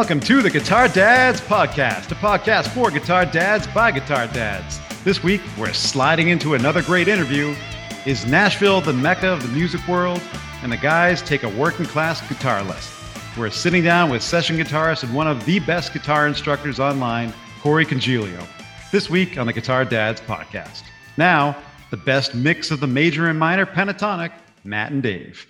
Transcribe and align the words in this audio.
Welcome 0.00 0.20
to 0.20 0.40
the 0.40 0.48
Guitar 0.48 0.88
Dads 0.88 1.42
Podcast, 1.42 2.10
a 2.10 2.14
podcast 2.14 2.68
for 2.68 2.90
guitar 2.90 3.26
dads 3.26 3.66
by 3.66 3.90
guitar 3.90 4.28
dads. 4.28 4.80
This 5.04 5.22
week, 5.22 5.42
we're 5.58 5.74
sliding 5.74 6.28
into 6.28 6.54
another 6.54 6.80
great 6.80 7.06
interview. 7.06 7.54
Is 8.06 8.24
Nashville 8.24 8.80
the 8.80 8.94
mecca 8.94 9.28
of 9.28 9.42
the 9.42 9.50
music 9.50 9.86
world? 9.86 10.22
And 10.62 10.72
the 10.72 10.78
guys 10.78 11.20
take 11.20 11.42
a 11.42 11.50
working 11.50 11.84
class 11.84 12.26
guitar 12.26 12.62
lesson. 12.62 12.94
We're 13.38 13.50
sitting 13.50 13.84
down 13.84 14.08
with 14.10 14.22
session 14.22 14.56
guitarist 14.56 15.02
and 15.02 15.14
one 15.14 15.28
of 15.28 15.44
the 15.44 15.58
best 15.58 15.92
guitar 15.92 16.26
instructors 16.26 16.80
online, 16.80 17.34
Corey 17.60 17.84
Congilio, 17.84 18.42
this 18.90 19.10
week 19.10 19.36
on 19.36 19.46
the 19.46 19.52
Guitar 19.52 19.84
Dads 19.84 20.22
Podcast. 20.22 20.82
Now, 21.18 21.54
the 21.90 21.98
best 21.98 22.34
mix 22.34 22.70
of 22.70 22.80
the 22.80 22.86
major 22.86 23.28
and 23.28 23.38
minor 23.38 23.66
pentatonic, 23.66 24.32
Matt 24.64 24.92
and 24.92 25.02
Dave. 25.02 25.46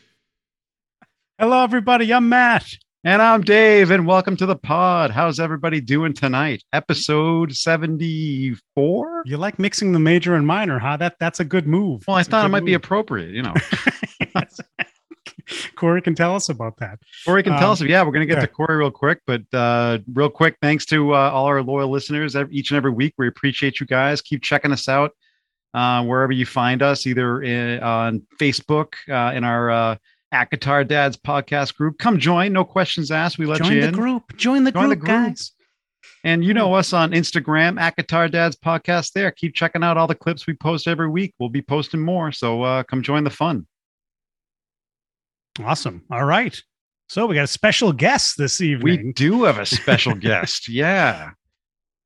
Hello, 1.39 1.63
everybody. 1.63 2.13
I'm 2.13 2.29
Matt. 2.29 2.67
And 3.03 3.23
I'm 3.23 3.41
Dave, 3.41 3.91
and 3.91 4.07
welcome 4.07 4.37
to 4.37 4.45
the 4.45 4.57
pod. 4.57 5.11
How's 5.11 5.41
everybody 5.41 5.81
doing 5.81 6.13
tonight? 6.13 6.63
Episode 6.75 7.57
74? 7.57 9.23
You 9.25 9.39
like 9.39 9.59
mixing 9.59 9.93
the 9.93 9.99
major 9.99 10.35
and 10.35 10.47
minor, 10.47 10.79
huh? 10.79 10.99
That 10.99 11.17
that's 11.19 11.41
a 11.41 11.45
good 11.47 11.67
move. 11.67 12.05
Well, 12.07 12.19
I 12.19 12.21
That's 12.21 12.29
a 12.29 12.31
thought 12.33 12.45
it 12.45 12.51
might 12.51 12.67
be 12.67 12.75
appropriate, 12.75 13.31
you 13.31 13.43
know. 13.43 13.55
Corey 15.77 16.03
can 16.03 16.15
tell 16.15 16.37
us 16.37 16.51
about 16.51 16.77
that. 16.81 16.99
Corey 17.25 17.43
can 17.43 17.55
tell 17.55 17.69
Um, 17.69 17.73
us. 17.73 17.81
Yeah, 17.81 18.03
we're 18.03 18.13
going 18.13 18.29
to 18.29 18.33
get 18.33 18.37
yeah. 18.37 18.47
to 18.47 18.53
Corey 18.53 18.77
real 18.77 18.91
quick, 18.91 19.21
but 19.27 19.43
uh, 19.55 20.01
real 20.13 20.29
quick, 20.29 20.59
thanks 20.61 20.85
to 20.87 21.15
uh, 21.15 21.31
all 21.31 21.47
our 21.47 21.63
loyal 21.63 21.89
listeners 21.89 22.37
each 22.51 22.71
and 22.71 22.77
every 22.77 22.91
week. 22.91 23.15
We 23.17 23.29
appreciate 23.29 23.81
you 23.81 23.87
guys. 23.87 24.21
Keep 24.21 24.43
checking 24.43 24.73
us 24.73 24.89
out 24.89 25.13
uh, 25.73 26.05
wherever 26.05 26.33
you 26.33 26.45
find 26.45 26.83
us, 26.83 27.07
either 27.07 27.43
in, 27.43 27.83
on 27.83 28.27
Facebook 28.39 28.93
uh, 29.09 29.35
in 29.35 29.43
our 29.43 29.71
uh, 29.71 29.97
at 30.33 30.51
Guitar 30.51 30.85
Dads 30.85 31.17
podcast 31.17 31.75
group. 31.75 31.99
Come 31.99 32.19
join. 32.19 32.53
No 32.53 32.65
questions 32.65 33.11
asked. 33.11 33.39
We 33.39 33.47
let 33.47 33.59
Join 33.59 33.73
you 33.73 33.79
in. 33.79 33.83
Join 33.83 33.93
the 33.93 33.99
group. 33.99 34.37
Join 34.37 34.65
the 34.65 34.73
group, 34.73 34.99
group. 35.01 35.05
guys. 35.05 35.53
And 36.23 36.45
you 36.45 36.53
know 36.53 36.75
us 36.75 36.93
on 36.93 37.13
Instagram 37.13 37.81
at 37.81 37.97
Guitar 37.97 38.29
Dads 38.29 38.57
Podcast 38.57 39.13
there. 39.13 39.31
Keep 39.31 39.55
checking 39.55 39.83
out 39.83 39.97
all 39.97 40.07
the 40.07 40.15
clips 40.15 40.47
we 40.47 40.55
post 40.55 40.87
every 40.87 41.09
week. 41.09 41.35
We'll 41.39 41.49
be 41.49 41.63
posting 41.63 42.01
more. 42.01 42.31
So 42.33 42.63
uh, 42.63 42.83
come 42.83 43.03
join 43.03 43.25
the 43.25 43.31
fun. 43.31 43.67
Awesome. 45.65 46.03
All 46.11 46.25
right. 46.25 46.61
So 47.09 47.27
we 47.27 47.35
got 47.35 47.45
a 47.45 47.49
special 47.49 47.93
guest 47.93 48.37
this 48.39 48.61
evening. 48.61 49.07
We 49.07 49.13
do 49.13 49.45
have 49.45 49.59
a 49.59 49.67
special 49.67 50.15
guest. 50.15 50.69
Yeah. 50.69 51.31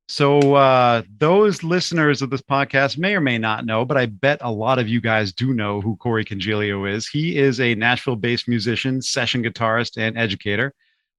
So 0.07 0.55
uh, 0.55 1.03
those 1.19 1.63
listeners 1.63 2.21
of 2.21 2.29
this 2.29 2.43
podcast 2.43 2.99
may 2.99 3.15
or 3.15 3.21
may 3.21 3.39
not 3.39 3.65
know, 3.65 3.87
but 3.87 3.97
I 3.97 4.07
bet 4.07 4.39
a 4.43 4.53
lot 4.53 4.79
of 4.79 4.87
you 4.87 5.01
guys 5.01 5.33
do 5.33 5.55
know 5.55 5.81
who 5.81 5.97
Corey 5.97 6.25
Congilio 6.25 6.85
is. 6.85 7.09
He 7.09 7.39
is 7.39 7.59
a 7.59 7.75
Nashville-based 7.75 8.47
musician, 8.47 9.01
session 9.01 9.43
guitarist, 9.43 9.97
and 9.97 10.19
educator 10.19 10.75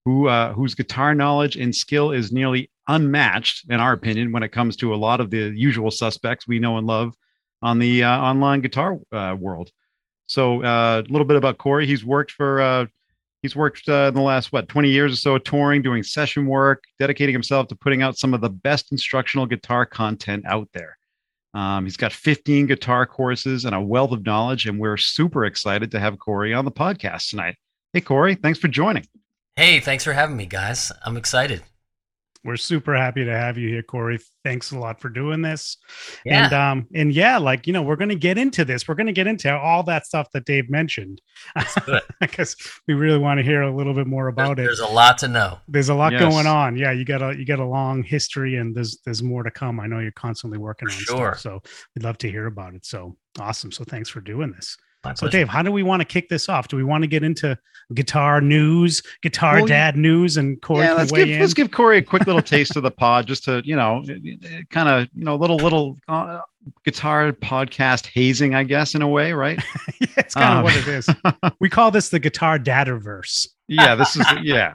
who 0.06 0.28
uh, 0.28 0.54
whose 0.54 0.76
guitar 0.76 1.16
knowledge 1.16 1.56
and 1.56 1.76
skill 1.76 2.12
is 2.12 2.32
nearly 2.32 2.70
unmatched, 2.88 3.70
in 3.72 3.80
our 3.80 3.94
opinion, 3.94 4.32
when 4.32 4.44
it 4.44 4.50
comes 4.50 4.76
to 4.78 4.94
a 4.94 4.96
lot 4.96 5.20
of 5.20 5.32
the 5.32 5.52
usual 5.56 5.90
suspects 5.90 6.48
we 6.48 6.60
know 6.60 6.78
and 6.78 6.86
love 6.86 7.16
on 7.64 7.80
the 7.80 8.04
uh, 8.04 8.22
online 8.22 8.62
guitar 8.62 9.00
uh, 9.12 9.36
world. 9.38 9.72
So 10.28 10.64
uh, 10.64 11.02
a 11.04 11.12
little 11.12 11.26
bit 11.26 11.38
about 11.38 11.58
Corey. 11.58 11.88
He's 11.88 12.06
worked 12.06 12.32
for 12.32 12.62
uh, 12.62 12.86
he's 13.46 13.56
worked 13.56 13.88
uh, 13.88 14.08
in 14.10 14.14
the 14.14 14.22
last 14.22 14.52
what 14.52 14.68
20 14.68 14.90
years 14.90 15.14
or 15.14 15.16
so 15.16 15.38
touring 15.38 15.82
doing 15.82 16.04
session 16.04 16.46
work 16.46 16.84
dedicating 17.00 17.34
himself 17.34 17.68
to 17.68 17.76
putting 17.76 18.02
out 18.02 18.18
some 18.18 18.34
of 18.34 18.42
the 18.42 18.50
best 18.50 18.92
instructional 18.92 19.46
guitar 19.46 19.86
content 19.86 20.44
out 20.48 20.68
there 20.74 20.98
um, 21.54 21.86
he's 21.86 21.98
got 21.98 22.12
15 22.12 22.68
guitar 22.68 23.06
courses 23.06 23.66
and 23.66 23.74
a 23.74 23.82
wealth 23.82 24.12
of 24.12 24.26
knowledge 24.26 24.66
and 24.66 24.80
we're 24.80 24.98
super 24.98 25.46
excited 25.46 25.92
to 25.92 26.00
have 26.00 26.20
corey 26.20 26.54
on 26.54 26.66
the 26.66 26.72
podcast 26.72 27.30
tonight 27.30 27.56
hey 27.94 28.02
corey 28.02 28.36
thanks 28.36 28.60
for 28.60 28.68
joining 28.68 29.06
Hey, 29.58 29.80
thanks 29.80 30.04
for 30.04 30.12
having 30.12 30.36
me, 30.36 30.48
guys. 30.48 30.92
I'm 31.04 31.16
excited. 31.16 31.64
We're 32.46 32.58
super 32.58 32.96
happy 32.96 33.26
to 33.26 33.32
have 33.32 33.58
you 33.58 33.68
here, 33.70 33.82
Corey. 33.82 34.20
Thanks 34.44 34.72
a 34.72 34.78
lot 34.78 35.02
for 35.02 35.10
doing 35.10 35.42
this. 35.42 35.78
Yeah. 36.24 36.44
And 36.46 36.54
um, 36.54 36.88
and 36.94 37.12
yeah, 37.12 37.40
like 37.40 37.66
you 37.66 37.74
know, 37.74 37.82
we're 37.82 37.96
gonna 37.96 38.14
get 38.14 38.38
into 38.38 38.64
this. 38.64 38.88
We're 38.88 38.94
gonna 38.96 39.12
get 39.12 39.26
into 39.26 39.52
all 39.52 39.82
that 39.84 40.06
stuff 40.06 40.30
that 40.34 40.46
Dave 40.46 40.70
mentioned. 40.70 41.22
do 41.88 41.94
it. 41.96 42.04
Because 42.22 42.56
we 42.88 42.94
really 42.94 43.18
want 43.18 43.40
to 43.40 43.44
hear 43.44 43.64
a 43.64 43.76
little 43.76 43.94
bit 43.96 44.06
more 44.08 44.26
There's, 44.32 44.48
about 44.48 44.60
it. 44.60 44.64
there's 44.64 44.80
a 44.80 44.86
lot 44.88 45.18
to 45.20 45.28
know. 45.28 45.58
there's 45.68 45.90
a 45.90 45.96
lot 45.96 46.14
Yes. 46.14 46.22
going 46.22 46.46
on. 46.46 46.78
Yeah, 46.78 46.92
you 46.92 47.04
got 47.04 47.22
a 47.24 47.36
you 47.36 47.46
got 47.46 47.60
a 47.60 47.66
long 47.66 48.04
history, 48.04 48.58
and 48.58 48.76
there's 48.76 49.00
there's 49.06 49.24
more 49.24 49.42
to 49.42 49.50
come. 49.52 49.80
I 49.80 49.88
know 49.88 50.00
you're 50.00 50.12
constantly 50.12 50.60
working 50.60 50.88
For 50.88 50.94
on 50.94 51.00
sure. 51.00 51.32
stuff, 51.36 51.40
so 51.40 51.62
we'd 51.96 52.04
love 52.04 52.20
to 52.20 52.30
hear 52.30 52.46
about 52.46 52.76
it. 52.76 52.86
So 52.86 53.18
awesome. 53.40 53.72
So 53.72 53.84
thanks 53.84 54.08
for 54.10 54.22
doing 54.22 54.52
this. 54.52 54.78
My 55.06 55.14
So. 55.14 55.28
Dave, 55.30 55.48
how 55.48 55.62
do 55.62 55.72
we 55.72 55.84
want 55.84 56.02
to 56.02 56.06
kick 56.06 56.28
this 56.30 56.50
off? 56.50 56.68
Do 56.68 56.76
we 56.76 56.84
want 56.84 57.04
to 57.04 57.08
get 57.08 57.24
into 57.24 57.58
guitar 57.94 58.42
news, 58.42 59.02
guitar 59.22 59.58
Well, 59.58 59.68
dad 59.68 59.96
news, 59.96 60.38
and 60.38 60.60
Corey 60.62 60.86
yeah 60.86 60.94
let's 60.94 61.12
weigh 61.12 61.26
give 61.26 61.36
in? 61.36 61.40
let's 61.42 61.54
give 61.54 61.72
corey 61.72 62.00
a 62.00 62.02
quick 62.02 62.26
little 62.26 62.42
taste 62.56 62.76
of 62.76 62.84
the 62.84 62.92
pod 62.92 63.28
just 63.28 63.44
to 63.46 63.62
you 63.64 63.76
know 63.76 64.04
kind 64.72 64.90
of 64.90 65.08
you 65.14 65.24
know 65.24 65.36
little 65.36 65.58
little 65.58 65.96
uh, 66.08 66.40
guitar 66.84 67.32
podcast 67.32 68.08
hazing 68.08 68.56
i 68.56 68.64
guess 68.64 68.96
in 68.96 69.04
a 69.04 69.08
way 69.08 69.34
right 69.34 69.60
yeah, 70.02 70.08
it's 70.18 70.34
kind 70.34 70.52
of 70.54 70.58
Um, 70.58 70.64
what 70.64 70.76
it 70.76 70.88
is. 70.88 71.08
we 71.60 71.70
call 71.70 71.92
this 71.92 72.10
the 72.10 72.18
guitar 72.20 72.58
dataverse. 72.58 73.48
yeah 73.68 73.94
this 73.94 74.16
is 74.16 74.26
yeah 74.42 74.74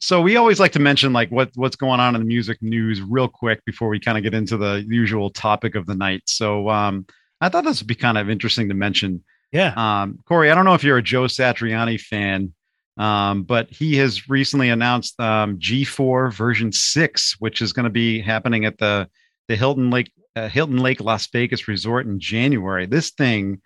so 0.00 0.20
we 0.20 0.36
always 0.36 0.60
like 0.60 0.70
to 0.72 0.78
mention 0.80 1.12
like 1.12 1.30
what 1.32 1.50
what's 1.56 1.74
going 1.76 1.98
on 1.98 2.14
in 2.14 2.20
the 2.20 2.26
music 2.26 2.58
news 2.62 3.02
real 3.02 3.26
quick 3.28 3.64
before 3.64 3.88
we 3.88 3.98
kind 3.98 4.16
of 4.16 4.22
get 4.22 4.34
into 4.34 4.56
the 4.56 4.84
usual 4.88 5.30
topic 5.30 5.74
of 5.74 5.84
the 5.86 5.94
night 5.96 6.22
so 6.26 6.68
um 6.68 7.04
i 7.40 7.48
thought 7.48 7.64
this 7.64 7.80
would 7.80 7.88
be 7.88 7.94
kind 7.96 8.18
of 8.18 8.30
interesting 8.30 8.68
to 8.68 8.74
mention 8.74 9.24
Yeah. 9.52 9.72
um 9.76 10.18
corey 10.26 10.50
i 10.50 10.54
don't 10.54 10.64
know 10.64 10.74
if 10.74 10.84
you're 10.84 10.98
a 10.98 11.02
joe 11.02 11.24
satriani 11.24 12.00
fan 12.00 12.52
um 12.96 13.42
but 13.42 13.70
he 13.70 13.96
has 13.96 14.28
recently 14.28 14.68
announced 14.70 15.18
um 15.20 15.58
g4 15.58 16.32
version 16.32 16.72
6 16.72 17.36
which 17.38 17.62
is 17.62 17.72
going 17.72 17.84
to 17.84 17.90
be 17.90 18.20
happening 18.20 18.64
at 18.64 18.78
the 18.78 19.08
the 19.48 19.56
hilton 19.56 19.90
lake 19.90 20.10
uh, 20.34 20.48
hilton 20.48 20.78
lake 20.78 21.00
las 21.00 21.26
vegas 21.28 21.68
resort 21.68 22.06
in 22.06 22.18
january 22.18 22.86
this 22.86 23.10
thing 23.10 23.60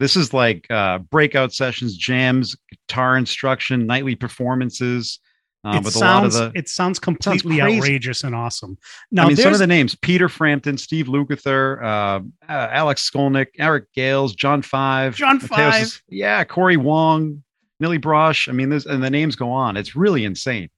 this 0.00 0.16
is 0.16 0.34
like 0.34 0.68
uh, 0.70 0.98
breakout 0.98 1.52
sessions, 1.52 1.96
jams, 1.96 2.56
guitar 2.88 3.16
instruction, 3.16 3.86
nightly 3.86 4.16
performances 4.16 5.20
uh, 5.64 5.76
it 5.76 5.84
with 5.84 5.96
a 5.96 5.98
lot 5.98 6.24
of 6.24 6.32
sounds 6.32 6.52
the. 6.52 6.58
it 6.58 6.68
sounds 6.68 6.98
completely 6.98 7.58
crazy. 7.58 7.78
outrageous 7.78 8.24
and 8.24 8.34
awesome. 8.34 8.76
Now 9.10 9.24
I 9.24 9.28
mean, 9.28 9.36
some 9.36 9.52
of 9.52 9.58
the 9.58 9.66
names: 9.66 9.94
Peter 9.94 10.28
Frampton, 10.28 10.76
Steve 10.78 11.06
Lukather, 11.06 11.82
uh, 11.82 12.20
uh, 12.52 12.68
Alex 12.70 13.08
Skolnick, 13.10 13.48
Eric 13.58 13.92
Gales, 13.94 14.34
John 14.34 14.62
Five, 14.62 15.16
John 15.16 15.36
Mateus- 15.36 15.48
Five. 15.48 16.02
yeah, 16.08 16.44
Corey 16.44 16.76
Wong, 16.76 17.42
Millie 17.80 17.98
Brosh. 17.98 18.48
I 18.48 18.52
mean, 18.52 18.68
this 18.68 18.86
and 18.86 19.02
the 19.02 19.10
names 19.10 19.36
go 19.36 19.50
on. 19.50 19.76
It's 19.76 19.96
really 19.96 20.24
insane. 20.24 20.68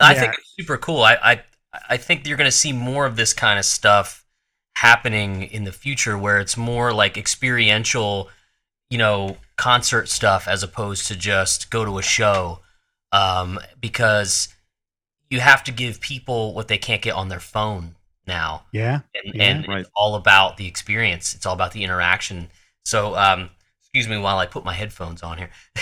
I 0.00 0.14
Yeah. 0.14 0.20
think 0.20 0.34
it's 0.38 0.54
super 0.58 0.76
cool. 0.78 1.02
I, 1.02 1.14
I 1.22 1.42
I 1.90 1.96
think 1.96 2.26
you're 2.26 2.36
going 2.36 2.50
to 2.50 2.56
see 2.56 2.72
more 2.72 3.06
of 3.06 3.16
this 3.16 3.32
kind 3.32 3.58
of 3.58 3.64
stuff 3.64 4.24
happening 4.76 5.42
in 5.44 5.64
the 5.64 5.72
future, 5.72 6.16
where 6.18 6.38
it's 6.40 6.56
more 6.56 6.92
like 6.92 7.16
experiential, 7.16 8.28
you 8.90 8.98
know, 8.98 9.36
concert 9.56 10.08
stuff 10.08 10.48
as 10.48 10.62
opposed 10.62 11.06
to 11.06 11.14
just 11.16 11.70
go 11.70 11.84
to 11.84 11.98
a 11.98 12.02
show, 12.02 12.60
um, 13.12 13.58
because 13.80 14.48
you 15.30 15.40
have 15.40 15.64
to 15.64 15.72
give 15.72 16.00
people 16.00 16.54
what 16.54 16.68
they 16.68 16.78
can't 16.78 17.02
get 17.02 17.14
on 17.14 17.28
their 17.28 17.40
phone 17.40 17.94
now. 18.26 18.64
yeah. 18.72 19.00
and, 19.14 19.34
Yeah. 19.34 19.42
and 19.44 19.68
Right. 19.68 19.80
it's 19.80 19.90
all 19.96 20.14
about 20.14 20.56
the 20.56 20.66
experience. 20.66 21.34
It's 21.34 21.46
all 21.46 21.54
about 21.54 21.72
the 21.72 21.82
interaction. 21.84 22.48
So, 22.84 23.14
um, 23.16 23.50
excuse 23.80 24.08
me 24.08 24.18
while 24.18 24.38
I 24.38 24.46
put 24.46 24.64
my 24.64 24.72
headphones 24.74 25.22
on 25.22 25.38
here. 25.38 25.50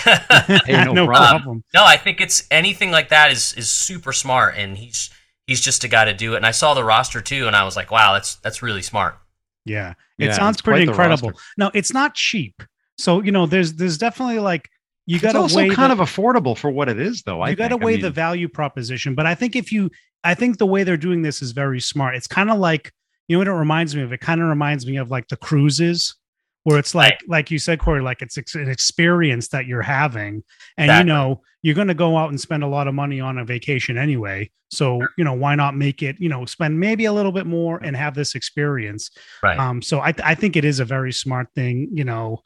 Hey, 0.65 0.83
no 0.85 0.93
no 0.93 1.05
problem. 1.05 1.41
problem. 1.41 1.63
no, 1.73 1.83
I 1.85 1.97
think 1.97 2.19
it's 2.21 2.45
anything 2.51 2.91
like 2.91 3.09
that 3.09 3.31
is 3.31 3.53
is 3.53 3.69
super 3.71 4.11
smart, 4.13 4.55
and 4.57 4.77
he's 4.77 5.09
he's 5.47 5.61
just 5.61 5.83
a 5.83 5.87
guy 5.87 6.05
to 6.05 6.13
do 6.13 6.33
it. 6.33 6.37
And 6.37 6.45
I 6.45 6.51
saw 6.51 6.73
the 6.73 6.83
roster 6.83 7.21
too, 7.21 7.47
and 7.47 7.55
I 7.55 7.63
was 7.63 7.75
like, 7.75 7.91
wow, 7.91 8.13
that's 8.13 8.35
that's 8.35 8.61
really 8.61 8.81
smart. 8.81 9.17
Yeah. 9.65 9.91
It 10.17 10.25
Yeah, 10.27 10.33
sounds 10.33 10.61
pretty 10.61 10.83
incredible. 10.83 11.29
roster. 11.29 11.43
No, 11.57 11.71
it's 11.73 11.93
not 11.93 12.15
cheap. 12.15 12.61
So, 12.97 13.21
you 13.21 13.31
know, 13.31 13.45
there's 13.45 13.73
there's 13.73 13.97
definitely 13.97 14.39
like 14.39 14.69
you 15.05 15.19
got 15.19 15.33
to 15.33 15.39
also 15.39 15.57
weigh 15.57 15.69
kind 15.69 15.91
the, 15.91 16.01
of 16.01 16.09
affordable 16.09 16.57
for 16.57 16.69
what 16.69 16.87
it 16.89 16.99
is, 16.99 17.23
though. 17.23 17.41
I 17.41 17.49
you 17.49 17.55
got 17.55 17.69
to 17.69 17.75
think. 17.75 17.81
I 17.81 17.85
weigh 17.85 17.93
mean, 17.93 18.01
the 18.01 18.11
value 18.11 18.47
proposition, 18.47 19.15
but 19.15 19.25
I 19.25 19.35
think 19.35 19.55
if 19.55 19.71
you 19.71 19.89
I 20.23 20.35
think 20.35 20.57
the 20.57 20.67
way 20.67 20.83
they're 20.83 20.97
doing 20.97 21.21
this 21.21 21.41
is 21.41 21.51
very 21.51 21.79
smart. 21.79 22.15
It's 22.15 22.27
kind 22.27 22.51
of 22.51 22.59
like 22.59 22.91
you 23.27 23.35
know 23.35 23.39
what 23.39 23.47
it 23.47 23.53
reminds 23.59 23.95
me 23.95 24.01
of? 24.01 24.11
It 24.13 24.19
kind 24.19 24.41
of 24.41 24.47
reminds 24.47 24.85
me 24.85 24.97
of 24.97 25.09
like 25.09 25.27
the 25.27 25.37
cruises 25.37 26.15
where 26.63 26.77
it's 26.77 26.93
like 26.93 27.19
like 27.27 27.49
you 27.49 27.57
said 27.57 27.79
Corey 27.79 28.01
like 28.01 28.21
it's 28.21 28.37
ex- 28.37 28.55
an 28.55 28.69
experience 28.69 29.47
that 29.49 29.65
you're 29.65 29.81
having 29.81 30.43
and 30.77 30.85
Exactly. 30.85 30.99
you 30.99 31.05
know 31.05 31.41
you're 31.63 31.75
going 31.75 31.87
to 31.87 31.93
go 31.93 32.17
out 32.17 32.29
and 32.29 32.39
spend 32.39 32.63
a 32.63 32.67
lot 32.67 32.87
of 32.87 32.93
money 32.93 33.19
on 33.19 33.37
a 33.37 33.45
vacation 33.45 33.97
anyway. 33.97 34.49
So, 34.73 35.01
you 35.17 35.25
know, 35.25 35.33
why 35.33 35.55
not 35.55 35.75
make 35.75 36.01
it, 36.01 36.15
you 36.17 36.29
know, 36.29 36.45
spend 36.45 36.79
maybe 36.79 37.03
a 37.03 37.11
little 37.11 37.33
bit 37.33 37.45
more 37.45 37.77
and 37.83 37.93
have 37.97 38.15
this 38.15 38.35
experience. 38.35 39.11
Right. 39.43 39.59
Um, 39.59 39.81
so 39.81 39.99
I, 39.99 40.13
I 40.23 40.33
think 40.33 40.55
it 40.55 40.63
is 40.63 40.79
a 40.79 40.85
very 40.85 41.11
smart 41.11 41.47
thing. 41.55 41.89
You 41.91 42.05
know, 42.05 42.37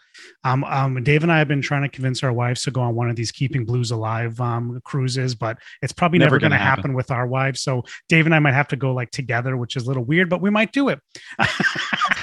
um, 0.44 0.64
um, 0.64 1.04
Dave 1.04 1.22
and 1.22 1.32
I 1.32 1.38
have 1.38 1.48
been 1.48 1.62
trying 1.62 1.84
to 1.84 1.88
convince 1.90 2.24
our 2.24 2.34
wives 2.34 2.64
to 2.64 2.72
go 2.72 2.82
on 2.82 2.96
one 2.96 3.12
of 3.12 3.16
these 3.16 3.32
keeping 3.32 3.64
blues 3.64 3.92
alive 3.92 4.42
um, 4.42 4.82
cruises, 4.86 5.36
but 5.36 5.60
it's 5.84 5.94
probably 5.94 6.18
never, 6.18 6.32
Never 6.32 6.40
going 6.40 6.52
to 6.54 6.58
happen. 6.58 6.82
happen. 6.82 6.94
with 6.96 7.12
our 7.12 7.28
wives. 7.28 7.62
So 7.62 7.84
Dave 8.10 8.26
and 8.26 8.34
I 8.34 8.40
might 8.40 8.56
have 8.56 8.70
to 8.70 8.76
go 8.76 8.92
like 8.92 9.12
together, 9.12 9.56
which 9.56 9.76
is 9.76 9.84
a 9.84 9.88
little 9.88 10.04
weird, 10.04 10.28
but 10.28 10.42
we 10.42 10.50
might 10.50 10.72
do 10.72 10.90
it. 10.90 11.00
I, 11.38 11.48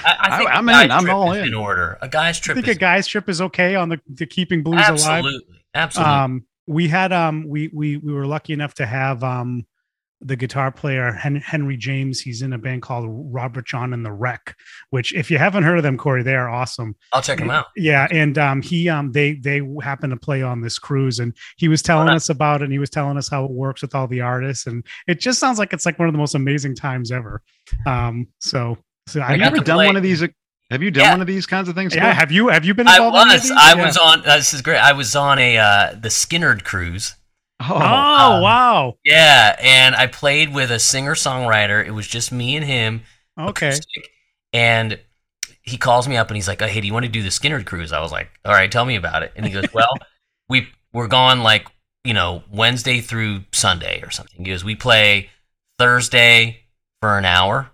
I 0.05 0.37
think 0.39 0.50
I- 0.50 0.55
a 0.55 0.56
I'm 0.56 0.69
in. 0.69 0.91
I'm 0.91 1.11
all 1.11 1.33
is 1.33 1.47
in. 1.47 1.55
order. 1.55 1.97
A 2.03 2.09
guy's 2.09 2.41
trip. 2.41 2.56
I 2.56 2.61
think 2.61 2.69
is 2.69 2.77
a 2.77 2.81
guy's 2.81 3.06
trip 3.06 3.29
is 3.29 3.41
okay 3.41 3.77
on 3.77 3.89
the, 3.89 4.00
the 4.12 4.27
keeping 4.27 4.65
blues 4.65 4.81
alive. 4.81 4.91
absolutely, 4.99 5.62
absolutely. 5.75 6.12
um 6.12 6.47
we 6.67 6.88
had 6.88 7.12
um 7.12 7.47
we 7.49 7.70
we 7.73 7.97
we 7.97 8.12
were 8.12 8.26
lucky 8.26 8.53
enough 8.53 8.75
to 8.75 8.87
have 8.87 9.23
um 9.25 9.67
the 10.25 10.37
guitar 10.37 10.70
player 10.70 11.11
henry 11.11 11.76
james 11.76 12.20
he's 12.20 12.43
in 12.43 12.53
a 12.53 12.59
band 12.59 12.81
called 12.81 13.06
robert 13.11 13.67
john 13.67 13.93
and 13.93 14.06
the 14.06 14.12
wreck 14.12 14.55
which 14.91 15.12
if 15.14 15.32
you 15.32 15.37
haven't 15.37 15.64
heard 15.64 15.76
of 15.79 15.82
them 15.82 15.99
corey 15.99 16.23
they 16.23 16.37
are 16.37 16.49
awesome 16.49 16.94
I'll 17.12 17.20
check 17.23 17.41
them 17.41 17.50
out. 17.50 17.67
yeah 17.76 18.06
and 18.12 18.38
um 18.38 18.62
he 18.62 18.88
um 18.88 19.11
they 19.11 19.35
they 19.35 19.61
happen 19.82 20.11
to 20.11 20.17
play 20.17 20.41
on 20.43 20.61
this 20.61 20.79
cruise 20.79 21.19
and 21.19 21.37
he 21.56 21.67
was 21.67 21.82
telling 21.82 22.09
us 22.09 22.29
about 22.29 22.61
it 22.62 22.67
and 22.67 22.73
he 22.73 22.79
was 22.79 22.91
telling 22.91 23.17
us 23.19 23.29
how 23.29 23.44
it 23.44 23.50
works 23.50 23.82
with 23.82 23.97
all 23.97 24.06
the 24.06 24.20
artists 24.20 24.69
and 24.69 24.87
it 25.08 25.19
just 25.19 25.41
sounds 25.41 25.58
like 25.58 25.73
it's 25.73 25.85
like 25.87 25.99
one 25.99 26.06
of 26.06 26.15
the 26.15 26.19
most 26.19 26.37
amazing 26.37 26.76
times 26.76 27.11
ever 27.11 27.43
um 27.87 28.29
so 28.38 28.79
so 29.08 29.20
i 29.20 29.32
I 29.32 29.37
Have 29.38 29.55
you 29.55 29.58
got 29.58 29.67
done 29.67 29.76
play- 29.79 29.87
one 29.87 29.97
of 29.97 30.05
these? 30.05 30.23
Have 30.72 30.82
you 30.82 30.90
done 30.90 31.04
Yeah. 31.04 31.10
one 31.12 31.20
of 31.20 31.26
these 31.26 31.46
kinds 31.46 31.69
of 31.69 31.74
things? 31.74 31.94
yeah 31.94 32.02
Scott? 32.02 32.16
have 32.16 32.32
you 32.32 32.48
have 32.48 32.64
you 32.64 32.74
been 32.74 32.88
I 32.88 32.96
involved 32.96 33.16
in 33.16 33.32
was. 33.34 33.42
these? 33.42 33.50
I 33.52 33.74
Yeah. 33.76 33.86
was 33.86 33.96
on. 33.96 34.20
Uh, 34.28 34.36
this 34.36 34.52
is 34.54 34.62
great. 34.62 34.78
I 34.78 34.92
was 34.92 35.14
on 35.14 35.38
a 35.38 35.56
uh, 35.58 35.94
the 35.94 36.08
Skynyrd 36.08 36.64
cruise. 36.64 37.14
Oh, 37.60 37.66
oh 37.70 37.76
um, 38.36 38.42
wow 38.42 38.96
Yeah, 39.04 39.54
and 39.60 39.94
I 39.94 40.08
played 40.08 40.52
with 40.52 40.70
a 40.72 40.78
singer 40.80 41.14
songwriter. 41.14 41.86
It 41.86 41.92
was 41.92 42.08
just 42.08 42.32
me 42.32 42.56
and 42.56 42.64
him. 42.64 43.02
okay 43.38 43.69
acoustic. 43.69 44.08
And 44.52 44.98
he 45.62 45.76
calls 45.76 46.08
me 46.08 46.16
up 46.16 46.28
and 46.28 46.36
he's 46.36 46.48
like, 46.48 46.60
oh, 46.60 46.66
"Hey, 46.66 46.80
do 46.80 46.86
you 46.88 46.92
want 46.92 47.04
to 47.06 47.10
do 47.12 47.22
the 47.22 47.28
Skynyrd 47.28 47.64
cruise?" 47.66 47.92
I 47.92 48.00
was 48.00 48.10
like, 48.10 48.30
"All 48.44 48.52
right, 48.52 48.70
tell 48.70 48.84
me 48.84 48.96
about 48.96 49.22
it." 49.22 49.32
And 49.36 49.46
he 49.46 49.52
goes, 49.52 49.72
"Well, 49.72 49.92
we 50.48 50.69
we're 50.92 51.06
gone 51.06 51.42
like 51.44 51.66
you 52.04 52.14
know 52.14 52.42
Wednesday 52.50 53.00
through 53.00 53.44
Sunday 53.52 54.00
or 54.02 54.10
something." 54.10 54.44
He 54.44 54.50
goes, 54.50 54.64
"We 54.64 54.74
play 54.74 55.30
Thursday 55.78 56.60
for 57.00 57.16
an 57.19 57.24
hour, 57.24 57.70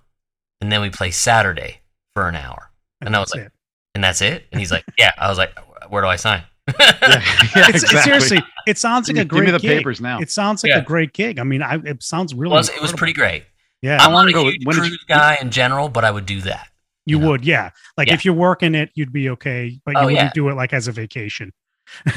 and 0.61 0.71
then 0.71 0.81
we 0.83 0.91
play 0.91 1.11
Saturday 1.11 1.81
for 2.15 2.29
an 2.29 2.37
hour, 2.37 2.68
And 3.01 3.15
I 3.15 3.21
was 3.21 3.31
That's 3.31 3.37
like, 3.39 3.47
it. 3.47 3.53
and 3.95 4.05
that's 4.05 4.21
it." 4.23 4.47
And 4.53 4.61
he's 4.61 4.71
like, 4.73 4.85
"Yeah." 4.99 5.13
I 5.19 5.29
was 5.29 5.39
like, 5.39 5.57
"Where 5.89 6.03
do 6.03 6.09
I 6.09 6.17
sign?" 6.17 6.43
yeah, 6.69 6.75
yeah, 7.03 7.21
It's, 7.69 7.83
exactly. 7.85 8.01
seriously, 8.03 8.39
it 8.67 8.77
sounds 8.79 9.09
like 9.09 9.17
a 9.17 9.25
great. 9.25 9.25
Give 9.25 9.29
great 9.29 9.47
me 9.47 9.53
the 9.53 9.59
gig. 9.59 9.79
papers 9.79 10.01
now. 10.01 10.19
It 10.21 10.31
sounds 10.31 10.63
like 10.63 10.71
Yeah. 10.71 10.79
a 10.79 10.85
great 10.85 11.13
gig. 11.15 11.39
I 11.39 11.43
mean, 11.45 11.63
I, 11.63 11.77
it 11.85 12.03
sounds 12.03 12.35
really. 12.35 12.53
was, 12.53 12.69
it 12.69 12.83
was 12.83 12.93
pretty 12.93 13.13
great. 13.15 13.45
Yeah, 13.81 13.99
I'm 14.03 14.11
to 14.11 14.17
not 14.17 14.29
ago- 14.29 14.49
a 14.49 14.59
when 14.65 14.77
cruise 14.77 14.91
you- 14.91 14.99
guy 15.09 15.39
in 15.41 15.51
general, 15.51 15.89
but 15.89 16.05
I 16.05 16.11
would 16.11 16.27
do 16.27 16.41
that. 16.43 16.69
you 17.07 17.17
you 17.17 17.23
know. 17.23 17.31
would. 17.31 17.45
Yeah, 17.45 17.71
like 17.97 18.09
Yeah. 18.09 18.15
if 18.15 18.25
you're 18.25 18.35
working 18.35 18.75
it, 18.75 18.91
you'd 18.95 19.13
be 19.13 19.31
okay, 19.31 19.79
but 19.87 19.93
you 19.93 19.99
Oh, 20.01 20.05
wouldn't 20.07 20.21
yeah. 20.21 20.31
do 20.35 20.49
it 20.51 20.55
like 20.57 20.73
as 20.75 20.89
a 20.89 20.93
vacation. 20.93 21.53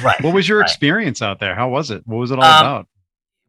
Right. 0.03 0.19
What 0.21 0.33
was 0.33 0.49
your 0.49 0.59
Right. 0.59 0.67
experience 0.69 1.21
out 1.21 1.39
there? 1.39 1.55
How 1.55 1.69
was 1.69 1.91
it? 1.91 2.01
What 2.05 2.17
was 2.17 2.31
it 2.31 2.39
all 2.39 2.43
Um, 2.43 2.65
about? 2.65 2.87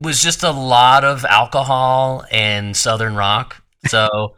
was 0.01 0.23
just 0.23 0.43
a 0.45 0.51
lot 0.53 1.03
of 1.05 1.25
alcohol 1.25 2.25
and 2.31 2.77
southern 2.77 3.17
rock. 3.17 3.61
So, 3.89 4.37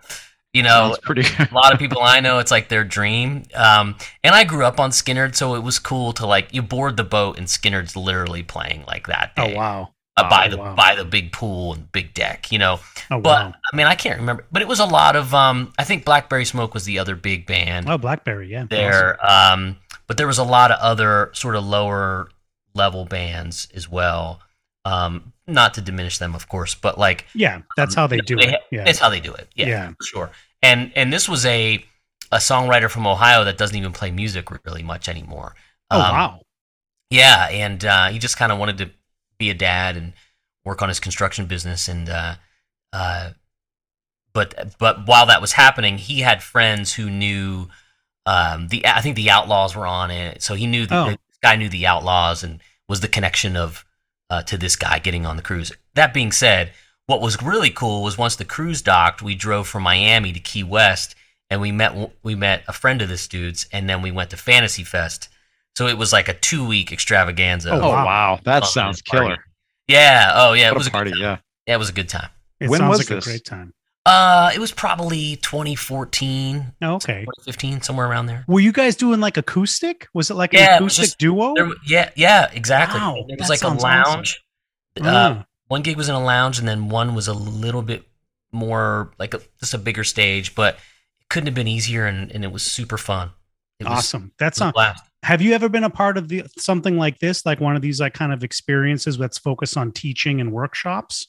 you 0.55 0.63
know, 0.63 0.97
pretty. 1.03 1.23
a 1.41 1.55
lot 1.55 1.75
of 1.75 1.79
people 1.81 2.03
I 2.03 2.21
know, 2.21 2.39
it's 2.41 2.53
like 2.53 2.69
their 2.71 2.85
dream. 2.85 3.45
Um, 3.55 3.97
and 4.25 4.35
I 4.35 4.45
grew 4.45 4.65
up 4.65 4.81
on 4.81 4.91
Skynyrd, 4.93 5.35
so 5.37 5.55
it 5.57 5.63
was 5.63 5.79
cool 5.81 6.15
to 6.15 6.27
like 6.27 6.55
you 6.55 6.63
board 6.63 6.97
the 6.97 7.05
boat 7.05 7.39
and 7.39 7.49
Skynyrd's 7.49 7.97
literally 7.97 8.43
playing 8.45 8.85
like 8.87 9.09
that 9.09 9.37
day. 9.37 9.55
Oh 9.55 9.57
wow! 9.57 9.95
uh, 10.17 10.25
by 10.29 10.49
Oh, 10.49 10.49
the 10.49 10.59
wow. 10.59 10.75
by 10.77 10.95
the 10.97 11.05
big 11.05 11.33
pool 11.33 11.75
and 11.75 11.93
big 11.93 12.15
deck, 12.15 12.53
you 12.53 12.59
know. 12.59 12.81
Oh 13.11 13.21
But 13.23 13.51
wow! 13.51 13.55
I 13.73 13.77
mean, 13.77 13.87
I 13.87 13.97
can't 13.97 14.21
remember, 14.21 14.47
but 14.53 14.63
it 14.63 14.69
was 14.69 14.81
a 14.81 14.87
lot 14.87 15.17
of. 15.17 15.35
Um, 15.35 15.73
I 15.79 15.85
think 15.85 16.05
Blackberry 16.05 16.45
Smoke 16.47 16.75
was 16.75 16.85
the 16.85 16.99
other 16.99 17.17
big 17.17 17.47
band 17.47 17.87
Oh, 17.87 17.99
BlackBerry. 17.99 18.49
Yeah, 18.49 18.67
there. 18.71 19.19
Um, 19.25 19.79
but 20.07 20.17
there 20.17 20.27
was 20.27 20.39
a 20.39 20.45
lot 20.45 20.71
of 20.71 20.79
other 20.81 21.31
sort 21.35 21.57
of 21.57 21.65
lower 21.65 22.31
level 22.75 23.05
bands 23.05 23.69
as 23.75 23.89
well. 23.91 24.41
Um, 24.85 25.34
not 25.47 25.75
to 25.75 25.81
diminish 25.81 26.19
them, 26.19 26.35
of 26.35 26.49
course, 26.49 26.75
but 26.75 26.99
like 26.99 27.27
Yeah, 27.35 27.63
that's 27.77 27.97
Um, 27.97 28.03
how 28.03 28.07
they 28.07 28.19
do 28.21 28.37
they 28.37 28.55
it. 28.55 28.61
Yeah, 28.71 28.85
It's 28.87 28.99
how 28.99 29.09
they 29.11 29.21
do 29.21 29.33
it. 29.35 29.49
Yeah, 29.55 29.67
Yeah. 29.67 29.93
sure. 30.03 30.31
And 30.63 30.93
and 30.97 31.13
this 31.13 31.29
was 31.29 31.45
a 31.47 31.85
a 32.33 32.39
songwriter 32.39 32.91
from 32.91 33.07
Ohio 33.07 33.45
that 33.45 33.59
doesn't 33.59 33.77
even 33.77 33.93
play 33.93 34.11
music 34.11 34.51
really 34.65 34.83
much 34.83 35.09
anymore. 35.09 35.55
Oh 35.91 36.01
Um, 36.01 36.11
wow! 36.13 36.41
Yeah, 37.11 37.49
and 37.51 37.85
uh, 37.85 38.09
he 38.09 38.19
just 38.19 38.37
kind 38.39 38.51
of 38.53 38.59
wanted 38.59 38.79
to 38.79 38.91
be 39.39 39.51
a 39.51 39.55
dad 39.55 39.97
and 39.97 40.13
work 40.65 40.83
on 40.83 40.89
his 40.89 41.01
construction 41.01 41.47
business. 41.47 41.89
And 41.89 42.09
uh, 42.09 42.37
uh, 42.93 43.31
but 44.33 44.75
but 44.79 45.07
while 45.07 45.27
that 45.27 45.41
was 45.41 45.53
happening, 45.53 45.99
he 45.99 46.21
had 46.21 46.43
friends 46.43 46.95
who 46.95 47.09
knew 47.11 47.69
um, 48.27 48.69
the 48.69 48.87
I 48.87 49.01
think 49.01 49.17
the 49.17 49.31
Outlaws 49.31 49.77
were 49.77 49.87
on 49.87 50.11
it, 50.11 50.43
so 50.43 50.55
he 50.55 50.67
knew 50.67 50.87
the, 50.87 50.97
Oh. 50.97 51.11
the 51.11 51.19
guy 51.43 51.57
knew 51.57 51.69
the 51.69 51.87
Outlaws 51.87 52.43
and 52.43 52.61
was 52.89 53.01
the 53.01 53.09
connection 53.09 53.57
of 53.57 53.84
uh, 54.31 54.43
to 54.43 54.57
this 54.57 54.77
guy 54.77 54.99
getting 54.99 55.27
on 55.27 55.37
the 55.37 55.43
cruise. 55.43 55.73
That 55.95 56.15
being 56.15 56.33
said, 56.33 56.73
what 57.07 57.21
was 57.21 57.43
really 57.43 57.71
cool 57.71 58.03
was 58.03 58.17
once 58.19 58.37
the 58.37 58.45
cruise 58.45 58.83
docked, 58.83 59.23
we 59.23 59.35
drove 59.35 59.69
from 59.69 59.83
Miami 59.83 60.33
to 60.33 60.41
Key 60.41 60.63
West, 60.65 61.15
and 61.51 61.61
we 61.61 61.71
met 61.73 62.13
we 62.23 62.35
met 62.35 62.63
a 62.67 62.73
friend 62.73 63.03
of 63.03 63.09
this 63.09 63.29
dude's, 63.29 63.67
and 63.73 63.89
then 63.89 64.01
we 64.03 64.11
went 64.11 64.31
to 64.31 64.37
Fantasy 64.37 64.85
Fest. 64.85 65.29
So 65.77 65.87
it 65.87 65.99
was 65.99 66.13
like 66.13 66.29
a 66.29 66.35
two 66.35 66.67
week 66.67 66.93
extravaganza. 66.93 67.71
Oh, 67.71 67.81
Oh 67.83 67.89
wow. 67.91 68.05
wow, 68.07 68.41
that 68.45 68.65
sounds 68.65 69.03
killer. 69.03 69.37
Yeah. 69.89 70.31
Oh 70.35 70.53
yeah. 70.55 70.71
It 70.71 70.77
was 70.77 70.87
a 70.87 70.91
party, 70.91 71.11
good 71.11 71.17
time. 71.19 71.23
yeah. 71.23 71.37
Yeah, 71.67 71.75
it 71.75 71.79
was 71.79 71.89
a 71.91 71.93
good 71.93 72.09
time. 72.09 72.29
It 72.61 72.71
when 72.71 72.81
sounds 72.81 72.91
was 72.91 72.99
like 73.01 73.09
this? 73.09 73.27
a 73.27 73.29
great 73.31 73.45
time. 73.45 73.75
Uh, 74.07 74.51
it 74.55 74.59
was 74.59 74.71
probably 74.71 75.37
2014, 75.37 76.75
Oh, 76.83 76.95
okay. 76.97 77.21
2015, 77.21 77.81
somewhere 77.81 78.07
around 78.07 78.27
there. 78.27 78.45
Were 78.47 78.61
you 78.61 78.73
guys 78.73 78.97
doing 78.97 79.19
like 79.21 79.37
acoustic? 79.39 80.09
Was 80.13 80.31
it 80.31 80.35
like 80.35 80.53
Yeah, 80.53 80.75
was 80.81 80.95
acoustic 80.99 81.05
just- 81.05 81.19
duo? 81.19 81.55
There, 81.55 81.71
yeah, 81.87 82.11
yeah, 82.15 82.51
exactly. 82.53 83.01
Wow, 83.01 83.25
it 83.29 83.39
was 83.39 83.49
like 83.49 83.57
a 83.59 83.61
sounds 83.61 83.83
awesome. 83.83 84.13
lounge. 84.15 84.43
Uh, 85.01 85.03
Ah, 85.07 85.47
one 85.69 85.81
gig 85.83 85.97
was 85.97 86.09
in 86.11 86.15
a 86.15 86.23
lounge, 86.23 86.59
and 86.59 86.69
then 86.69 86.89
one 86.91 87.15
was 87.15 87.29
a 87.29 87.33
little 87.33 87.81
bit 87.83 88.07
more 88.53 89.11
like 89.19 89.33
a, 89.35 89.41
just 89.61 89.73
a 89.75 89.79
bigger 89.79 90.05
stage, 90.05 90.55
but 90.55 90.75
it 90.75 91.29
couldn't 91.31 91.47
have 91.47 91.55
been 91.55 91.67
easier, 91.69 92.07
and, 92.07 92.31
and 92.31 92.45
it 92.45 92.53
was 92.53 92.63
super 92.63 92.99
fun. 92.99 93.31
It 93.81 93.85
was, 93.89 93.99
awesome. 93.99 94.33
That's 94.39 94.61
it 94.61 94.65
was 94.65 94.73
a 94.77 94.79
not. 94.81 94.97
Have 95.25 95.41
you 95.41 95.55
ever 95.55 95.71
been 95.71 95.83
a 95.85 95.91
part 95.91 96.19
of 96.19 96.29
the 96.29 96.45
something 96.59 96.99
like 96.99 97.19
this, 97.21 97.47
like 97.47 97.59
one 97.59 97.75
of 97.75 97.81
these 97.83 98.01
like 98.01 98.13
kind 98.13 98.33
of 98.35 98.45
experiences 98.45 99.17
that's 99.17 99.39
focused 99.39 99.79
on 99.79 99.91
teaching 99.93 100.41
and 100.43 100.53
workshops? 100.53 101.27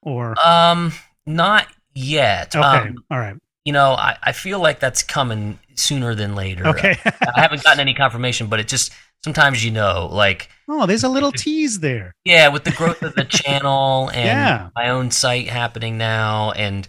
Or 0.00 0.34
Um, 0.46 0.92
not 1.26 1.66
yet. 1.94 2.54
okay, 2.56 2.66
Um, 2.88 3.04
all 3.10 3.18
right, 3.18 3.36
you 3.64 3.72
know, 3.72 3.92
I, 3.92 4.16
I 4.22 4.32
feel 4.32 4.58
like 4.60 4.80
that's 4.80 5.02
coming 5.02 5.58
sooner 5.74 6.14
than 6.14 6.34
later. 6.34 6.66
okay. 6.68 6.96
I 7.04 7.40
haven't 7.40 7.62
gotten 7.64 7.80
any 7.80 7.94
confirmation, 7.94 8.46
but 8.48 8.60
it 8.60 8.68
just 8.68 8.92
sometimes 9.24 9.64
you 9.64 9.70
know, 9.70 10.08
like 10.10 10.48
oh, 10.68 10.86
there's 10.86 11.04
a 11.04 11.08
little 11.08 11.32
tease 11.44 11.80
there. 11.80 12.12
yeah, 12.24 12.48
with 12.48 12.64
the 12.64 12.72
growth 12.72 13.02
of 13.02 13.14
the 13.14 13.24
channel 13.28 14.10
and 14.12 14.24
Yeah. 14.38 14.68
my 14.76 14.90
own 14.90 15.10
site 15.10 15.48
happening 15.48 15.96
now, 15.98 16.50
and 16.52 16.86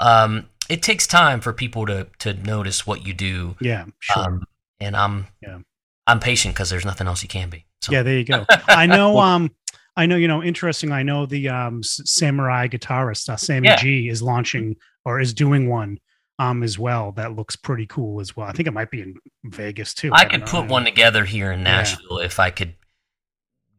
um, 0.00 0.48
it 0.68 0.82
takes 0.82 1.06
time 1.06 1.40
for 1.40 1.52
people 1.52 1.86
to 1.86 2.06
to 2.20 2.34
notice 2.34 2.86
what 2.86 3.06
you 3.06 3.14
do. 3.14 3.56
Yeah, 3.60 3.86
sure. 4.00 4.24
Um, 4.24 4.44
and 4.80 4.96
I'm 4.96 5.26
Yeah. 5.42 5.58
I'm 6.06 6.20
patient 6.20 6.54
because 6.54 6.70
there's 6.70 6.84
nothing 6.84 7.06
else 7.06 7.22
you 7.22 7.28
can 7.28 7.50
be. 7.50 7.64
So 7.82 7.92
Yeah, 7.92 8.02
there 8.02 8.16
you 8.18 8.24
go. 8.24 8.44
I 8.68 8.86
know. 8.86 9.18
Um, 9.18 9.50
I 9.98 10.06
know. 10.06 10.16
You 10.16 10.28
know, 10.28 10.42
interesting. 10.42 10.92
I 10.92 11.02
know 11.02 11.26
the 11.26 11.48
um 11.48 11.82
samurai 11.82 12.68
guitarist 12.68 13.28
uh, 13.28 13.36
Sammy 13.36 13.68
Yeah. 13.68 13.76
G 13.76 14.08
is 14.08 14.22
launching 14.22 14.76
or 15.04 15.20
is 15.20 15.34
doing 15.34 15.68
one 15.68 15.98
um 16.38 16.62
as 16.62 16.78
well. 16.78 17.12
That 17.12 17.34
looks 17.36 17.56
pretty 17.56 17.86
cool 17.86 18.20
as 18.20 18.34
well. 18.36 18.46
I 18.48 18.52
think 18.52 18.66
it 18.68 18.72
might 18.72 18.90
be 18.90 19.02
in 19.02 19.14
Vegas 19.44 19.92
too. 19.94 20.10
I 20.12 20.24
don't 20.24 20.40
could 20.40 20.48
put 20.48 20.68
one 20.68 20.84
together 20.84 21.24
here 21.24 21.52
in 21.52 21.58
Yeah. 21.60 21.64
Nashville 21.64 22.18
if 22.20 22.38
I 22.40 22.50
could 22.50 22.74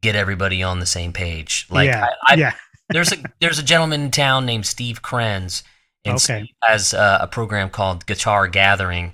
get 0.02 0.16
everybody 0.16 0.62
on 0.64 0.80
the 0.80 0.86
same 0.86 1.14
page. 1.14 1.68
Like 1.70 1.88
yeah, 1.88 2.08
I, 2.28 2.34
I, 2.34 2.36
yeah. 2.36 2.54
there's 2.90 3.12
a 3.12 3.18
there's 3.40 3.60
a 3.60 3.64
gentleman 3.64 4.02
in 4.02 4.12
town 4.12 4.46
named 4.46 4.66
Steve 4.66 5.02
Krenz, 5.02 5.64
and 6.06 6.16
Okay. 6.16 6.44
Steve 6.44 6.56
has 6.64 6.94
uh, 6.94 7.20
a 7.22 7.28
program 7.28 7.70
called 7.70 8.06
Guitar 8.06 8.48
Gathering, 8.48 9.14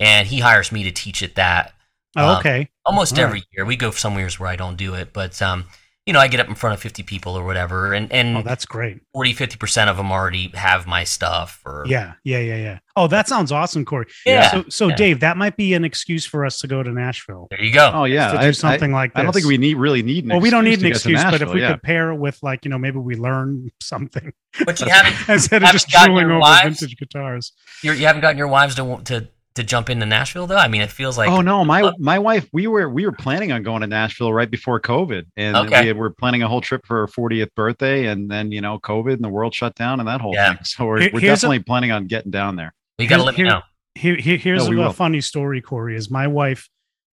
and 0.00 0.26
he 0.28 0.40
hires 0.40 0.72
me 0.72 0.82
to 0.84 0.90
teach 0.90 1.22
it 1.22 1.34
that 1.36 1.74
Oh, 2.18 2.28
um, 2.30 2.38
okay. 2.38 2.68
almost 2.86 3.18
All 3.18 3.24
every 3.26 3.44
year. 3.52 3.66
We 3.66 3.76
go 3.76 3.90
somewhere 3.90 4.28
where 4.38 4.48
I 4.48 4.56
don't 4.56 4.76
do 4.76 4.94
it, 4.94 5.12
but 5.12 5.40
um, 5.42 5.66
you 6.06 6.12
know, 6.12 6.20
I 6.20 6.28
get 6.28 6.38
up 6.38 6.48
in 6.48 6.54
front 6.54 6.74
of 6.74 6.80
50 6.80 7.02
people 7.02 7.36
or 7.36 7.44
whatever, 7.44 7.92
and 7.92 8.10
and 8.12 8.38
Oh, 8.38 8.42
that's 8.42 8.64
great. 8.64 9.00
40 9.12 9.32
50 9.32 9.56
percent 9.56 9.90
of 9.90 9.96
them 9.96 10.12
already 10.12 10.50
have 10.54 10.86
my 10.86 11.02
stuff. 11.04 11.60
Or 11.66 11.84
Yeah, 11.86 12.14
yeah, 12.22 12.38
yeah, 12.38 12.56
yeah. 12.56 12.78
Oh, 12.94 13.08
that 13.08 13.28
sounds 13.28 13.50
awesome, 13.52 13.84
Corey. 13.84 14.06
Yeah. 14.24 14.50
So, 14.50 14.64
so 14.68 14.88
Yeah. 14.88 14.96
Dave, 14.96 15.20
that 15.20 15.36
might 15.36 15.56
be 15.56 15.74
an 15.74 15.84
excuse 15.84 16.24
for 16.24 16.46
us 16.46 16.58
to 16.60 16.68
go 16.68 16.82
to 16.82 16.90
Nashville 16.92 17.48
there 17.50 17.62
you 17.62 17.72
go. 17.72 17.90
Oh 17.92 18.04
yeah, 18.04 18.32
to 18.32 18.38
do 18.38 18.46
I, 18.46 18.50
something 18.52 18.92
like 18.92 19.12
this. 19.12 19.20
I 19.20 19.22
don't 19.24 19.32
think 19.32 19.46
we 19.46 19.58
need 19.58 19.76
really 19.76 20.02
need. 20.02 20.24
An 20.24 20.30
Well, 20.30 20.40
we 20.40 20.50
don't 20.50 20.64
need 20.64 20.80
an 20.80 20.86
excuse 20.86 21.02
to 21.02 21.08
get 21.10 21.20
to 21.20 21.26
excuse, 21.26 21.40
but 21.40 21.48
if 21.48 21.54
we 21.54 21.60
yeah. 21.60 21.72
could 21.72 21.82
pair 21.82 22.10
it 22.12 22.16
with 22.16 22.38
like 22.42 22.64
you 22.64 22.70
know 22.70 22.78
maybe 22.78 22.98
we 22.98 23.16
learn 23.16 23.68
something 23.82 24.32
but 24.64 24.80
you 24.80 24.88
haven't 24.88 25.28
instead 25.28 25.62
of 25.62 25.66
haven't 25.66 25.72
just 25.80 25.92
gotten 25.92 26.10
drooling 26.10 26.28
your 26.28 26.36
over 26.36 26.40
wives? 26.40 26.80
vintage 26.80 26.96
guitars. 26.98 27.52
you're, 27.82 27.94
you 27.94 28.06
haven't 28.06 28.22
gotten 28.22 28.38
your 28.38 28.48
wives 28.48 28.74
to 28.76 29.00
to 29.04 29.28
to 29.56 29.64
jump 29.64 29.90
into 29.90 30.06
Nashville 30.06 30.46
though? 30.46 30.56
I 30.56 30.68
mean, 30.68 30.80
it 30.82 30.90
feels 30.90 31.18
like 31.18 31.28
oh 31.28 31.40
no, 31.40 31.64
my 31.64 31.82
uh, 31.82 31.92
my 31.98 32.18
wife, 32.18 32.48
we 32.52 32.66
were 32.66 32.88
we 32.88 33.04
were 33.04 33.12
planning 33.12 33.52
on 33.52 33.62
going 33.62 33.80
to 33.82 33.86
Nashville 33.86 34.32
right 34.32 34.50
before 34.50 34.80
COVID, 34.80 35.24
and 35.36 35.56
Okay. 35.56 35.80
we 35.82 35.86
had, 35.88 35.96
were 35.96 36.10
planning 36.10 36.42
a 36.42 36.48
whole 36.48 36.60
trip 36.60 36.86
for 36.86 36.98
her 36.98 37.06
40th 37.06 37.54
birthday, 37.54 38.06
and 38.06 38.30
then 38.30 38.52
you 38.52 38.60
know 38.60 38.78
COVID 38.78 39.14
and 39.14 39.24
the 39.24 39.28
world 39.28 39.54
shut 39.54 39.74
down 39.74 39.98
and 40.00 40.08
that 40.08 40.20
whole 40.20 40.34
Yeah. 40.34 40.54
thing. 40.54 40.64
So 40.64 40.86
we're, 40.86 41.00
Here- 41.00 41.10
we're 41.12 41.20
here's 41.20 41.38
a- 41.40 41.42
definitely 41.46 41.64
planning 41.64 41.90
on 41.92 42.06
getting 42.06 42.30
down 42.30 42.56
there. 42.56 42.72
We 42.98 43.06
got 43.06 43.16
to 43.16 43.22
Here's- 43.22 43.26
let 43.26 43.32
me 43.32 43.36
here- 43.44 43.46
know. 43.52 43.62
Here, 43.94 44.16
here 44.16 44.36
here's 44.36 44.64
No, 44.64 44.70
we 44.70 44.76
a 44.76 44.80
will. 44.86 44.92
funny 44.92 45.20
story, 45.22 45.60
Corey. 45.62 45.96
Is 45.96 46.10
my 46.10 46.26
wife 46.26 46.68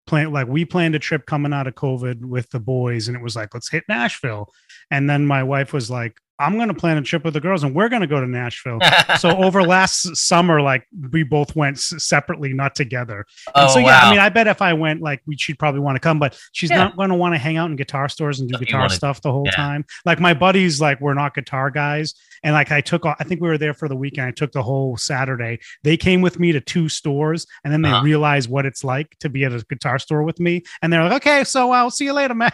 plan 0.08 0.32
like 0.34 0.48
we 0.48 0.66
planned 0.66 0.96
a 0.96 1.00
trip 1.00 1.28
coming 1.28 1.54
out 1.54 1.68
of 1.68 1.76
COVID 1.76 2.22
with 2.26 2.50
the 2.50 2.60
boys, 2.60 3.08
and 3.08 3.16
it 3.16 3.22
was 3.24 3.36
like 3.36 3.54
let's 3.54 3.70
hit 3.70 3.84
Nashville, 3.88 4.48
and 4.90 5.08
then 5.10 5.26
my 5.28 5.44
wife 5.44 5.74
was 5.74 5.92
like, 5.92 6.18
I'm 6.42 6.56
going 6.56 6.68
to 6.68 6.74
plan 6.74 6.98
a 6.98 7.02
trip 7.02 7.24
with 7.24 7.34
the 7.34 7.40
girls, 7.40 7.64
and 7.64 7.74
we're 7.76 7.90
going 7.90 8.02
to 8.02 8.08
go 8.08 8.20
to 8.20 8.28
Nashville. 8.28 8.80
so 9.20 9.30
over 9.38 9.64
last 9.64 10.16
summer, 10.16 10.62
like 10.62 10.88
we 11.12 11.24
both 11.24 11.56
went 11.56 11.78
s- 11.78 11.94
separately, 12.04 12.54
not 12.54 12.76
together. 12.76 13.26
And 13.56 13.68
oh 13.70 13.74
so 13.74 13.80
yeah, 13.80 13.86
wow. 13.86 14.08
I 14.08 14.12
mean, 14.12 14.20
I 14.20 14.30
bet 14.30 14.48
if 14.48 14.62
I 14.62 14.74
went, 14.74 15.02
like 15.02 15.22
we 15.26 15.38
she'd 15.38 15.60
probably 15.60 15.82
want 15.82 15.96
to 15.96 16.00
come, 16.00 16.20
but 16.20 16.38
she's 16.52 16.70
Yeah. 16.70 16.78
not 16.78 16.98
going 16.98 17.10
to 17.10 17.16
want 17.16 17.34
to 17.36 17.40
hang 17.40 17.58
out 17.58 17.70
in 17.70 17.76
guitar 17.76 18.10
stores 18.10 18.40
and 18.40 18.50
do 18.50 18.58
You 18.60 18.66
guitar 18.66 18.82
wanna- 18.82 18.94
stuff 18.94 19.22
the 19.22 19.32
whole 19.32 19.44
yeah. 19.46 19.52
time. 19.52 19.86
Like 20.06 20.20
my 20.20 20.34
buddies, 20.34 20.82
like 20.82 21.00
we're 21.00 21.14
not 21.14 21.34
guitar 21.36 21.70
guys, 21.70 22.14
and 22.44 22.54
like 22.54 22.72
I 22.72 22.82
took, 22.82 23.06
I 23.06 23.14
think 23.24 23.42
we 23.42 23.48
were 23.48 23.58
there 23.58 23.74
for 23.74 23.88
the 23.88 23.96
weekend. 23.96 24.28
I 24.28 24.32
took 24.32 24.52
the 24.52 24.64
whole 24.64 24.98
Saturday. 24.98 25.60
They 25.84 25.98
came 25.98 26.22
with 26.22 26.40
me 26.40 26.52
to 26.54 26.60
two 26.62 26.90
stores, 26.90 27.46
and 27.64 27.72
then 27.72 27.82
they 27.82 27.90
Uh-huh. 27.92 28.04
realized 28.04 28.50
what 28.50 28.66
it's 28.66 28.84
like 28.84 29.16
to 29.20 29.30
be 29.30 29.44
at 29.46 29.52
a 29.54 29.64
guitar 29.70 30.00
store 30.00 30.24
with 30.24 30.40
me, 30.40 30.64
and 30.82 30.92
they're 30.92 31.04
like, 31.04 31.14
"Okay, 31.22 31.44
so 31.44 31.72
I'll 31.72 31.92
see 31.92 32.06
you 32.06 32.14
later, 32.14 32.34
man." 32.34 32.52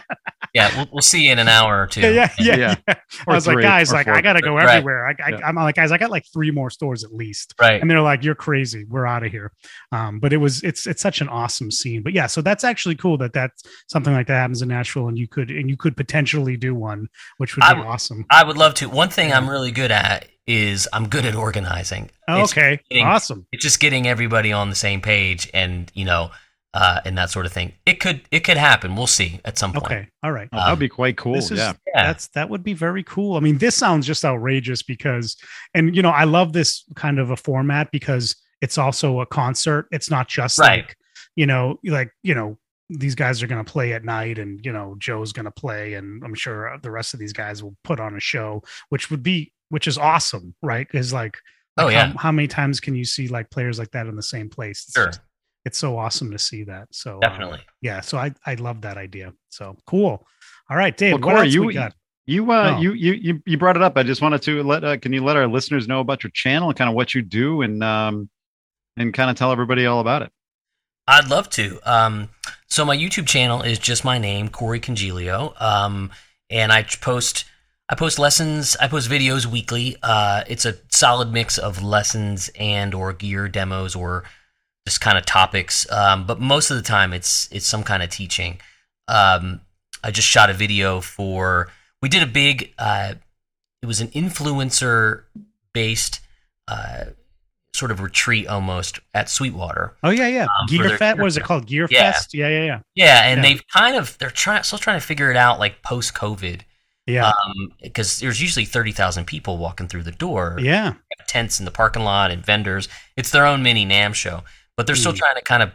yeah, 0.54 0.74
we'll, 0.76 0.88
we'll 0.92 1.02
see 1.02 1.24
you 1.26 1.32
in 1.32 1.38
an 1.38 1.48
hour 1.48 1.82
or 1.82 1.86
two. 1.86 2.00
yeah, 2.12 2.30
yeah, 2.38 2.56
yeah. 2.56 2.56
Yeah. 2.58 2.76
I 2.88 2.94
Or 3.26 3.34
was 3.34 3.46
like, 3.46 3.54
three, 3.54 3.62
guys, 3.78 3.92
like. 3.92 4.08
I 4.08 4.20
gotta 4.20 4.40
go 4.40 4.54
Right. 4.54 4.68
everywhere. 4.68 5.06
I, 5.08 5.14
I, 5.24 5.28
Yeah. 5.30 5.38
I'm 5.46 5.54
like, 5.54 5.74
guys, 5.76 5.92
I 5.92 5.98
got 5.98 6.10
like 6.10 6.24
three 6.32 6.50
more 6.50 6.70
stores 6.70 7.04
at 7.04 7.12
least 7.14 7.54
Right. 7.60 7.80
and 7.80 7.90
they're 7.90 8.00
like 8.00 8.22
you're 8.24 8.34
crazy 8.34 8.84
we're 8.88 9.06
out 9.06 9.24
of 9.24 9.30
here 9.30 9.52
um 9.92 10.18
but 10.20 10.32
it 10.32 10.36
was 10.38 10.62
it's 10.62 10.86
it's 10.86 11.02
such 11.02 11.20
an 11.20 11.28
awesome 11.28 11.70
scene 11.70 12.02
but 12.02 12.12
yeah 12.12 12.26
so 12.26 12.40
that's 12.42 12.64
actually 12.64 12.94
cool 12.94 13.16
that 13.18 13.32
that's 13.32 13.62
something 13.88 14.12
like 14.12 14.26
that 14.26 14.34
happens 14.38 14.62
in 14.62 14.68
nashville 14.68 15.08
and 15.08 15.18
you 15.18 15.26
could 15.28 15.50
and 15.50 15.68
you 15.70 15.76
could 15.76 15.96
potentially 15.96 16.56
do 16.56 16.74
one 16.74 17.08
which 17.38 17.56
would 17.56 17.62
be 17.62 17.82
awesome 17.82 18.24
I 18.30 18.44
would 18.44 18.56
love 18.56 18.74
to. 18.74 18.88
One 18.88 19.08
thing 19.08 19.32
I'm 19.32 19.48
really 19.48 19.70
good 19.70 19.90
at 19.90 20.26
is 20.46 20.88
I'm 20.92 21.08
good 21.08 21.24
at 21.26 21.34
organizing. 21.34 22.10
It's- 22.28 22.50
okay 22.50 22.80
getting- 22.90 23.04
awesome 23.06 23.46
It's 23.52 23.62
just 23.62 23.80
getting 23.80 24.06
everybody 24.06 24.52
on 24.52 24.70
the 24.70 24.76
same 24.76 25.00
page 25.00 25.48
and, 25.54 25.90
you 25.94 26.04
know, 26.04 26.30
uh, 26.74 27.00
and 27.04 27.16
that 27.18 27.30
sort 27.30 27.46
of 27.46 27.52
thing. 27.52 27.72
It 27.86 28.00
could 28.00 28.22
it 28.30 28.40
could 28.40 28.56
happen. 28.56 28.94
We'll 28.96 29.06
see 29.06 29.40
at 29.44 29.58
some 29.58 29.72
point. 29.72 29.84
okay 29.86 30.08
all 30.22 30.32
right 30.32 30.48
Oh, 30.52 30.58
that'd 30.58 30.78
be 30.78 30.88
quite 30.88 31.16
cool. 31.16 31.34
This 31.34 31.50
is 31.50 31.58
yeah. 31.58 31.72
Yeah. 31.86 32.06
that's 32.08 32.28
that 32.28 32.48
would 32.50 32.62
be 32.62 32.74
very 32.74 33.02
cool. 33.04 33.36
I 33.36 33.40
mean, 33.40 33.58
this 33.58 33.74
sounds 33.74 34.06
just 34.06 34.24
outrageous 34.24 34.82
because, 34.82 35.36
and 35.74 35.94
you 35.96 36.02
know, 36.02 36.10
I 36.10 36.24
love 36.24 36.52
this 36.52 36.84
kind 36.94 37.18
of 37.18 37.30
a 37.30 37.36
format 37.36 37.90
because 37.92 38.36
it's 38.60 38.76
also 38.78 39.20
a 39.20 39.26
concert. 39.26 39.86
It's 39.92 40.10
not 40.10 40.28
just 40.28 40.58
Right. 40.58 40.84
like, 40.84 40.96
you 41.36 41.46
know, 41.46 41.78
like 41.84 42.10
you 42.22 42.34
know, 42.34 42.58
these 42.90 43.14
guys 43.14 43.42
are 43.42 43.46
going 43.46 43.64
to 43.64 43.70
play 43.72 43.92
at 43.92 44.04
night, 44.04 44.38
and 44.38 44.60
you 44.64 44.72
know, 44.72 44.94
Joe's 44.98 45.32
going 45.32 45.44
to 45.44 45.50
play, 45.50 45.94
and 45.94 46.22
I'm 46.24 46.34
sure 46.34 46.76
the 46.82 46.90
rest 46.90 47.14
of 47.14 47.20
these 47.20 47.32
guys 47.32 47.62
will 47.62 47.76
put 47.84 48.00
on 48.00 48.16
a 48.16 48.20
show, 48.20 48.62
which 48.88 49.10
would 49.10 49.22
be, 49.22 49.52
which 49.68 49.86
is 49.86 49.96
awesome, 49.98 50.54
right? 50.62 50.86
is 50.92 51.12
like, 51.12 51.38
Oh, 51.76 51.88
yeah. 51.88 52.08
how, 52.12 52.18
how 52.18 52.32
many 52.32 52.48
times 52.48 52.80
can 52.80 52.96
you 52.96 53.04
see 53.04 53.28
like 53.28 53.50
players 53.50 53.78
like 53.78 53.90
that 53.92 54.06
in 54.08 54.16
the 54.16 54.22
same 54.22 54.48
place? 54.50 54.84
It's 54.88 54.94
Sure. 54.96 55.06
just- 55.06 55.20
it's 55.68 55.78
so 55.78 55.96
awesome 55.98 56.30
to 56.32 56.38
see 56.38 56.64
that. 56.64 56.88
So 56.90 57.14
um, 57.14 57.20
Definitely. 57.20 57.60
yeah. 57.80 58.00
So 58.00 58.18
I 58.18 58.32
I 58.44 58.54
love 58.54 58.80
that 58.82 58.96
idea. 58.96 59.32
So 59.50 59.76
cool. 59.86 60.26
All 60.70 60.76
right, 60.76 60.96
Dave. 60.96 61.12
Well, 61.14 61.20
what 61.22 61.34
Corey, 61.36 61.46
else 61.46 61.54
you- 61.54 61.64
we 61.64 61.74
got? 61.74 61.92
You 62.26 62.50
uh 62.52 62.74
Oh. 62.76 62.80
you, 62.82 62.92
you 62.92 63.12
you 63.14 63.42
you 63.46 63.56
brought 63.56 63.76
it 63.76 63.82
up. 63.82 63.96
I 63.96 64.02
just 64.02 64.20
wanted 64.20 64.42
to 64.42 64.62
let 64.62 64.84
uh, 64.84 64.96
can 64.98 65.12
you 65.14 65.24
let 65.24 65.36
our 65.36 65.46
listeners 65.46 65.88
know 65.88 66.00
about 66.00 66.22
your 66.22 66.30
channel 66.32 66.68
and 66.68 66.76
kind 66.76 66.90
of 66.90 66.94
what 66.94 67.14
you 67.14 67.22
do 67.22 67.62
and 67.62 67.82
um 67.82 68.28
and 68.98 69.14
kind 69.14 69.30
of 69.30 69.36
tell 69.36 69.50
everybody 69.52 69.86
all 69.86 70.00
about 70.00 70.20
it. 70.22 70.30
I'd 71.06 71.28
love 71.30 71.48
to. 71.50 71.78
Um, 71.90 72.28
so 72.68 72.84
my 72.84 72.94
YouTube 72.96 73.26
channel 73.26 73.62
is 73.62 73.78
just 73.78 74.04
my 74.04 74.18
name, 74.18 74.50
Corey 74.50 74.78
Congilio, 74.78 75.54
um, 75.60 76.10
and 76.50 76.70
I 76.70 76.82
post 76.82 77.46
I 77.88 77.94
post 77.94 78.18
lessons. 78.18 78.76
I 78.78 78.88
post 78.88 79.08
videos 79.08 79.46
weekly. 79.46 79.96
Uh, 80.02 80.44
it's 80.46 80.66
a 80.66 80.74
solid 80.90 81.32
mix 81.32 81.56
of 81.56 81.82
lessons 81.82 82.50
and 82.58 82.92
or 82.92 83.14
gear 83.14 83.48
demos 83.48 83.94
or 83.96 84.24
just 84.88 85.00
kind 85.02 85.18
of 85.18 85.26
topics. 85.26 85.90
Um, 85.92 86.26
but 86.26 86.40
most 86.40 86.70
of 86.70 86.76
the 86.76 86.82
time, 86.82 87.12
it's 87.12 87.48
it's 87.52 87.66
some 87.66 87.82
kind 87.82 88.02
of 88.02 88.08
teaching. 88.10 88.58
Um, 89.06 89.60
I 90.02 90.10
just 90.10 90.28
shot 90.28 90.50
a 90.50 90.54
video 90.54 91.00
for. 91.00 91.68
We 92.00 92.08
did 92.08 92.22
a 92.22 92.26
big. 92.26 92.72
Uh, 92.78 93.14
it 93.82 93.86
was 93.86 94.00
an 94.00 94.08
influencer 94.08 95.24
based. 95.72 96.20
Uh, 96.66 97.06
sort 97.74 97.90
of 97.90 98.00
retreat 98.00 98.46
almost 98.48 98.98
at 99.14 99.28
Sweetwater. 99.28 99.94
Oh 100.02 100.10
yeah, 100.10 100.26
yeah. 100.26 100.44
um, 100.44 100.66
Gear 100.68 100.88
their- 100.88 100.98
Fest. 100.98 101.18
What 101.18 101.26
is 101.28 101.36
it 101.36 101.44
called? 101.44 101.66
Gear 101.66 101.86
Yeah. 101.90 102.12
Fest. 102.12 102.34
Yeah, 102.34 102.48
yeah, 102.48 102.64
yeah. 102.64 102.80
Yeah, 102.94 103.20
and 103.24 103.38
Yeah. 103.38 103.42
they've 103.48 103.62
kind 103.68 103.96
of 103.96 104.16
they're 104.18 104.30
trying 104.30 104.62
still 104.64 104.78
trying 104.78 104.98
to 105.00 105.06
figure 105.06 105.30
it 105.30 105.36
out 105.36 105.58
like 105.58 105.82
post 105.82 106.14
COVID. 106.14 106.62
Yeah, 107.06 107.28
Um, 107.28 107.72
because 107.82 108.18
there's 108.20 108.42
usually 108.42 108.66
thirty 108.66 108.92
thousand 108.92 109.26
people 109.26 109.56
walking 109.56 109.86
through 109.88 110.02
the 110.02 110.12
door, 110.12 110.58
yeah. 110.60 110.94
tents 111.26 111.58
in 111.58 111.64
the 111.64 111.70
parking 111.70 112.04
lot 112.04 112.30
and 112.30 112.44
vendors. 112.44 112.86
It's 113.16 113.30
their 113.30 113.46
own 113.46 113.62
mini 113.62 113.86
NAMM 113.86 114.14
show, 114.14 114.42
but 114.78 114.86
they're 114.86 114.96
still 114.96 115.12
Mm. 115.12 115.18
trying 115.18 115.34
to 115.34 115.42
kind 115.42 115.62
of 115.62 115.72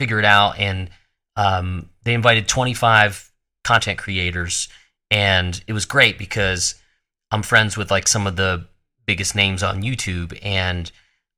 figure 0.00 0.18
it 0.18 0.24
out. 0.24 0.58
And 0.58 0.88
um, 1.36 1.90
they 2.04 2.14
invited 2.14 2.48
twenty 2.48 2.72
five 2.72 3.30
content 3.64 3.98
creators, 3.98 4.68
and 5.10 5.60
it 5.66 5.74
was 5.74 5.84
great 5.84 6.16
because 6.16 6.76
I'm 7.30 7.42
friends 7.42 7.76
with 7.76 7.90
like 7.90 8.08
some 8.08 8.26
of 8.26 8.36
the 8.36 8.66
biggest 9.04 9.34
names 9.34 9.62
on 9.62 9.82
YouTube, 9.82 10.38
and 10.42 10.90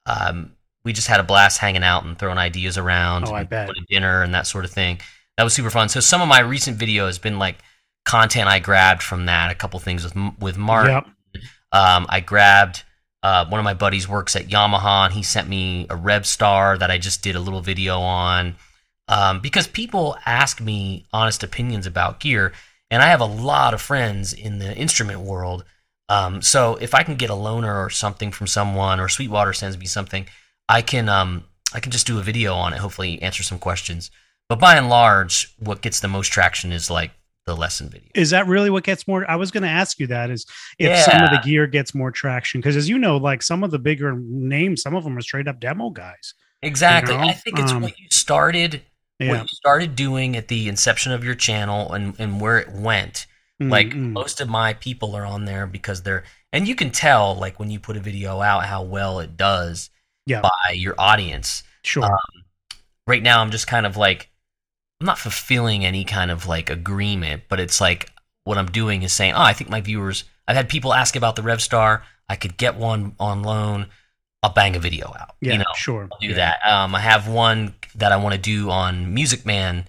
um, 0.07 0.53
we 0.85 0.93
just 0.93 1.09
had 1.09 1.19
a 1.19 1.25
blast 1.25 1.59
hanging 1.59 1.83
out 1.83 2.05
and 2.05 2.19
throwing 2.19 2.39
ideas 2.39 2.79
around. 2.79 3.27
Oh, 3.27 3.33
I 3.33 3.41
and 3.41 3.49
bet. 3.49 3.71
dinner 3.89 4.23
and 4.23 4.35
that 4.35 4.47
sort 4.47 4.65
of 4.65 4.71
thing. 4.71 5.01
That 5.37 5.45
was 5.45 5.55
super 5.55 5.71
fun. 5.71 5.89
So 5.89 6.01
some 6.01 6.21
of 6.21 6.29
my 6.29 6.41
recent 6.41 6.77
video 6.77 7.07
has 7.07 7.19
been 7.19 7.39
like 7.39 7.57
content 8.05 8.49
I 8.49 8.59
grabbed 8.59 9.03
from 9.03 9.27
that. 9.27 9.51
A 9.51 9.55
couple 9.55 9.81
things 9.81 10.05
with 10.05 10.15
with 10.39 10.57
Mark. 10.59 10.89
Yep. 10.89 11.07
Um, 11.73 12.07
I 12.09 12.21
grabbed 12.21 12.85
uh, 13.23 13.47
one 13.47 13.59
of 13.59 13.65
my 13.65 13.75
buddies 13.75 14.09
works 14.09 14.37
at 14.37 14.49
Yamaha, 14.49 15.07
and 15.07 15.15
he 15.15 15.23
sent 15.23 15.49
me 15.49 15.87
a 15.91 15.97
Revstar 15.97 16.79
that 16.79 16.91
I 16.91 16.99
just 16.99 17.23
did 17.23 17.37
a 17.37 17.41
little 17.41 17.61
video 17.61 17.99
on. 18.01 18.57
Um, 19.09 19.41
because 19.41 19.67
people 19.67 20.17
ask 20.27 20.61
me 20.61 21.07
honest 21.13 21.43
opinions 21.43 21.87
about 21.87 22.21
gear, 22.21 22.53
and 22.91 23.03
I 23.03 23.07
have 23.07 23.21
a 23.21 23.27
lot 23.27 23.75
of 23.75 23.81
friends 23.81 24.33
in 24.33 24.59
the 24.59 24.77
instrument 24.77 25.21
world. 25.21 25.65
Um, 26.09 26.43
so 26.43 26.77
if 26.77 26.95
I 26.95 27.03
can 27.03 27.17
get 27.17 27.31
a 27.31 27.35
loaner 27.35 27.85
or 27.85 27.91
something 27.91 28.31
from 28.31 28.47
someone, 28.47 29.01
or 29.01 29.09
Sweetwater 29.09 29.53
sends 29.53 29.79
me 29.79 29.87
something, 29.87 30.27
I 30.69 30.83
can 30.83 31.09
um, 31.09 31.45
I 31.73 31.81
can 31.81 31.93
just 31.93 32.07
do 32.07 32.19
a 32.19 32.23
video 32.23 32.55
on 32.55 32.73
it. 32.73 32.79
Hopefully, 32.79 33.21
answer 33.21 33.43
some 33.43 33.59
questions. 33.59 34.11
But 34.49 34.61
by 34.61 34.77
and 34.77 34.89
large, 34.89 35.55
what 35.59 35.83
gets 35.83 36.01
the 36.01 36.09
most 36.09 36.29
traction 36.29 36.73
is 36.73 36.91
like 36.91 37.11
the 37.49 37.57
lesson 37.57 37.89
video. 37.89 38.09
Is 38.15 38.31
that 38.31 38.47
really 38.47 38.71
what 38.71 38.85
gets 38.85 39.09
more? 39.09 39.29
I 39.29 39.37
was 39.37 39.51
going 39.51 39.65
to 39.65 39.69
ask 39.69 39.99
you 39.99 40.07
that. 40.09 40.31
Is 40.31 40.47
if 40.79 40.97
some 41.05 41.23
of 41.23 41.31
the 41.31 41.41
gear 41.45 41.67
gets 41.67 41.95
more 41.95 42.11
traction 42.13 42.61
because, 42.61 42.77
as 42.77 42.89
you 42.89 42.99
know, 42.99 43.17
like 43.17 43.43
some 43.43 43.65
of 43.65 43.71
the 43.71 43.79
bigger 43.79 44.15
names, 44.19 44.83
some 44.83 44.95
of 44.95 45.03
them 45.05 45.17
are 45.19 45.21
straight 45.21 45.49
up 45.49 45.59
demo 45.61 45.91
guys. 45.91 46.35
Exactly. 46.63 47.17
know? 47.17 47.29
I 47.29 47.33
think 47.33 47.59
it's 47.59 47.73
Um, 47.73 47.83
what 47.83 47.99
you 47.99 48.07
started 48.11 48.83
Yeah. 49.19 49.31
what 49.31 49.43
you 49.43 49.49
started 49.49 49.97
doing 49.97 50.37
at 50.37 50.49
the 50.49 50.69
inception 50.69 51.11
of 51.13 51.25
your 51.25 51.35
channel 51.35 51.93
and, 51.93 52.15
and 52.21 52.41
where 52.41 52.59
it 52.59 52.71
went. 52.71 53.27
Mm, 53.63 53.71
Like 53.71 53.89
mm. 53.89 54.13
most 54.13 54.41
of 54.41 54.49
my 54.49 54.75
people 54.75 55.17
are 55.17 55.25
on 55.27 55.45
there 55.45 55.67
because 55.67 56.03
they're 56.03 56.25
and 56.53 56.67
you 56.69 56.75
can 56.75 56.91
tell 56.91 57.35
like 57.35 57.59
when 57.59 57.71
you 57.71 57.79
put 57.81 57.97
a 57.97 58.01
video 58.01 58.41
out 58.41 58.65
how 58.67 58.83
well 58.83 59.21
it 59.21 59.37
does 59.37 59.91
Yeah. 60.27 60.41
by 60.43 60.73
your 60.75 60.95
audience. 60.99 61.63
sure. 61.85 62.05
uh, 62.05 62.19
Right 63.07 63.23
now 63.23 63.41
I'm 63.41 63.51
just 63.51 63.67
kind 63.67 63.87
of 63.87 63.97
like 63.97 64.31
I'm 65.01 65.07
not 65.07 65.19
fulfilling 65.19 65.85
any 65.85 66.05
kind 66.05 66.31
of 66.31 66.47
like 66.47 66.71
agreement, 66.71 67.45
but 67.49 67.61
it's 67.61 67.81
like 67.81 68.11
what 68.45 68.59
I'm 68.59 68.71
doing 68.71 69.03
is 69.03 69.13
saying, 69.13 69.35
"Oh, 69.35 69.43
I 69.43 69.53
think 69.53 69.71
my 69.71 69.81
viewers 69.81 70.25
I've 70.47 70.57
had 70.57 70.69
people 70.69 70.95
ask 70.95 71.15
about 71.15 71.37
the 71.37 71.43
RevStar. 71.43 72.03
I 72.29 72.37
could 72.37 72.57
get 72.57 72.77
one 72.77 73.15
on 73.21 73.43
loan. 73.43 73.87
I'll 74.43 74.53
bang 74.53 74.75
a 74.77 74.81
video 74.81 75.09
out." 75.19 75.37
yeah. 75.41 75.53
You 75.53 75.59
know, 75.59 75.65
sure. 75.77 76.09
I'll 76.11 76.19
do 76.21 76.29
Yeah. 76.29 76.35
that. 76.37 76.67
Um, 76.67 76.95
I 76.95 77.01
have 77.01 77.29
one 77.29 77.75
that 77.95 78.13
I 78.13 78.17
want 78.17 78.35
to 78.35 78.41
do 78.41 78.71
on 78.71 79.15
Music 79.15 79.47
Man 79.47 79.87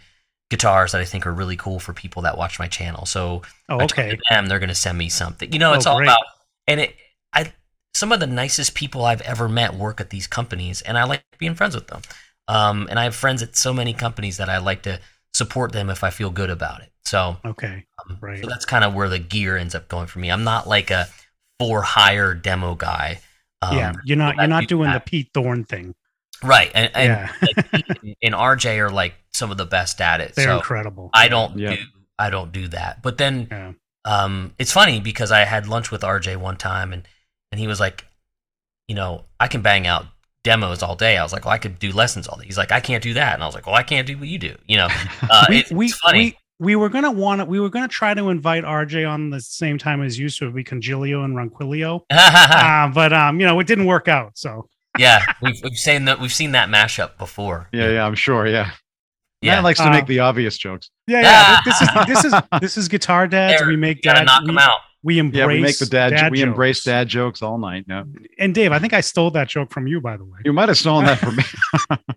guitars 0.50 0.92
that 0.92 1.02
I 1.02 1.06
think 1.06 1.26
are 1.28 1.34
really 1.34 1.56
cool 1.56 1.80
for 1.80 1.94
people 1.94 2.24
that 2.24 2.38
watch 2.38 2.58
my 2.60 2.68
channel. 2.68 3.06
So 3.06 3.44
Oh, 3.70 3.82
okay. 3.82 4.18
them 4.30 4.48
they're 4.48 4.58
going 4.60 4.70
to 4.70 4.76
send 4.76 4.98
me 4.98 5.08
something. 5.10 5.52
You 5.54 5.60
know, 5.60 5.72
Oh, 5.72 5.76
it's 5.76 5.86
all 5.86 5.98
great. 5.98 6.08
about 6.08 6.24
and 6.68 6.80
it. 6.82 6.96
I 7.34 7.54
some 7.96 8.12
of 8.12 8.20
the 8.20 8.28
nicest 8.28 8.76
people 8.76 9.06
I've 9.06 9.22
ever 9.22 9.50
met 9.50 9.74
work 9.74 10.00
at 10.00 10.10
these 10.12 10.28
companies, 10.28 10.82
and 10.84 10.98
I 10.98 11.04
like 11.04 11.24
being 11.40 11.56
friends 11.56 11.74
with 11.76 11.88
them. 11.88 12.02
Um, 12.50 12.88
and 12.90 13.00
I 13.00 13.04
have 13.06 13.16
friends 13.16 13.42
at 13.44 13.56
so 13.56 13.72
many 13.74 13.94
companies 13.94 14.38
that 14.38 14.50
I 14.50 14.58
like 14.58 14.82
to 14.84 15.00
support 15.34 15.72
them 15.72 15.90
if 15.90 16.04
I 16.04 16.10
feel 16.10 16.32
good 16.32 16.50
about 16.50 16.82
it. 16.82 16.92
So, 17.06 17.38
Okay. 17.46 17.86
um, 18.10 18.18
Right. 18.20 18.42
so 18.44 18.50
that's 18.50 18.66
kind 18.66 18.84
of 18.84 18.94
where 18.94 19.08
the 19.08 19.20
gear 19.20 19.56
ends 19.56 19.76
up 19.76 19.88
going 19.88 20.08
for 20.08 20.20
me. 20.20 20.30
I'm 20.32 20.44
not 20.44 20.68
like 20.68 20.90
a 20.92 21.08
for 21.60 21.82
hire 21.84 22.34
demo 22.34 22.76
guy. 22.76 23.22
Um, 23.62 23.78
yeah. 23.78 23.94
You're 24.04 24.18
not. 24.18 24.36
You're 24.38 24.48
not 24.48 24.62
do 24.62 24.68
doing 24.68 24.92
the. 24.92 25.00
Pete 25.00 25.30
Thorn 25.34 25.64
thing. 25.66 25.94
right, 26.44 26.72
and, 26.74 26.90
and 26.96 27.30
yeah. 27.42 27.50
like, 27.74 28.00
and 28.24 28.34
RJ 28.34 28.78
are 28.80 28.90
like 28.90 29.14
some 29.34 29.52
of 29.52 29.58
the 29.58 29.66
best 29.66 30.00
at 30.02 30.22
it. 30.22 30.34
They're 30.36 30.48
so 30.48 30.56
incredible. 30.58 31.10
I 31.14 31.28
don't 31.28 31.58
Yeah. 31.58 31.76
do 31.76 31.82
I 32.18 32.30
don't 32.30 32.52
do 32.52 32.68
that. 32.70 33.02
But 33.02 33.18
then 33.18 33.48
Yeah. 33.52 33.72
um, 34.06 34.54
it's 34.58 34.72
funny 34.72 35.00
because 35.02 35.32
I 35.32 35.40
had 35.46 35.68
lunch 35.68 35.92
with 35.92 36.02
RJ 36.02 36.38
one 36.38 36.58
time 36.58 36.94
and 36.94 37.08
and 37.52 37.60
he 37.60 37.68
was 37.68 37.80
like, 37.80 38.06
you 38.88 38.96
know, 38.96 39.26
I 39.40 39.48
can 39.48 39.62
bang 39.62 39.86
out 39.88 40.06
demos 40.44 40.82
all 40.84 40.96
day. 40.96 41.18
I 41.18 41.24
was 41.24 41.34
like, 41.34 41.46
well, 41.46 41.54
I 41.54 41.58
could 41.58 41.80
do 41.80 41.92
lessons 41.92 42.28
all 42.28 42.38
day. 42.38 42.46
He's 42.46 42.58
like, 42.58 42.72
I 42.72 42.80
can't 42.80 43.04
do 43.04 43.14
that, 43.16 43.34
and 43.34 43.44
I 43.44 43.46
was 43.46 43.56
like, 43.56 43.66
well, 43.66 43.76
I 43.76 43.84
can't 43.84 44.08
do 44.08 44.18
what 44.18 44.28
you 44.28 44.38
do. 44.40 44.56
You 44.68 44.78
know, 44.78 44.88
uh, 45.30 45.46
we, 45.50 45.58
it- 45.60 45.72
we, 45.72 45.86
it's 45.88 45.98
funny. 46.00 46.20
we 46.20 46.38
we 46.62 46.76
were 46.76 46.90
gonna 46.90 47.12
want 47.12 47.40
to 47.40 47.46
we 47.46 47.60
were 47.60 47.70
gonna 47.70 47.88
try 47.88 48.14
to 48.14 48.30
invite 48.30 48.64
RJ 48.66 49.10
on 49.10 49.30
the 49.30 49.40
same 49.40 49.78
time 49.78 50.02
as 50.02 50.20
you, 50.20 50.28
so 50.30 50.50
we 50.50 50.64
can 50.64 50.82
Gilio 50.82 51.24
and 51.24 51.34
Ronquillo. 51.36 52.02
uh, 52.10 52.88
but 52.90 53.14
um, 53.14 53.40
you 53.40 53.46
know, 53.46 53.60
it 53.60 53.68
didn't 53.68 53.86
work 53.86 54.08
out. 54.10 54.32
So 54.38 54.68
yeah, 54.98 55.24
we've, 55.42 55.56
we've 55.64 55.78
seen 55.78 56.06
that 56.06 56.20
we've 56.20 56.34
seen 56.34 56.52
that 56.54 56.68
mashup 56.70 57.18
before. 57.18 57.70
Yeah, 57.72 57.90
yeah, 57.92 58.06
I'm 58.06 58.16
sure. 58.16 58.46
Yeah. 58.48 58.72
Yeah. 59.42 59.56
Matt 59.56 59.64
likes 59.64 59.80
to 59.80 59.86
Uh, 59.88 59.92
make 59.92 60.06
the 60.06 60.20
obvious 60.20 60.58
jokes. 60.58 60.90
yeah, 61.08 61.22
yeah. 61.22 61.60
this 61.64 61.82
is 61.82 61.90
this 62.08 62.26
is 62.26 62.34
this 62.60 62.78
is 62.78 62.88
guitar 62.90 63.26
dads. 63.26 63.62
There, 63.62 63.70
we 63.70 63.78
make 63.78 63.98
You 63.98 64.04
gotta 64.04 64.20
dad. 64.20 64.26
knock 64.26 64.42
we, 64.42 64.48
them 64.48 64.58
out. 64.58 64.80
We 65.04 65.20
embrace. 65.20 65.40
Yeah, 65.40 65.48
we 65.48 65.62
make 65.62 65.78
the 65.78 65.86
dad. 65.86 66.32
we 66.32 66.42
embrace 66.42 66.84
dad 66.84 67.08
jokes 67.08 67.42
all 67.42 67.58
night. 67.58 67.86
No, 67.88 68.06
And 68.38 68.54
Dave, 68.54 68.72
I 68.72 68.80
think 68.80 68.94
I 68.94 69.02
stole 69.02 69.32
that 69.32 69.48
joke 69.48 69.72
from 69.72 69.88
you, 69.88 70.02
by 70.02 70.18
the 70.18 70.26
way. 70.26 70.40
you 70.44 70.52
might 70.54 70.68
have 70.70 70.78
stolen 70.78 71.06
that 71.06 71.20
from 71.20 71.36
me. 71.38 71.44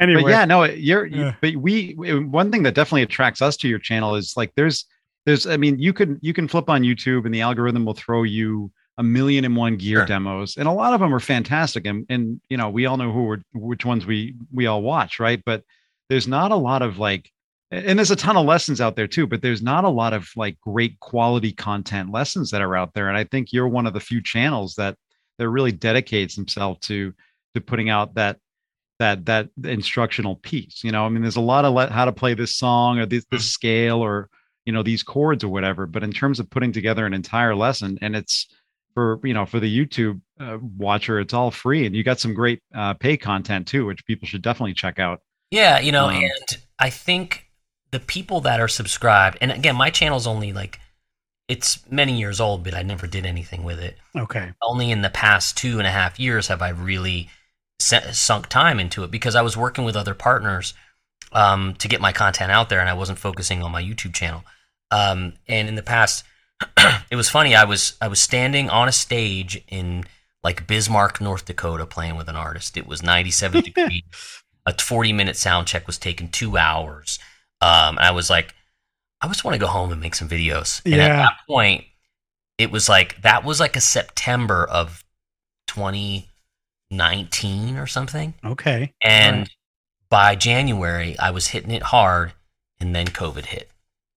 Anyway, 0.00 0.22
but 0.22 0.28
yeah, 0.28 0.44
no, 0.44 0.62
you're. 0.64 1.06
you- 1.06 1.22
Yeah. 1.22 1.34
But 1.40 1.56
we. 1.56 1.92
One 1.94 2.52
thing 2.52 2.62
that 2.62 2.74
definitely 2.74 3.02
attracts 3.02 3.42
us 3.42 3.56
to 3.58 3.68
your 3.68 3.80
channel 3.80 4.14
is 4.14 4.34
like 4.36 4.52
there's 4.54 4.84
there's. 5.26 5.46
I 5.46 5.56
mean, 5.56 5.78
you 5.80 5.92
can 5.92 6.18
you 6.22 6.32
can 6.32 6.46
flip 6.46 6.70
on 6.70 6.82
YouTube 6.82 7.24
and 7.24 7.34
the 7.34 7.40
algorithm 7.40 7.84
will 7.84 7.94
throw 7.94 8.22
you 8.22 8.70
a 8.96 9.02
million 9.02 9.44
and 9.44 9.56
one 9.56 9.76
gear 9.76 9.98
Sure. 9.98 10.06
demos, 10.06 10.56
and 10.56 10.68
a 10.68 10.72
lot 10.72 10.94
of 10.94 11.00
them 11.00 11.12
are 11.12 11.18
fantastic. 11.20 11.84
And 11.84 12.06
and 12.08 12.40
you 12.48 12.56
know 12.56 12.70
we 12.70 12.86
all 12.86 12.96
know 12.96 13.10
who 13.12 13.24
we're 13.24 13.38
which 13.54 13.84
ones 13.84 14.06
we 14.06 14.36
we 14.52 14.66
all 14.66 14.82
watch, 14.82 15.18
right? 15.18 15.42
But 15.44 15.64
there's 16.08 16.28
not 16.28 16.52
a 16.52 16.56
lot 16.56 16.82
of 16.82 16.98
like. 16.98 17.32
And 17.70 17.98
there's 17.98 18.10
a 18.10 18.16
ton 18.16 18.36
of 18.36 18.46
lessons 18.46 18.80
out 18.80 18.96
there 18.96 19.06
too, 19.06 19.26
but 19.26 19.42
there's 19.42 19.60
not 19.60 19.84
a 19.84 19.90
lot 19.90 20.14
of 20.14 20.28
like 20.36 20.58
great 20.60 20.98
quality 21.00 21.52
content 21.52 22.10
lessons 22.10 22.50
that 22.50 22.62
are 22.62 22.74
out 22.74 22.94
there. 22.94 23.08
And 23.08 23.18
I 23.18 23.24
think 23.24 23.52
you're 23.52 23.68
one 23.68 23.86
of 23.86 23.92
the 23.92 24.00
few 24.00 24.22
channels 24.22 24.74
that 24.76 24.96
that 25.38 25.48
really 25.48 25.72
dedicates 25.72 26.34
himself 26.34 26.80
to 26.80 27.12
to 27.54 27.60
putting 27.60 27.90
out 27.90 28.14
that 28.14 28.38
that 28.98 29.24
that 29.26 29.48
instructional 29.64 30.36
piece 30.36 30.82
you 30.82 30.90
know 30.90 31.06
i 31.06 31.08
mean 31.08 31.22
there's 31.22 31.36
a 31.36 31.40
lot 31.40 31.64
of 31.64 31.72
le- 31.72 31.90
how 31.90 32.04
to 32.04 32.12
play 32.12 32.34
this 32.34 32.54
song 32.54 32.98
or 32.98 33.06
this, 33.06 33.24
this 33.30 33.50
scale 33.50 34.00
or 34.00 34.28
you 34.64 34.72
know 34.72 34.82
these 34.82 35.02
chords 35.02 35.44
or 35.44 35.48
whatever 35.48 35.86
but 35.86 36.02
in 36.02 36.12
terms 36.12 36.40
of 36.40 36.50
putting 36.50 36.72
together 36.72 37.06
an 37.06 37.14
entire 37.14 37.54
lesson 37.54 37.96
and 38.02 38.16
it's 38.16 38.48
for 38.94 39.20
you 39.22 39.32
know 39.32 39.46
for 39.46 39.60
the 39.60 39.86
youtube 39.86 40.20
uh, 40.40 40.58
watcher 40.76 41.20
it's 41.20 41.32
all 41.32 41.50
free 41.50 41.86
and 41.86 41.94
you 41.94 42.02
got 42.02 42.18
some 42.18 42.34
great 42.34 42.60
uh, 42.74 42.94
pay 42.94 43.16
content 43.16 43.66
too 43.66 43.86
which 43.86 44.04
people 44.04 44.26
should 44.26 44.42
definitely 44.42 44.74
check 44.74 44.98
out 44.98 45.20
Yeah, 45.50 45.78
you 45.78 45.92
know, 45.92 46.08
Um, 46.08 46.24
and 46.24 46.58
I 46.78 46.90
think 46.90 47.47
the 47.90 48.00
people 48.00 48.40
that 48.42 48.60
are 48.60 48.68
subscribed, 48.68 49.38
and 49.40 49.50
again, 49.50 49.76
my 49.76 49.90
channel's 49.90 50.26
only 50.26 50.52
like 50.52 50.80
it's 51.48 51.80
many 51.90 52.18
years 52.18 52.40
old, 52.40 52.62
but 52.62 52.74
I 52.74 52.82
never 52.82 53.06
did 53.06 53.24
anything 53.24 53.64
with 53.64 53.80
it. 53.80 53.96
okay. 54.16 54.52
Only 54.62 54.90
in 54.90 55.00
the 55.00 55.10
past 55.10 55.56
two 55.56 55.78
and 55.78 55.86
a 55.86 55.90
half 55.90 56.20
years 56.20 56.48
have 56.48 56.60
I 56.60 56.68
really 56.68 57.30
sunk 57.80 58.48
time 58.48 58.78
into 58.78 59.02
it 59.04 59.10
because 59.10 59.34
I 59.34 59.42
was 59.42 59.56
working 59.56 59.84
with 59.84 59.96
other 59.96 60.14
partners 60.14 60.74
um, 61.32 61.74
to 61.76 61.88
get 61.88 62.00
my 62.00 62.12
content 62.12 62.52
out 62.52 62.68
there, 62.68 62.80
and 62.80 62.88
I 62.88 62.94
wasn't 62.94 63.18
focusing 63.18 63.62
on 63.62 63.72
my 63.72 63.82
YouTube 63.82 64.14
channel. 64.14 64.44
Um, 64.90 65.34
and 65.46 65.68
in 65.68 65.74
the 65.74 65.82
past, 65.82 66.24
it 67.10 67.16
was 67.16 67.30
funny. 67.30 67.54
I 67.54 67.64
was 67.64 67.96
I 68.00 68.08
was 68.08 68.20
standing 68.20 68.68
on 68.68 68.88
a 68.88 68.92
stage 68.92 69.62
in 69.68 70.04
like 70.42 70.66
Bismarck, 70.66 71.20
North 71.20 71.44
Dakota, 71.44 71.86
playing 71.86 72.16
with 72.16 72.28
an 72.28 72.36
artist. 72.36 72.76
It 72.76 72.86
was 72.86 73.02
97 73.02 73.62
degrees. 73.64 74.02
A 74.66 74.74
40 74.74 75.12
minute 75.12 75.36
sound 75.36 75.66
check 75.66 75.86
was 75.86 75.98
taken 75.98 76.28
two 76.28 76.56
hours. 76.56 77.18
Um, 77.60 77.96
and 77.98 78.06
I 78.06 78.10
was 78.12 78.30
like, 78.30 78.54
I 79.20 79.26
just 79.28 79.44
want 79.44 79.54
to 79.54 79.58
go 79.58 79.66
home 79.66 79.90
and 79.92 80.00
make 80.00 80.14
some 80.14 80.28
videos. 80.28 80.80
And 80.84 80.94
at 80.94 81.08
Yeah. 81.08 81.16
that 81.16 81.38
point, 81.48 81.84
it 82.56 82.70
was 82.70 82.88
like 82.88 83.20
that 83.22 83.44
was 83.44 83.58
like 83.60 83.76
a 83.76 83.80
September 83.80 84.64
of 84.64 85.04
2019 86.90 87.76
or 87.76 87.86
something. 87.86 88.34
Okay. 88.44 88.92
And 89.02 89.34
Alright. 89.36 89.50
by 90.08 90.34
January, 90.36 91.18
I 91.18 91.30
was 91.30 91.48
hitting 91.48 91.70
it 91.70 91.82
hard, 91.82 92.32
and 92.80 92.94
then 92.94 93.06
COVID 93.08 93.46
hit. 93.46 93.70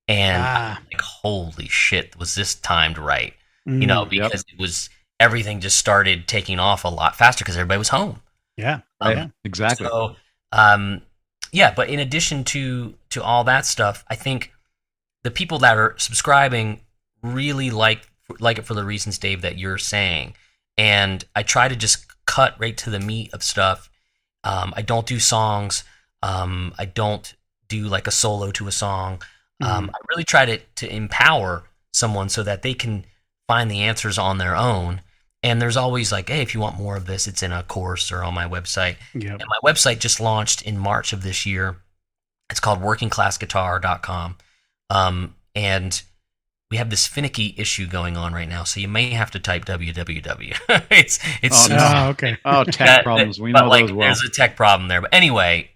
And 0.07 0.43
Ah. 0.43 0.79
like, 0.91 1.01
holy 1.01 1.67
shit, 1.67 2.17
was 2.17 2.35
this 2.35 2.55
timed 2.55 2.97
right? 2.97 3.33
You 3.65 3.85
know, 3.85 4.05
Mm, 4.05 4.11
Yep. 4.11 4.31
because 4.31 4.43
it 4.47 4.59
was 4.59 4.89
everything 5.19 5.61
just 5.61 5.77
started 5.77 6.27
taking 6.27 6.59
off 6.59 6.83
a 6.83 6.87
lot 6.87 7.15
faster 7.15 7.43
because 7.43 7.55
everybody 7.55 7.77
was 7.77 7.89
home. 7.89 8.21
yeah. 8.57 8.79
Um, 8.99 9.11
yeah. 9.17 9.27
exactly 9.43 9.85
So, 9.87 10.15
um, 10.51 11.01
yeah, 11.51 11.71
but 11.73 11.89
in 11.89 11.99
addition 11.99 12.43
to 12.45 12.95
to 13.11 13.23
all 13.23 13.43
that 13.45 13.65
stuff, 13.65 14.03
I 14.07 14.15
think 14.15 14.51
the 15.23 15.31
people 15.31 15.59
that 15.59 15.77
are 15.77 15.95
subscribing 15.97 16.81
really 17.21 17.69
like 17.69 18.07
like 18.39 18.57
it 18.57 18.65
for 18.65 18.73
the 18.73 18.85
reasons, 18.85 19.17
Dave, 19.17 19.41
that 19.41 19.57
you're 19.57 19.77
saying. 19.77 20.35
And 20.77 21.23
I 21.35 21.43
try 21.43 21.67
to 21.67 21.75
just 21.75 22.05
cut 22.25 22.55
right 22.59 22.77
to 22.77 22.89
the 22.89 22.99
meat 22.99 23.33
of 23.33 23.43
stuff. 23.43 23.89
Um, 24.43 24.73
I 24.75 24.81
don't 24.81 25.05
do 25.05 25.19
songs. 25.19 25.83
Um, 26.23 26.73
I 26.77 26.85
don't 26.85 27.33
do 27.67 27.83
like 27.83 28.07
a 28.07 28.11
solo 28.11 28.51
to 28.51 28.67
a 28.67 28.71
song. 28.71 29.21
Um, 29.61 29.91
I 29.93 29.97
really 30.09 30.23
try 30.23 30.45
to 30.45 30.57
to 30.57 30.93
empower 30.93 31.63
someone 31.93 32.29
so 32.29 32.41
that 32.43 32.63
they 32.63 32.73
can 32.73 33.05
find 33.47 33.69
the 33.69 33.81
answers 33.81 34.17
on 34.17 34.37
their 34.37 34.55
own. 34.55 35.01
And 35.43 35.61
there's 35.61 35.77
always 35.77 36.11
like, 36.11 36.29
hey, 36.29 36.41
if 36.41 36.53
you 36.53 36.59
want 36.59 36.77
more 36.77 36.95
of 36.95 37.05
this, 37.05 37.27
it's 37.27 37.43
in 37.43 37.51
a 37.51 37.63
course 37.63 38.11
or 38.11 38.23
on 38.23 38.33
my 38.33 38.47
website. 38.47 38.97
Yep. 39.13 39.39
And 39.39 39.45
my 39.47 39.71
website 39.71 39.99
just 39.99 40.19
launched 40.19 40.61
in 40.61 40.77
March 40.77 41.13
of 41.13 41.23
this 41.23 41.45
year. 41.45 41.77
It's 42.51 42.59
called 42.59 42.81
workingclassguitar.com. 42.81 44.37
Um, 44.89 45.35
and 45.55 46.01
we 46.69 46.77
have 46.77 46.89
this 46.89 47.07
finicky 47.07 47.53
issue 47.57 47.87
going 47.87 48.15
on 48.17 48.33
right 48.33 48.47
now, 48.47 48.63
so 48.63 48.79
you 48.79 48.87
may 48.87 49.09
have 49.11 49.31
to 49.31 49.39
type 49.39 49.65
www. 49.65 50.57
it's 50.91 51.19
it's 51.41 51.69
Oh, 51.69 51.73
no. 51.75 51.91
Oh, 51.93 52.09
okay. 52.11 52.37
oh 52.45 52.63
tech 52.63 52.87
that- 52.87 53.03
problems 53.03 53.39
we 53.39 53.51
but, 53.51 53.61
know 53.63 53.67
like, 53.69 53.83
those 53.87 53.93
well 53.93 54.07
There's 54.07 54.23
a 54.23 54.29
tech 54.29 54.55
problem 54.55 54.87
there. 54.87 55.01
But 55.01 55.13
anyway, 55.13 55.71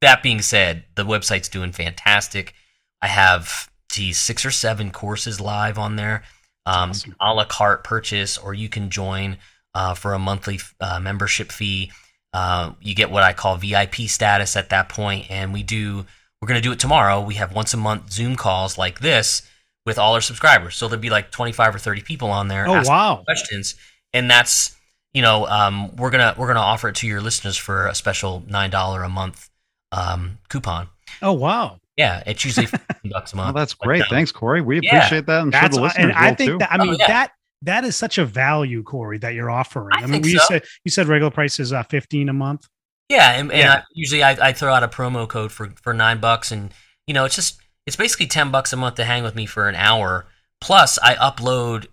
that 0.00 0.22
being 0.22 0.40
said, 0.42 0.84
the 0.94 1.04
website's 1.04 1.48
doing 1.48 1.72
fantastic. 1.72 2.54
I 3.00 3.08
have 3.08 3.70
geez, 3.90 4.16
six 4.18 4.44
or 4.46 4.50
seven 4.50 4.90
courses 4.90 5.40
live 5.40 5.78
on 5.78 5.96
there. 5.96 6.22
Um, 6.64 6.90
Awesome. 6.90 7.16
a 7.20 7.34
la 7.34 7.44
carte 7.44 7.84
purchase, 7.84 8.38
or 8.38 8.54
you 8.54 8.68
can 8.68 8.88
join 8.90 9.36
uh, 9.74 9.94
for 9.94 10.14
a 10.14 10.18
monthly 10.18 10.60
uh, 10.80 11.00
membership 11.00 11.50
fee. 11.52 11.90
Uh, 12.32 12.72
you 12.80 12.94
get 12.94 13.10
what 13.10 13.22
I 13.22 13.32
call 13.32 13.56
VIP 13.56 13.94
status 14.08 14.56
at 14.56 14.70
that 14.70 14.88
point, 14.88 15.30
and 15.30 15.52
we 15.52 15.62
do. 15.62 16.06
We're 16.40 16.48
going 16.48 16.60
to 16.60 16.66
do 16.66 16.72
it 16.72 16.80
tomorrow. 16.80 17.20
We 17.20 17.34
have 17.34 17.54
once 17.54 17.72
a 17.72 17.76
month 17.76 18.10
Zoom 18.12 18.34
calls 18.36 18.76
like 18.76 18.98
this 19.00 19.42
with 19.86 19.98
all 19.98 20.14
our 20.14 20.20
subscribers. 20.20 20.74
So 20.76 20.88
there'll 20.88 21.00
be 21.00 21.10
like 21.10 21.30
25 21.30 21.76
or 21.76 21.78
30 21.78 22.00
people 22.02 22.30
on 22.30 22.48
there 22.48 22.66
Oh 22.66 22.74
asking 22.74 22.92
wow. 22.92 23.22
questions, 23.24 23.74
and 24.12 24.30
that's 24.30 24.74
you 25.12 25.22
know 25.22 25.46
um, 25.46 25.94
we're 25.96 26.10
gonna 26.10 26.34
we're 26.38 26.46
gonna 26.48 26.60
offer 26.60 26.88
it 26.88 26.96
to 26.96 27.06
your 27.06 27.20
listeners 27.20 27.56
for 27.56 27.86
a 27.86 27.94
special 27.94 28.42
nine 28.48 28.70
dollar 28.70 29.02
a 29.02 29.08
month 29.08 29.50
um, 29.92 30.38
coupon. 30.48 30.88
Oh 31.20 31.32
wow. 31.34 31.78
Yeah, 31.98 32.22
it's 32.26 32.44
usually 32.44 32.66
bucks 33.10 33.34
a 33.34 33.36
well 33.36 33.44
month. 33.46 33.56
that's 33.56 33.74
But, 33.74 33.86
great 33.86 34.02
um, 34.02 34.08
thanks 34.10 34.32
corey 34.32 34.62
we 34.62 34.80
yeah. 34.82 34.96
appreciate 34.96 35.26
that 35.26 35.42
i'm 35.42 35.50
sure 35.52 35.68
the 35.68 35.80
listeners 35.80 36.04
and 36.04 36.12
I 36.12 36.34
think 36.34 36.52
too. 36.52 36.58
that 36.58 36.72
I 36.72 36.78
mean 36.78 36.94
Oh, 36.94 36.96
yeah. 36.98 37.06
that 37.08 37.32
that 37.62 37.84
is 37.84 37.96
such 37.96 38.18
a 38.18 38.24
value, 38.24 38.82
Corey, 38.82 39.18
that 39.18 39.34
you're 39.34 39.50
offering. 39.50 39.88
I 39.92 40.02
mean, 40.02 40.22
think 40.22 40.26
you 40.26 40.38
said 40.40 40.64
you 40.84 40.90
said 40.90 41.06
regular 41.08 41.30
price 41.30 41.58
is 41.60 41.72
uh, 41.72 41.82
fifteen 41.84 42.28
a 42.28 42.32
month. 42.32 42.68
Yeah, 43.08 43.32
and, 43.32 43.50
and 43.50 43.58
Yeah. 43.60 43.72
I, 43.74 43.82
usually 43.92 44.22
I, 44.22 44.48
I 44.48 44.52
throw 44.52 44.72
out 44.72 44.82
a 44.82 44.88
promo 44.88 45.28
code 45.28 45.52
for 45.52 45.70
for 45.82 45.92
nine 45.94 46.18
bucks, 46.20 46.50
and 46.52 46.72
you 47.06 47.14
know 47.14 47.24
it's 47.24 47.36
just 47.36 47.60
it's 47.86 47.96
basically 47.96 48.26
ten 48.26 48.50
bucks 48.50 48.72
a 48.72 48.76
month 48.76 48.96
to 48.96 49.04
hang 49.04 49.22
with 49.22 49.34
me 49.34 49.46
for 49.46 49.68
an 49.68 49.74
hour. 49.74 50.26
Plus, 50.60 50.98
I 51.02 51.14
upload 51.16 51.86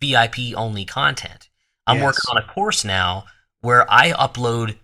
VIP 0.00 0.56
only 0.56 0.84
content. 0.84 1.48
I'm 1.86 1.98
Yes. 1.98 2.04
working 2.04 2.22
on 2.30 2.36
a 2.38 2.46
course 2.52 2.84
now 2.84 3.24
where 3.60 3.90
I 3.90 4.10
upload 4.12 4.76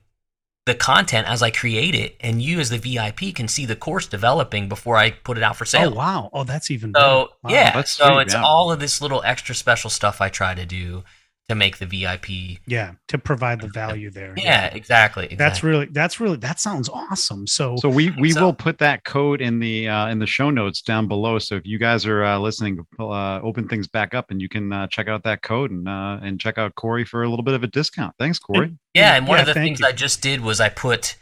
the 0.64 0.74
content 0.74 1.26
as 1.26 1.42
I 1.42 1.50
create 1.50 1.94
it, 1.94 2.16
and 2.20 2.40
you 2.40 2.60
as 2.60 2.70
the 2.70 2.78
VIP 2.78 3.34
can 3.34 3.48
see 3.48 3.66
the 3.66 3.74
course 3.76 4.06
developing 4.06 4.68
before 4.68 4.96
I 4.96 5.10
put 5.10 5.36
it 5.36 5.42
out 5.42 5.56
for 5.56 5.64
sale. 5.64 5.92
Oh 5.92 5.96
wow. 5.96 6.30
Oh, 6.32 6.44
that's 6.44 6.70
even 6.70 6.92
better. 6.92 7.04
So 7.04 7.28
Wow. 7.42 7.50
yeah, 7.50 7.72
that's 7.72 7.92
so 7.92 8.06
sweet, 8.14 8.22
it's 8.22 8.34
yeah. 8.34 8.42
all 8.44 8.70
of 8.70 8.78
this 8.78 9.00
little 9.00 9.22
extra 9.24 9.54
special 9.54 9.90
stuff 9.90 10.20
I 10.20 10.28
try 10.28 10.54
to 10.54 10.64
do 10.64 11.02
to 11.48 11.54
make 11.54 11.78
the 11.78 11.86
VIP. 11.86 12.58
Yeah, 12.66 12.92
to 13.08 13.18
provide 13.18 13.60
the 13.60 13.68
value 13.68 14.10
there. 14.10 14.34
Yeah, 14.36 14.66
exactly. 14.66 15.24
exactly. 15.24 15.36
That's 15.36 15.62
really 15.62 15.86
that's 15.86 16.20
really 16.20 16.36
that 16.38 16.60
sounds 16.60 16.88
awesome. 16.88 17.46
So, 17.46 17.76
So 17.76 17.88
we 17.88 18.10
we 18.18 18.32
so. 18.32 18.44
will 18.44 18.54
put 18.54 18.78
that 18.78 19.04
code 19.04 19.40
in 19.40 19.58
the 19.58 19.88
uh, 19.88 20.08
in 20.08 20.18
the 20.18 20.26
show 20.26 20.50
notes 20.50 20.82
down 20.82 21.08
below. 21.08 21.38
So 21.38 21.56
if 21.56 21.66
you 21.66 21.78
guys 21.78 22.06
are 22.06 22.24
uh, 22.24 22.38
listening, 22.38 22.84
uh, 22.98 23.40
open 23.40 23.68
things 23.68 23.88
back 23.88 24.14
up, 24.14 24.30
and 24.30 24.40
you 24.40 24.48
can 24.48 24.72
uh, 24.72 24.86
check 24.86 25.08
out 25.08 25.22
that 25.24 25.42
code 25.42 25.70
and 25.70 25.88
uh, 25.88 26.18
and 26.22 26.40
check 26.40 26.58
out 26.58 26.74
Corey 26.74 27.04
for 27.04 27.22
a 27.24 27.28
little 27.28 27.44
bit 27.44 27.54
of 27.54 27.62
a 27.62 27.68
discount. 27.68 28.14
Thanks, 28.18 28.38
Corey. 28.38 28.76
Yeah, 28.94 29.16
and 29.16 29.26
one 29.26 29.36
Yeah, 29.36 29.42
of 29.42 29.46
the 29.46 29.54
things 29.54 29.80
you. 29.80 29.86
I 29.86 29.92
just 29.92 30.22
did 30.22 30.40
was 30.40 30.60
I 30.60 30.68
put 30.68 31.16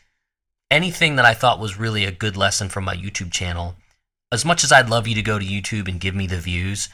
anything 0.70 1.16
that 1.16 1.24
I 1.24 1.34
thought 1.34 1.58
was 1.58 1.78
really 1.78 2.04
a 2.04 2.12
good 2.12 2.36
lesson 2.36 2.68
from 2.68 2.84
my 2.84 2.94
YouTube 2.96 3.32
channel. 3.32 3.74
As 4.32 4.44
much 4.44 4.62
as 4.62 4.70
I'd 4.70 4.88
love 4.88 5.08
you 5.08 5.14
to 5.16 5.22
go 5.22 5.38
to 5.40 5.44
YouTube 5.44 5.88
and 5.88 5.98
give 6.00 6.14
me 6.14 6.26
the 6.28 6.38
views, 6.38 6.88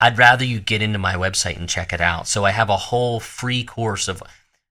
I'd 0.00 0.18
rather 0.18 0.44
you 0.44 0.60
get 0.60 0.80
into 0.82 0.98
my 0.98 1.14
website 1.14 1.56
and 1.58 1.68
check 1.68 1.92
it 1.92 2.00
out. 2.00 2.26
So 2.26 2.44
I 2.44 2.50
have 2.52 2.70
a 2.70 2.76
whole 2.76 3.20
free 3.20 3.64
course 3.64 4.08
of 4.08 4.22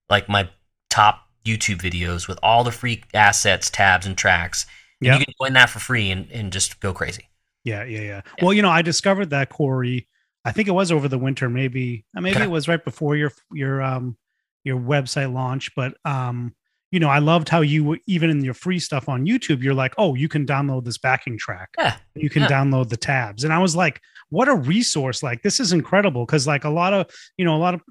like 0.09 0.27
my 0.27 0.49
top 0.89 1.27
YouTube 1.45 1.81
videos 1.81 2.27
with 2.27 2.39
all 2.41 2.63
the 2.63 2.71
free 2.71 3.03
assets, 3.13 3.69
tabs, 3.69 4.05
and 4.05 4.17
tracks. 4.17 4.65
Yep. 5.01 5.19
You 5.19 5.25
can 5.25 5.33
join 5.41 5.53
that 5.53 5.69
for 5.69 5.79
free 5.79 6.09
and, 6.11 6.29
and 6.31 6.51
just 6.51 6.79
go 6.79 6.93
crazy. 6.93 7.29
yeah, 7.63 7.83
yeah, 7.83 8.01
yeah. 8.01 8.21
Well, 8.41 8.53
you 8.53 8.61
know, 8.61 8.69
I 8.71 8.81
discovered 8.81 9.29
that 9.29 9.49
Corey. 9.49 10.07
I 10.45 10.51
think 10.51 10.67
it 10.67 10.71
was 10.71 10.91
over 10.91 11.07
the 11.07 11.17
winter, 11.19 11.49
maybe 11.49 12.05
uh, 12.17 12.21
maybe 12.21 12.37
Okay. 12.37 12.45
it 12.45 12.49
was 12.51 12.67
right 12.67 12.83
before 12.83 13.15
your 13.15 13.31
your 13.51 13.81
um 13.81 14.17
your 14.63 14.79
website 14.79 15.31
launch, 15.33 15.69
but 15.75 15.93
um, 16.05 16.53
you 16.91 16.99
know, 16.99 17.07
I 17.09 17.19
loved 17.19 17.49
how 17.49 17.61
you 17.61 17.97
even 18.07 18.29
in 18.29 18.43
your 18.43 18.53
free 18.53 18.79
stuff 18.79 19.07
on 19.07 19.25
YouTube, 19.25 19.61
you're 19.61 19.73
like, 19.75 19.93
oh, 19.97 20.15
you 20.15 20.27
can 20.27 20.45
download 20.45 20.85
this 20.85 20.97
backing 20.97 21.37
track. 21.37 21.69
Yeah. 21.77 21.95
You 22.15 22.29
can 22.29 22.41
Yeah. 22.43 22.47
download 22.49 22.89
the 22.89 22.97
tabs. 22.97 23.43
And 23.43 23.53
I 23.53 23.59
was 23.59 23.75
like, 23.75 24.01
what 24.29 24.47
a 24.47 24.55
resource. 24.55 25.23
Like 25.23 25.41
this 25.41 25.59
is 25.59 25.73
incredible. 25.73 26.25
Cause 26.25 26.45
like 26.47 26.63
a 26.63 26.69
lot 26.69 26.93
of, 26.93 27.09
you 27.37 27.45
know, 27.45 27.55
a 27.55 27.57
lot 27.57 27.73
of 27.73 27.81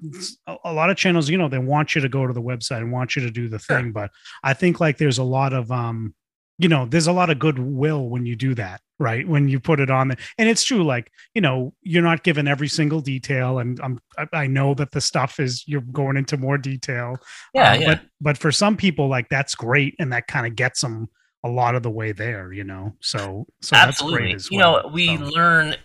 a- 0.65 0.73
lot 0.73 0.89
of 0.89 0.97
channels, 0.97 1.29
you 1.29 1.37
know, 1.37 1.49
they 1.49 1.59
want 1.59 1.95
you 1.95 2.01
to 2.01 2.09
go 2.09 2.25
to 2.27 2.33
the 2.33 2.41
website 2.41 2.77
and 2.77 2.91
want 2.91 3.15
you 3.15 3.21
to 3.23 3.31
do 3.31 3.47
the 3.49 3.59
Sure. 3.59 3.77
thing. 3.77 3.91
But 3.91 4.11
I 4.43 4.53
think 4.53 4.79
like 4.79 4.97
there's 4.97 5.17
a 5.17 5.23
lot 5.23 5.53
of 5.53 5.71
um, 5.71 6.13
you 6.57 6.67
know, 6.67 6.85
there's 6.85 7.07
a 7.07 7.13
lot 7.13 7.29
of 7.29 7.39
goodwill 7.39 8.09
when 8.09 8.25
you 8.25 8.35
do 8.35 8.53
that, 8.55 8.81
right? 8.99 9.25
When 9.25 9.47
you 9.47 9.61
put 9.61 9.79
it 9.79 9.89
on 9.89 10.09
there. 10.09 10.17
And 10.37 10.49
it's 10.49 10.63
true, 10.65 10.83
like, 10.83 11.09
you 11.33 11.39
know, 11.39 11.73
you're 11.83 12.03
not 12.03 12.23
given 12.25 12.49
every 12.49 12.67
single 12.67 12.99
detail. 12.99 13.59
And 13.59 13.79
I'm 13.81 13.97
I, 14.33 14.47
know 14.47 14.73
that 14.73 14.91
the 14.91 14.99
stuff 14.99 15.39
is 15.39 15.63
you're 15.67 15.79
going 15.79 16.17
into 16.17 16.35
more 16.35 16.57
detail. 16.57 17.15
Yeah, 17.53 17.71
Uh, 17.71 17.75
yeah. 17.75 17.87
But 17.87 18.01
but 18.19 18.37
for 18.37 18.51
some 18.51 18.75
people, 18.75 19.07
like 19.07 19.29
that's 19.29 19.55
great, 19.55 19.95
and 19.99 20.11
that 20.11 20.27
kind 20.27 20.45
of 20.45 20.55
gets 20.57 20.81
them 20.81 21.07
a 21.45 21.49
lot 21.49 21.75
of 21.75 21.83
the 21.83 21.89
way 21.89 22.11
there, 22.11 22.51
you 22.51 22.65
know. 22.65 22.93
So 22.99 23.47
so 23.61 23.77
that's 23.77 24.01
great 24.01 24.35
as 24.35 24.51
you 24.51 24.57
know, 24.59 24.89
we 24.91 25.15
So, 25.15 25.23
learn 25.23 25.75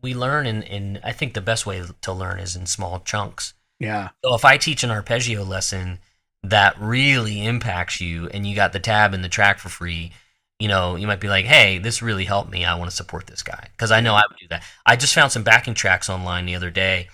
we 0.00 0.14
learn 0.14 0.46
in, 0.46 0.62
in 0.62 1.00
I 1.04 1.12
think 1.12 1.34
the 1.34 1.40
best 1.40 1.66
way 1.66 1.82
to 2.02 2.12
learn 2.12 2.38
is 2.38 2.56
in 2.56 2.66
small 2.66 3.00
chunks. 3.00 3.54
yeah, 3.78 4.10
So 4.24 4.34
if 4.34 4.44
I 4.44 4.56
teach 4.56 4.82
an 4.84 4.90
arpeggio 4.90 5.44
lesson 5.44 5.98
that 6.42 6.76
really 6.80 7.44
impacts 7.44 8.00
you 8.00 8.28
and 8.28 8.46
you 8.46 8.54
got 8.54 8.72
the 8.72 8.80
tab 8.80 9.12
and 9.14 9.24
the 9.24 9.28
track 9.28 9.58
for 9.58 9.68
free, 9.68 10.12
you 10.60 10.68
know, 10.68 10.96
you 10.96 11.06
might 11.06 11.20
be 11.20 11.28
like, 11.28 11.46
"Hey, 11.46 11.78
this 11.78 12.02
really 12.02 12.24
helped 12.24 12.50
me. 12.50 12.64
I 12.64 12.74
want 12.74 12.90
to 12.90 12.96
support 12.96 13.26
this 13.26 13.42
guy." 13.42 13.68
Cuz 13.76 13.90
I 13.90 14.00
know 14.00 14.14
I 14.14 14.22
would 14.28 14.38
do 14.40 14.48
that. 14.48 14.62
I 14.86 14.96
just 14.96 15.14
found 15.14 15.32
some 15.32 15.42
backing 15.44 15.74
tracks 15.74 16.08
online 16.08 16.46
the 16.46 16.56
other 16.56 16.70
day. 16.70 17.08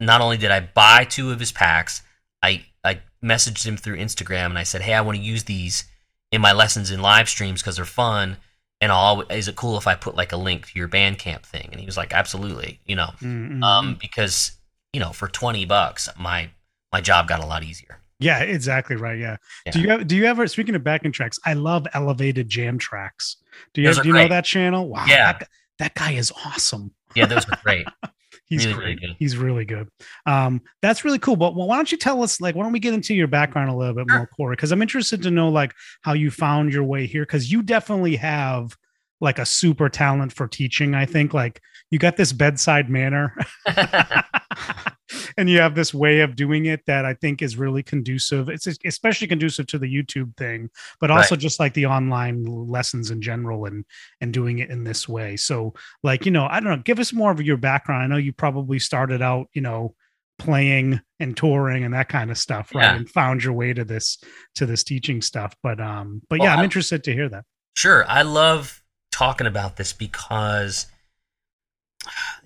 Not 0.00 0.20
only 0.20 0.36
did 0.36 0.50
I 0.50 0.60
buy 0.60 1.04
two 1.04 1.30
of 1.30 1.40
his 1.40 1.52
packs, 1.52 2.02
I 2.42 2.64
I 2.84 3.00
messaged 3.22 3.64
him 3.64 3.76
through 3.76 3.98
Instagram 3.98 4.46
and 4.46 4.58
I 4.58 4.64
said, 4.64 4.82
"Hey, 4.82 4.94
I 4.94 5.00
want 5.00 5.16
to 5.18 5.22
use 5.24 5.44
these 5.44 5.84
in 6.32 6.40
my 6.40 6.52
lessons 6.52 6.90
and 6.90 7.02
live 7.02 7.28
streams 7.28 7.62
cuz 7.62 7.76
they're 7.76 7.84
fun." 7.84 8.36
And 8.82 8.92
I'll, 8.92 9.22
is 9.30 9.48
it 9.48 9.56
cool 9.56 9.78
if 9.78 9.86
I 9.86 9.94
put 9.94 10.14
like 10.16 10.32
a 10.32 10.36
link 10.36 10.66
to 10.66 10.78
your 10.78 10.88
Bandcamp 10.88 11.44
thing? 11.44 11.68
And 11.72 11.80
he 11.80 11.86
was 11.86 11.96
like, 11.96 12.12
absolutely, 12.12 12.80
you 12.84 12.96
know, 12.96 13.10
Mm, 13.22 13.52
mm, 13.52 13.62
um, 13.64 13.96
because 13.98 14.52
you 14.92 15.00
know, 15.00 15.12
for 15.12 15.28
twenty 15.28 15.64
bucks, 15.64 16.08
my 16.18 16.50
my 16.92 17.00
job 17.00 17.28
got 17.28 17.40
a 17.42 17.46
lot 17.46 17.62
easier. 17.64 18.00
yeah, 18.18 18.40
exactly 18.40 18.96
right. 18.96 19.18
Yeah. 19.18 19.36
Do 19.70 19.80
you 19.80 19.88
have, 19.88 20.06
do 20.06 20.14
you 20.16 20.24
ever 20.26 20.46
speaking 20.46 20.74
of 20.74 20.84
backing 20.84 21.12
tracks? 21.12 21.38
I 21.46 21.54
love 21.54 21.86
elevated 21.94 22.48
jam 22.48 22.76
tracks. 22.78 23.36
Do 23.72 23.80
you 23.80 23.88
have, 23.88 24.02
do 24.02 24.08
you 24.08 24.14
know 24.14 24.28
that 24.28 24.44
channel? 24.44 24.88
Wow, 24.88 25.06
Yeah. 25.08 25.32
that, 25.32 25.48
that 25.78 25.94
guy 25.94 26.12
is 26.12 26.30
awesome. 26.44 26.92
Yeah, 27.14 27.26
those 27.26 27.48
are 27.48 27.58
great. 27.64 27.86
He's 28.52 28.66
Really, 28.66 28.74
great. 28.78 28.84
really 28.84 28.96
good. 28.96 29.16
He's 29.18 29.36
really 29.38 29.64
good. 29.64 29.88
Um, 30.26 30.60
that's 30.82 31.04
really 31.06 31.18
cool. 31.18 31.36
But 31.36 31.54
well, 31.56 31.66
why 31.66 31.76
don't 31.76 31.90
you 31.90 31.96
tell 31.96 32.22
us, 32.22 32.38
like, 32.38 32.54
why 32.54 32.62
don't 32.64 32.72
we 32.72 32.80
get 32.80 32.92
into 32.92 33.14
your 33.14 33.28
background 33.28 33.70
a 33.70 33.74
little 33.74 33.94
bit 33.94 34.04
Sure. 34.10 34.18
more, 34.18 34.26
Corey? 34.26 34.56
Because 34.56 34.72
I'm 34.72 34.82
interested 34.82 35.22
to 35.22 35.30
know, 35.30 35.48
like, 35.48 35.72
how 36.02 36.12
you 36.12 36.30
found 36.30 36.72
your 36.72 36.84
way 36.84 37.06
here. 37.06 37.22
Because 37.22 37.50
you 37.50 37.62
definitely 37.62 38.16
have 38.16 38.76
like 39.22 39.38
a 39.38 39.46
super 39.46 39.88
talent 39.88 40.32
for 40.34 40.48
teaching. 40.48 40.94
I 40.94 41.06
think, 41.06 41.32
like, 41.32 41.62
you 41.92 41.98
got 42.00 42.16
this 42.16 42.32
bedside 42.32 42.90
manner, 42.90 43.36
and 45.36 45.48
you 45.48 45.60
have 45.60 45.74
this 45.74 45.92
way 45.92 46.20
of 46.20 46.36
doing 46.36 46.66
it 46.66 46.84
that 46.86 47.04
I 47.04 47.14
think 47.14 47.42
is 47.42 47.56
really 47.56 47.82
conducive. 47.82 48.48
It's 48.48 48.66
especially 48.84 49.26
conducive 49.28 49.66
to 49.68 49.78
the 49.78 49.86
YouTube 49.92 50.36
thing, 50.36 50.70
but 51.00 51.10
also 51.10 51.36
just 51.36 51.60
like 51.60 51.74
the 51.74 51.86
online 51.86 52.44
lessons 52.44 53.10
in 53.10 53.20
general, 53.20 53.66
and 53.66 53.84
and 54.20 54.32
doing 54.32 54.58
it 54.58 54.70
in 54.70 54.84
this 54.84 55.08
way. 55.08 55.36
So, 55.36 55.74
like, 56.02 56.24
you 56.24 56.32
know, 56.32 56.46
I 56.50 56.60
don't 56.60 56.70
know, 56.76 56.82
give 56.82 56.98
us 56.98 57.12
more 57.12 57.30
of 57.30 57.40
your 57.42 57.56
background. 57.56 58.02
I 58.02 58.06
know 58.06 58.16
you 58.16 58.32
probably 58.32 58.78
started 58.78 59.22
out, 59.22 59.48
you 59.52 59.60
know, 59.62 59.94
playing 60.38 61.00
and 61.20 61.36
touring 61.36 61.84
and 61.84 61.94
that 61.94 62.08
kind 62.08 62.30
of 62.30 62.38
stuff, 62.38 62.74
right? 62.74 62.82
Yeah. 62.84 62.96
And 62.96 63.08
found 63.10 63.44
your 63.44 63.52
way 63.52 63.72
to 63.74 63.84
this 63.84 64.18
to 64.56 64.66
this 64.66 64.82
teaching 64.82 65.22
stuff. 65.22 65.54
But 65.62 65.80
um, 65.80 66.22
but 66.28 66.38
Well, 66.38 66.48
yeah, 66.48 66.54
I'm 66.54 66.60
I- 66.60 66.64
interested 66.64 67.04
to 67.04 67.12
hear 67.12 67.28
that. 67.28 67.44
sure, 67.76 68.04
I 68.08 68.22
love 68.22 68.82
talking 69.10 69.46
about 69.46 69.76
this 69.76 69.92
because 69.92 70.86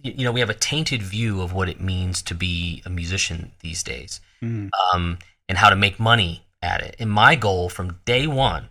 you 0.02 0.24
know 0.24 0.32
we 0.32 0.40
have 0.40 0.50
a 0.50 0.54
tainted 0.54 1.02
view 1.02 1.40
of 1.40 1.52
what 1.52 1.68
it 1.68 1.80
means 1.80 2.22
to 2.22 2.34
be 2.34 2.82
a 2.84 2.90
musician 2.90 3.52
these 3.60 3.82
days, 3.82 4.20
Mm, 4.42 4.70
um, 4.92 5.18
and 5.48 5.58
how 5.58 5.70
to 5.70 5.76
make 5.76 5.98
money 5.98 6.44
at 6.62 6.80
it. 6.82 6.96
And 6.98 7.10
my 7.10 7.34
goal 7.36 7.68
from 7.68 8.00
day 8.04 8.26
one 8.26 8.68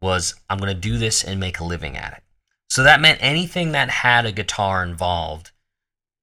was 0.00 0.34
I'm 0.50 0.58
going 0.58 0.74
to 0.74 0.80
do 0.80 0.98
this 0.98 1.22
and 1.24 1.38
make 1.40 1.58
a 1.60 1.64
living 1.64 1.96
at 1.96 2.12
it. 2.14 2.22
So 2.68 2.82
that 2.82 3.00
meant 3.00 3.18
anything 3.22 3.72
that 3.72 3.88
had 3.90 4.26
a 4.26 4.32
guitar 4.32 4.82
involved 4.82 5.50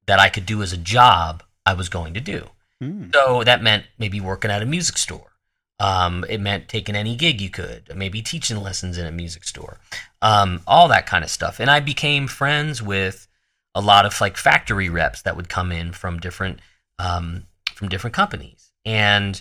that 0.06 0.18
I 0.20 0.28
could 0.28 0.46
do 0.46 0.62
as 0.62 0.72
a 0.72 0.76
job, 0.76 1.42
I 1.64 1.74
was 1.74 1.88
going 1.88 2.14
to 2.14 2.20
do. 2.20 2.50
mm, 2.82 3.12
So 3.14 3.42
that 3.44 3.62
meant 3.62 3.86
maybe 3.98 4.20
working 4.20 4.50
at 4.50 4.62
a 4.62 4.66
music 4.66 4.98
store. 4.98 5.32
Um, 5.78 6.24
it 6.28 6.40
meant 6.40 6.68
taking 6.68 6.94
any 6.94 7.16
gig 7.16 7.40
you 7.40 7.48
could, 7.48 7.90
maybe 7.96 8.20
teaching 8.20 8.58
lessons 8.58 8.98
in 8.98 9.06
a 9.06 9.12
music 9.12 9.44
store, 9.44 9.78
um, 10.20 10.60
all 10.66 10.88
that 10.88 11.06
kind 11.06 11.24
of 11.24 11.30
stuff. 11.30 11.58
And 11.58 11.70
I 11.70 11.80
became 11.80 12.26
friends 12.28 12.82
with 12.82 13.26
a 13.74 13.80
lot 13.80 14.06
of 14.06 14.20
like 14.20 14.36
factory 14.36 14.88
reps 14.88 15.22
that 15.22 15.36
would 15.36 15.48
come 15.48 15.72
in 15.72 15.92
from 15.92 16.18
different 16.18 16.60
um, 16.98 17.44
from 17.74 17.88
different 17.88 18.14
companies. 18.14 18.72
And 18.84 19.40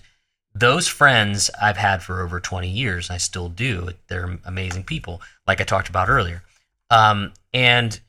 those 0.53 0.87
friends 0.87 1.49
I've 1.61 1.77
had 1.77 2.03
for 2.03 2.21
over 2.21 2.39
20 2.39 2.67
years. 2.67 3.09
I 3.09 3.17
still 3.17 3.49
do. 3.49 3.89
They're 4.07 4.39
amazing 4.45 4.83
people, 4.83 5.21
like 5.47 5.61
I 5.61 5.63
talked 5.63 5.89
about 5.89 6.09
earlier. 6.09 6.43
Um, 6.89 7.33
and 7.53 7.99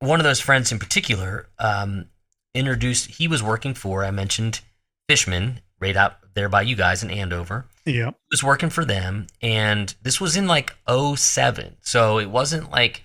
one 0.00 0.20
of 0.20 0.24
those 0.24 0.40
friends 0.40 0.72
in 0.72 0.78
particular 0.78 1.48
um, 1.58 2.06
introduced, 2.54 3.12
he 3.12 3.28
was 3.28 3.42
working 3.42 3.74
for, 3.74 4.04
I 4.04 4.10
mentioned 4.10 4.60
Fishman, 5.08 5.60
right 5.80 5.96
out 5.96 6.16
there 6.34 6.48
by 6.48 6.62
you 6.62 6.76
guys 6.76 7.02
in 7.02 7.10
Andover. 7.10 7.66
yeah. 7.84 8.10
He 8.10 8.30
was 8.30 8.42
working 8.42 8.70
for 8.70 8.84
them, 8.84 9.26
and 9.40 9.94
this 10.02 10.20
was 10.20 10.36
in 10.36 10.46
like 10.46 10.74
07. 10.88 11.76
So 11.80 12.18
it 12.18 12.30
wasn't 12.30 12.70
like 12.70 13.02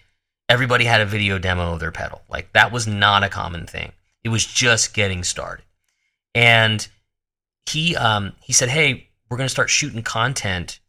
everybody 0.49 0.85
had 0.85 1.01
a 1.01 1.05
video 1.05 1.37
demo 1.39 1.73
of 1.73 1.79
their 1.79 1.91
pedal. 1.91 2.21
Like 2.29 2.51
that 2.53 2.71
was 2.71 2.87
not 2.87 3.23
a 3.23 3.29
common 3.29 3.65
thing. 3.65 3.91
It 4.23 4.29
was 4.29 4.45
just 4.45 4.93
getting 4.93 5.23
started. 5.23 5.65
And 6.33 6.87
he 7.65 7.95
um 7.95 8.33
he 8.41 8.53
said, 8.53 8.69
"Hey, 8.69 9.09
we're 9.29 9.37
going 9.37 9.47
to 9.47 9.51
start 9.53 9.69
shooting 9.69 10.03
content." 10.03 10.79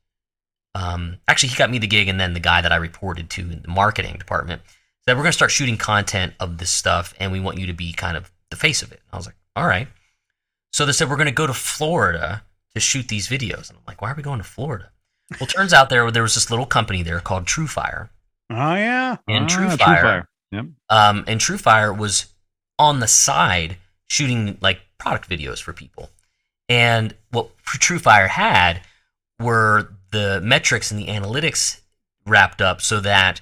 Um 0.74 1.18
actually 1.26 1.50
he 1.50 1.56
got 1.56 1.70
me 1.70 1.78
the 1.78 1.86
gig 1.86 2.08
and 2.08 2.20
then 2.20 2.34
the 2.34 2.40
guy 2.40 2.60
that 2.60 2.72
I 2.72 2.76
reported 2.76 3.30
to 3.30 3.42
in 3.42 3.62
the 3.62 3.68
marketing 3.68 4.16
department 4.18 4.62
said, 5.04 5.16
"We're 5.16 5.22
going 5.22 5.32
to 5.32 5.36
start 5.36 5.50
shooting 5.50 5.76
content 5.76 6.34
of 6.40 6.58
this 6.58 6.70
stuff 6.70 7.14
and 7.18 7.32
we 7.32 7.40
want 7.40 7.58
you 7.58 7.66
to 7.66 7.72
be 7.72 7.92
kind 7.92 8.16
of 8.16 8.30
the 8.50 8.56
face 8.56 8.82
of 8.82 8.92
it." 8.92 9.00
I 9.12 9.16
was 9.16 9.26
like, 9.26 9.36
"All 9.56 9.66
right." 9.66 9.88
So 10.72 10.84
they 10.84 10.92
said, 10.92 11.08
"We're 11.08 11.16
going 11.16 11.26
to 11.26 11.32
go 11.32 11.46
to 11.46 11.54
Florida 11.54 12.42
to 12.74 12.80
shoot 12.80 13.08
these 13.08 13.28
videos." 13.28 13.70
And 13.70 13.78
I'm 13.78 13.84
like, 13.86 14.02
"Why 14.02 14.10
are 14.10 14.14
we 14.14 14.22
going 14.22 14.38
to 14.38 14.44
Florida?" 14.44 14.90
Well, 15.40 15.46
turns 15.46 15.72
out 15.72 15.90
there 15.90 16.10
there 16.10 16.22
was 16.22 16.34
this 16.34 16.50
little 16.50 16.66
company 16.66 17.02
there 17.02 17.20
called 17.20 17.46
TrueFire. 17.46 18.08
Oh 18.50 18.74
yeah. 18.74 19.16
And 19.28 19.44
Ah, 19.44 19.48
TrueFire. 19.48 20.26
Yep. 20.52 20.66
Um, 20.88 21.24
and 21.26 21.40
TrueFire 21.40 21.96
was 21.96 22.26
on 22.78 23.00
the 23.00 23.08
side 23.08 23.76
shooting 24.08 24.56
like 24.60 24.80
product 24.98 25.28
videos 25.28 25.60
for 25.62 25.72
people. 25.72 26.10
And 26.68 27.14
what 27.30 27.50
TrueFire 27.66 28.28
had 28.28 28.80
were 29.40 29.92
the 30.10 30.40
metrics 30.42 30.90
and 30.90 31.00
the 31.00 31.06
analytics 31.06 31.80
wrapped 32.26 32.60
up 32.62 32.80
so 32.80 33.00
that 33.00 33.40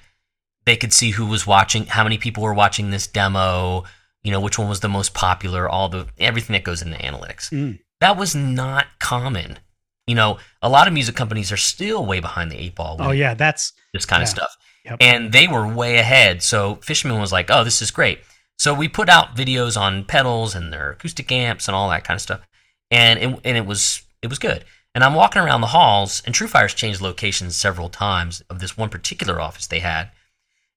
they 0.65 0.75
could 0.75 0.93
see 0.93 1.11
who 1.11 1.25
was 1.25 1.47
watching, 1.47 1.85
how 1.85 2.03
many 2.03 2.17
people 2.17 2.43
were 2.43 2.53
watching 2.53 2.89
this 2.89 3.07
demo, 3.07 3.85
you 4.23 4.31
know, 4.31 4.41
which 4.41 4.59
one 4.59 4.67
was 4.67 4.81
the 4.81 4.89
most 4.89 5.13
popular, 5.13 5.69
all 5.69 5.87
the 5.87 6.07
everything 6.17 6.53
that 6.53 6.63
goes 6.63 6.81
into 6.81 6.97
analytics. 6.97 7.49
Mm. 7.51 7.79
That 8.01 8.17
was 8.17 8.35
not 8.35 8.87
common. 8.99 9.59
You 10.05 10.15
know, 10.15 10.39
a 10.61 10.69
lot 10.69 10.87
of 10.87 10.93
music 10.93 11.15
companies 11.15 11.51
are 11.51 11.57
still 11.57 12.05
way 12.05 12.19
behind 12.19 12.51
the 12.51 12.57
eight 12.57 12.75
ball. 12.75 12.97
Oh 12.99 13.11
yeah. 13.11 13.33
That's 13.33 13.73
this 13.93 14.05
kind 14.05 14.21
of 14.21 14.29
stuff. 14.29 14.55
Yep. 14.89 14.97
And 15.01 15.31
they 15.33 15.47
were 15.47 15.67
way 15.67 15.97
ahead. 15.97 16.41
So 16.41 16.75
Fishman 16.75 17.19
was 17.19 17.31
like, 17.31 17.49
oh, 17.49 17.63
this 17.63 17.81
is 17.81 17.91
great. 17.91 18.19
So 18.57 18.73
we 18.73 18.87
put 18.87 19.09
out 19.09 19.35
videos 19.35 19.79
on 19.79 20.05
pedals 20.05 20.55
and 20.55 20.71
their 20.71 20.91
acoustic 20.91 21.31
amps 21.31 21.67
and 21.67 21.75
all 21.75 21.89
that 21.89 22.03
kind 22.03 22.15
of 22.15 22.21
stuff. 22.21 22.41
And 22.89 23.19
it, 23.19 23.39
and 23.43 23.57
it 23.57 23.65
was 23.65 24.03
it 24.21 24.27
was 24.27 24.39
good. 24.39 24.63
And 24.95 25.03
I'm 25.03 25.13
walking 25.13 25.41
around 25.41 25.61
the 25.61 25.67
halls, 25.67 26.23
and 26.25 26.33
TrueFire's 26.33 26.73
changed 26.73 27.01
locations 27.01 27.55
several 27.55 27.89
times 27.89 28.41
of 28.49 28.59
this 28.59 28.75
one 28.75 28.89
particular 28.89 29.39
office 29.39 29.67
they 29.67 29.81
had. 29.81 30.09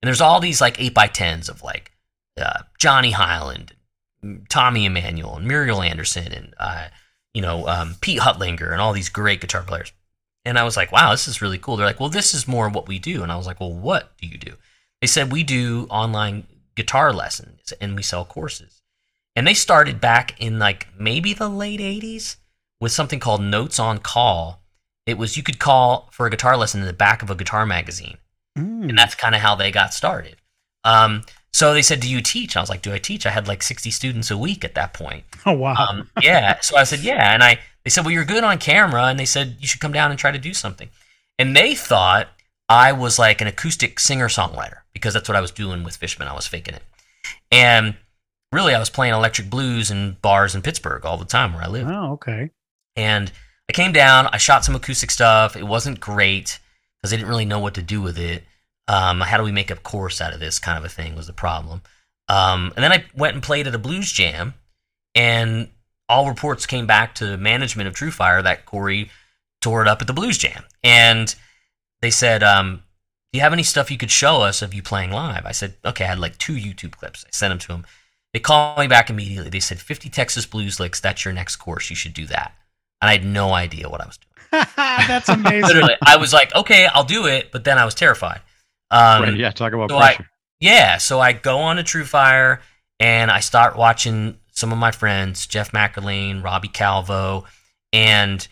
And 0.03 0.09
there's 0.09 0.20
all 0.20 0.40
these 0.40 0.61
like 0.61 0.79
8 0.79 0.92
by 0.92 1.09
10s 1.09 1.49
of 1.49 1.62
like 1.62 1.92
uh, 2.38 2.64
Johnny 2.79 3.12
Hiland, 3.12 3.73
Tommy 4.51 4.85
Emmanuel, 4.85 5.37
and 5.37 5.49
Muriel 5.49 5.81
Anderson, 5.81 6.33
and 6.33 6.55
uh, 6.59 6.88
you 7.33 7.40
know 7.40 7.66
um, 7.68 7.96
Pete 8.01 8.20
Huttlinger, 8.20 8.73
and 8.73 8.81
all 8.81 8.92
these 8.92 9.09
great 9.09 9.40
guitar 9.40 9.62
players. 9.62 9.92
And 10.44 10.59
I 10.59 10.64
was 10.64 10.76
like, 10.76 10.90
wow, 10.92 11.11
this 11.11 11.29
is 11.29 11.42
really 11.42 11.59
cool. 11.59 11.76
They're 11.76 11.87
like, 11.87 12.00
well, 12.00 12.09
this 12.09 12.33
is 12.35 12.48
more 12.48 12.68
what 12.68 12.88
we 12.88 12.98
do. 12.98 13.22
And 13.22 13.31
I 13.31 13.37
was 13.37 13.46
like, 13.46 13.61
well, 13.61 13.72
what 13.72 14.16
do 14.18 14.26
you 14.26 14.38
do? 14.38 14.55
They 15.00 15.07
said, 15.07 15.33
we 15.33 15.42
do 15.42 15.87
online 15.90 16.46
guitar 16.76 17.12
lessons 17.12 17.72
and 17.81 17.94
we 17.96 18.03
sell 18.03 18.24
courses. 18.24 18.83
And 19.37 19.46
they 19.46 19.55
started 19.55 20.00
back 20.00 20.40
in 20.40 20.59
like 20.59 20.88
maybe 20.98 21.35
the 21.35 21.48
late 21.48 21.81
80s 21.81 22.37
with 22.81 22.92
something 22.92 23.20
called 23.20 23.42
Notes 23.42 23.79
on 23.79 23.98
Call. 23.98 24.62
It 25.07 25.18
was 25.18 25.37
you 25.37 25.42
could 25.42 25.59
call 25.59 26.09
for 26.12 26.26
a 26.26 26.31
guitar 26.31 26.57
lesson 26.57 26.81
in 26.81 26.87
the 26.87 26.92
back 26.92 27.22
of 27.22 27.31
a 27.31 27.35
guitar 27.35 27.66
magazine. 27.66 28.16
mm, 28.59 28.88
And 28.88 28.98
that's 28.98 29.14
kind 29.14 29.35
of 29.35 29.40
how 29.40 29.55
they 29.55 29.70
got 29.70 29.92
started. 29.94 30.37
Um, 30.85 31.22
so 31.53 31.74
they 31.74 31.83
said, 31.83 32.00
do 32.00 32.09
you 32.09 32.20
teach? 32.20 32.55
And 32.55 32.61
I 32.61 32.62
was 32.62 32.70
like, 32.70 32.83
do 32.83 32.92
I 32.92 32.98
teach? 32.98 33.26
I 33.26 33.31
had 33.31 33.48
like 33.48 33.62
60 33.62 33.90
students 33.90 34.31
a 34.31 34.38
week 34.38 34.64
at 34.64 34.74
that 34.74 34.94
point 34.94 35.24
oh 35.46 35.53
wow. 35.53 35.74
um, 35.74 36.09
yeah. 36.22 36.61
So 36.61 36.76
I 36.76 36.85
said, 36.85 37.00
yeah, 37.00 37.35
and 37.35 37.42
I 37.42 37.59
they 37.85 37.90
said, 37.90 38.05
"Well, 38.05 38.12
you're 38.12 38.25
good 38.25 38.45
on 38.45 38.59
camera," 38.59 39.05
and 39.05 39.19
they 39.19 39.25
said 39.25 39.57
you 39.61 39.66
should 39.66 39.81
come 39.81 39.93
down 39.93 40.11
and 40.11 40.19
try 40.19 40.31
to 40.31 40.38
do 40.38 40.55
something. 40.55 40.88
And 41.38 41.57
they 41.57 41.75
thought 41.75 42.29
I 42.69 42.93
was 42.93 43.19
like 43.19 43.40
an 43.40 43.47
acoustic 43.47 43.99
singer 43.99 44.29
songwriter 44.29 44.79
because 44.93 45.14
that's 45.14 45.29
what 45.29 45.37
I 45.37 45.40
was 45.40 45.51
doing 45.51 45.83
with 45.83 45.97
Fishman. 45.97 46.29
I 46.29 46.35
was 46.35 46.47
faking 46.47 46.75
it, 46.75 46.83
and 47.51 47.97
really, 48.53 48.75
I 48.75 48.79
was 48.79 48.90
playing 48.90 49.14
electric 49.14 49.51
blues 49.51 49.90
in 49.90 50.16
bars 50.23 50.55
in 50.55 50.62
Pittsburgh 50.62 51.05
all 51.05 51.16
the 51.16 51.25
time 51.25 51.53
where 51.53 51.62
I 51.62 51.69
live. 51.69 51.88
Oh, 51.88 52.12
okay. 52.12 52.51
And 52.97 53.31
I 53.69 53.73
came 53.73 53.93
down, 53.93 54.29
I 54.33 54.38
shot 54.38 54.64
some 54.64 54.75
acoustic 54.75 55.11
stuff. 55.11 55.57
It 55.57 55.66
wasn't 55.66 56.01
great 56.01 56.59
because 56.97 57.12
I 57.12 57.16
didn't 57.16 57.29
really 57.29 57.45
know 57.45 57.61
what 57.61 57.75
to 57.75 57.83
do 57.83 58.03
with 58.03 58.19
it. 58.19 58.45
Um, 58.88 59.21
how 59.21 59.37
do 59.37 59.45
we 59.45 59.53
make 59.53 59.71
a 59.71 59.77
course 59.77 60.21
out 60.21 60.35
of 60.35 60.40
this 60.40 60.59
kind 60.59 60.77
of 60.77 60.85
a 60.85 60.88
thing 60.88 61.14
was 61.14 61.29
the 61.29 61.33
problem. 61.33 61.83
Um, 62.29 62.73
and 62.75 62.83
then 62.83 62.93
I 62.93 63.05
went 63.14 63.35
and 63.35 63.43
played 63.43 63.69
at 63.69 63.75
a 63.75 63.79
blues 63.79 64.11
jam, 64.11 64.55
and 65.14 65.69
all 66.11 66.29
reports 66.29 66.66
came 66.66 66.87
back 66.87 67.14
to 67.16 67.37
management 67.37 67.88
of 67.88 67.94
TrueFire 67.94 68.42
that 68.42 68.66
Corey 68.66 69.11
tore 69.61 69.81
it 69.83 69.88
up 69.88 70.01
at 70.01 70.07
the 70.07 70.12
blues 70.12 70.37
jam. 70.37 70.64
And 70.83 71.35
they 72.03 72.11
said, 72.11 72.42
um, 72.42 72.83
do 73.33 73.38
you 73.38 73.42
have 73.42 73.53
any 73.53 73.62
stuff 73.62 73.90
you 73.90 73.96
could 73.96 74.11
show 74.11 74.42
us 74.42 74.61
of 74.61 74.75
you 74.75 74.83
playing 74.83 75.12
live? 75.12 75.46
I 75.46 75.53
said, 75.53 75.77
okay, 75.85 76.05
I 76.05 76.09
had 76.09 76.18
like 76.18 76.37
two 76.37 76.55
YouTube 76.55 76.92
clips. 76.92 77.25
I 77.27 77.31
sent 77.31 77.53
them 77.53 77.59
to 77.61 77.68
them. 77.68 77.87
They 78.33 78.40
called 78.40 78.79
me 78.79 78.88
back 78.88 79.09
immediately. 79.09 79.51
They 79.51 79.61
said, 79.61 79.79
50 79.79 80.09
Texas 80.11 80.46
blues 80.46 80.81
licks, 80.81 81.01
that's 81.01 81.25
your 81.25 81.33
next 81.33 81.57
course. 81.57 81.90
You 81.90 81.96
should 81.96 82.14
do 82.14 82.27
that. 82.27 82.53
And 83.01 83.09
I 83.09 83.12
had 83.12 83.25
no 83.25 83.53
idea 83.53 83.88
what 83.88 84.01
I 84.01 84.07
was 84.07 84.18
doing. 84.18 84.64
That's 84.77 85.29
amazing. 85.29 85.62
Literally, 85.62 85.94
I 86.05 86.16
was 86.16 86.33
like, 86.33 86.53
okay, 86.57 86.87
I'll 86.87 87.05
do 87.05 87.27
it, 87.27 87.53
but 87.53 87.62
then 87.64 87.79
I 87.79 87.85
was 87.85 87.94
terrified. 87.94 88.40
Um, 88.90 89.23
right, 89.23 89.37
yeah, 89.37 89.53
talk 89.53 89.73
about 89.73 89.90
so 89.90 89.96
I- 89.96 90.16
pressure. 90.16 90.31
yeah, 90.59 90.99
so 90.99 91.20
I 91.20 91.33
go 91.33 91.59
on 91.61 91.77
to 91.77 91.85
TrueFire 91.85 92.59
and 92.99 93.31
I 93.31 93.40
start 93.40 93.77
watching 93.77 94.39
some 94.61 94.73
of 94.73 94.79
my 94.79 94.90
friends, 94.90 95.46
Jeff 95.46 95.73
McErlain, 95.73 96.44
Robbie 96.44 96.68
Calvo, 96.68 97.46
and 97.92 98.46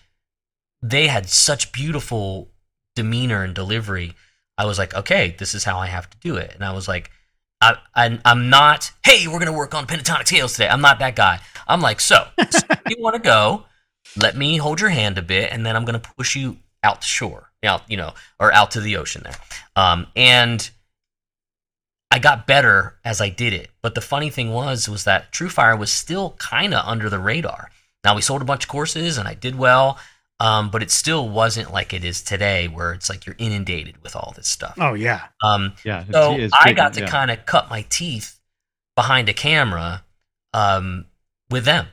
they 0.82 1.06
had 1.06 1.28
such 1.28 1.70
beautiful 1.70 2.50
demeanor 2.96 3.44
and 3.44 3.54
delivery. 3.54 4.14
I 4.56 4.64
was 4.64 4.78
like, 4.78 4.94
okay, 4.94 5.36
this 5.38 5.54
is 5.54 5.64
how 5.64 5.78
I 5.78 5.86
have 5.86 6.10
to 6.10 6.16
do 6.18 6.36
it. 6.36 6.52
And 6.54 6.64
I 6.64 6.72
was 6.72 6.88
like, 6.88 7.10
I, 7.60 7.76
I, 7.94 8.18
I'm 8.24 8.50
not, 8.50 8.90
hey, 9.04 9.26
we're 9.26 9.38
going 9.38 9.46
to 9.46 9.52
work 9.52 9.74
on 9.74 9.86
pentatonic 9.86 10.26
scales 10.26 10.52
today. 10.52 10.68
I'm 10.68 10.80
not 10.80 10.98
that 11.00 11.14
guy. 11.14 11.40
I'm 11.66 11.80
like, 11.80 12.00
so, 12.00 12.26
so 12.50 12.60
you 12.88 12.96
want 12.98 13.16
to 13.16 13.22
go, 13.22 13.64
let 14.16 14.36
me 14.36 14.56
hold 14.56 14.80
your 14.80 14.90
hand 14.90 15.18
a 15.18 15.22
bit, 15.22 15.52
and 15.52 15.66
then 15.66 15.76
I'm 15.76 15.84
going 15.84 16.00
to 16.00 16.10
push 16.16 16.34
you 16.34 16.56
out 16.82 17.02
to 17.02 17.06
shore, 17.06 17.50
out, 17.62 17.82
you 17.88 17.96
know, 17.96 18.14
or 18.40 18.52
out 18.52 18.70
to 18.72 18.80
the 18.80 18.96
ocean 18.96 19.22
there. 19.24 19.36
Um, 19.76 20.06
and 20.16 20.68
I 22.10 22.18
got 22.18 22.46
better 22.46 22.96
as 23.04 23.20
I 23.20 23.28
did 23.28 23.52
it. 23.52 23.70
But 23.82 23.94
the 23.94 24.00
funny 24.00 24.30
thing 24.30 24.50
was, 24.52 24.88
was 24.88 25.04
that 25.04 25.30
TrueFire 25.32 25.78
was 25.78 25.90
still 25.92 26.30
kind 26.38 26.72
of 26.74 26.86
under 26.86 27.10
the 27.10 27.18
radar. 27.18 27.70
Now 28.04 28.14
we 28.16 28.22
sold 28.22 28.40
a 28.42 28.46
bunch 28.46 28.64
of 28.64 28.68
courses 28.70 29.18
and 29.18 29.28
I 29.28 29.34
did 29.34 29.56
well, 29.58 29.98
um, 30.40 30.70
but 30.70 30.82
it 30.82 30.90
still 30.90 31.28
wasn't 31.28 31.72
like 31.72 31.92
it 31.92 32.04
is 32.04 32.22
today, 32.22 32.68
where 32.68 32.92
it's 32.92 33.10
like 33.10 33.26
you're 33.26 33.36
inundated 33.38 34.02
with 34.02 34.14
all 34.16 34.32
this 34.36 34.48
stuff. 34.48 34.74
oh 34.80 34.94
yeah. 34.94 35.26
Um, 35.42 35.74
Yeah, 35.84 36.02
it's- 36.02 36.14
so 36.14 36.32
it's 36.38 36.54
I 36.58 36.72
got 36.72 36.94
to 36.94 37.00
yeah. 37.00 37.06
kind 37.08 37.30
of 37.30 37.44
cut 37.44 37.68
my 37.68 37.84
teeth 37.90 38.38
behind 38.96 39.28
a 39.28 39.34
camera 39.34 40.04
um, 40.54 41.06
with 41.50 41.64
them. 41.64 41.88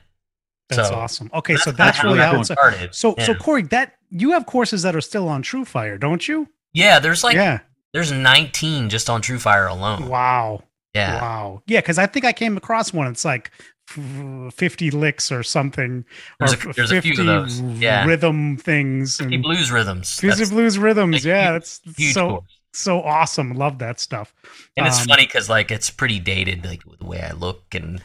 That's 0.68 0.88
So, 0.88 0.94
awesome. 0.94 1.30
Okay, 1.34 1.56
so 1.56 1.66
kinda 1.66 1.76
that's 1.76 1.98
how 1.98 2.04
really 2.08 2.18
that 2.18 2.26
how 2.26 2.32
one 2.32 2.40
it's. 2.40 2.50
started. 2.50 2.94
So, 2.94 3.14
so 3.22 3.34
Corey, 3.34 3.62
that 3.64 3.94
you 4.10 4.30
have 4.32 4.46
courses 4.46 4.82
that 4.82 4.96
are 4.96 5.00
still 5.00 5.28
on 5.28 5.42
TrueFire, 5.42 6.00
don't 6.00 6.26
you? 6.26 6.48
yeah, 6.72 6.98
there's 6.98 7.22
like 7.22 7.34
yeah. 7.34 7.60
There's 7.96 8.12
19 8.12 8.90
just 8.90 9.08
on 9.10 9.22
TrueFire 9.22 9.70
alone. 9.70 10.08
Wow. 10.08 10.62
Yeah, 10.94 11.20
Wow. 11.20 11.62
Yeah, 11.66 11.80
because 11.80 11.98
I 11.98 12.06
think 12.06 12.24
I 12.24 12.32
came 12.32 12.56
across 12.56 12.92
one. 12.92 13.06
It's 13.08 13.24
like 13.24 13.50
fifty 14.52 14.90
licks 14.90 15.30
or 15.30 15.42
something, 15.42 16.04
There's 16.38 16.54
or 16.54 16.70
a- 16.70 16.72
there's 16.74 16.90
a 16.92 17.00
few 17.02 17.12
of 17.20 17.26
those. 17.26 17.60
Yeah. 17.60 18.04
rhythm 18.06 18.56
things 18.56 19.16
Fifty 19.18 19.34
and 19.36 19.42
blues 19.44 19.70
rhythms. 19.70 20.10
Fusy 20.10 20.38
That's 20.38 20.50
blues 20.50 20.78
rhythms. 20.78 21.24
Yeah, 21.24 21.52
that's 21.52 21.80
huge 21.96 22.12
so 22.14 22.28
course. 22.30 22.60
so 22.72 23.02
awesome. 23.02 23.52
Love 23.54 23.78
that 23.78 24.00
stuff. 24.00 24.34
And 24.76 24.86
it's 24.86 25.00
Um, 25.00 25.06
funny 25.06 25.26
because 25.26 25.48
like 25.48 25.70
it's 25.70 25.90
pretty 25.90 26.18
dated, 26.18 26.64
like 26.64 26.84
with 26.86 26.98
the 26.98 27.06
way 27.06 27.20
I 27.20 27.32
look 27.32 27.62
and 27.74 28.00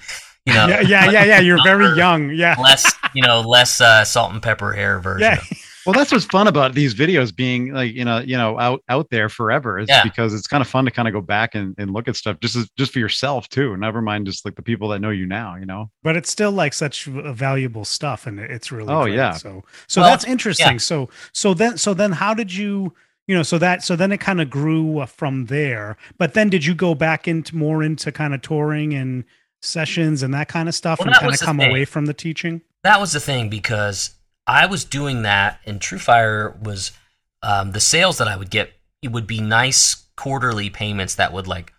you 0.46 0.54
know, 0.54 0.68
yeah, 0.70 0.82
yeah, 0.82 1.10
yeah, 1.10 1.24
yeah. 1.24 1.40
You're 1.40 1.64
very 1.72 1.96
young. 1.98 2.30
Yeah, 2.32 2.56
less 2.60 2.92
you 3.16 3.22
know, 3.22 3.42
less 3.42 3.80
uh, 3.82 4.04
salt 4.06 4.34
and 4.34 4.42
pepper 4.44 4.74
hair 4.74 5.00
version. 5.00 5.22
yeah. 5.32 5.42
Of- 5.82 5.86
Well, 5.86 5.94
that's 5.94 6.12
what's 6.12 6.26
fun 6.26 6.48
about 6.48 6.74
these 6.74 6.94
videos 6.96 7.36
being 7.36 7.74
like 7.74 7.94
you 7.94 8.06
know 8.06 8.20
you 8.20 8.38
know 8.38 8.60
out 8.60 8.82
out 8.90 9.10
there 9.10 9.30
forever. 9.30 9.80
Is 9.80 9.88
Yeah. 9.90 10.04
because 10.04 10.34
it's 10.34 10.48
kind 10.48 10.62
of 10.62 10.68
fun 10.68 10.86
to 10.86 10.92
kind 10.92 11.08
of 11.08 11.14
go 11.14 11.22
back 11.22 11.56
and, 11.56 11.76
and 11.78 11.92
look 11.92 12.08
at 12.08 12.16
stuff 12.16 12.38
just 12.42 12.56
as, 12.56 12.70
just 12.78 12.94
for 12.94 13.00
yourself 13.00 13.50
too. 13.50 13.76
Never 13.78 14.02
mind 14.02 14.26
just 14.26 14.46
like 14.46 14.56
the 14.56 14.62
people 14.62 14.90
that 14.90 15.00
know 15.00 15.10
you 15.10 15.26
now. 15.26 15.56
You 15.56 15.66
know. 15.66 15.90
But 16.04 16.16
it's 16.18 16.30
still 16.30 16.52
like 16.52 16.74
such 16.74 17.06
v- 17.06 17.32
valuable 17.34 17.86
stuff, 17.86 18.28
and 18.28 18.40
it's 18.40 18.72
really 18.72 18.94
Oh, 18.94 19.04
great. 19.04 19.16
yeah. 19.16 19.34
So 19.34 19.64
so 19.88 20.02
Well, 20.02 20.10
that's 20.10 20.26
interesting. 20.26 20.80
So 20.80 21.10
so 21.34 21.54
then 21.54 21.78
so 21.78 21.94
then 21.94 22.12
how 22.14 22.34
did 22.34 22.54
you 22.54 22.94
you 23.28 23.36
know 23.36 23.44
so 23.44 23.58
that 23.60 23.84
so 23.84 23.96
then 23.96 24.12
it 24.12 24.20
kind 24.20 24.42
of 24.42 24.50
grew 24.50 25.00
uh, 25.00 25.06
from 25.06 25.46
there. 25.46 25.98
But 26.18 26.34
then 26.34 26.50
did 26.50 26.66
you 26.66 26.74
go 26.76 26.96
back 26.96 27.28
into 27.28 27.56
more 27.56 27.84
into 27.84 28.12
kind 28.12 28.34
of 28.34 28.42
touring 28.42 28.94
and 28.94 29.24
sessions 29.62 30.24
and 30.24 30.34
that 30.34 30.48
kind 30.48 30.68
of 30.68 30.76
stuff, 30.76 31.00
Well, 31.00 31.08
and 31.10 31.16
kind 31.18 31.34
of 31.34 31.40
come 31.40 31.58
thing. 31.58 31.70
away 31.70 31.86
from 31.86 32.06
the 32.08 32.14
teaching? 32.14 32.62
That 32.84 33.00
was 33.00 33.12
the 33.14 33.20
thing 33.20 33.48
because 33.50 34.12
I 34.52 34.66
was 34.66 34.84
doing 34.86 35.22
that, 35.24 35.60
and 35.66 35.80
TrueFire 35.80 36.60
was 36.62 36.92
um, 37.42 37.72
the 37.72 37.80
sales 37.80 38.18
that 38.20 38.28
I 38.28 38.36
would 38.36 38.50
get. 38.50 38.72
It 39.02 39.12
would 39.12 39.26
be 39.28 39.40
nice 39.42 39.96
quarterly 40.16 40.70
payments 40.70 41.16
that 41.16 41.34
would 41.34 41.48
like, 41.48 41.74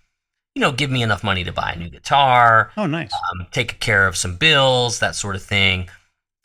you 0.55 0.61
know, 0.61 0.73
give 0.73 0.91
me 0.91 1.03
enough 1.03 1.23
money 1.23 1.45
to 1.45 1.53
buy 1.53 1.73
a 1.73 1.79
new 1.79 1.89
guitar, 1.89 2.73
Oh, 2.77 2.87
nice. 2.87 3.13
um, 3.13 3.47
take 3.53 3.79
care 3.79 4.07
of 4.07 4.17
some 4.17 4.37
bills, 4.37 4.99
that 4.99 5.15
sort 5.15 5.37
of 5.37 5.43
thing. 5.43 5.89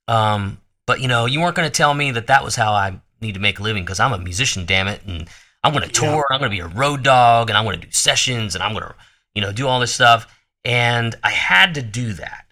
Um, 0.08 0.60
but 0.86 1.02
you 1.02 1.08
know, 1.08 1.26
you 1.26 1.42
weren't 1.42 1.56
going 1.56 1.68
to 1.70 1.76
tell 1.76 1.94
me 1.94 2.12
that 2.12 2.28
that 2.28 2.44
was 2.44 2.56
how 2.56 2.72
I 2.74 3.00
need 3.22 3.34
to 3.34 3.40
make 3.40 3.60
a 3.60 3.63
living 3.63 3.84
because 3.84 4.00
I'm 4.00 4.13
a 4.13 4.18
musician, 4.20 4.66
damn 4.66 4.88
it, 4.88 5.02
and 5.08 5.28
I'm 5.63 5.74
going 5.74 5.90
to 5.90 6.02
Yeah. 6.04 6.12
tour, 6.13 6.26
I'm 6.32 6.40
going 6.40 6.52
to 6.52 6.56
be 6.56 6.62
a 6.62 6.68
road 6.68 7.04
dog, 7.04 7.50
and 7.50 7.58
I'm 7.58 7.66
going 7.66 7.80
to 7.82 7.88
do 7.88 7.92
sessions, 7.92 8.54
and 8.56 8.63
I'm 8.63 8.74
going 8.74 8.84
to, 8.84 8.96
you 9.34 9.42
know, 9.42 9.52
do 9.52 9.68
all 9.68 9.80
this 9.80 9.94
stuff. 9.94 10.28
And 10.63 11.16
I 11.24 11.32
had 11.32 11.74
to 11.76 11.82
do 11.82 12.13
that, 12.13 12.46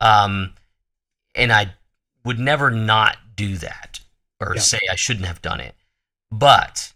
um, 0.00 0.54
and 1.34 1.52
I 1.52 1.74
would 2.24 2.38
never 2.38 2.70
not 2.70 3.16
do 3.34 3.56
that 3.58 4.00
or 4.40 4.54
Yeah. 4.56 4.60
say 4.62 4.80
I 4.90 4.96
shouldn't 4.96 5.26
have 5.26 5.42
done 5.42 5.60
it. 5.60 5.74
But 6.30 6.92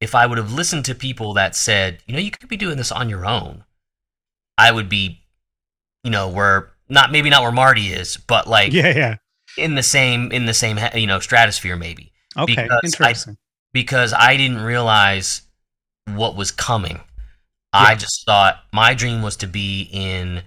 if 0.00 0.14
I 0.14 0.26
would 0.26 0.38
have 0.38 0.52
listened 0.52 0.84
to 0.86 0.94
people 0.94 1.34
that 1.34 1.54
said, 1.54 1.98
you 2.06 2.14
know, 2.14 2.20
you 2.20 2.30
could 2.30 2.48
be 2.48 2.56
doing 2.56 2.76
this 2.76 2.90
on 2.92 3.08
your 3.08 3.24
own, 3.26 3.64
I 4.58 4.72
would 4.72 4.88
be, 4.88 5.20
you 6.04 6.10
know, 6.10 6.28
where 6.28 6.70
not 6.88 7.12
maybe 7.12 7.30
not 7.30 7.42
where 7.42 7.52
Marty 7.52 7.92
is, 7.92 8.16
but 8.16 8.46
like 8.46 8.72
yeah, 8.72 8.94
yeah. 8.94 9.16
in 9.56 9.74
the 9.76 9.82
same 9.82 10.30
in 10.32 10.46
the 10.46 10.54
same 10.54 10.78
you 10.94 11.06
know 11.06 11.20
stratosphere 11.20 11.76
maybe 11.76 12.12
Okay, 12.36 12.54
because 12.56 12.70
I- 12.70 12.86
interesting. 12.86 13.36
because 13.72 14.12
I 14.12 14.36
didn't 14.36 14.62
realize 14.62 15.42
what 16.06 16.34
was 16.36 16.50
coming. 16.50 17.00
I 17.74 17.94
just 17.94 18.26
thought 18.26 18.62
my 18.72 18.92
dream 18.92 19.22
was 19.22 19.36
to 19.36 19.46
be 19.46 19.88
in, 19.90 20.42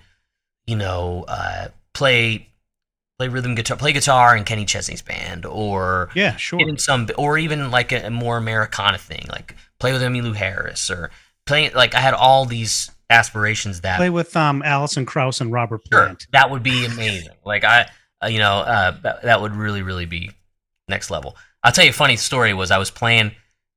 you 0.68 0.76
know, 0.76 1.26
uh, 1.28 1.70
play 1.94 2.50
play 3.17 3.28
rhythm 3.28 3.56
guitar, 3.56 3.78
play 3.78 3.93
guitar 3.93 4.36
in 4.36 4.43
Kenny 4.43 4.65
Chesney's 4.65 5.01
band, 5.01 5.45
or 5.45 6.10
yeah, 6.15 6.36
sure. 6.36 6.60
in 6.60 6.78
some, 6.78 7.08
or 7.17 7.38
even 7.38 7.71
like 7.71 7.91
a, 7.91 8.08
a 8.08 8.10
more 8.10 8.38
Americana 8.38 8.97
thing, 8.97 9.25
like 9.30 9.56
play 9.80 9.93
with 9.93 10.01
Emmylou 10.01 10.36
Harris, 10.36 10.89
or 10.89 11.12
play 11.45 11.69
like 11.71 11.95
I 11.95 11.99
had 11.99 12.13
all 12.13 12.45
these 12.45 12.91
aspirations 13.10 13.82
that 13.82 13.97
Play 13.97 14.10
with 14.10 14.36
um 14.36 14.63
Alison 14.63 15.06
Krauss 15.06 15.41
and 15.41 15.51
Robert 15.51 15.84
Plant. 15.86 16.21
Sure, 16.21 16.28
that 16.32 16.49
would 16.49 16.63
be 16.63 16.86
amazing. 16.86 17.34
Like 17.45 17.63
I, 17.63 17.89
uh, 18.23 18.28
you 18.28 18.39
know, 18.39 18.60
uh, 18.60 18.91
that, 19.01 19.23
that 19.23 19.41
would 19.41 19.56
really, 19.56 19.82
really 19.82 20.06
be 20.06 20.32
next 20.88 21.10
level. 21.12 21.36
I'll 21.63 21.71
tell 21.71 21.86
you 21.86 21.91
a 21.91 21.93
funny 21.93 22.17
story. 22.17 22.54
Was 22.54 22.71
I 22.71 22.78
was 22.78 22.91
playing, 22.91 23.32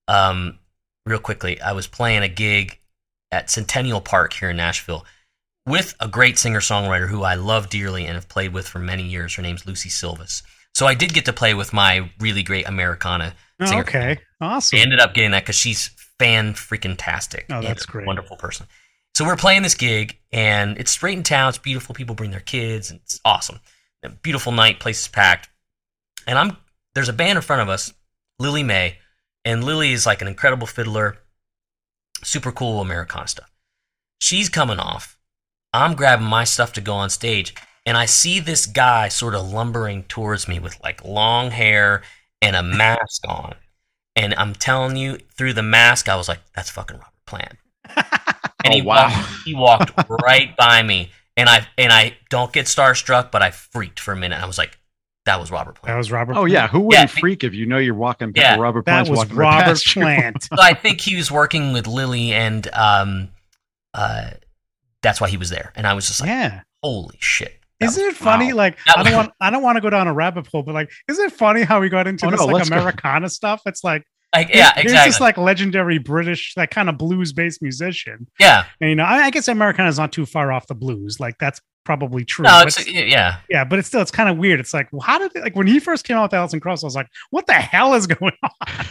um, 0.09 0.59
real 1.07 1.19
quickly. 1.19 1.61
I 1.61 1.73
was 1.73 1.87
playing 1.87 2.23
a 2.23 2.29
gig 2.29 2.79
at 3.31 3.51
Centennial 3.51 4.01
Park 4.01 4.33
here 4.33 4.51
in 4.51 4.57
Nashville 4.57 5.05
with 5.69 5.95
a 6.01 6.09
great 6.09 6.39
singer 6.39 6.61
songwriter 6.61 7.09
who 7.09 7.23
I 7.23 7.35
love 7.35 7.69
dearly 7.69 8.07
and 8.07 8.15
have 8.15 8.29
played 8.29 8.53
with 8.53 8.67
for 8.67 8.79
many 8.79 9.03
years. 9.03 9.35
Her 9.35 9.43
name's 9.43 9.67
Lucy 9.67 9.89
Silvas. 9.89 10.43
So 10.75 10.87
I 10.87 10.95
did 10.95 11.15
get 11.15 11.25
to 11.27 11.33
play 11.33 11.55
with 11.55 11.73
my 11.73 12.11
really 12.21 12.43
great 12.43 12.69
Americana. 12.69 13.35
Oh, 13.61 13.67
singer. 13.67 13.81
okay, 13.81 14.19
awesome. 14.41 14.79
I 14.79 14.83
ended 14.83 15.01
up 15.01 15.15
getting 15.15 15.33
that 15.33 15.43
because 15.43 15.57
she's 15.57 15.89
fan 16.19 16.55
freaking 16.55 16.95
tastic. 16.97 17.47
Oh, 17.51 17.61
that's 17.61 17.87
great. 17.87 18.07
Wonderful 18.07 18.37
person. 18.37 18.67
So 19.15 19.25
we're 19.25 19.37
playing 19.37 19.63
this 19.63 19.75
gig, 19.75 20.17
and 20.31 20.79
it's 20.79 20.93
straight 20.93 21.17
in 21.17 21.25
town. 21.25 21.49
It's 21.49 21.59
beautiful. 21.59 21.95
People 21.95 22.15
bring 22.15 22.31
their 22.31 22.41
kids, 22.41 22.91
and 22.91 23.01
it's 23.01 23.21
awesome. 23.25 23.59
A 24.05 24.11
beautiful 24.11 24.53
night. 24.53 24.79
Place 24.79 25.01
is 25.01 25.09
packed, 25.09 25.49
and 26.27 26.39
I'm 26.39 26.57
there's 26.95 27.09
a 27.09 27.13
band 27.13 27.37
in 27.37 27.43
front 27.43 27.63
of 27.63 27.69
us, 27.69 27.93
Lillie 28.39 28.63
Mae, 28.63 28.99
and 29.45 29.65
Lillie 29.65 29.93
is 29.93 30.07
like 30.07 30.23
an 30.23 30.29
incredible 30.29 30.67
fiddler, 30.67 31.19
super 32.23 32.53
cool 32.53 32.81
Americana 32.81 33.27
stuff. 33.27 33.51
She's 34.21 34.49
coming 34.49 34.79
off. 34.79 35.18
I'm 35.73 35.95
grabbing 35.95 36.27
my 36.27 36.45
stuff 36.45 36.73
to 36.75 36.81
go 36.81 36.95
on 36.95 37.11
stage, 37.11 37.55
and 37.87 37.97
I 37.97 38.07
see 38.07 38.41
this 38.41 38.67
guy 38.67 39.09
sort 39.09 39.35
of 39.35 39.51
lumbering 39.51 40.05
towards 40.05 40.49
me 40.49 40.59
with 40.59 40.79
like 40.83 41.05
long 41.05 41.51
hair 41.51 42.03
and 42.41 42.57
a 42.57 42.63
mask 42.63 43.23
on. 43.29 43.55
And 44.17 44.35
I'm 44.35 44.55
telling 44.55 44.97
you, 44.97 45.19
through 45.37 45.53
the 45.53 45.63
mask, 45.63 46.09
I 46.09 46.17
was 46.17 46.29
like, 46.29 46.41
"That's 46.57 46.71
fucking 46.71 46.97
Robert 46.99 47.27
Plant." 47.27 47.59
And 48.65 48.73
Oh, 48.73 48.77
he 48.77 48.83
wow. 48.83 49.09
walked, 49.09 49.29
he 49.45 49.55
walked 49.55 49.93
right 50.23 50.55
by 50.57 50.83
me, 50.83 51.11
and 51.37 51.49
I 51.49 51.65
and 51.79 51.93
I 51.93 52.17
don't 52.29 52.53
get 52.53 52.67
starstruck, 52.67 53.31
but 53.31 53.41
I 53.41 53.53
freaked 53.53 54.01
for 54.01 54.11
a 54.13 54.17
minute. 54.17 54.43
I 54.43 54.47
was 54.47 54.59
like, 54.59 54.77
That 55.27 55.39
was 55.39 55.53
Robert 55.53 55.77
Plant. 55.77 55.93
That 55.95 55.97
was 55.97 56.11
Robert. 56.11 56.33
Oh 56.33 56.41
Plant? 56.41 56.51
yeah, 56.53 56.67
who 56.67 56.81
wouldn't 56.81 57.15
Yeah. 57.15 57.21
freak 57.21 57.45
if 57.45 57.55
you 57.55 57.67
know 57.67 57.79
you're 57.79 57.95
walking 57.95 58.33
Yeah. 58.35 58.57
Robert 58.57 58.83
Plant? 58.85 59.07
that 59.07 59.11
was 59.11 59.17
walking 59.19 59.37
right 59.37 59.61
Robert? 59.65 59.81
Plant. 59.85 60.43
so 60.55 60.61
I 60.61 60.75
think 60.75 61.01
he 61.01 61.15
was 61.15 61.31
working 61.31 61.73
with 61.73 61.87
Lillie, 61.87 62.33
and 62.33 62.67
um, 62.75 63.29
uh, 63.95 64.31
that's 65.03 65.21
why 65.21 65.29
he 65.29 65.37
was 65.37 65.51
there. 65.51 65.73
And 65.77 65.87
I 65.87 65.95
was 65.95 66.07
just 66.07 66.21
like, 66.21 66.29
yeah. 66.29 66.63
holy 66.83 67.17
shit! 67.21 67.61
That 67.81 67.87
Isn't 67.91 68.05
it 68.07 68.17
funny? 68.17 68.53
wow. 68.53 68.57
Like 68.59 68.79
That 68.87 68.99
I 68.99 69.03
don't 69.03 69.13
was- 69.13 69.17
want 69.27 69.33
I 69.41 69.51
don't 69.51 69.63
want 69.63 69.77
to 69.77 69.81
go 69.81 69.91
down 69.91 70.09
a 70.09 70.13
rabbit 70.15 70.47
hole, 70.49 70.63
but 70.63 70.75
like, 70.75 70.91
isn't 71.09 71.25
it 71.27 71.33
funny 71.33 71.63
how 71.63 71.81
we 71.81 71.89
got 71.89 72.07
into 72.07 72.27
Oh, 72.27 72.31
this 72.31 72.41
no, 72.41 72.47
like 72.47 72.55
let's 72.55 72.69
go. 72.71 72.77
Americana 72.77 73.29
stuff? 73.29 73.63
It's 73.67 73.85
like 73.85 74.03
like, 74.35 74.51
yeah, 74.51 74.73
exactly. 74.77 75.11
this 75.11 75.21
like 75.21 75.39
legendary 75.39 75.97
British, 75.97 76.53
like 76.57 76.71
kind 76.71 76.91
of 76.91 76.99
blues 76.99 77.33
based 77.33 77.63
musician. 77.63 78.27
yeah, 78.39 78.65
And, 78.79 78.91
you 78.91 78.97
know, 78.97 79.05
I, 79.05 79.25
I 79.25 79.31
guess 79.31 79.49
Americana 79.49 79.89
is 79.89 79.99
not 79.99 80.13
too 80.13 80.27
far 80.27 80.53
off 80.53 80.67
the 80.67 80.75
blues. 80.75 81.19
Like 81.19 81.37
that's 81.41 81.63
probably 81.87 82.27
true. 82.27 82.43
no, 82.43 82.61
but 82.65 82.67
it's 82.67 82.87
yeah. 82.87 83.39
yeah, 83.49 83.65
but 83.65 83.79
it's 83.79 83.89
still 83.89 84.03
it's 84.03 84.11
kind 84.11 84.29
of 84.29 84.37
weird. 84.37 84.61
It's 84.61 84.75
like, 84.75 84.89
well, 84.93 85.01
how 85.01 85.17
did 85.19 85.35
like 85.41 85.57
when 85.57 85.67
he 85.67 85.81
first 85.81 86.05
came 86.05 86.19
out 86.19 86.25
with 86.25 86.35
Alison 86.35 86.61
Krauss, 86.61 86.83
I 86.85 86.87
was 86.87 86.95
like, 86.95 87.09
what 87.31 87.47
the 87.47 87.55
hell 87.55 87.95
is 87.95 88.07
going 88.07 88.33
on? 88.43 88.51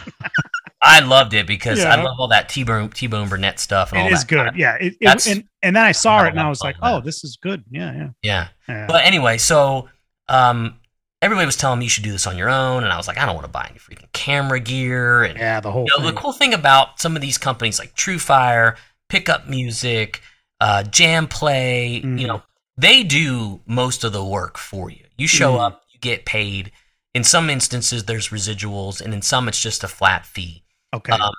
I 0.80 1.00
loved 1.00 1.34
it 1.34 1.46
because 1.46 1.84
I 1.84 2.00
love 2.00 2.16
all 2.20 2.28
that 2.28 2.48
T 2.48 2.62
Bone 2.64 2.88
T 2.90 3.06
Bone 3.08 3.28
Burnett 3.28 3.58
stuff 3.58 3.90
and 3.92 4.00
all 4.00 4.06
It 4.08 4.12
is 4.12 4.24
that. 4.24 4.28
good. 4.28 4.56
Yeah. 4.56 4.74
It, 4.80 4.96
it, 5.00 5.26
and 5.26 5.44
and 5.62 5.74
then 5.76 5.82
I 5.84 5.92
saw 5.92 6.24
it 6.24 6.28
and 6.30 6.40
I 6.40 6.48
was 6.48 6.60
like, 6.60 6.76
oh, 6.82 6.96
that. 6.96 7.04
this 7.04 7.24
is 7.24 7.36
good. 7.40 7.64
Yeah, 7.70 7.92
yeah. 7.94 8.08
Yeah. 8.22 8.48
yeah. 8.68 8.86
But 8.86 9.04
anyway, 9.04 9.38
so 9.38 9.88
um, 10.28 10.76
everybody 11.20 11.46
was 11.46 11.56
telling 11.56 11.80
me 11.80 11.86
you 11.86 11.90
should 11.90 12.04
do 12.04 12.12
this 12.12 12.26
on 12.28 12.36
your 12.38 12.48
own, 12.48 12.84
and 12.84 12.92
I 12.92 12.96
was 12.96 13.08
like, 13.08 13.18
I 13.18 13.26
don't 13.26 13.34
want 13.34 13.46
to 13.46 13.50
buy 13.50 13.66
any 13.70 13.78
freaking 13.80 14.12
camera 14.12 14.60
gear. 14.60 15.24
And 15.24 15.36
yeah, 15.38 15.58
the 15.60 15.72
whole 15.72 15.84
you 15.86 15.98
know, 16.02 16.06
the 16.10 16.16
cool 16.16 16.32
thing 16.32 16.54
about 16.54 17.00
some 17.00 17.16
of 17.16 17.22
these 17.22 17.38
companies 17.38 17.78
like 17.80 17.94
TrueFire, 17.96 18.76
Pickup 19.08 19.48
Music, 19.48 20.20
uh, 20.60 20.84
Jam 20.84 21.26
Play, 21.26 22.02
Mhm. 22.04 22.20
you 22.20 22.26
know, 22.28 22.42
they 22.76 23.02
do 23.02 23.60
most 23.66 24.04
of 24.04 24.12
the 24.12 24.24
work 24.24 24.56
for 24.58 24.90
you. 24.90 25.04
You 25.16 25.26
show 25.26 25.54
Mhm. 25.54 25.60
up, 25.66 25.82
you 25.92 25.98
get 25.98 26.24
paid. 26.24 26.70
In 27.14 27.24
some 27.24 27.50
instances, 27.50 28.04
there's 28.04 28.28
residuals, 28.28 29.00
and 29.00 29.12
in 29.12 29.22
some, 29.22 29.48
it's 29.48 29.60
just 29.60 29.82
a 29.82 29.88
flat 29.88 30.24
fee. 30.24 30.62
Okay. 30.94 31.12
Um, 31.12 31.32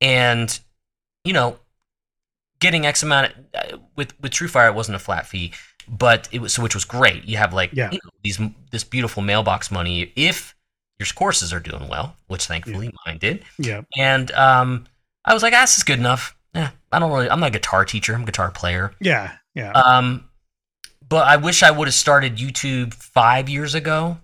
and 0.00 0.58
you 1.24 1.32
know, 1.32 1.58
getting 2.60 2.86
X 2.86 3.02
amount 3.02 3.32
of, 3.32 3.34
uh, 3.54 3.78
with 3.96 4.18
with 4.20 4.32
TrueFire, 4.32 4.68
it 4.68 4.74
wasn't 4.74 4.96
a 4.96 4.98
flat 4.98 5.26
fee, 5.26 5.52
but 5.88 6.28
it 6.32 6.40
was 6.40 6.52
so 6.54 6.62
which 6.62 6.74
was 6.74 6.84
great. 6.84 7.24
You 7.24 7.36
have 7.36 7.52
like 7.52 7.70
Yeah. 7.72 7.90
you 7.90 7.98
know, 8.04 8.10
these 8.22 8.38
this 8.70 8.84
beautiful 8.84 9.22
mailbox 9.22 9.70
money 9.70 10.12
if 10.16 10.54
your 10.98 11.06
courses 11.14 11.52
are 11.52 11.60
doing 11.60 11.88
well, 11.88 12.16
which 12.26 12.46
thankfully 12.46 12.92
mine 13.06 13.18
did. 13.18 13.44
yeah. 13.58 13.82
And 13.96 14.30
um, 14.32 14.86
I 15.24 15.32
was 15.34 15.42
like, 15.44 15.52
ah, 15.54 15.60
this 15.60 15.78
is 15.78 15.84
good 15.84 15.98
enough. 15.98 16.36
Yeah, 16.54 16.70
I 16.90 16.98
don't 16.98 17.12
really. 17.12 17.30
I'm 17.30 17.38
not 17.40 17.48
a 17.48 17.52
guitar 17.52 17.84
teacher. 17.84 18.14
I'm 18.14 18.22
a 18.22 18.26
guitar 18.26 18.50
player. 18.50 18.92
Yeah. 19.00 19.32
Yeah. 19.54 19.70
Um, 19.72 20.24
but 21.08 21.26
I 21.26 21.36
wish 21.36 21.62
I 21.62 21.70
would 21.70 21.86
have 21.86 21.94
started 21.94 22.36
YouTube 22.36 22.94
five 22.94 23.48
years 23.48 23.74
ago. 23.74 24.18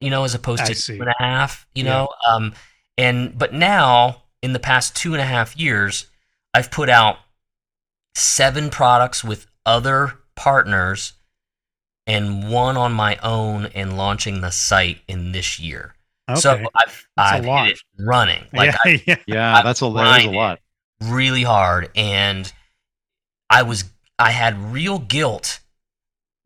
You 0.00 0.10
know, 0.10 0.24
as 0.24 0.34
opposed 0.34 0.62
I 0.62 0.66
to 0.66 0.74
see. 0.74 0.96
two 0.96 1.02
and 1.02 1.10
a 1.10 1.14
half. 1.22 1.66
You 1.74 1.84
Yeah. 1.84 1.90
know, 1.90 2.08
um, 2.28 2.54
and 2.98 3.36
but 3.38 3.52
now 3.52 4.22
in 4.42 4.52
the 4.52 4.58
past 4.58 4.94
two 4.94 5.12
and 5.14 5.20
a 5.20 5.26
half 5.26 5.56
years, 5.56 6.06
I've 6.52 6.70
put 6.70 6.88
out 6.88 7.18
seven 8.14 8.70
products 8.70 9.24
with 9.24 9.46
other 9.66 10.14
partners 10.36 11.14
and 12.06 12.50
one 12.50 12.76
on 12.76 12.92
my 12.92 13.16
own 13.22 13.66
and 13.74 13.96
launching 13.96 14.40
the 14.40 14.50
site 14.50 14.98
in 15.08 15.32
this 15.32 15.58
year. 15.58 15.94
okay. 16.28 16.40
So 16.40 16.52
I've, 16.52 17.06
That's 17.16 17.32
a 17.32 17.50
I've 17.50 17.66
hit 17.66 17.72
it 17.76 17.82
running. 17.98 18.44
Like 18.52 18.72
yeah. 18.72 18.78
I 18.84 19.02
yeah. 19.06 19.16
Yeah, 19.26 19.62
that's 19.62 19.82
a 19.82 19.90
that 19.92 20.20
is 20.20 20.26
a 20.26 20.30
lot. 20.30 20.60
really 21.00 21.42
hard 21.42 21.90
and 21.96 22.52
I 23.50 23.62
was 23.62 23.84
I 24.18 24.30
had 24.30 24.72
real 24.72 24.98
guilt 24.98 25.60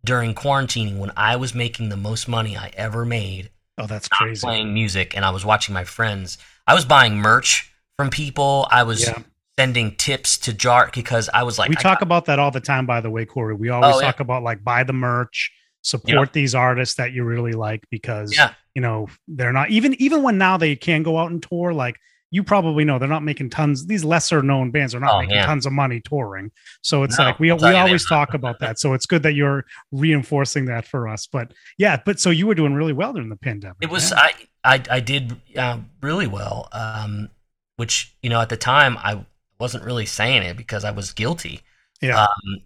during 0.05 0.35
quarantining 0.35 0.99
when 0.99 1.11
I 1.17 1.37
was 1.37 1.55
making 1.55 1.89
the 1.89 1.97
most 1.97 2.29
money 2.29 2.57
I 2.57 2.71
ever 2.77 3.05
made 3.05 3.51
Oh, 3.79 3.87
that's 3.87 4.09
crazy. 4.09 4.45
playing 4.45 4.75
music 4.75 5.15
and 5.17 5.25
I 5.25 5.31
was 5.31 5.45
watching 5.45 5.73
my 5.73 5.85
friends. 5.85 6.37
I 6.67 6.75
was 6.75 6.85
buying 6.85 7.17
merch 7.17 7.73
from 7.97 8.11
people. 8.11 8.67
I 8.71 8.83
was 8.83 9.07
Yeah. 9.07 9.19
sending 9.59 9.95
tips 9.97 10.37
to 10.39 10.53
Jark 10.53 10.93
because 10.95 11.29
I 11.33 11.43
was 11.45 11.59
like 11.59 11.69
we 11.69 11.77
I 11.77 11.81
talk 11.81 11.99
got- 12.01 12.03
about 12.03 12.25
that 12.27 12.39
all 12.39 12.51
the 12.51 12.61
time, 12.61 12.87
by 12.87 13.01
the 13.01 13.11
way, 13.11 13.25
Corey. 13.25 13.55
We 13.55 13.69
always 13.71 13.95
Oh, 13.97 14.01
yeah. 14.01 14.07
talk 14.07 14.21
about 14.21 14.43
like 14.43 14.63
buy 14.63 14.85
the 14.85 14.93
merch, 14.93 15.51
support 15.83 16.33
these 16.33 16.55
artists 16.55 16.97
that 16.97 17.13
you 17.13 17.25
really 17.25 17.53
like 17.53 17.85
because 17.91 18.37
you 18.75 18.83
know 18.83 19.09
they're 19.27 19.53
not 19.53 19.71
even 19.71 19.95
even 20.01 20.23
when 20.23 20.39
now 20.39 20.57
they 20.57 20.77
can 20.77 21.03
go 21.03 21.19
out 21.19 21.31
and 21.31 21.43
tour. 21.43 21.73
Like 21.73 21.97
you 22.31 22.43
probably 22.43 22.85
know, 22.85 22.99
they're 22.99 23.09
not 23.09 23.23
making 23.23 23.51
tons. 23.51 23.87
These 23.87 24.05
lesser 24.05 24.43
known 24.43 24.71
bands 24.71 24.95
are 24.95 25.01
not 25.01 25.15
Oh, 25.15 25.21
making 25.21 25.37
yeah. 25.37 25.47
tons 25.47 25.65
of 25.67 25.73
money 25.73 26.01
touring. 26.01 26.51
So 26.83 27.03
it's 27.03 27.19
No, 27.19 27.25
like 27.25 27.39
we 27.41 27.51
we 27.53 27.59
tell 27.59 27.69
you, 27.69 27.73
they're 27.75 27.83
always 27.83 28.07
talk 28.07 28.35
about 28.35 28.59
that. 28.61 28.79
So 28.79 28.93
it's 28.95 29.07
good 29.07 29.23
that 29.23 29.33
you're 29.35 29.65
reinforcing 29.93 30.67
that 30.67 30.87
for 30.87 31.09
us. 31.09 31.27
But 31.27 31.53
yeah, 31.79 32.01
but 32.05 32.21
so 32.21 32.31
you 32.31 32.47
were 32.47 32.55
doing 32.55 32.75
really 32.75 32.93
well 32.93 33.13
during 33.13 33.29
the 33.31 33.37
pandemic. 33.37 33.79
It 33.81 33.91
was 33.91 34.11
yeah. 34.11 34.19
I 34.19 34.75
I 34.75 34.83
I 34.91 35.01
did 35.01 35.37
uh, 35.57 35.79
really 36.03 36.27
well, 36.27 36.69
um, 36.73 37.31
which 37.77 38.15
you 38.23 38.29
know 38.31 38.41
at 38.41 38.49
the 38.51 38.57
time 38.57 38.99
I 38.99 39.25
wasn't 39.59 39.85
really 39.85 40.07
saying 40.07 40.43
it 40.43 40.57
because 40.57 40.85
I 40.85 40.91
was 40.91 41.13
guilty. 41.13 41.63
yeah. 42.01 42.23
Um, 42.25 42.63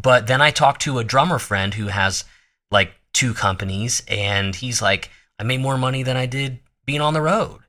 but 0.00 0.26
then 0.26 0.40
I 0.40 0.50
talked 0.50 0.82
to 0.82 0.98
a 0.98 1.04
drummer 1.04 1.38
friend 1.38 1.74
who 1.74 1.86
has 1.86 2.24
like 2.70 2.92
two 3.12 3.34
companies, 3.34 4.02
and 4.08 4.56
he's 4.56 4.80
like, 4.82 5.10
I 5.38 5.44
made 5.44 5.60
more 5.60 5.78
money 5.78 6.02
than 6.02 6.16
I 6.16 6.26
did 6.26 6.58
being 6.86 7.00
on 7.00 7.14
the 7.14 7.20
road. 7.22 7.60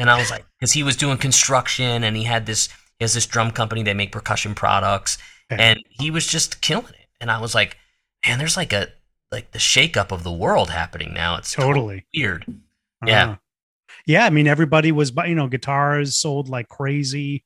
And 0.00 0.10
I 0.10 0.18
was 0.18 0.30
like, 0.30 0.44
because 0.58 0.72
he 0.72 0.82
was 0.82 0.96
doing 0.96 1.18
construction, 1.18 2.02
and 2.04 2.16
he 2.16 2.24
had 2.24 2.46
this 2.46 2.68
he 2.98 3.04
has 3.04 3.14
this 3.14 3.26
drum 3.26 3.50
company. 3.50 3.82
They 3.82 3.94
make 3.94 4.10
percussion 4.12 4.54
products, 4.54 5.18
and 5.48 5.78
he 5.90 6.10
was 6.10 6.26
just 6.26 6.60
killing 6.60 6.94
it. 6.94 7.06
And 7.20 7.30
I 7.30 7.40
was 7.40 7.54
like, 7.54 7.76
man, 8.26 8.38
there's 8.38 8.56
like 8.56 8.72
a 8.72 8.88
like 9.30 9.52
the 9.52 9.58
shakeup 9.58 10.10
of 10.10 10.24
the 10.24 10.32
world 10.32 10.70
happening 10.70 11.12
now. 11.14 11.36
It's 11.36 11.52
totally. 11.52 12.06
weird. 12.16 12.44
Yeah. 13.06 13.30
Uh, 13.30 13.36
yeah, 14.06 14.24
I 14.26 14.30
mean 14.30 14.46
everybody 14.46 14.90
was 14.90 15.10
bu- 15.10 15.28
you 15.28 15.34
know 15.34 15.46
guitars 15.46 16.16
sold 16.16 16.48
like 16.48 16.68
crazy. 16.68 17.44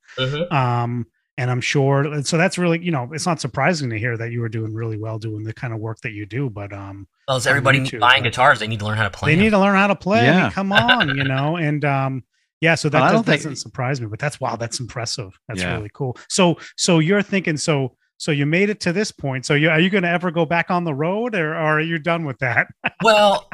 um 0.50 1.06
and 1.36 1.50
i'm 1.50 1.60
sure 1.60 2.22
so 2.22 2.38
that's 2.38 2.58
really 2.58 2.78
you 2.78 2.92
know 2.92 3.10
it's 3.12 3.26
not 3.26 3.40
surprising 3.40 3.90
to 3.90 3.98
hear 3.98 4.16
that 4.16 4.30
you 4.30 4.40
were 4.40 4.48
doing 4.48 4.72
really 4.72 4.96
well 4.96 5.18
doing 5.18 5.42
the 5.42 5.52
kind 5.52 5.72
of 5.74 5.80
work 5.80 5.98
that 6.02 6.12
you 6.12 6.24
do 6.26 6.48
but 6.48 6.72
um 6.72 7.08
Well, 7.26 7.36
as 7.36 7.46
everybody 7.48 7.80
YouTube, 7.80 7.98
buying 7.98 8.22
guitars, 8.22 8.60
they 8.60 8.68
need 8.68 8.78
to 8.78 8.84
learn 8.86 8.96
how 8.96 9.02
to 9.02 9.10
play. 9.10 9.34
they 9.34 9.42
need 9.42 9.50
to 9.50 9.58
learn 9.58 9.74
how 9.74 9.88
to 9.88 9.96
play 9.96 10.28
I 10.30 10.42
mean, 10.44 10.52
come 10.52 10.72
on 10.72 11.16
you 11.16 11.24
know 11.24 11.56
and 11.56 11.84
um 11.84 12.22
yeah 12.60 12.74
so 12.74 12.88
that 12.88 13.02
I 13.02 13.12
does, 13.12 13.22
don't 13.24 13.40
think- 13.42 13.56
surprise 13.56 14.00
me 14.00 14.06
but 14.06 14.18
that's 14.18 14.40
wow 14.40 14.56
that's 14.56 14.80
impressive. 14.80 15.38
That's 15.48 15.60
Yeah. 15.60 15.74
really 15.76 15.90
cool. 15.92 16.16
So 16.28 16.56
so 16.76 16.98
you're 16.98 17.22
thinking 17.22 17.56
so 17.56 17.96
so 18.16 18.30
you 18.30 18.46
made 18.46 18.70
it 18.70 18.80
to 18.80 18.92
this 18.92 19.10
point. 19.10 19.44
So 19.44 19.54
you 19.54 19.68
are 19.70 19.80
you 19.80 19.90
going 19.90 20.04
to 20.04 20.08
ever 20.08 20.30
go 20.30 20.46
back 20.46 20.70
on 20.70 20.84
the 20.84 20.94
road 20.94 21.34
or, 21.34 21.52
or 21.52 21.78
are 21.78 21.80
you 21.80 21.98
done 21.98 22.24
with 22.24 22.38
that? 22.38 22.68
Well, 23.02 23.50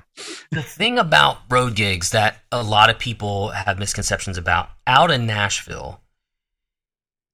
the 0.53 0.63
thing 0.63 0.97
about 0.99 1.39
road 1.49 1.75
gigs 1.75 2.11
that 2.11 2.37
a 2.53 2.63
lot 2.63 2.89
of 2.91 2.99
people 3.01 3.49
have 3.49 3.79
misconceptions 3.81 4.39
about 4.39 4.69
out 4.87 5.11
in 5.11 5.27
Nashville, 5.27 6.03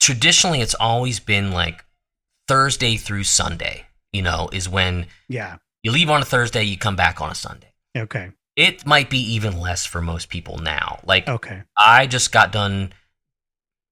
traditionally 0.01 0.61
it's 0.61 0.75
always 0.75 1.21
been 1.21 1.51
like 1.53 1.85
Thursday 2.49 2.97
through 2.97 3.25
Sunday, 3.25 3.87
you 4.13 4.23
know, 4.23 4.49
is 4.53 4.69
when 4.69 5.07
yeah. 5.29 5.57
you 5.83 5.91
leave 5.91 6.09
on 6.09 6.23
a 6.23 6.25
Thursday, 6.25 6.63
you 6.63 6.79
come 6.79 6.97
back 6.97 7.21
on 7.21 7.31
a 7.31 7.35
Sunday. 7.35 7.73
okay 7.97 8.31
It 8.57 8.87
might 8.87 9.11
be 9.11 9.19
even 9.35 9.61
less 9.61 9.85
for 9.87 10.01
most 10.01 10.29
people 10.31 10.59
now. 10.59 11.01
Like 11.05 11.29
okay 11.29 11.63
I 11.77 12.07
just 12.07 12.33
got 12.33 12.53
done 12.53 12.93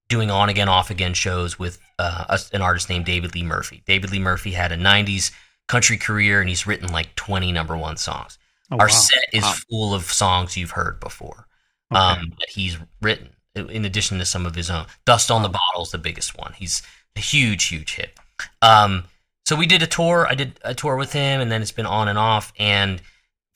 doing 0.08 0.30
on 0.30 0.48
again, 0.48 0.68
off 0.68 0.90
again 0.90 1.14
shows 1.14 1.58
with 1.58 1.78
uh, 1.98 2.24
a- 2.28 2.54
an 2.56 2.62
artist 2.62 2.88
named 2.88 3.04
David 3.06 3.34
Lee 3.34 3.42
Murphy. 3.42 3.82
David 3.86 4.10
Lee 4.10 4.18
Murphy 4.18 4.52
had 4.52 4.72
a 4.72 4.76
90s 4.76 5.30
country 5.68 5.96
career 5.96 6.40
and 6.40 6.48
he's 6.48 6.66
written 6.66 6.92
like 6.92 7.14
20 7.14 7.50
number 7.52 7.76
one 7.76 7.96
songs. 7.96 8.38
oh, 8.70 8.76
Our 8.78 8.86
wow. 8.86 8.92
set 8.92 9.24
is 9.32 9.42
Wow. 9.42 9.54
full 9.70 9.94
of 9.94 10.04
songs 10.04 10.56
you've 10.56 10.72
heard 10.72 11.00
before 11.00 11.46
Okay. 11.92 12.00
um, 12.00 12.32
that 12.38 12.48
he's 12.50 12.76
written, 13.00 13.30
in 13.54 13.84
addition 13.84 14.18
to 14.18 14.24
some 14.24 14.46
of 14.46 14.54
his 14.54 14.70
own. 14.70 14.86
Dust 15.06 15.30
on 15.30 15.42
the 15.42 15.48
Bottle 15.48 15.82
is 15.82 15.90
the 15.90 15.98
biggest 15.98 16.36
one. 16.38 16.52
He's 16.54 16.82
a 17.16 17.20
huge, 17.20 17.64
huge 17.66 17.94
hit. 17.94 18.18
Um, 18.62 19.04
so 19.46 19.54
we 19.56 19.66
did 19.66 19.82
a 19.82 19.86
tour. 19.86 20.26
I 20.28 20.34
did 20.34 20.58
a 20.64 20.74
tour 20.74 20.96
with 20.96 21.12
him, 21.12 21.40
and 21.40 21.52
then 21.52 21.62
it's 21.62 21.70
been 21.72 21.86
on 21.86 22.08
and 22.08 22.18
off. 22.18 22.52
And 22.58 23.00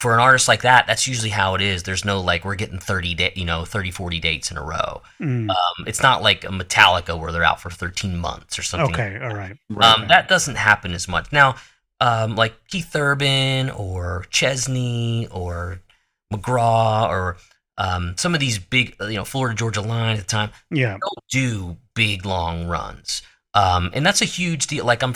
for 0.01 0.15
an 0.15 0.21
artist 0.21 0.47
like 0.49 0.63
that, 0.63 0.87
that's 0.87 1.07
usually 1.09 1.31
how 1.31 1.55
it 1.57 1.61
is. 1.61 1.83
There's 1.83 2.05
no 2.05 2.21
like 2.21 2.45
we're 2.45 2.55
getting 2.55 2.79
30 2.79 3.15
day, 3.15 3.33
you 3.35 3.45
know, 3.45 3.65
30, 3.65 3.91
40 3.91 4.21
dates 4.21 4.51
in 4.51 4.57
a 4.57 4.63
row. 4.63 5.03
Mm, 5.21 5.51
Um, 5.51 5.87
it's 5.87 6.03
not 6.03 6.23
like 6.23 6.45
a 6.45 6.49
Metallica 6.49 7.19
where 7.19 7.33
they're 7.33 7.43
out 7.45 7.61
for 7.61 7.71
13 7.71 8.17
months 8.17 8.59
or 8.59 8.63
something. 8.63 8.95
okay 8.95 9.19
all 9.21 9.35
right 9.35 9.57
Um, 9.81 10.07
that 10.09 10.29
doesn't 10.29 10.55
happen 10.57 10.93
as 10.93 11.09
much 11.09 11.33
now. 11.33 11.57
Um, 12.01 12.37
like 12.37 12.55
Keith 12.69 12.95
Urban 12.95 13.71
or 13.71 14.25
Chesney 14.31 15.27
or 15.33 15.81
McGraw 16.33 17.09
or 17.09 17.37
um, 17.77 18.15
some 18.17 18.35
of 18.35 18.41
these 18.41 18.59
big, 18.59 18.95
you 19.01 19.15
know, 19.15 19.25
Florida 19.25 19.57
Georgia 19.57 19.81
Line 19.81 20.15
at 20.17 20.19
the 20.19 20.25
time, 20.27 20.51
yeah 20.71 20.97
they'll 21.01 21.25
do 21.31 21.77
big 21.95 22.25
long 22.27 22.67
runs, 22.67 23.23
um, 23.55 23.91
and 23.95 24.05
that's 24.05 24.21
a 24.23 24.25
huge 24.27 24.67
deal. 24.67 24.85
Like 24.85 25.03
I'm, 25.03 25.15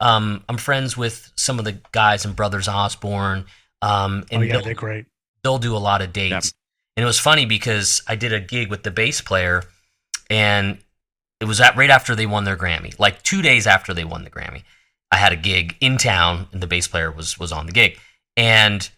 um, 0.00 0.44
I'm 0.48 0.56
friends 0.56 0.96
with 0.96 1.32
some 1.36 1.58
of 1.58 1.64
the 1.64 1.78
guys 1.92 2.24
and 2.24 2.34
Brothers 2.36 2.68
Osborne, 2.68 3.44
um, 3.82 4.24
and 4.30 4.42
oh 4.42 4.44
yeah 4.44 4.52
they'll, 4.54 4.62
they're 4.62 4.74
great 4.74 5.06
they'll 5.42 5.58
do 5.58 5.76
a 5.76 5.78
lot 5.78 6.02
of 6.02 6.12
dates. 6.12 6.52
And 6.96 7.02
it 7.02 7.06
was 7.06 7.20
funny 7.20 7.44
because 7.44 8.02
I 8.08 8.16
did 8.16 8.32
a 8.32 8.40
gig 8.40 8.70
with 8.70 8.82
the 8.82 8.90
bass 8.90 9.20
player, 9.20 9.62
and 10.30 10.78
it 11.40 11.44
was 11.44 11.60
at 11.60 11.76
right 11.76 11.90
after 11.90 12.14
they 12.14 12.24
won 12.26 12.44
their 12.44 12.56
Grammy, 12.56 12.98
like 12.98 13.22
two 13.22 13.42
days 13.42 13.66
after 13.66 13.92
they 13.92 14.04
won 14.04 14.24
the 14.24 14.30
Grammy. 14.30 14.62
I 15.12 15.16
had 15.16 15.32
a 15.32 15.36
gig 15.36 15.76
in 15.80 15.98
town, 15.98 16.48
and 16.52 16.62
the 16.62 16.66
bass 16.66 16.88
player 16.88 17.10
was 17.12 17.38
was 17.38 17.52
on 17.52 17.66
the 17.66 17.72
gig, 17.72 17.98
and 18.36 18.88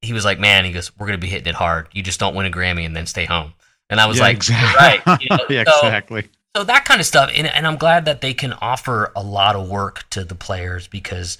he 0.00 0.12
was 0.12 0.24
like, 0.24 0.38
"Man," 0.38 0.64
he 0.64 0.70
goes, 0.72 0.96
"We're 0.96 1.06
gonna 1.06 1.18
be 1.18 1.26
hitting 1.26 1.48
it 1.48 1.56
hard. 1.56 1.88
You 1.92 2.02
just 2.04 2.20
don't 2.20 2.36
win 2.36 2.46
a 2.46 2.50
Grammy 2.50 2.86
and 2.86 2.94
then 2.96 3.06
stay 3.06 3.24
home." 3.24 3.52
And 3.90 4.00
I 4.00 4.06
was 4.06 4.18
Yeah, 4.18 4.22
like, 4.22 4.36
exactly. 4.36 5.02
"Right." 5.12 5.20
You 5.22 5.28
know, 5.36 5.44
yeah, 5.50 5.64
so- 5.64 5.86
exactly. 5.86 6.28
so 6.56 6.62
that 6.64 6.84
kind 6.84 7.00
of 7.00 7.06
stuff 7.06 7.30
and, 7.34 7.46
and 7.46 7.66
i'm 7.66 7.76
glad 7.76 8.04
that 8.06 8.20
they 8.20 8.32
can 8.34 8.52
offer 8.54 9.12
a 9.14 9.22
lot 9.22 9.54
of 9.54 9.68
work 9.68 10.08
to 10.10 10.24
the 10.24 10.34
players 10.34 10.88
because 10.88 11.36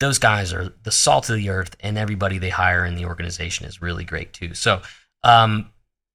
those 0.00 0.18
guys 0.18 0.52
are 0.52 0.72
the 0.82 0.92
salt 0.92 1.28
of 1.30 1.36
the 1.36 1.48
earth 1.50 1.76
and 1.80 1.96
everybody 1.98 2.38
they 2.38 2.50
hire 2.50 2.84
in 2.84 2.94
the 2.96 3.06
organization 3.06 3.66
is 3.66 3.80
really 3.82 4.04
great 4.04 4.32
too 4.32 4.54
so 4.54 4.80
um 5.24 5.70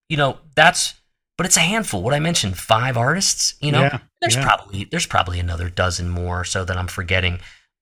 you 0.09 0.17
know 0.17 0.38
that's 0.55 0.93
but 1.38 1.45
it's 1.45 1.57
a 1.57 1.61
handful 1.61 2.03
what 2.03 2.13
i 2.13 2.19
mentioned 2.19 2.57
five 2.57 2.97
artists 2.97 3.55
you 3.61 3.71
know 3.71 3.82
yeah, 3.82 3.99
there's 4.21 4.36
yeah. 4.36 4.43
probably 4.45 4.84
there's 4.86 5.07
probably 5.07 5.39
another 5.39 5.69
dozen 5.69 6.09
more 6.09 6.41
or 6.41 6.43
so 6.43 6.63
that 6.63 6.77
i'm 6.77 6.88
forgetting 6.88 7.39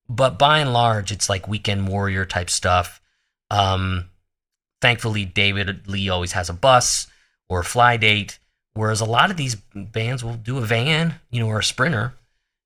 but 0.08 0.38
by 0.38 0.58
and 0.60 0.72
large 0.72 1.12
it's 1.12 1.28
like 1.28 1.46
weekend 1.46 1.86
warrior 1.88 2.24
type 2.24 2.48
stuff 2.50 3.00
um 3.50 4.08
thankfully 4.80 5.24
david 5.24 5.86
lee 5.86 6.08
always 6.08 6.32
has 6.32 6.48
a 6.48 6.54
bus 6.54 7.06
or 7.48 7.60
a 7.60 7.64
fly 7.64 7.96
date 7.96 8.38
whereas 8.74 9.00
a 9.00 9.04
lot 9.04 9.30
of 9.30 9.36
these 9.36 9.56
bands 9.74 10.24
will 10.24 10.34
do 10.36 10.58
a 10.58 10.62
van 10.62 11.14
you 11.30 11.40
know 11.40 11.48
or 11.48 11.58
a 11.58 11.64
sprinter 11.64 12.14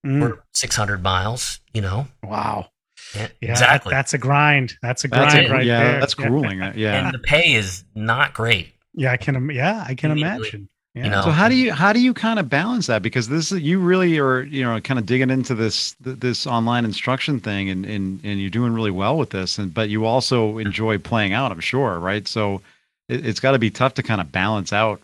Mm. 0.07 0.23
or 0.23 0.45
600 0.53 1.03
miles 1.03 1.61
you 1.73 1.81
know 1.81 2.07
Wow. 2.23 2.69
Yeah, 3.15 3.29
Yeah, 3.41 3.51
exactly 3.51 3.91
That's 3.91 4.15
a 4.15 4.19
grind. 4.19 4.77
That's 4.83 5.05
a 5.05 5.09
That's 5.09 5.35
grind 5.35 5.47
it. 5.47 5.53
right 5.53 5.65
yeah, 5.65 5.83
there. 5.83 6.01
that's 6.01 6.15
grueling. 6.15 6.63
Uh, 6.63 6.73
yeah. 6.77 7.07
and 7.07 7.15
the 7.15 7.19
pay 7.19 7.55
is 7.55 7.85
not 7.95 8.35
great 8.35 8.73
Yeah, 8.95 9.13
I 9.13 9.17
can. 9.17 9.37
im- 9.37 9.51
Yeah, 9.51 9.85
I 9.87 9.95
can 9.95 10.11
imagine. 10.11 10.69
Yeah. 10.95 11.05
You 11.05 11.11
know? 11.11 11.23
So 11.23 11.31
how 11.31 11.49
do 11.49 11.57
you 11.57 11.73
how 11.73 11.93
do 11.93 12.01
you 12.01 12.15
kind 12.15 12.39
of 12.39 12.49
balance 12.49 12.87
that? 12.87 13.03
Because 13.03 13.29
this 13.29 13.51
is 13.51 13.61
you 13.61 13.81
really 13.81 14.19
are 14.19 14.43
you 14.43 14.63
know 14.63 14.81
kind 14.81 14.99
of 14.99 15.07
digging 15.07 15.31
into 15.31 15.55
this 15.55 15.97
this 16.01 16.47
online 16.47 16.85
instruction 16.85 17.41
thing 17.41 17.69
and 17.69 17.85
and 17.85 18.21
and 18.23 18.41
you're 18.41 18.51
doing 18.51 18.73
really 18.73 18.93
well 18.93 19.19
with 19.19 19.31
this 19.31 19.59
and 19.59 19.75
but 19.75 19.89
you 19.89 20.05
also 20.05 20.51
mm-hmm. 20.51 20.61
enjoy 20.61 20.99
playing 20.99 21.33
out. 21.33 21.51
I'm 21.51 21.61
sure, 21.61 21.99
right? 21.99 22.29
So 22.29 22.63
it, 23.09 23.27
it's 23.27 23.41
got 23.41 23.53
to 23.53 23.59
be 23.59 23.71
tough 23.71 23.95
to 23.95 24.03
kind 24.05 24.21
of 24.21 24.31
balance 24.31 24.73
out 24.73 25.01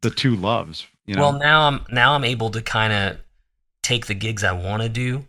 the 0.00 0.10
two 0.10 0.34
loves. 0.34 0.86
You 1.06 1.14
know. 1.14 1.22
Well, 1.22 1.38
now 1.38 1.68
I'm 1.68 1.84
now 1.90 2.14
I'm 2.14 2.24
able 2.24 2.50
to 2.50 2.62
kind 2.62 2.92
of 2.92 3.18
take 3.82 4.06
the 4.06 4.14
gigs 4.14 4.42
I 4.44 4.52
want 4.52 4.82
to 4.82 4.88
do, 4.88 5.24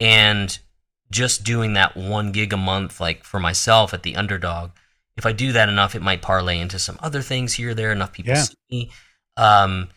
and 0.00 0.56
just 1.10 1.44
doing 1.44 1.74
that 1.74 1.96
one 1.96 2.32
gig 2.32 2.52
a 2.52 2.56
month, 2.56 3.00
like 3.00 3.24
for 3.24 3.40
myself 3.40 3.94
at 3.94 4.02
the 4.02 4.16
Underdog. 4.16 4.70
If 5.16 5.24
I 5.24 5.32
do 5.32 5.52
that 5.52 5.68
enough, 5.68 5.94
it 5.94 6.02
might 6.02 6.22
parlay 6.22 6.58
into 6.58 6.78
some 6.78 6.98
other 7.00 7.22
things 7.22 7.54
here 7.54 7.70
or 7.70 7.74
there. 7.74 7.92
Enough 7.92 8.12
people 8.12 8.32
Yeah. 8.34 8.42
see 8.42 8.54
me, 8.70 8.90
um, 9.36 9.88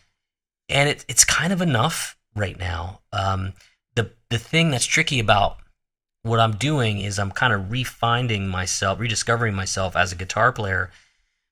and 0.68 0.88
it, 0.88 1.04
it's 1.08 1.24
kind 1.24 1.52
of 1.52 1.60
enough 1.60 2.16
right 2.34 2.58
now. 2.58 3.00
Um, 3.12 3.52
the 3.96 4.12
the 4.30 4.38
thing 4.38 4.70
that's 4.70 4.86
tricky 4.86 5.18
about 5.20 5.58
what 6.22 6.40
I'm 6.40 6.56
doing 6.56 7.00
is 7.00 7.18
I'm 7.18 7.32
kind 7.32 7.52
of 7.52 7.62
refinding 7.62 8.46
myself, 8.46 8.98
rediscovering 9.00 9.54
myself 9.54 9.96
as 9.96 10.12
a 10.12 10.16
guitar 10.16 10.52
player 10.52 10.90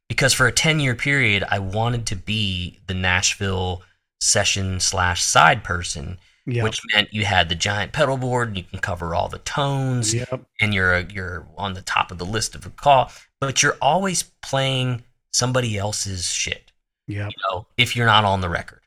because 0.09 0.33
for 0.33 0.47
a 0.47 0.53
10 0.53 0.81
year 0.81 0.95
period 0.95 1.45
i 1.51 1.59
wanted 1.59 2.07
to 2.07 2.17
be 2.17 2.79
the 2.87 2.95
nashville 2.95 3.83
session 4.21 4.81
slash 4.81 5.23
side 5.23 5.63
person 5.63 6.19
yeah. 6.49 6.63
which 6.63 6.81
meant 6.95 7.13
you 7.13 7.25
had 7.25 7.49
the 7.49 7.55
giant 7.55 7.93
pedal 7.93 8.17
board 8.17 8.49
and 8.49 8.57
you 8.57 8.63
can 8.65 8.79
cover 8.79 9.15
all 9.15 9.29
the 9.29 9.39
tones 9.39 10.15
Yep. 10.15 10.43
and 10.61 10.75
you're 10.75 11.01
you're 11.01 11.47
on 11.57 11.75
the 11.75 11.83
top 11.83 12.11
of 12.11 12.19
the 12.19 12.25
list 12.25 12.55
of 12.55 12.67
a 12.67 12.71
call 12.71 13.13
but 13.41 13.63
you're 13.63 13.77
always 13.81 14.23
playing 14.43 15.03
somebody 15.33 15.77
else's 15.79 16.27
shit 16.27 16.73
Yep. 17.07 17.31
you 17.31 17.37
know 17.51 17.67
if 17.77 17.95
you're 17.95 18.07
not 18.07 18.25
on 18.25 18.41
the 18.41 18.49
record 18.49 18.81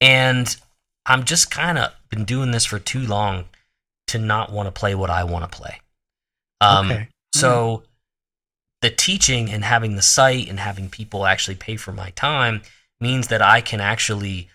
and 0.00 0.56
i'm 1.06 1.24
just 1.24 1.50
kind 1.50 1.78
of 1.78 1.92
been 2.10 2.24
doing 2.24 2.50
this 2.50 2.64
for 2.64 2.78
too 2.78 3.00
long 3.06 3.44
to 4.08 4.18
not 4.18 4.52
want 4.52 4.66
to 4.66 4.72
play 4.72 4.94
what 4.94 5.10
i 5.10 5.24
want 5.24 5.50
to 5.50 5.56
play 5.56 5.80
um 6.60 6.90
okay. 6.90 7.08
so 7.34 7.82
the 8.82 8.90
teaching 8.90 9.50
and 9.50 9.64
having 9.64 9.96
the 9.96 10.02
site 10.02 10.48
and 10.48 10.60
having 10.60 10.88
people 10.90 11.24
actually 11.26 11.54
pay 11.56 11.76
for 11.76 11.92
my 11.92 12.10
time 12.10 12.60
means 13.00 13.28
that 13.28 13.42
I 13.42 13.60
can 13.60 13.80
actually 13.80 14.48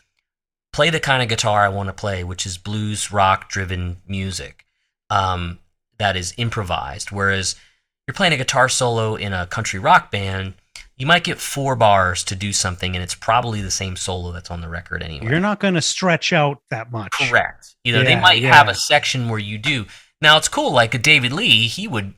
play 0.73 0.89
the 0.89 0.99
kind 0.99 1.21
of 1.21 1.29
guitar 1.29 1.65
I 1.65 1.69
want 1.69 1.87
to 1.87 1.93
play, 1.93 2.23
which 2.23 2.45
is 2.45 2.57
blues 2.57 3.11
rock 3.11 3.49
driven 3.49 3.97
music 4.07 4.65
um, 5.09 5.59
that 5.97 6.15
is 6.15 6.33
improvised. 6.37 7.11
Whereas 7.11 7.55
you're 8.07 8.13
playing 8.13 8.33
a 8.33 8.37
guitar 8.37 8.69
solo 8.69 9.15
in 9.15 9.33
a 9.33 9.47
country 9.47 9.79
rock 9.79 10.11
band, 10.11 10.53
you 10.97 11.05
might 11.05 11.23
get 11.23 11.39
four 11.39 11.75
bars 11.75 12.23
to 12.25 12.35
do 12.35 12.53
something, 12.53 12.95
and 12.95 13.03
it's 13.03 13.15
probably 13.15 13.61
the 13.61 13.71
same 13.71 13.95
solo 13.95 14.31
that's 14.31 14.51
on 14.51 14.61
the 14.61 14.69
record 14.69 15.01
anyway. 15.01 15.27
You're 15.29 15.39
not 15.39 15.59
going 15.59 15.73
to 15.73 15.81
stretch 15.81 16.31
out 16.31 16.61
that 16.69 16.91
much. 16.91 17.11
Correct. 17.13 17.75
You 17.83 17.93
know, 17.93 18.03
they 18.03 18.19
might 18.19 18.41
yeah. 18.41 18.53
have 18.53 18.69
a 18.69 18.75
section 18.75 19.27
where 19.27 19.39
you 19.39 19.57
do. 19.57 19.85
Now 20.21 20.37
it's 20.37 20.47
cool. 20.47 20.71
Like 20.71 20.93
a 20.93 20.99
David 20.99 21.33
Lee, 21.33 21.67
he 21.67 21.87
would 21.87 22.13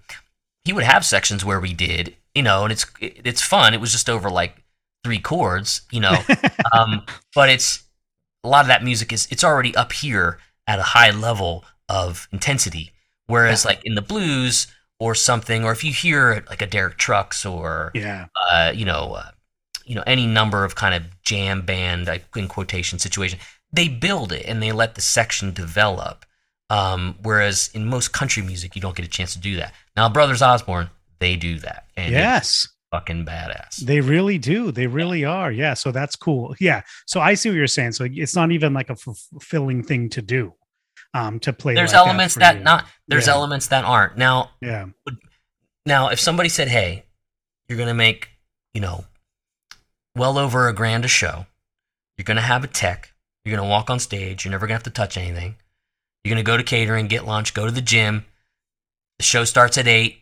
he 0.66 0.74
would 0.74 0.84
have 0.84 1.06
sections 1.06 1.46
where 1.46 1.60
we 1.60 1.74
did, 1.74 2.16
you 2.36 2.44
know, 2.44 2.64
and 2.64 2.72
it's 2.72 2.86
it's 3.00 3.42
fun. 3.42 3.74
It 3.74 3.80
was 3.80 3.92
just 3.92 4.10
over 4.10 4.30
like 4.30 4.62
three 5.04 5.20
chords, 5.20 5.82
you 5.92 6.02
know, 6.02 6.18
um, 6.78 7.06
but 7.34 7.50
it's 7.50 7.84
a 8.44 8.50
lot 8.50 8.62
of 8.62 8.68
that 8.68 8.84
music 8.84 9.12
is 9.14 9.28
it's 9.32 9.44
already 9.44 9.76
up 9.76 9.92
here 9.94 10.40
at 10.68 10.80
a 10.80 10.84
high 10.84 11.12
level 11.12 11.66
of 11.90 12.28
intensity. 12.32 12.92
Whereas 13.28 13.64
like 13.66 13.82
in 13.86 13.96
the 13.96 14.02
blues 14.02 14.68
or 15.00 15.16
something, 15.16 15.64
or 15.66 15.72
if 15.72 15.84
you 15.84 15.92
hear 15.94 16.44
like 16.50 16.62
a 16.62 16.68
Derek 16.68 16.98
Trucks 16.98 17.46
or 17.46 17.92
Yeah. 17.94 18.28
uh, 18.52 18.72
you 18.76 18.86
know, 18.86 19.14
uh, 19.14 19.32
you 19.86 19.96
know, 19.96 20.04
any 20.06 20.28
number 20.28 20.64
of 20.66 20.76
kind 20.76 20.94
of 20.94 21.22
jam 21.24 21.62
band 21.62 22.08
like, 22.08 22.26
in 22.36 22.48
quotation 22.48 23.00
situation, 23.00 23.40
they 23.72 23.88
build 23.88 24.32
it 24.32 24.46
and 24.46 24.62
they 24.62 24.72
let 24.72 24.96
the 24.96 25.02
section 25.02 25.52
develop. 25.54 26.26
Um, 26.70 27.16
whereas 27.22 27.70
in 27.74 27.86
most 27.86 28.14
country 28.14 28.42
music, 28.44 28.76
you 28.76 28.82
don't 28.82 28.96
get 28.96 29.06
a 29.06 29.10
chance 29.10 29.34
to 29.34 29.40
do 29.40 29.56
that. 29.58 29.74
Now, 29.96 30.10
Brothers 30.10 30.42
Osborne, 30.42 30.90
they 31.20 31.36
do 31.36 31.60
that, 31.60 31.86
and 31.96 32.12
Yes. 32.12 32.68
Fucking 32.94 33.26
badass. 33.26 33.78
They 33.78 34.02
really 34.02 34.38
do. 34.38 34.72
They 34.72 34.86
really 34.86 35.26
are. 35.26 35.52
Yeah. 35.52 35.74
So 35.74 35.92
that's 35.92 36.16
cool. 36.16 36.56
Yeah. 36.60 36.82
So 37.08 37.20
I 37.20 37.34
see 37.34 37.50
what 37.50 37.56
you're 37.56 37.66
saying. 37.66 37.94
So 37.94 38.06
it's 38.08 38.36
not 38.36 38.52
even 38.52 38.72
like 38.74 38.92
a 38.92 38.96
fulfilling 38.96 39.82
thing 39.84 40.10
to 40.10 40.22
do. 40.22 40.54
Um, 41.16 41.40
to 41.42 41.54
play. 41.54 41.76
there's 41.76 41.94
like 41.94 42.08
elements 42.08 42.34
for 42.34 42.40
that, 42.40 42.64
not. 42.64 42.86
There's 43.08 43.28
Yeah. 43.28 43.34
elements 43.34 43.68
that 43.68 43.86
aren't. 43.86 44.18
Now, 44.18 44.50
Yeah. 44.62 44.86
now, 45.86 46.10
if 46.10 46.20
somebody 46.20 46.50
said, 46.50 46.70
"Hey, 46.70 47.06
you're 47.68 47.78
gonna 47.78 47.94
make, 47.94 48.30
you 48.74 48.82
know, 48.82 49.06
well 50.16 50.40
over 50.40 50.68
a 50.68 50.74
grand 50.74 51.06
a 51.06 51.08
show. 51.08 51.46
You're 52.18 52.26
gonna 52.26 52.42
have 52.42 52.64
a 52.64 52.68
tech. 52.68 53.14
You're 53.46 53.56
gonna 53.56 53.70
walk 53.70 53.90
on 53.92 54.00
stage. 54.00 54.44
You're 54.44 54.52
never 54.52 54.66
gonna 54.66 54.76
have 54.76 54.84
to 54.84 54.90
touch 54.90 55.16
anything. 55.18 55.56
You're 56.24 56.32
gonna 56.34 56.42
go 56.44 56.58
to 56.58 56.64
catering, 56.64 57.08
get 57.08 57.26
lunch, 57.28 57.54
go 57.54 57.66
to 57.66 57.72
the 57.72 57.82
gym. 57.82 58.26
The 59.20 59.24
show 59.26 59.46
starts 59.46 59.78
at 59.78 59.88
eight. 59.88 60.22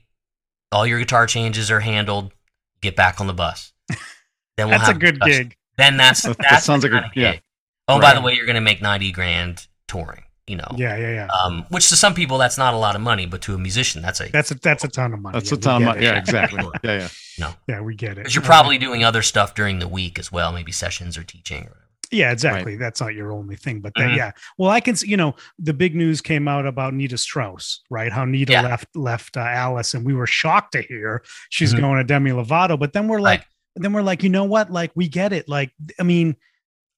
All 0.73 0.85
your 0.85 0.99
guitar 0.99 1.25
changes 1.25 1.71
are 1.71 1.79
handled. 1.81 2.33
Get 2.81 2.95
back 2.95 3.19
on 3.21 3.27
the 3.27 3.33
bus. 3.33 3.73
Then 4.57 4.67
we'll 4.69 4.77
That's 4.79 4.89
a 4.89 4.93
good 4.93 5.15
discussion. 5.19 5.43
gig. 5.49 5.55
Then 5.77 5.97
that's 5.97 6.23
That- 6.23 6.37
that 6.49 6.61
sounds 6.63 6.83
like 6.83 6.91
a- 6.91 6.95
kind 6.95 7.05
of 7.05 7.11
yeah. 7.15 7.31
gig. 7.33 7.41
Oh, 7.87 7.99
by 7.99 8.13
the 8.13 8.21
way, 8.21 8.33
you're 8.35 8.45
gonna 8.45 8.61
make 8.61 8.81
ninety 8.81 9.11
grand 9.11 9.67
touring. 9.87 10.23
You 10.47 10.57
know, 10.57 10.67
Yeah. 10.75 10.97
Yeah. 10.97 11.13
Yeah. 11.13 11.27
um, 11.27 11.65
which 11.69 11.87
to 11.89 11.95
some 11.95 12.13
people 12.13 12.37
that's 12.37 12.57
not 12.57 12.73
a 12.73 12.77
lot 12.77 12.95
of 12.95 13.01
money, 13.01 13.25
but 13.25 13.41
to 13.43 13.55
a 13.55 13.57
musician 13.57 14.01
that's 14.01 14.19
a 14.19 14.29
That's 14.29 14.51
a 14.51 14.55
that's 14.55 14.83
a 14.83 14.87
ton 14.89 15.13
of 15.13 15.21
money. 15.21 15.33
That's 15.39 15.51
Yeah, 15.51 15.57
a 15.57 15.61
ton 15.61 15.81
of 15.83 15.85
money. 15.87 15.99
it. 15.99 16.03
Yeah, 16.03 16.17
exactly. 16.17 16.63
Yeah, 16.83 16.97
yeah. 16.99 17.07
No. 17.39 17.53
Yeah, 17.67 17.81
we 17.81 17.95
get 17.95 18.11
it. 18.11 18.15
Because 18.17 18.35
you're 18.35 18.43
probably 18.43 18.77
doing 18.77 19.03
other 19.03 19.21
stuff 19.21 19.55
during 19.55 19.79
the 19.79 19.87
week 19.87 20.19
as 20.19 20.31
well, 20.31 20.51
maybe 20.51 20.71
sessions 20.73 21.17
or 21.17 21.23
teaching 21.23 21.63
or 21.63 21.69
whatever. 21.69 21.80
Yeah, 22.11 22.31
exactly. 22.31 22.75
That's 22.75 22.99
not 22.99 23.13
your 23.13 23.31
only 23.31 23.55
thing, 23.55 23.79
but 23.79 23.93
that, 23.95 24.09
Mhm. 24.11 24.15
yeah. 24.17 24.31
Well, 24.57 24.69
I 24.69 24.81
can, 24.81 24.95
you 25.03 25.15
know, 25.15 25.33
the 25.57 25.73
big 25.73 25.95
news 25.95 26.19
came 26.19 26.47
out 26.47 26.65
about 26.65 26.93
Nita 26.93 27.17
Strauss, 27.17 27.81
right? 27.89 28.11
How 28.11 28.25
Nita 28.25 28.51
Yeah. 28.53 28.61
left 28.63 28.95
left 28.95 29.37
uh, 29.37 29.41
Alice, 29.41 29.93
and 29.93 30.05
we 30.05 30.13
were 30.13 30.27
shocked 30.27 30.73
to 30.73 30.81
hear 30.81 31.23
she's 31.49 31.73
Mhm. 31.73 31.79
going 31.79 31.97
to 31.99 32.03
Demi 32.03 32.31
Lovato. 32.31 32.77
But 32.77 32.91
then 32.93 33.07
we're 33.07 33.21
like, 33.21 33.39
Right. 33.41 33.47
then 33.77 33.93
we're 33.93 34.01
like, 34.01 34.23
you 34.23 34.29
know 34.29 34.43
what? 34.43 34.69
Like, 34.71 34.91
we 34.93 35.07
get 35.07 35.31
it. 35.31 35.47
Like, 35.47 35.71
I 35.99 36.03
mean, 36.03 36.35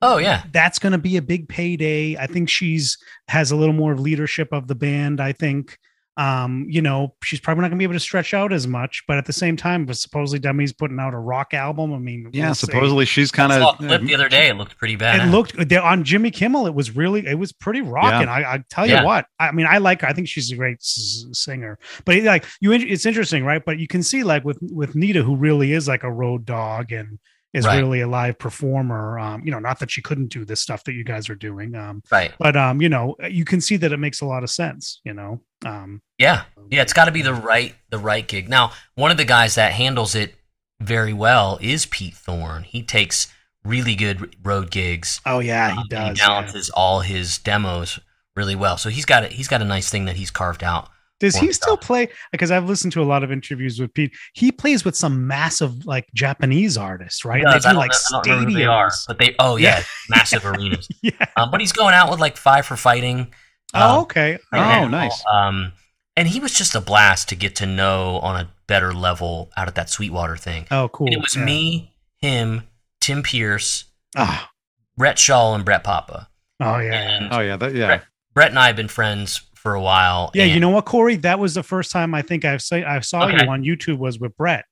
Oh 0.02 0.18
yeah, 0.18 0.44
that's 0.52 0.80
going 0.80 0.92
to 0.92 0.98
be 0.98 1.16
a 1.16 1.22
big 1.22 1.48
payday. 1.48 2.18
I 2.18 2.28
think 2.28 2.50
she's 2.50 2.98
has 3.30 3.52
a 3.52 3.56
little 3.56 3.74
more 3.74 3.94
of 3.94 4.02
leadership 4.02 4.50
of 4.52 4.68
the 4.68 4.76
band. 4.76 5.22
I 5.22 5.32
think, 5.32 5.78
um, 6.16 6.68
you 6.70 6.82
know, 6.82 7.16
she's 7.24 7.40
probably 7.40 7.62
not 7.62 7.70
going 7.70 7.78
to 7.78 7.82
be 7.82 7.86
able 7.86 7.94
to 7.96 8.00
stretch 8.00 8.34
out 8.34 8.54
as 8.54 8.68
much. 8.68 9.04
But 9.08 9.18
at 9.18 9.26
the 9.26 9.34
same 9.34 9.58
time, 9.58 9.86
but 9.86 9.98
supposedly 9.98 10.40
Demi's 10.40 10.72
putting 10.72 11.00
out 11.00 11.14
a 11.14 11.18
rock 11.18 11.54
album. 11.54 11.92
I 11.94 11.98
mean, 11.98 12.30
Yeah, 12.34 12.46
we'll 12.48 12.56
see. 12.56 12.68
supposedly 12.68 13.06
she's 13.06 13.32
kind 13.32 13.52
I 13.52 13.60
saw 13.60 13.70
a 13.70 13.72
of 13.72 13.78
clip 13.80 14.02
the 14.04 14.14
other 14.14 14.30
day. 14.30 14.50
It 14.50 14.56
looked 14.58 14.78
pretty 14.78 14.96
bad. 14.96 15.28
it 15.28 15.32
looked 15.32 15.74
on 15.74 16.04
Jimmy 16.04 16.30
Kimmel. 16.32 16.68
It 16.68 16.76
was 16.76 16.96
really, 16.96 17.26
it 17.26 17.40
was 17.40 17.52
pretty 17.52 17.82
rocking. 17.82 18.28
I, 18.30 18.54
I 18.54 18.64
tell 18.70 18.86
you 18.86 18.94
Yeah. 18.94 19.04
what. 19.04 19.26
I 19.40 19.52
mean, 19.52 19.66
I 19.68 19.80
like. 19.80 20.02
her. 20.02 20.08
I 20.08 20.14
think 20.14 20.28
she's 20.28 20.52
a 20.52 20.56
great 20.56 20.78
s- 20.78 21.26
singer. 21.32 21.80
But 22.06 22.22
like 22.24 22.46
you, 22.62 22.72
it's 22.74 23.06
interesting, 23.06 23.44
right? 23.44 23.64
But 23.66 23.80
you 23.80 23.88
can 23.88 24.04
see 24.04 24.24
like 24.24 24.44
with 24.46 24.60
with 24.62 24.96
Nita, 24.96 25.24
who 25.24 25.36
really 25.36 25.74
is 25.74 25.88
like 25.88 26.04
a 26.04 26.12
road 26.12 26.46
dog 26.46 26.92
and 26.92 27.18
is 27.54 27.66
Right. 27.66 27.78
really 27.78 28.02
a 28.02 28.08
live 28.08 28.40
performer. 28.40 29.20
Um, 29.20 29.44
you 29.46 29.52
know, 29.52 29.60
not 29.60 29.80
that 29.80 29.92
she 29.92 30.02
couldn't 30.02 30.28
do 30.28 30.44
this 30.46 30.60
stuff 30.60 30.84
that 30.86 30.94
you 30.94 31.04
guys 31.04 31.30
are 31.30 31.36
doing. 31.36 31.76
Um, 31.76 32.02
right. 32.12 32.32
but 32.40 32.56
um, 32.58 32.82
you 32.82 32.90
know, 32.90 33.16
you 33.30 33.46
can 33.46 33.62
see 33.62 33.78
that 33.78 33.92
it 33.92 33.98
makes 33.98 34.22
a 34.22 34.26
lot 34.26 34.44
of 34.44 34.50
sense. 34.50 35.00
You 35.04 35.14
know, 35.14 35.42
um, 35.66 36.02
Yeah, 36.18 36.44
yeah. 36.70 36.82
It's 36.82 36.94
got 36.94 37.06
to 37.06 37.12
be 37.12 37.22
the 37.22 37.34
right 37.34 37.76
the 37.90 38.00
right 38.00 38.28
gig. 38.28 38.50
Now, 38.50 38.72
one 38.96 39.12
of 39.12 39.18
the 39.18 39.26
guys 39.26 39.56
that 39.56 39.74
handles 39.74 40.16
it 40.16 40.36
very 40.82 41.14
well 41.14 41.58
is 41.62 41.86
Pete 41.86 42.16
Thorn. 42.16 42.64
He 42.64 42.82
takes 42.84 43.28
really 43.64 43.96
good 43.96 44.36
road 44.46 44.72
gigs. 44.72 45.22
Oh 45.26 45.40
yeah, 45.40 45.72
he 45.74 45.78
Um, 45.80 45.88
does. 45.90 46.20
He 46.20 46.26
balances 46.26 46.70
all 46.72 47.00
his 47.02 47.38
demos 47.38 48.00
really 48.36 48.56
well. 48.56 48.78
So 48.78 48.90
he's 48.90 49.06
got 49.06 49.24
a, 49.26 49.28
he's 49.28 49.48
got 49.48 49.62
a 49.62 49.66
nice 49.66 49.90
thing 49.90 50.06
that 50.06 50.16
he's 50.16 50.32
carved 50.32 50.64
out 50.64 50.90
Does 51.20 51.36
he 51.38 51.54
still 51.54 51.76
stuff. 51.78 51.88
play? 51.88 52.10
Because 52.32 52.52
I've 52.52 52.68
listened 52.68 52.92
to 52.94 53.02
a 53.02 53.06
lot 53.06 53.24
of 53.24 53.32
interviews 53.32 53.80
with 53.80 53.94
Pete. 53.94 54.12
He 54.34 54.52
plays 54.52 54.84
with 54.84 54.96
some 54.96 55.26
massive 55.26 55.86
like 55.86 56.06
Japanese 56.14 56.78
artists, 56.78 57.24
right? 57.24 57.40
He 57.40 57.44
And 57.46 57.54
does. 57.54 57.64
They 57.64 57.70
I 57.70 57.72
do 57.72 57.76
don't, 57.76 57.80
like 57.80 57.92
know- 57.92 58.20
I 58.20 58.22
don't 58.24 58.44
know 58.44 58.50
who 58.50 58.58
they 58.60 58.66
are, 58.66 58.90
stadiums. 58.90 59.08
but 59.08 59.18
they. 59.20 59.36
Oh 59.40 59.56
yeah, 59.56 59.78
Yeah. 59.80 59.84
massive 60.10 60.46
arenas. 60.46 60.88
Yeah. 61.02 61.12
Um, 61.38 61.50
but 61.52 61.60
he's 61.62 61.72
going 61.72 61.94
out 61.94 62.10
with 62.12 62.20
like 62.20 62.36
five 62.38 62.66
for 62.66 62.76
fighting. 62.76 63.34
Oh, 63.74 63.98
Um, 63.98 64.02
okay. 64.04 64.38
Oh, 64.52 64.58
and, 64.58 64.92
nice. 64.92 65.24
Um, 65.32 65.72
and 66.18 66.28
he 66.28 66.40
was 66.40 66.54
just 66.54 66.76
a 66.76 66.82
blast 66.82 67.30
to 67.30 67.36
get 67.36 67.56
to 67.58 67.66
know 67.66 68.20
on 68.20 68.40
a 68.40 68.50
better 68.68 68.94
level 68.94 69.50
out 69.58 69.68
at 69.68 69.76
that 69.76 69.90
Sweetwater 69.90 70.38
thing. 70.38 70.66
Oh, 70.72 70.90
cool. 70.90 71.08
And 71.08 71.16
it 71.16 71.22
was 71.22 71.36
Yeah. 71.36 71.44
me, 71.46 71.94
him, 72.20 72.64
Tim 73.02 73.24
Pierce, 73.24 73.86
Ah. 74.16 74.50
Rhett 74.98 75.18
Shull, 75.18 75.56
and 75.56 75.66
Brett 75.66 75.84
Papa. 75.84 76.28
Oh 76.60 76.78
yeah. 76.80 76.94
And 76.94 77.30
Oh 77.34 77.40
yeah, 77.40 77.58
that, 77.58 77.74
yeah. 77.74 77.86
Brett, 77.88 78.04
Brett 78.36 78.50
and 78.52 78.60
I 78.60 78.68
have 78.68 78.76
been 78.76 78.88
friends 78.88 79.42
for 79.64 79.74
a 79.74 79.82
while. 79.82 80.30
Yeah, 80.36 80.44
you 80.44 80.60
know 80.60 80.70
what, 80.70 80.84
Corey? 80.86 81.16
That 81.16 81.40
was 81.40 81.54
the 81.56 81.64
first 81.64 81.90
time 81.92 82.14
I 82.14 82.22
think 82.22 82.44
I've 82.46 82.62
say 82.62 82.84
I 82.84 83.00
saw 83.00 83.26
Okay. 83.28 83.42
you 83.44 83.50
on 83.50 83.64
YouTube 83.64 83.98
was 83.98 84.20
with 84.20 84.36
Brett. 84.38 84.66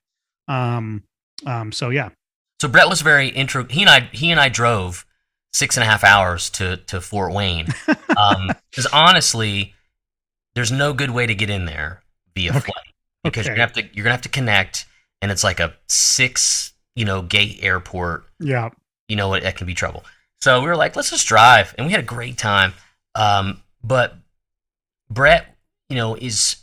Um, 0.47 1.03
um. 1.45 1.71
So 1.71 1.89
yeah. 1.89 2.09
So 2.61 2.67
Brett 2.67 2.89
was 2.89 3.01
very 3.01 3.29
intro. 3.29 3.63
He 3.63 3.81
and 3.81 3.89
I, 3.89 4.01
he 4.11 4.29
and 4.29 4.39
I 4.39 4.49
drove 4.49 5.05
six 5.53 5.77
and 5.77 5.83
a 5.83 5.87
half 5.87 6.03
hours 6.03 6.49
to 6.51 6.77
to 6.77 7.01
Fort 7.01 7.33
Wayne. 7.33 7.67
Because 8.69 8.85
honestly, 8.93 9.73
there's 10.53 10.71
no 10.71 10.93
good 10.93 11.09
way 11.11 11.25
to 11.25 11.33
get 11.33 11.49
in 11.49 11.65
there 11.65 12.03
via 12.35 12.51
Okay. 12.51 12.59
flight 12.59 12.85
because 13.23 13.45
you're 13.47 13.53
Okay. 13.53 13.61
gonna 13.61 13.67
have 13.67 13.73
to 13.89 13.95
you're 13.95 14.03
gonna 14.03 14.13
have 14.13 14.21
to 14.23 14.29
connect, 14.29 14.85
and 15.21 15.31
it's 15.31 15.43
like 15.43 15.59
a 15.61 15.73
six 15.87 16.73
you 16.95 17.05
know 17.05 17.21
gate 17.21 17.59
airport. 17.61 18.25
Yeah. 18.39 18.69
You 19.07 19.15
know 19.15 19.33
it, 19.33 19.43
it 19.43 19.55
can 19.55 19.65
be 19.65 19.73
trouble. 19.73 20.03
So 20.41 20.59
we 20.61 20.67
were 20.67 20.75
like, 20.75 20.95
let's 20.95 21.09
just 21.09 21.27
drive, 21.27 21.73
and 21.77 21.87
we 21.87 21.93
had 21.93 22.01
a 22.01 22.05
great 22.05 22.37
time. 22.37 22.73
Um, 23.15 23.61
but 23.83 24.15
Brett, 25.13 25.57
you 25.89 25.95
know, 25.95 26.15
is 26.15 26.57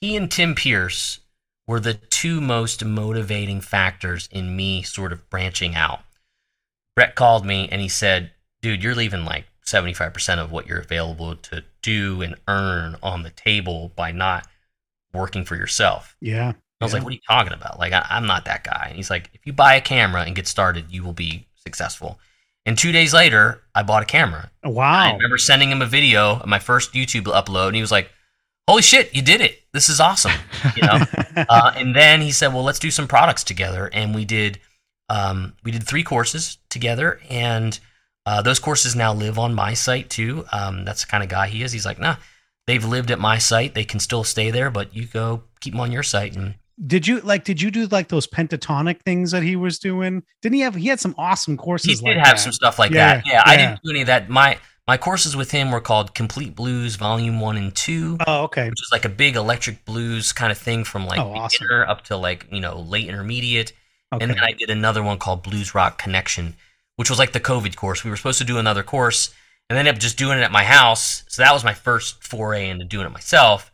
he 0.00 0.16
and 0.16 0.30
Tim 0.30 0.54
Pierce 0.54 1.20
were 1.66 1.80
the 1.80 1.94
two 1.94 2.40
most 2.40 2.84
motivating 2.84 3.60
factors 3.60 4.28
in 4.30 4.54
me 4.56 4.82
sort 4.82 5.12
of 5.12 5.28
branching 5.30 5.74
out. 5.74 6.00
Brett 6.94 7.14
called 7.14 7.46
me 7.46 7.68
and 7.70 7.80
he 7.80 7.88
said, 7.88 8.32
dude, 8.60 8.82
you're 8.82 8.94
leaving 8.94 9.24
like 9.24 9.46
75% 9.64 10.38
of 10.38 10.52
what 10.52 10.66
you're 10.66 10.80
available 10.80 11.34
to 11.36 11.64
do 11.80 12.20
and 12.20 12.36
earn 12.48 12.96
on 13.02 13.22
the 13.22 13.30
table 13.30 13.92
by 13.96 14.12
not 14.12 14.46
working 15.14 15.44
for 15.44 15.56
yourself. 15.56 16.16
Yeah. 16.20 16.52
I 16.80 16.84
was 16.84 16.92
Yeah. 16.92 16.98
like, 16.98 17.04
what 17.04 17.10
are 17.12 17.14
you 17.14 17.20
talking 17.28 17.52
about? 17.52 17.78
Like, 17.78 17.92
I, 17.92 18.04
I'm 18.10 18.26
not 18.26 18.44
that 18.44 18.64
guy. 18.64 18.86
And 18.88 18.96
he's 18.96 19.08
like, 19.10 19.30
if 19.32 19.46
you 19.46 19.52
buy 19.52 19.74
a 19.76 19.80
camera 19.80 20.22
and 20.22 20.34
get 20.36 20.46
started, 20.46 20.86
you 20.90 21.02
will 21.04 21.12
be 21.12 21.46
successful. 21.54 22.18
And 22.64 22.78
two 22.78 22.92
days 22.92 23.12
later, 23.12 23.62
I 23.74 23.82
bought 23.82 24.02
a 24.02 24.06
camera. 24.06 24.50
Wow. 24.64 25.10
I 25.10 25.12
remember 25.14 25.38
sending 25.38 25.70
him 25.70 25.82
a 25.82 25.86
video 25.86 26.36
of 26.36 26.46
my 26.46 26.58
first 26.58 26.92
YouTube 26.92 27.24
upload, 27.24 27.68
and 27.68 27.76
he 27.76 27.80
was 27.80 27.90
like, 27.90 28.10
"Holy 28.68 28.82
shit, 28.82 29.14
you 29.14 29.22
did 29.22 29.40
it! 29.40 29.62
This 29.72 29.88
is 29.88 30.00
awesome!" 30.00 30.32
You 30.76 30.82
know. 30.82 31.04
uh, 31.48 31.72
and 31.76 31.94
then 31.94 32.20
he 32.20 32.30
said, 32.30 32.54
"Well, 32.54 32.62
let's 32.62 32.78
do 32.78 32.90
some 32.90 33.08
products 33.08 33.42
together." 33.42 33.90
And 33.92 34.14
we 34.14 34.24
did, 34.24 34.60
um, 35.08 35.54
we 35.64 35.72
did 35.72 35.86
three 35.86 36.04
courses 36.04 36.58
together, 36.70 37.20
and 37.28 37.78
uh, 38.26 38.42
those 38.42 38.60
courses 38.60 38.94
now 38.94 39.12
live 39.12 39.38
on 39.38 39.54
my 39.54 39.74
site 39.74 40.08
too. 40.08 40.44
Um, 40.52 40.84
that's 40.84 41.04
the 41.04 41.10
kind 41.10 41.24
of 41.24 41.28
guy 41.28 41.48
he 41.48 41.64
is. 41.64 41.72
He's 41.72 41.86
like, 41.86 41.98
"Nah, 41.98 42.16
they've 42.68 42.84
lived 42.84 43.10
at 43.10 43.18
my 43.18 43.38
site. 43.38 43.74
They 43.74 43.84
can 43.84 43.98
still 43.98 44.22
stay 44.22 44.52
there, 44.52 44.70
but 44.70 44.94
you 44.94 45.06
go 45.06 45.42
keep 45.60 45.72
them 45.72 45.80
on 45.80 45.90
your 45.90 46.04
site." 46.04 46.36
And 46.36 46.54
did 46.86 47.06
you 47.06 47.20
like? 47.20 47.44
Did 47.44 47.60
you 47.62 47.70
do 47.70 47.86
like 47.86 48.08
those 48.08 48.26
pentatonic 48.26 49.02
things 49.02 49.30
that 49.30 49.42
he 49.42 49.56
was 49.56 49.78
doing? 49.78 50.22
Didn't 50.40 50.54
he 50.56 50.60
have? 50.62 50.74
He 50.74 50.88
had 50.88 51.00
some 51.00 51.14
awesome 51.18 51.56
courses. 51.56 52.00
he 52.00 52.06
did 52.06 52.16
like 52.16 52.26
have 52.26 52.36
that. 52.36 52.40
some 52.42 52.52
stuff 52.52 52.78
like 52.78 52.90
Yeah, 52.92 53.16
that. 53.16 53.26
Yeah, 53.26 53.42
I 53.44 53.56
didn't 53.56 53.80
do 53.84 53.90
any 53.90 54.00
of 54.02 54.06
that. 54.08 54.28
My 54.28 54.58
my 54.88 54.96
courses 54.96 55.36
with 55.36 55.50
him 55.52 55.70
were 55.70 55.80
called 55.80 56.14
Complete 56.14 56.56
Blues 56.56 56.96
Volume 56.96 57.38
One 57.40 57.56
and 57.56 57.74
Two. 57.74 58.18
Oh, 58.26 58.42
okay. 58.44 58.68
which 58.68 58.82
is 58.82 58.88
like 58.90 59.04
a 59.04 59.08
big 59.08 59.36
electric 59.36 59.84
blues 59.84 60.32
kind 60.32 60.50
of 60.50 60.58
thing 60.58 60.82
from 60.84 61.06
like 61.06 61.20
Oh, 61.20 61.32
awesome. 61.34 61.64
beginner 61.66 61.86
up 61.86 62.02
to 62.04 62.16
like 62.16 62.46
you 62.50 62.60
know 62.60 62.80
late 62.80 63.08
intermediate 63.08 63.72
Okay. 64.14 64.24
and 64.24 64.30
then 64.30 64.40
i 64.40 64.52
did 64.52 64.68
another 64.68 65.02
one 65.02 65.16
called 65.18 65.42
blues 65.42 65.74
rock 65.74 65.96
connection 65.96 66.54
which 66.96 67.08
was 67.08 67.18
like 67.18 67.32
the 67.32 67.40
covid 67.40 67.74
course 67.76 68.04
we 68.04 68.10
were 68.10 68.16
supposed 68.18 68.36
to 68.40 68.44
do 68.44 68.58
another 68.58 68.82
course 68.82 69.32
and 69.70 69.78
ended 69.78 69.94
up 69.94 69.98
just 69.98 70.18
doing 70.18 70.38
it 70.38 70.42
at 70.42 70.52
my 70.52 70.64
house 70.64 71.24
so 71.28 71.40
that 71.40 71.50
was 71.54 71.64
my 71.64 71.72
first 71.72 72.22
foray 72.22 72.68
into 72.68 72.84
doing 72.84 73.06
it 73.06 73.12
myself 73.12 73.72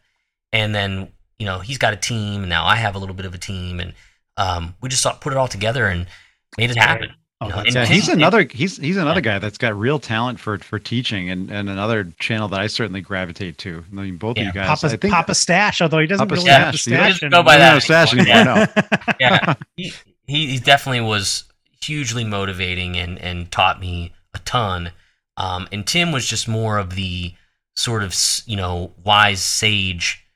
and 0.53 0.73
then 0.73 1.09
you 1.39 1.47
know 1.47 1.59
he's 1.61 1.79
got 1.79 1.93
a 1.93 1.97
team 1.97 2.43
and 2.43 2.49
now 2.49 2.67
i 2.67 2.77
have 2.77 2.95
a 2.95 2.99
little 2.99 3.15
bit 3.15 3.27
of 3.27 3.35
a 3.35 3.39
team 3.39 3.81
and 3.81 3.95
um, 4.37 4.77
we 4.81 4.89
just 4.89 5.05
put 5.21 5.33
it 5.33 5.37
all 5.37 5.49
together 5.49 5.87
and 5.87 6.07
made 6.57 6.71
it 6.71 6.77
happen 6.77 7.11
Oh, 7.41 7.49
know, 7.49 7.57
that's 7.63 7.75
Yeah, 7.75 7.87
he's 7.87 8.09
another 8.09 8.49
he's 8.51 8.79
he's 8.79 8.97
another 8.97 9.21
guy 9.21 9.39
that's 9.39 9.59
got 9.59 9.79
real 9.79 10.01
talent 10.01 10.41
for 10.41 10.59
for 10.59 10.81
teaching 10.81 11.31
and 11.31 11.51
and 11.53 11.71
another 11.71 12.05
channel 12.19 12.49
that 12.49 12.59
I 12.59 12.67
certainly 12.67 13.01
gravitate 13.01 13.59
to. 13.59 13.85
I 13.93 13.95
mean, 13.95 14.17
both 14.17 14.37
Yeah, 14.37 14.49
of 14.49 14.55
you 14.57 14.61
guys. 14.61 14.81
Papa, 14.81 14.93
I 14.93 14.97
think 14.97 15.15
Papa 15.15 15.35
Stash, 15.37 15.81
although 15.81 16.01
he 16.01 16.09
doesn't 16.09 16.27
Papa 16.27 16.41
really 16.41 16.51
have 16.51 16.73
the 16.73 16.79
Stash, 16.79 16.85
he 16.85 16.91
stash. 16.97 17.13
doesn't 17.21 17.31
go 17.31 17.45
by 17.45 17.55
I 17.55 17.59
that 17.59 17.67
don't 17.67 17.75
know 17.77 17.79
Stash 17.79 18.13
anymore. 18.15 18.37
anymore. 18.37 18.69
No. 18.77 19.15
yeah, 19.21 19.55
he, 19.77 19.93
he 20.27 20.47
he 20.49 20.59
definitely 20.59 21.03
was 21.03 21.45
hugely 21.81 22.25
motivating 22.25 22.97
and 22.97 23.21
and 23.21 23.53
taught 23.53 23.79
me 23.79 24.13
a 24.35 24.41
ton. 24.41 24.91
Um, 25.37 25.69
and 25.71 25.87
Tim 25.87 26.11
was 26.11 26.27
just 26.27 26.49
more 26.49 26.77
of 26.79 26.97
the 26.97 27.35
sort 27.77 28.03
of 28.03 28.17
you 28.47 28.57
know 28.57 28.93
wise 29.05 29.41
sage 29.41 30.27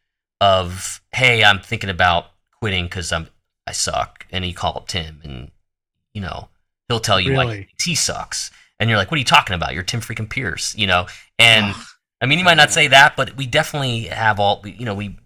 of 0.43 1.01
hey, 1.12 1.45
I'm 1.45 1.61
thinking 1.61 1.90
about 1.90 2.26
quitting 2.59 2.84
because 2.84 3.12
I'm 3.12 3.28
I 3.66 3.72
suck, 3.72 4.26
and 4.30 4.45
you 4.45 4.53
call 4.55 4.76
up 4.76 4.88
Tim, 4.88 5.20
and 5.24 5.51
you 6.12 6.20
know 6.20 6.49
he'll 6.88 7.01
tell 7.01 7.20
you 7.20 7.30
Really? 7.30 7.57
thinks 7.57 7.84
he 7.84 7.95
sucks, 7.95 8.51
and 8.78 8.90
you're 8.90 8.99
like, 8.99 9.11
what 9.11 9.16
are 9.16 9.20
you 9.20 9.24
talking 9.24 9.55
about? 9.55 9.72
You're 9.72 9.82
Tim 9.82 10.01
freaking 10.01 10.28
Pierce, 10.28 10.76
you 10.76 10.86
know, 10.86 11.07
and. 11.38 11.74
I 12.20 12.26
mean, 12.26 12.38
he 12.38 12.45
might 12.45 12.55
not 12.57 12.70
say 12.70 12.86
that, 12.86 13.16
but 13.16 13.36
we 13.36 13.47
definitely 13.47 14.03
have 14.03 14.38
all. 14.38 14.62
You 14.64 14.84
know, 14.84 14.95
we 14.95 15.18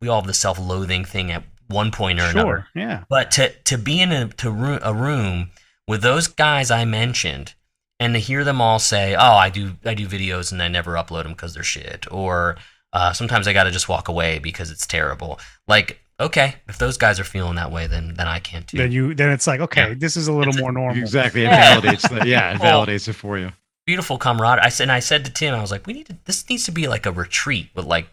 we 0.00 0.06
all 0.06 0.20
have 0.20 0.26
the 0.28 0.32
self-loathing 0.32 1.04
thing 1.04 1.32
at 1.32 1.42
one 1.66 1.90
point 1.90 2.20
or 2.20 2.26
another. 2.26 2.68
Yeah. 2.76 3.02
But 3.08 3.32
to 3.32 3.48
to 3.64 3.76
be 3.76 4.00
in 4.00 4.12
a 4.12 4.28
to 4.28 4.48
roo- 4.52 4.78
a 4.82 4.94
room 4.94 5.50
with 5.88 6.00
those 6.02 6.28
guys 6.28 6.70
I 6.70 6.84
mentioned, 6.84 7.54
and 7.98 8.14
to 8.14 8.20
hear 8.20 8.44
them 8.44 8.60
all 8.60 8.78
say, 8.78 9.16
"Oh, 9.16 9.34
I 9.34 9.50
do 9.50 9.72
I 9.84 9.94
do 9.94 10.06
videos 10.06 10.52
and 10.52 10.62
I 10.62 10.68
never 10.68 10.92
upload 10.92 11.24
them 11.24 11.32
because 11.32 11.54
they're 11.54 11.64
shit," 11.64 12.06
or 12.08 12.56
uh, 12.92 13.12
sometimes 13.12 13.46
I 13.48 13.52
got 13.52 13.64
to 13.64 13.70
just 13.70 13.88
walk 13.88 14.08
away 14.08 14.38
because 14.38 14.70
it's 14.70 14.86
terrible. 14.86 15.38
Like, 15.66 16.00
okay, 16.20 16.56
if 16.68 16.78
those 16.78 16.96
guys 16.98 17.18
are 17.18 17.24
feeling 17.24 17.54
that 17.56 17.70
way, 17.72 17.86
then 17.86 18.14
then 18.14 18.28
I 18.28 18.38
can't 18.38 18.66
too. 18.66 18.76
Then 18.78 18.92
you 18.92 19.14
then 19.14 19.30
it's 19.30 19.46
like 19.46 19.60
okay, 19.60 19.88
Yeah. 19.88 19.94
this 19.96 20.16
is 20.16 20.28
a 20.28 20.32
little 20.32 20.50
It's 20.50 20.58
a- 20.58 20.60
more 20.62 20.72
normal. 20.72 21.00
Exactly. 21.02 21.42
It 21.42 21.44
Yeah. 21.50 21.80
validates 21.80 22.08
the, 22.08 22.26
yeah, 22.28 22.54
it 22.54 22.60
Well- 22.60 22.86
validates 22.86 23.08
it 23.08 23.14
for 23.14 23.38
you. 23.38 23.52
Beautiful 23.84 24.16
camaraderie. 24.16 24.64
I 24.64 24.68
said, 24.68 24.84
and 24.84 24.92
I 24.92 25.00
said 25.00 25.24
to 25.24 25.32
Tim, 25.32 25.54
I 25.54 25.60
was 25.60 25.72
like, 25.72 25.86
"We 25.88 25.92
need 25.92 26.06
to. 26.06 26.16
This 26.24 26.48
needs 26.48 26.64
to 26.66 26.72
be 26.72 26.86
like 26.86 27.04
a 27.04 27.10
retreat 27.10 27.70
with 27.74 27.84
like 27.84 28.06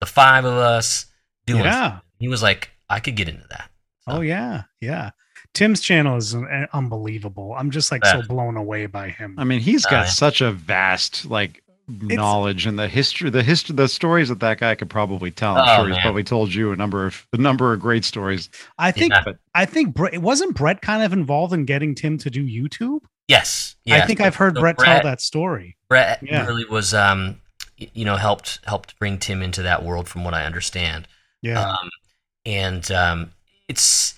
the 0.00 0.06
five 0.06 0.44
of 0.46 0.54
us 0.54 1.06
doing." 1.44 1.64
Yeah. 1.64 1.98
He 2.18 2.26
was 2.28 2.42
like, 2.42 2.70
"I 2.88 3.00
could 3.00 3.16
get 3.16 3.28
into 3.28 3.46
that." 3.48 3.68
Oh 4.06 4.22
yeah, 4.22 4.62
yeah. 4.80 5.10
Tim's 5.52 5.80
channel 5.82 6.16
is 6.16 6.34
uh, 6.34 6.66
unbelievable. 6.72 7.54
I'm 7.58 7.70
just 7.70 7.90
like 7.92 8.04
so 8.06 8.22
blown 8.22 8.56
away 8.56 8.86
by 8.86 9.10
him. 9.10 9.34
I 9.36 9.44
mean, 9.44 9.60
he's 9.60 9.84
got 9.84 10.04
Uh, 10.06 10.08
such 10.10 10.40
a 10.40 10.52
vast 10.52 11.26
like 11.26 11.62
knowledge 12.02 12.66
and 12.66 12.78
the 12.78 12.88
history, 12.88 13.30
the 13.30 13.42
history, 13.42 13.74
the 13.76 13.88
stories 13.88 14.28
that 14.28 14.40
that 14.40 14.58
guy 14.58 14.74
could 14.74 14.90
probably 14.90 15.30
tell. 15.30 15.56
I'm 15.56 15.68
Oh, 15.68 15.76
sure 15.82 15.86
he's 15.88 15.96
man. 15.96 16.02
probably 16.02 16.24
told 16.24 16.52
you 16.54 16.72
a 16.72 16.76
number 16.76 17.06
of 17.06 17.26
a 17.32 17.36
number 17.36 17.72
of 17.72 17.80
great 17.80 18.04
stories. 18.04 18.48
I 18.78 18.90
think 18.92 19.12
Yeah. 19.12 19.22
But 19.24 19.38
I 19.54 19.64
think 19.66 19.94
Brett 19.94 20.20
wasn't 20.22 20.54
Brett 20.56 20.80
kind 20.82 21.02
of 21.02 21.12
involved 21.12 21.52
in 21.52 21.64
getting 21.64 21.94
Tim 21.94 22.18
to 22.18 22.30
do 22.30 22.44
YouTube. 22.44 23.00
Yes. 23.28 23.76
I 23.86 23.90
yes. 23.96 24.06
think 24.06 24.20
I've 24.20 24.36
heard 24.36 24.56
So 24.56 24.60
Brett, 24.60 24.76
Brett- 24.76 25.02
tell 25.02 25.10
that 25.10 25.20
story. 25.20 25.76
Brett 25.88 26.20
Yeah. 26.22 26.46
really 26.46 26.64
was, 26.64 26.92
um, 26.94 27.40
you 27.76 28.04
know, 28.04 28.16
helped 28.16 28.60
helped 28.66 28.98
bring 28.98 29.18
Tim 29.18 29.42
into 29.42 29.62
that 29.62 29.84
world, 29.84 30.08
from 30.08 30.24
what 30.24 30.34
I 30.34 30.44
understand. 30.44 31.06
Yeah, 31.42 31.60
Um, 31.70 31.90
and 32.44 32.90
um, 32.90 33.32
it's 33.68 34.14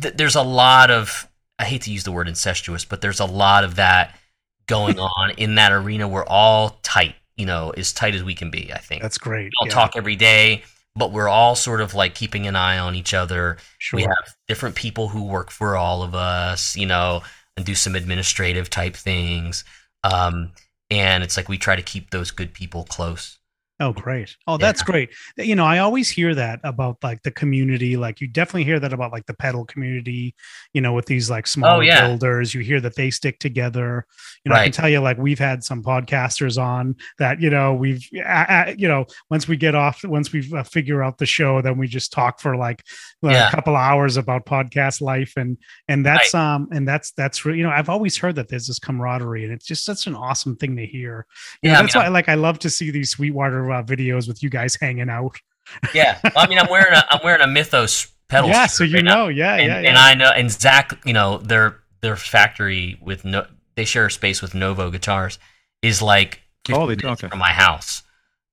th- 0.00 0.14
there's 0.14 0.36
a 0.36 0.42
lot 0.42 0.90
of 0.90 1.28
I 1.58 1.64
hate 1.64 1.82
to 1.82 1.92
use 1.92 2.02
the 2.04 2.10
word 2.12 2.26
incestuous, 2.28 2.84
but 2.84 3.00
there's 3.00 3.20
a 3.20 3.24
lot 3.26 3.62
of 3.64 3.76
that 3.76 4.18
going 4.66 4.98
on 5.18 5.30
in 5.36 5.56
that 5.56 5.72
arena. 5.72 6.08
We're 6.08 6.26
all 6.26 6.78
tight, 6.82 7.14
you 7.36 7.46
know, 7.46 7.70
as 7.70 7.92
tight 7.92 8.14
as 8.14 8.22
we 8.22 8.34
can 8.34 8.50
be. 8.50 8.72
I 8.72 8.78
think 8.78 9.02
that's 9.02 9.18
great. 9.18 9.44
we 9.44 9.50
don't 9.60 9.68
yeah, 9.68 9.74
talk 9.74 9.96
every 9.96 10.16
day, 10.16 10.64
but 10.94 11.12
we're 11.12 11.28
all 11.28 11.54
sort 11.54 11.80
of 11.80 11.94
like 11.94 12.14
keeping 12.14 12.46
an 12.46 12.56
eye 12.56 12.78
on 12.78 12.94
each 12.94 13.14
other. 13.14 13.58
Sure. 13.78 13.98
We 13.98 14.02
have 14.02 14.34
different 14.48 14.74
people 14.76 15.08
who 15.08 15.24
work 15.24 15.50
for 15.50 15.76
all 15.76 16.02
of 16.02 16.14
us, 16.14 16.76
you 16.76 16.86
know, 16.86 17.22
and 17.56 17.64
do 17.64 17.74
some 17.74 17.94
administrative 17.94 18.70
type 18.70 18.94
things. 18.94 19.64
Um, 20.02 20.52
and 20.90 21.24
it's 21.24 21.36
like 21.36 21.48
we 21.48 21.58
try 21.58 21.76
to 21.76 21.82
keep 21.82 22.10
those 22.10 22.30
good 22.30 22.52
people 22.52 22.84
close. 22.84 23.38
Oh, 23.80 23.92
great. 23.92 24.36
Oh, 24.46 24.56
that's 24.56 24.82
great. 24.84 25.10
You 25.36 25.56
know, 25.56 25.64
I 25.64 25.78
always 25.80 26.08
hear 26.08 26.32
that 26.36 26.60
about 26.62 26.98
like 27.02 27.20
the 27.22 27.32
community. 27.32 27.96
Like 27.96 28.20
you 28.20 28.28
definitely 28.28 28.62
hear 28.62 28.78
that 28.78 28.92
about 28.92 29.10
like 29.10 29.26
the 29.26 29.34
pedal 29.34 29.64
community, 29.64 30.36
you 30.72 30.80
know, 30.80 30.92
with 30.92 31.06
these 31.06 31.28
like 31.28 31.48
small 31.48 31.78
Oh, 31.78 31.80
yeah. 31.80 32.06
builders. 32.06 32.54
You 32.54 32.60
hear 32.60 32.80
that 32.82 32.94
they 32.94 33.10
stick 33.10 33.40
together. 33.40 34.06
You 34.44 34.50
know, 34.50 34.56
I 34.56 34.64
can 34.64 34.72
tell 34.72 34.88
you 34.88 35.00
like 35.00 35.18
we've 35.18 35.40
had 35.40 35.64
some 35.64 35.82
podcasters 35.82 36.56
on 36.56 36.94
that, 37.18 37.40
you 37.40 37.50
know, 37.50 37.74
we've, 37.74 38.08
uh, 38.16 38.20
uh, 38.22 38.74
you 38.78 38.86
know, 38.86 39.06
once 39.28 39.48
we 39.48 39.56
get 39.56 39.74
off, 39.74 40.04
once 40.04 40.32
we 40.32 40.48
uh, 40.54 40.62
figure 40.62 41.02
out 41.02 41.18
the 41.18 41.26
show, 41.26 41.60
then 41.60 41.76
we 41.76 41.88
just 41.88 42.12
talk 42.12 42.40
for 42.40 42.56
like 42.56 42.84
uh, 43.24 43.30
Yeah. 43.30 43.48
a 43.48 43.50
couple 43.50 43.74
hours 43.74 44.16
about 44.16 44.46
podcast 44.46 45.00
life. 45.00 45.32
And, 45.36 45.58
and 45.88 46.06
that's, 46.06 46.32
um, 46.32 46.68
and 46.70 46.86
that's, 46.86 47.10
that's, 47.12 47.44
you 47.44 47.64
know, 47.64 47.70
I've 47.70 47.88
always 47.88 48.16
heard 48.18 48.36
that 48.36 48.48
there's 48.48 48.68
this 48.68 48.78
camaraderie 48.78 49.42
and 49.44 49.52
it's 49.52 49.66
just 49.66 49.84
such 49.84 50.06
an 50.06 50.14
awesome 50.14 50.54
thing 50.54 50.76
to 50.76 50.86
hear. 50.86 51.26
You 51.60 51.70
know, 51.70 51.74
Yeah, 51.74 51.78
I 51.80 51.82
that's 51.82 51.96
why 51.96 52.08
like 52.08 52.28
I 52.28 52.34
love 52.34 52.60
to 52.60 52.70
see 52.70 52.92
these 52.92 53.10
Sweetwater 53.10 53.63
your 53.64 53.72
uh, 53.72 53.82
videos 53.82 54.28
with 54.28 54.42
you 54.42 54.50
guys 54.50 54.76
hanging 54.80 55.08
out. 55.10 55.36
Yeah, 55.94 56.18
well, 56.22 56.32
I 56.36 56.46
mean, 56.46 56.58
I'm 56.58 56.68
wearing 56.70 56.92
a 56.92 57.02
I'm 57.10 57.20
wearing 57.24 57.40
a 57.40 57.46
Mythos 57.46 58.12
pedal. 58.28 58.50
yeah, 58.50 58.66
so 58.66 58.84
you 58.84 58.96
right 58.96 59.04
know, 59.04 59.28
yeah, 59.28 59.54
and, 59.54 59.66
yeah, 59.66 59.76
and 59.76 59.84
yeah. 59.86 59.98
I 59.98 60.14
know, 60.14 60.28
and 60.28 60.50
Zach, 60.50 60.92
you 61.06 61.14
know, 61.14 61.38
their 61.38 61.80
their 62.02 62.16
factory 62.16 62.98
with 63.00 63.24
no, 63.24 63.46
they 63.74 63.86
share 63.86 64.04
a 64.04 64.10
space 64.10 64.42
with 64.42 64.54
Novo 64.54 64.90
Guitars, 64.90 65.38
is 65.80 66.02
like 66.02 66.42
Oh, 66.70 66.80
they- 66.86 66.96
minutes 66.96 67.22
okay. 67.24 67.30
from 67.30 67.38
my 67.38 67.48
house. 67.48 68.02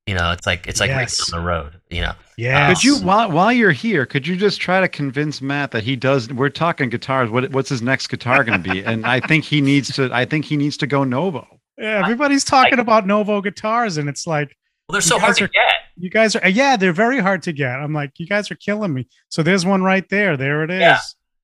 You 0.07 0.15
know, 0.15 0.31
it's 0.31 0.47
like 0.47 0.67
it's 0.67 0.79
like 0.79 0.89
right 0.89 1.01
Yes. 1.01 1.29
down 1.29 1.41
the 1.41 1.45
road. 1.45 1.81
You 1.89 1.99
know, 2.01 2.13
yeah. 2.37 2.69
Could 2.73 2.81
you 2.81 2.95
while 2.99 3.29
while 3.29 3.51
you're 3.51 3.71
here, 3.73 4.05
could 4.05 4.25
you 4.25 4.37
just 4.37 4.61
try 4.61 4.79
to 4.79 4.87
convince 4.87 5.41
Matt 5.41 5.71
that 5.71 5.83
he 5.83 5.97
does? 5.97 6.31
We're 6.31 6.47
talking 6.49 6.89
guitars. 6.89 7.29
What 7.29 7.51
what's 7.51 7.67
his 7.69 7.81
next 7.81 8.07
guitar 8.07 8.45
going 8.45 8.63
to 8.63 8.71
be? 8.71 8.83
And 8.85 9.05
I 9.05 9.19
think 9.19 9.43
he 9.43 9.59
needs 9.59 9.93
to. 9.97 10.09
I 10.13 10.23
think 10.23 10.45
he 10.45 10.55
needs 10.55 10.77
to 10.77 10.87
go 10.87 11.03
Novo. 11.03 11.45
Yeah, 11.77 11.99
everybody's 12.03 12.45
talking 12.45 12.79
about 12.79 13.05
Novo 13.05 13.41
guitars, 13.41 13.97
and 13.97 14.07
it's 14.07 14.25
like 14.25 14.55
well, 14.91 14.93
they're 14.93 15.01
so 15.01 15.17
hard 15.19 15.29
guys 15.31 15.37
to 15.37 15.43
are- 15.45 15.47
get. 15.47 15.73
you 15.97 16.09
guys 16.09 16.35
are. 16.35 16.47
Yeah, 16.49 16.75
they're 16.77 16.93
very 16.93 17.19
hard 17.19 17.43
to 17.43 17.53
get. 17.53 17.71
I'm 17.79 17.93
like, 17.93 18.11
you 18.19 18.27
guys 18.27 18.51
are 18.51 18.55
killing 18.55 18.93
me. 18.93 19.07
So 19.29 19.41
there's 19.43 19.65
one 19.65 19.81
right 19.83 20.07
there. 20.09 20.37
There 20.37 20.63
it 20.63 20.71
is. 20.71 20.81
Yeah. 20.81 20.99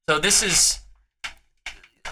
So 0.09 0.19
this 0.19 0.43
is, 0.43 0.79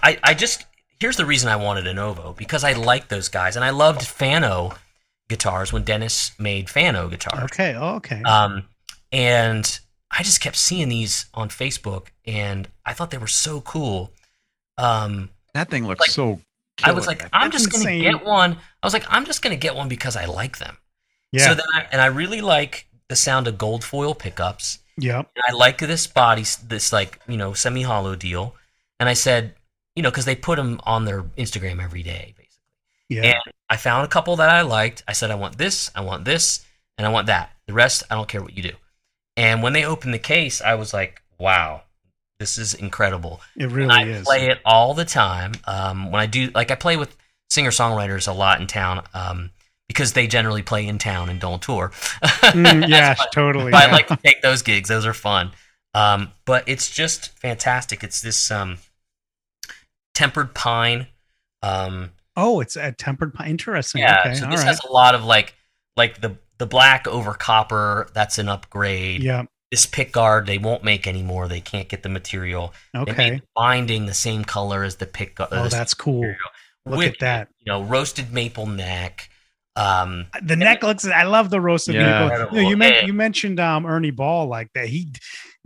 I 0.04 0.18
I 0.24 0.34
just 0.34 0.66
here's 1.00 1.18
the 1.18 1.26
reason 1.26 1.50
I 1.50 1.56
wanted 1.56 1.88
a 1.88 1.94
Novo 1.94 2.34
because 2.38 2.64
I 2.64 2.74
like 2.74 3.08
those 3.10 3.30
guys 3.30 3.56
and 3.56 3.64
I 3.66 3.70
loved 3.72 4.04
Fano 4.06 4.74
guitars 5.30 5.74
when 5.74 5.84
Dennis 5.84 6.32
made 6.40 6.70
Fano 6.70 7.08
guitars. 7.10 7.44
Okay. 7.46 7.76
oh, 7.76 7.96
Okay. 7.96 8.22
Um, 8.24 8.64
and 9.12 9.80
I 10.12 10.24
just 10.24 10.40
kept 10.42 10.56
seeing 10.56 10.90
these 10.90 11.26
on 11.34 11.50
Facebook, 11.50 12.08
and 12.26 12.68
I 12.86 12.94
thought 12.94 13.12
they 13.12 13.18
were 13.18 13.28
so 13.28 13.60
cool. 13.62 14.12
Um, 14.78 15.30
That 15.54 15.70
thing 15.70 15.88
looks 15.88 16.00
Like, 16.02 16.10
so. 16.12 16.40
I 16.84 16.92
was 16.92 17.06
killer. 17.06 17.18
like, 17.18 17.30
I'm 17.34 17.50
That's 17.52 17.64
just 17.66 17.72
gonna 17.84 17.98
get 18.00 18.26
one. 18.26 18.54
I 18.84 18.86
was 18.86 18.94
like, 18.94 19.06
I'm 19.10 19.26
just 19.26 19.42
gonna 19.42 19.56
get 19.56 19.76
one 19.76 19.88
because 19.88 20.16
I 20.18 20.26
like 20.26 20.58
them. 20.58 20.78
Yeah. 21.36 21.48
So 21.48 21.54
then, 21.56 21.66
I, 21.74 21.88
and 21.92 22.02
I 22.02 22.08
really 22.08 22.42
like 22.42 22.88
the 23.08 23.16
sound 23.16 23.48
of 23.48 23.58
gold 23.58 23.84
foil 23.84 24.16
pickups. 24.16 24.80
Yeah. 24.98 25.20
And 25.20 25.44
I 25.48 25.52
like 25.52 25.78
this 25.80 26.08
body, 26.08 26.44
this 26.68 26.94
like 26.94 27.20
you 27.28 27.38
know 27.38 27.54
semi 27.54 27.84
hollow 27.84 28.16
deal. 28.16 28.56
And 29.00 29.10
I 29.10 29.14
said, 29.14 29.56
you 29.96 30.04
know, 30.04 30.10
because 30.10 30.26
they 30.26 30.36
put 30.36 30.56
them 30.56 30.80
on 30.84 31.06
their 31.06 31.24
Instagram 31.38 31.84
every 31.84 32.04
day, 32.04 32.34
basically. 32.38 32.60
Yeah. 33.10 33.24
And 33.24 33.54
I 33.70 33.78
found 33.78 34.06
a 34.06 34.08
couple 34.08 34.36
that 34.38 34.50
I 34.50 34.62
liked. 34.62 35.04
I 35.08 35.14
said, 35.14 35.32
I 35.32 35.36
want 35.36 35.58
this, 35.58 35.92
I 35.96 36.02
want 36.02 36.26
this, 36.26 36.66
and 36.98 37.06
I 37.06 37.10
want 37.10 37.28
that. 37.28 37.52
The 37.68 37.74
rest, 37.74 38.04
I 38.10 38.16
don't 38.16 38.28
care 38.28 38.42
what 38.42 38.56
you 38.56 38.64
do. 38.64 38.74
And 39.38 39.62
when 39.62 39.74
they 39.74 39.84
opened 39.84 40.14
the 40.14 40.20
case, 40.20 40.62
I 40.62 40.76
was 40.76 40.94
like, 40.94 41.22
wow, 41.38 41.82
this 42.40 42.58
is 42.58 42.74
incredible. 42.74 43.42
it 43.58 43.64
And 43.64 43.72
really 43.74 43.90
I 43.90 44.04
is. 44.06 44.24
play 44.24 44.48
it 44.48 44.60
all 44.66 44.94
the 44.94 45.06
time. 45.06 45.54
Um, 45.66 46.12
when 46.12 46.22
I 46.22 46.26
do, 46.26 46.52
like, 46.56 46.72
I 46.72 46.76
play 46.76 46.96
with 46.96 47.16
singer 47.50 47.72
songwriters 47.72 48.28
a 48.28 48.34
lot 48.34 48.62
in 48.62 48.68
town 48.68 49.04
um, 49.14 49.52
because 49.88 50.14
they 50.14 50.28
generally 50.28 50.62
play 50.64 50.88
in 50.88 50.98
town 50.98 51.30
and 51.30 51.40
don't 51.40 51.62
tour. 51.62 51.92
Mm, 52.24 52.88
yeah. 52.90 53.14
That's 53.14 53.26
Totally. 53.34 53.72
but 53.72 53.84
I 53.84 53.92
like 53.92 54.08
to 54.08 54.18
take 54.18 54.42
those 54.42 54.62
gigs; 54.62 54.90
those 54.90 55.06
are 55.06 55.14
fun. 55.14 55.52
Um, 55.94 56.32
but 56.46 56.64
it's 56.68 56.90
just 56.92 57.38
fantastic. 57.40 58.04
It's 58.04 58.22
this 58.22 58.52
um, 58.52 58.78
tempered 60.14 60.54
pine. 60.54 61.08
Um, 61.62 62.12
oh, 62.36 62.60
it's 62.62 62.76
a 62.76 62.92
tempered 62.92 63.34
pine. 63.34 63.50
Interesting. 63.50 64.02
yeah, 64.02 64.22
okay. 64.26 64.34
so 64.36 64.48
this 64.48 64.60
right. 64.60 64.68
has 64.68 64.82
a 64.84 64.92
lot 64.92 65.16
of 65.16 65.24
like, 65.24 65.56
like 65.96 66.22
the 66.22 66.38
the 66.58 66.66
black 66.66 67.08
over 67.08 67.34
copper. 67.34 68.08
That's 68.14 68.38
an 68.38 68.50
upgrade. 68.50 69.24
yeah. 69.24 69.44
This 69.72 69.88
pick 69.88 70.12
guard 70.12 70.46
they 70.46 70.60
won't 70.60 70.84
make 70.84 71.08
anymore. 71.08 71.48
They 71.48 71.60
can't 71.60 71.90
get 71.90 72.04
the 72.04 72.08
material. 72.08 72.74
They 72.94 73.00
Okay. 73.00 73.14
made 73.32 73.42
the 73.42 73.48
binding 73.56 74.06
the 74.06 74.14
same 74.14 74.46
color 74.46 74.84
as 74.84 74.98
the 74.98 75.08
pick 75.08 75.36
guard. 75.36 75.50
Oh, 75.52 75.68
that's 75.68 75.94
cool. 75.94 76.36
Look 76.86 77.00
With- 77.00 77.14
at 77.14 77.20
that. 77.20 77.48
You 77.60 77.72
know, 77.74 77.84
roasted 77.84 78.32
maple 78.32 78.68
neck. 78.68 79.30
Um, 79.76 80.28
The 80.42 80.56
neck 80.56 80.84
looks. 80.84 81.06
I 81.06 81.24
love 81.24 81.50
the 81.50 81.60
roasted 81.60 81.96
Yeah. 81.96 82.28
maple. 82.30 82.58
You, 82.58 82.64
know, 82.64 82.70
you, 82.70 82.78
men- 82.78 83.06
you 83.08 83.14
mentioned 83.14 83.60
um, 83.60 83.86
Ernie 83.86 84.12
Ball 84.12 84.48
like 84.48 84.72
that. 84.74 84.88
He 84.88 85.12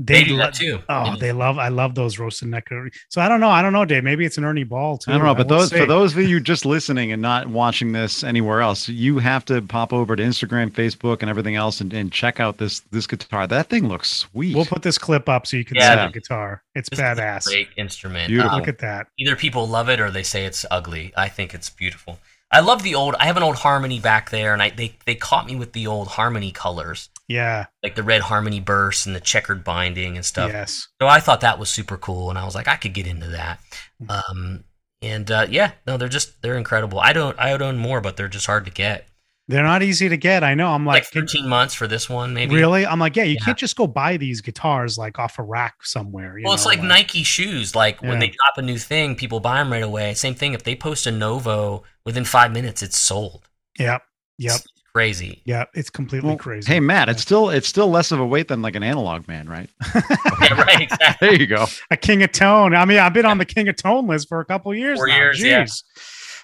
they, 0.02 0.20
they, 0.20 0.24
do 0.24 0.32
lo- 0.38 0.46
that 0.46 0.54
too. 0.54 0.80
Oh, 0.88 1.06
Yeah. 1.08 1.16
they 1.20 1.32
love. 1.34 1.58
I 1.58 1.68
love 1.68 1.94
those 1.94 2.18
roasted 2.18 2.48
neck. 2.48 2.70
So 3.10 3.20
I 3.22 3.28
don't 3.28 3.42
know. 3.42 3.50
I 3.50 3.62
don't 3.62 3.74
know, 3.74 3.84
Dave. 3.84 4.04
Maybe 4.06 4.26
it's 4.26 4.38
an 4.38 4.46
Ernie 4.46 4.64
Ball 4.64 4.98
too. 4.98 5.12
I 5.12 5.16
don't 5.16 5.26
know, 5.26 5.36
but 5.36 5.50
those 5.50 5.70
see. 5.72 5.78
for 5.78 5.86
those 5.86 6.16
of 6.16 6.24
you 6.24 6.40
just 6.40 6.66
listening 6.66 7.12
and 7.12 7.22
not 7.22 7.48
watching 7.48 7.92
this 7.92 8.24
anywhere 8.24 8.62
else, 8.62 8.88
you 8.88 9.20
have 9.20 9.44
to 9.46 9.62
pop 9.62 9.92
over 9.92 10.16
to 10.16 10.24
Instagram, 10.24 10.72
Facebook, 10.72 11.18
and 11.22 11.30
everything 11.30 11.56
else, 11.58 11.82
and, 11.82 11.94
and 11.94 12.12
check 12.14 12.40
out 12.40 12.58
this 12.58 12.80
this 12.92 13.06
guitar. 13.08 13.46
That 13.46 13.68
thing 13.70 13.90
looks 13.90 14.10
sweet. 14.10 14.56
We'll 14.56 14.66
put 14.66 14.84
this 14.84 14.98
clip 14.98 15.28
up 15.28 15.46
so 15.46 15.58
you 15.58 15.66
can 15.66 15.76
Yeah. 15.76 16.06
see 16.08 16.14
the 16.14 16.20
guitar. 16.22 16.64
It's 16.76 16.90
This 16.90 16.98
is 17.00 17.04
a 17.04 17.08
badass. 17.16 17.46
Great 17.48 17.68
instrument. 17.78 18.30
Beautiful. 18.30 18.52
Um, 18.52 18.60
Look 18.60 18.70
at 18.70 18.80
that. 18.80 19.08
either 19.18 19.36
people 19.36 19.68
love 19.68 19.90
it 19.90 20.00
or 20.00 20.10
they 20.10 20.24
say 20.24 20.46
it's 20.46 20.66
ugly. 20.72 21.12
I 21.18 21.28
think 21.28 21.54
it's 21.54 21.70
beautiful. 21.70 22.20
I 22.52 22.62
love 22.62 22.82
the 22.82 22.96
old. 22.96 23.16
I 23.20 23.26
have 23.26 23.38
an 23.38 23.44
old 23.44 23.58
Harmony 23.58 24.00
back 24.00 24.32
there, 24.32 24.54
and 24.54 24.62
I 24.62 24.70
they 24.72 24.96
they 25.06 25.16
caught 25.16 25.46
me 25.46 25.56
with 25.56 25.74
the 25.74 25.86
old 25.88 26.08
Harmony 26.08 26.52
colors, 26.52 27.10
Yeah. 27.28 27.66
like 27.84 27.96
the 27.96 28.04
red 28.04 28.22
Harmony 28.22 28.60
burst 28.60 29.06
and 29.06 29.16
the 29.16 29.20
checkered 29.20 29.64
binding 29.64 30.16
and 30.16 30.26
stuff. 30.26 30.52
Yes. 30.52 30.88
So 31.00 31.08
I 31.08 31.20
thought 31.20 31.42
that 31.42 31.60
was 31.60 31.70
super 31.70 31.98
cool, 31.98 32.30
and 32.30 32.40
I 32.40 32.46
was 32.46 32.56
like, 32.56 32.68
I 32.68 32.76
could 32.76 32.94
get 32.94 33.06
into 33.08 33.28
that. 33.28 33.60
Hmm. 34.00 34.10
Um, 34.12 34.64
and 35.02 35.30
uh, 35.30 35.46
yeah, 35.50 35.72
no, 35.86 35.98
they're 35.98 36.10
just 36.10 36.42
they're 36.42 36.58
incredible. 36.58 37.00
I 37.00 37.14
don't 37.14 37.38
I 37.38 37.52
would 37.52 37.62
own 37.62 37.78
more, 37.78 38.02
but 38.02 38.18
they're 38.18 38.28
just 38.28 38.48
hard 38.48 38.66
to 38.66 38.72
get. 38.72 39.08
They're 39.50 39.64
not 39.64 39.82
easy 39.84 40.08
to 40.10 40.16
get. 40.16 40.44
I 40.44 40.54
know. 40.54 40.68
I'm 40.70 40.86
Like, 40.86 41.04
like, 41.04 41.12
13 41.12 41.48
months 41.48 41.74
for 41.74 41.88
this 41.88 42.08
one, 42.08 42.34
maybe. 42.36 42.56
really? 42.56 42.86
I'm 42.86 43.00
like, 43.00 43.16
yeah. 43.16 43.24
You 43.24 43.34
Yeah. 43.34 43.46
can't 43.46 43.58
just 43.58 43.76
go 43.76 43.88
buy 43.88 44.16
these 44.16 44.42
guitars 44.42 44.98
like 44.98 45.18
off 45.20 45.40
a 45.40 45.44
rack 45.44 45.84
somewhere. 45.84 46.38
you 46.38 46.46
Well, 46.46 46.54
it's 46.54 46.64
know, 46.66 46.70
like 46.70 46.84
Nike 46.84 47.24
shoes. 47.24 47.74
Like 47.76 48.02
when 48.02 48.20
they 48.20 48.28
drop 48.28 48.58
a 48.58 48.62
new 48.62 48.78
thing, 48.78 49.16
people 49.16 49.40
buy 49.40 49.58
them 49.58 49.72
right 49.72 49.84
away. 49.84 50.14
Same 50.14 50.36
thing. 50.36 50.54
If 50.54 50.64
they 50.64 50.76
post 50.76 51.08
a 51.08 51.12
Novo 51.12 51.84
within 52.06 52.26
five 52.26 52.52
minutes, 52.54 52.84
it's 52.84 52.98
sold. 52.98 53.50
Yep. 53.80 54.04
Yep. 54.38 54.56
It's 54.56 54.68
crazy. 54.94 55.42
Yep. 55.46 55.70
It's 55.74 55.90
completely 55.90 56.28
Well, 56.30 56.38
crazy. 56.38 56.72
Hey 56.72 56.80
Matt, 56.80 57.10
it's 57.10 57.22
still 57.24 57.50
it's 57.50 57.68
still 57.68 57.90
less 57.90 58.12
of 58.12 58.20
a 58.20 58.26
weight 58.26 58.50
than 58.50 58.62
like 58.62 58.76
an 58.76 58.84
analog 58.84 59.28
man, 59.28 59.50
right? 59.50 59.70
yeah, 59.96 60.62
right. 60.62 60.82
Exactly. 60.82 61.28
There 61.28 61.40
you 61.40 61.48
go. 61.48 61.66
a 61.90 61.98
King 61.98 62.22
of 62.22 62.32
Tone. 62.32 62.76
I 62.76 62.86
mean, 62.86 63.00
I've 63.00 63.14
been 63.14 63.26
on 63.26 63.40
the 63.40 63.46
King 63.46 63.68
of 63.68 63.76
Tone 63.78 64.06
list 64.06 64.28
for 64.30 64.40
a 64.42 64.46
couple 64.46 64.72
years. 64.76 65.00
Four 65.00 65.08
now. 65.08 65.16
years, 65.18 65.42
yeah. 65.44 65.66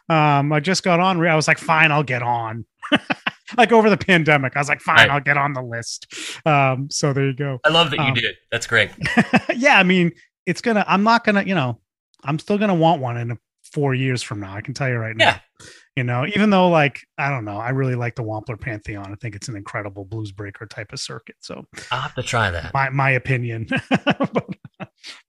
Um, 0.07 0.51
I 0.53 0.59
just 0.59 0.83
got 0.83 0.99
on. 0.99 1.25
I 1.25 1.35
was 1.35 1.47
like, 1.47 1.57
fine, 1.57 1.91
I'll 1.91 2.03
get 2.03 2.21
on. 2.21 2.65
like 3.57 3.71
over 3.71 3.89
the 3.89 3.97
pandemic, 3.97 4.55
I 4.55 4.59
was 4.59 4.69
like, 4.69 4.81
fine, 4.81 4.97
Right. 4.97 5.09
I'll 5.09 5.21
get 5.21 5.37
on 5.37 5.53
the 5.53 5.61
list. 5.61 6.13
Um, 6.45 6.89
so 6.89 7.13
there 7.13 7.25
you 7.25 7.35
go. 7.35 7.59
I 7.63 7.69
love 7.69 7.91
that 7.91 7.97
you 7.97 8.05
Um, 8.05 8.13
did. 8.13 8.35
That's 8.51 8.67
great. 8.67 8.91
yeah, 9.55 9.77
I 9.79 9.83
mean, 9.83 10.11
it's 10.45 10.61
gonna. 10.61 10.83
I'm 10.87 11.03
not 11.03 11.23
gonna. 11.23 11.43
You 11.43 11.55
know, 11.55 11.79
I'm 12.23 12.39
still 12.39 12.57
gonna 12.57 12.75
want 12.75 13.01
one 13.01 13.17
in 13.17 13.37
four 13.73 13.93
years 13.93 14.21
from 14.23 14.39
now. 14.39 14.53
I 14.55 14.61
can 14.61 14.73
tell 14.73 14.89
you 14.89 14.95
right 14.97 15.15
now. 15.15 15.25
Yeah. 15.25 15.39
You 15.95 16.03
know, 16.03 16.25
even 16.27 16.49
though 16.49 16.67
like 16.69 16.99
I 17.17 17.29
don't 17.29 17.45
know, 17.45 17.57
I 17.57 17.69
really 17.69 17.95
like 17.95 18.15
the 18.15 18.23
Wampler 18.23 18.59
Pantheon. 18.59 19.11
I 19.11 19.15
think 19.15 19.33
it's 19.35 19.47
an 19.47 19.55
incredible 19.55 20.03
blues 20.03 20.31
breaker 20.33 20.65
type 20.65 20.91
of 20.91 20.99
circuit. 20.99 21.37
So 21.39 21.65
I'll 21.89 22.01
have 22.01 22.15
to 22.15 22.23
try 22.23 22.51
that. 22.51 22.73
my 22.73 22.89
my 22.89 23.11
opinion. 23.11 23.67
but, 24.05 24.45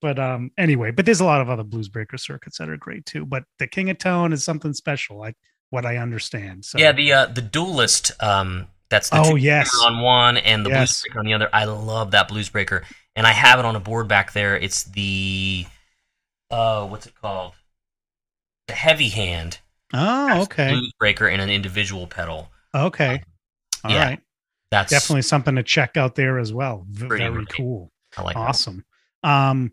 but 0.02 0.18
um 0.18 0.50
anyway, 0.58 0.90
but 0.90 1.06
there's 1.06 1.20
a 1.20 1.24
lot 1.24 1.40
of 1.40 1.48
other 1.48 1.62
blues 1.62 1.88
breaker 1.88 2.18
circuits 2.18 2.58
that 2.58 2.68
are 2.68 2.76
great 2.76 3.06
too. 3.06 3.24
But 3.24 3.44
the 3.60 3.68
King 3.68 3.90
of 3.90 3.98
Tone 3.98 4.32
is 4.32 4.42
something 4.42 4.72
special, 4.74 5.16
like 5.18 5.36
what 5.70 5.84
I 5.86 5.96
understand. 5.98 6.64
So 6.64 6.78
Yeah, 6.78 6.92
the 6.92 7.12
uh, 7.12 7.26
the 7.26 7.42
duelist. 7.42 8.12
Um, 8.22 8.68
that's 8.88 9.10
the 9.10 9.18
Oh, 9.20 9.34
yes. 9.34 9.68
on 9.84 10.00
one 10.00 10.36
and 10.36 10.64
the 10.64 10.70
Yes. 10.70 10.78
blues 10.78 11.02
breaker 11.08 11.18
on 11.20 11.24
the 11.26 11.34
other. 11.34 11.50
I 11.52 11.64
love 11.64 12.12
that 12.12 12.28
blues 12.28 12.48
breaker, 12.48 12.84
and 13.16 13.26
I 13.26 13.32
have 13.32 13.58
it 13.58 13.64
on 13.64 13.74
a 13.76 13.80
board 13.80 14.06
back 14.08 14.32
there. 14.32 14.56
It's 14.56 14.84
the 14.84 15.66
uh, 16.50 16.86
what's 16.86 17.06
it 17.06 17.14
called? 17.20 17.54
The 18.68 18.74
heavy 18.74 19.08
hand 19.10 19.58
oh 19.94 20.42
okay. 20.42 20.70
blues 20.70 20.92
breaker 20.98 21.26
and 21.28 21.40
an 21.40 21.50
individual 21.50 22.06
pedal. 22.06 22.50
Okay. 22.74 23.22
All 23.84 23.90
right. 23.96 24.10
yeah. 24.10 24.16
That's 24.70 24.90
Definitely 24.90 25.22
something 25.22 25.54
to 25.54 25.62
check 25.62 25.96
out 25.96 26.16
there 26.16 26.38
as 26.40 26.52
well. 26.52 26.84
V- 26.90 27.06
very 27.06 27.46
cool. 27.46 27.92
I 28.16 28.22
like 28.22 28.34
that. 28.34 28.40
awesome. 28.40 28.84
Um, 29.22 29.72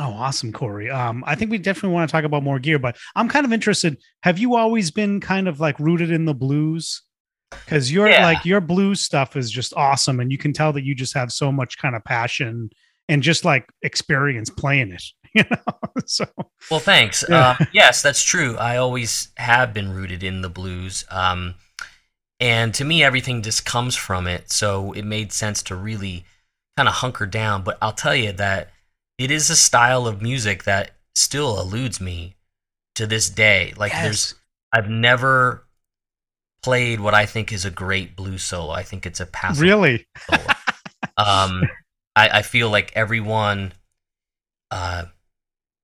oh, 0.00 0.12
awesome, 0.12 0.52
Corey. 0.52 0.90
Um, 0.90 1.22
I 1.26 1.34
think 1.34 1.50
we 1.50 1.58
definitely 1.58 1.94
want 1.94 2.08
to 2.08 2.12
talk 2.12 2.24
about 2.24 2.42
more 2.42 2.58
gear, 2.58 2.78
but 2.78 2.96
I'm 3.14 3.28
kind 3.28 3.44
of 3.46 3.52
interested. 3.52 3.96
Have 4.22 4.38
you 4.38 4.56
always 4.56 4.90
been 4.90 5.20
kind 5.20 5.48
of 5.48 5.60
like 5.60 5.78
rooted 5.80 6.10
in 6.10 6.24
the 6.24 6.34
blues? 6.34 7.02
Because 7.50 7.92
your 7.92 8.08
Yeah. 8.08 8.24
like 8.24 8.44
your 8.44 8.60
blues 8.60 9.00
stuff 9.00 9.36
is 9.36 9.50
just 9.50 9.72
awesome, 9.74 10.20
and 10.20 10.30
you 10.32 10.38
can 10.38 10.52
tell 10.52 10.72
that 10.72 10.84
you 10.84 10.94
just 10.94 11.14
have 11.14 11.32
so 11.32 11.50
much 11.52 11.78
kind 11.78 11.94
of 11.94 12.04
passion 12.04 12.70
and 13.08 13.22
just 13.22 13.44
like 13.44 13.66
experience 13.82 14.50
playing 14.50 14.92
it. 14.92 15.02
You 15.36 15.44
know, 15.50 15.78
so 16.06 16.24
Well, 16.70 16.80
thanks. 16.80 17.22
Yeah. 17.28 17.56
Um, 17.60 17.66
yes, 17.70 18.00
that's 18.00 18.22
true. 18.22 18.56
I 18.56 18.78
always 18.78 19.28
have 19.36 19.74
been 19.74 19.92
rooted 19.92 20.22
in 20.22 20.40
the 20.40 20.48
blues. 20.48 21.04
Um, 21.10 21.56
and 22.40 22.72
to 22.72 22.86
me, 22.86 23.02
everything 23.02 23.42
just 23.42 23.66
comes 23.66 23.96
from 23.96 24.26
it. 24.26 24.50
So 24.50 24.92
it 24.92 25.04
made 25.04 25.32
sense 25.32 25.62
to 25.64 25.76
really 25.76 26.24
kind 26.78 26.88
of 26.88 26.94
hunker 26.96 27.26
down. 27.26 27.64
But 27.64 27.76
I'll 27.82 27.92
tell 27.92 28.14
you 28.16 28.32
that 28.32 28.70
it 29.18 29.30
is 29.30 29.50
a 29.50 29.56
style 29.56 30.06
of 30.06 30.20
music 30.22 30.64
that 30.64 30.92
still 31.14 31.58
eludes 31.60 32.00
me 32.00 32.36
to 32.96 33.06
this 33.06 33.28
day. 33.30 33.72
Like, 33.76 33.92
there's, 33.92 34.34
I've 34.72 34.88
never 34.90 35.64
played 36.62 37.00
what 37.00 37.14
I 37.14 37.26
think 37.26 37.52
is 37.52 37.64
a 37.64 37.70
great 37.70 38.16
blues 38.16 38.42
solo. 38.42 38.72
I 38.72 38.82
think 38.82 39.06
it's 39.06 39.20
a 39.20 39.26
passive 39.26 39.62
really, 39.62 40.06
solo. 40.30 40.46
um, 41.16 41.62
I, 42.14 42.28
I 42.38 42.42
feel 42.42 42.68
like 42.70 42.92
everyone 42.94 43.72
uh, 44.70 45.04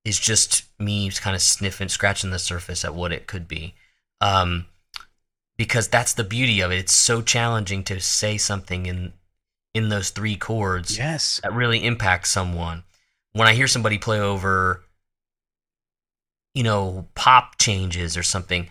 is 0.05 0.19
just 0.19 0.63
me 0.79 1.09
kind 1.11 1.35
of 1.35 1.41
sniffing, 1.41 1.89
scratching 1.89 2.31
the 2.31 2.39
surface 2.39 2.83
at 2.83 2.93
what 2.95 3.11
it 3.13 3.27
could 3.27 3.47
be. 3.47 3.75
Um, 4.21 4.65
because 5.57 5.87
that's 5.87 6.13
the 6.13 6.23
beauty 6.23 6.61
of 6.61 6.71
it. 6.71 6.77
It's 6.79 6.93
so 6.93 7.21
challenging 7.21 7.83
to 7.85 7.99
say 7.99 8.37
something 8.37 8.85
in 8.85 9.13
in 9.75 9.89
those 9.89 10.11
three 10.11 10.35
chords 10.35 10.97
Yes. 10.97 11.39
that 11.41 11.51
really 11.53 11.83
impacts 11.83 12.29
someone. 12.29 12.83
When 13.33 13.47
I 13.47 13.53
hear 13.53 13.67
somebody 13.67 13.97
play 13.97 14.19
over, 14.19 14.81
you 16.53 16.63
know, 16.63 17.07
pop 17.15 17.57
changes 17.59 18.15
or 18.15 18.23
something, 18.23 18.67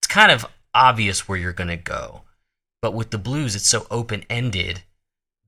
it's 0.00 0.08
kind 0.08 0.30
of 0.30 0.46
obvious 0.74 1.26
where 1.28 1.38
you're 1.38 1.52
going 1.52 1.68
to 1.68 1.76
go. 1.76 2.22
But 2.82 2.94
with 2.94 3.10
the 3.10 3.18
blues, 3.18 3.56
it's 3.56 3.66
so 3.68 3.86
open 3.90 4.24
ended 4.30 4.82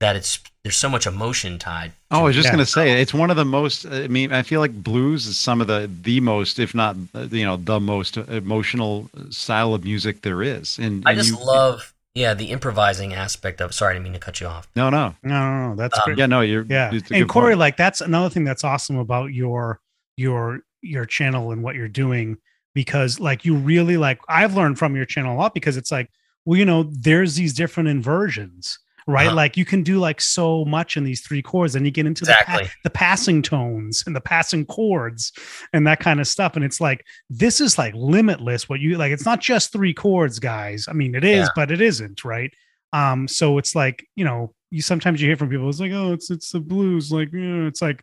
that 0.00 0.16
it's 0.16 0.40
there's 0.62 0.76
so 0.76 0.88
much 0.88 1.06
emotion 1.06 1.58
tied. 1.58 1.92
Oh, 2.10 2.20
I 2.20 2.22
was 2.24 2.34
just 2.34 2.46
Yeah. 2.46 2.52
going 2.52 2.64
to 2.64 2.70
say 2.70 3.00
it's 3.00 3.14
one 3.14 3.30
of 3.30 3.36
the 3.36 3.44
most. 3.44 3.86
I 3.86 4.08
mean, 4.08 4.32
I 4.32 4.42
feel 4.42 4.60
like 4.60 4.82
blues 4.82 5.26
is 5.26 5.38
some 5.38 5.60
of 5.60 5.66
the 5.66 5.88
the 6.02 6.20
most, 6.20 6.58
if 6.58 6.74
not 6.74 6.96
you 7.30 7.44
know, 7.44 7.56
the 7.56 7.78
most 7.78 8.16
emotional 8.16 9.08
style 9.30 9.74
of 9.74 9.84
music 9.84 10.22
there 10.22 10.42
is. 10.42 10.78
And, 10.78 11.02
I 11.06 11.10
and 11.12 11.18
just 11.20 11.30
you- 11.38 11.44
love, 11.44 11.92
yeah, 12.14 12.34
the 12.34 12.46
improvising 12.50 13.12
aspect 13.14 13.60
of. 13.60 13.72
Sorry, 13.74 13.90
I 13.90 13.94
didn't 13.94 14.04
mean 14.04 14.12
to 14.14 14.18
cut 14.18 14.40
you 14.40 14.46
off. 14.46 14.68
No, 14.74 14.90
no, 14.90 15.14
No, 15.22 15.30
no, 15.50 15.68
no. 15.70 15.76
That's 15.76 15.96
Um, 15.98 16.02
great. 16.06 16.18
yeah, 16.18 16.26
no. 16.26 16.40
You're 16.40 16.64
yeah 16.68 16.90
it's 16.92 17.10
a 17.10 17.14
and 17.14 17.28
corey 17.28 17.52
point. 17.52 17.58
like 17.60 17.76
that's 17.76 18.00
another 18.00 18.28
thing 18.30 18.44
that's 18.44 18.64
awesome 18.64 18.96
about 18.96 19.32
your 19.32 19.80
your 20.16 20.60
your 20.82 21.04
channel 21.06 21.52
and 21.52 21.62
what 21.62 21.74
you're 21.76 21.88
doing 21.88 22.36
because 22.74 23.20
like 23.20 23.44
you 23.44 23.54
really 23.54 23.96
like 23.98 24.18
i've 24.28 24.54
learned 24.54 24.78
from 24.78 24.96
your 24.96 25.04
channel 25.04 25.34
a 25.34 25.38
lot 25.38 25.52
because 25.54 25.76
it's 25.76 25.90
like 25.92 26.08
well 26.46 26.58
you 26.58 26.64
know 26.64 26.84
there's 26.84 27.34
these 27.34 27.52
different 27.52 27.88
inversions 27.88 28.78
right 29.10 29.26
Uh-huh. 29.26 29.36
like 29.36 29.56
you 29.56 29.64
can 29.64 29.82
do 29.82 29.98
like 29.98 30.20
so 30.20 30.64
much 30.64 30.96
in 30.96 31.04
these 31.04 31.20
three 31.20 31.42
chords 31.42 31.74
and 31.74 31.84
you 31.84 31.90
get 31.92 32.06
into 32.06 32.24
the, 32.24 32.32
pa- 32.46 32.68
the 32.84 32.90
passing 32.90 33.42
tones 33.42 34.02
and 34.06 34.14
the 34.16 34.20
passing 34.20 34.64
chords 34.66 35.32
and 35.72 35.86
that 35.86 36.00
kind 36.00 36.20
of 36.20 36.26
stuff 36.26 36.56
and 36.56 36.64
it's 36.64 36.80
like 36.80 37.04
this 37.28 37.60
is 37.60 37.76
like 37.78 37.94
limitless 37.94 38.68
what 38.68 38.80
you 38.80 38.96
like 38.96 39.12
it's 39.12 39.24
not 39.26 39.40
just 39.40 39.72
three 39.72 39.92
chords 39.94 40.38
guys 40.38 40.86
i 40.88 40.92
mean 40.92 41.14
it 41.14 41.24
is 41.24 41.46
Yeah. 41.46 41.48
but 41.56 41.70
it 41.70 41.80
isn't 41.80 42.24
right 42.24 42.52
um 42.92 43.28
so 43.28 43.58
it's 43.58 43.74
like 43.74 44.04
you 44.16 44.24
know 44.24 44.54
you 44.70 44.82
sometimes 44.82 45.20
you 45.20 45.28
hear 45.28 45.36
from 45.36 45.48
people 45.50 45.68
it's 45.68 45.80
like 45.80 45.92
oh 45.92 46.12
it's 46.12 46.30
it's 46.30 46.50
the 46.52 46.60
blues 46.60 47.10
like 47.12 47.30
yeah. 47.32 47.66
it's 47.66 47.82
like 47.82 48.02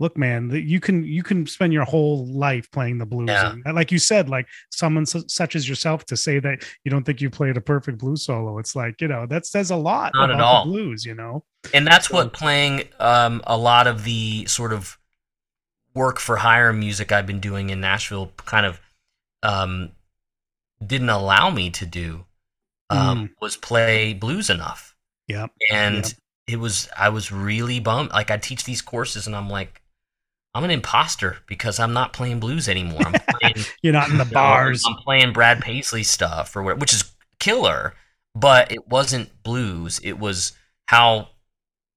look 0.00 0.16
man 0.16 0.48
that 0.48 0.62
you 0.62 0.78
can 0.80 1.04
you 1.04 1.22
can 1.22 1.46
spend 1.46 1.72
your 1.72 1.84
whole 1.84 2.26
life 2.26 2.70
playing 2.70 2.98
the 2.98 3.06
blues 3.06 3.28
Yeah. 3.28 3.54
and 3.64 3.74
like 3.74 3.90
you 3.90 3.98
said 3.98 4.28
like 4.28 4.46
someone 4.70 5.06
su- 5.06 5.24
such 5.28 5.56
as 5.56 5.68
yourself 5.68 6.04
to 6.06 6.16
say 6.16 6.38
that 6.38 6.64
you 6.84 6.90
don't 6.90 7.04
think 7.04 7.20
you 7.20 7.30
played 7.30 7.56
a 7.56 7.60
perfect 7.60 7.98
blues 7.98 8.24
solo 8.24 8.58
it's 8.58 8.76
like 8.76 9.00
you 9.00 9.08
know 9.08 9.26
that 9.26 9.44
says 9.46 9.70
a 9.70 9.76
lot 9.76 10.12
Not 10.14 10.30
at 10.30 10.36
about 10.36 10.44
all. 10.44 10.64
the 10.66 10.70
blues 10.72 11.04
you 11.04 11.14
know 11.14 11.44
and 11.74 11.86
that's 11.86 12.10
what 12.10 12.32
playing 12.32 12.84
um, 13.00 13.42
a 13.46 13.56
lot 13.58 13.86
of 13.88 14.04
the 14.04 14.46
sort 14.46 14.72
of 14.72 14.96
work 15.94 16.18
for 16.20 16.36
hire 16.36 16.72
music 16.72 17.10
I've 17.10 17.26
been 17.26 17.40
doing 17.40 17.70
in 17.70 17.80
Nashville 17.80 18.30
kind 18.36 18.64
of 18.66 18.80
um, 19.42 19.90
didn't 20.84 21.08
allow 21.10 21.50
me 21.50 21.70
to 21.70 21.86
do 21.86 22.24
um, 22.90 23.30
was 23.40 23.56
play 23.56 24.14
blues 24.14 24.48
enough, 24.48 24.94
yeah 25.26 25.46
and 25.70 25.96
Yep. 25.96 26.12
it 26.46 26.56
was 26.56 26.88
I 26.96 27.08
was 27.10 27.30
really 27.32 27.80
bummed. 27.80 28.10
Like 28.10 28.30
I 28.30 28.36
teach 28.38 28.64
these 28.64 28.80
courses, 28.80 29.26
and 29.26 29.36
I'm 29.36 29.50
like, 29.50 29.82
I'm 30.54 30.64
an 30.64 30.70
imposter 30.70 31.38
because 31.46 31.78
I'm 31.78 31.92
not 31.92 32.12
playing 32.12 32.40
blues 32.40 32.68
anymore. 32.68 33.02
I'm 33.04 33.12
playing 33.40 33.54
you're 33.82 33.92
not 33.92 34.10
in 34.10 34.18
the 34.18 34.24
you 34.24 34.30
know, 34.30 34.34
bars 34.34 34.84
I'm 34.86 34.96
playing 34.96 35.32
Brad 35.32 35.60
Paisley 35.60 36.02
stuff 36.02 36.56
or 36.56 36.62
what, 36.62 36.78
which 36.78 36.92
is 36.92 37.12
killer, 37.38 37.94
but 38.34 38.72
it 38.72 38.88
wasn't 38.88 39.42
blues. 39.42 40.00
It 40.02 40.18
was 40.18 40.52
how 40.86 41.28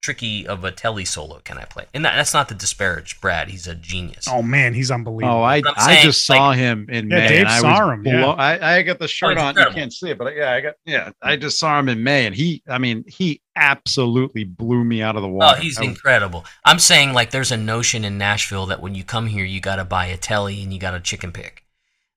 tricky 0.01 0.47
of 0.47 0.63
a 0.63 0.71
Tele 0.71 1.05
solo 1.05 1.39
can 1.43 1.57
I 1.57 1.65
play? 1.65 1.85
And 1.93 2.03
that, 2.05 2.15
that's 2.15 2.33
not 2.33 2.49
to 2.49 2.55
disparage 2.55 3.21
Brad. 3.21 3.49
He's 3.49 3.67
a 3.67 3.75
genius. 3.75 4.25
oh 4.27 4.41
man 4.41 4.73
he's 4.73 4.89
unbelievable 4.91 5.37
Oh, 5.37 5.43
I 5.43 5.61
But 5.61 5.77
I'm 5.77 5.89
I 5.89 5.93
saying, 5.93 6.05
just 6.05 6.25
saw 6.25 6.51
him 6.51 6.87
in 6.89 7.09
Yeah, 7.09 7.15
May. 7.17 7.27
Dave 7.27 7.39
and 7.41 7.47
I 7.47 7.61
was 7.61 7.93
him, 7.93 8.05
yeah. 8.07 8.25
I, 8.31 8.77
I 8.77 8.81
got 8.81 8.99
the 8.99 9.07
shirt 9.07 9.37
he's 9.37 9.43
on. 9.43 9.55
You 9.55 9.67
can't 9.73 9.93
see 9.93 10.09
it, 10.09 10.17
but 10.17 10.35
yeah, 10.35 10.51
I 10.53 10.61
got 10.61 10.73
yeah. 10.85 11.11
I 11.21 11.35
just 11.35 11.59
saw 11.59 11.79
him 11.79 11.87
in 11.87 12.03
May, 12.03 12.25
and 12.25 12.35
he, 12.35 12.63
I 12.67 12.79
mean, 12.79 13.03
he 13.07 13.41
absolutely 13.55 14.43
blew 14.43 14.83
me 14.83 15.01
out 15.03 15.15
of 15.15 15.21
the 15.21 15.27
Oh, 15.27 15.31
water. 15.33 15.61
he's 15.61 15.79
was- 15.79 15.87
incredible. 15.87 16.45
I'm 16.65 16.79
saying 16.79 17.13
like 17.13 17.29
there's 17.31 17.51
a 17.51 17.57
notion 17.57 18.03
in 18.03 18.17
Nashville 18.17 18.65
that 18.67 18.81
when 18.81 18.95
you 18.95 19.03
come 19.03 19.27
here, 19.27 19.45
you 19.45 19.61
got 19.61 19.75
to 19.75 19.85
buy 19.85 20.07
a 20.07 20.17
Tele 20.17 20.61
and 20.63 20.73
you 20.73 20.79
got 20.79 20.95
a 20.95 20.99
chicken 20.99 21.31
pick, 21.31 21.63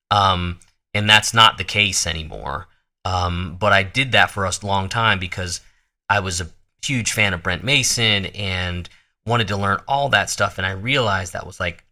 um, 0.09 0.59
and 0.93 1.07
that's 1.09 1.33
not 1.33 1.57
the 1.59 1.63
case 1.63 2.07
anymore. 2.07 2.67
Um, 3.03 3.57
but 3.59 3.71
I 3.71 3.83
did 3.83 4.11
that 4.13 4.31
for 4.31 4.45
a 4.45 4.51
long 4.63 4.89
time 4.89 5.19
because 5.19 5.61
I 6.09 6.19
was 6.19 6.41
a 6.41 6.47
huge 6.87 7.11
fan 7.13 7.33
of 7.33 7.43
Brent 7.43 7.63
Mason 7.63 8.27
and 8.27 8.89
wanted 9.25 9.47
to 9.49 9.57
learn 9.57 9.79
all 9.87 10.09
that 10.09 10.29
stuff, 10.29 10.57
and 10.57 10.65
I 10.67 10.71
realized 10.71 11.33
that 11.33 11.45
was 11.45 11.59
like, 11.59 11.83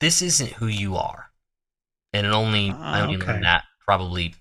this 0.00 0.22
isn't 0.22 0.52
who 0.54 0.66
you 0.66 0.96
are, 0.96 1.30
and 2.12 2.26
it 2.26 2.32
only 2.32 2.70
I 2.90 3.00
Ah, 3.00 3.02
only 3.02 3.16
okay. 3.16 3.26
learned 3.26 3.44
that 3.44 3.64
probably 3.80 4.34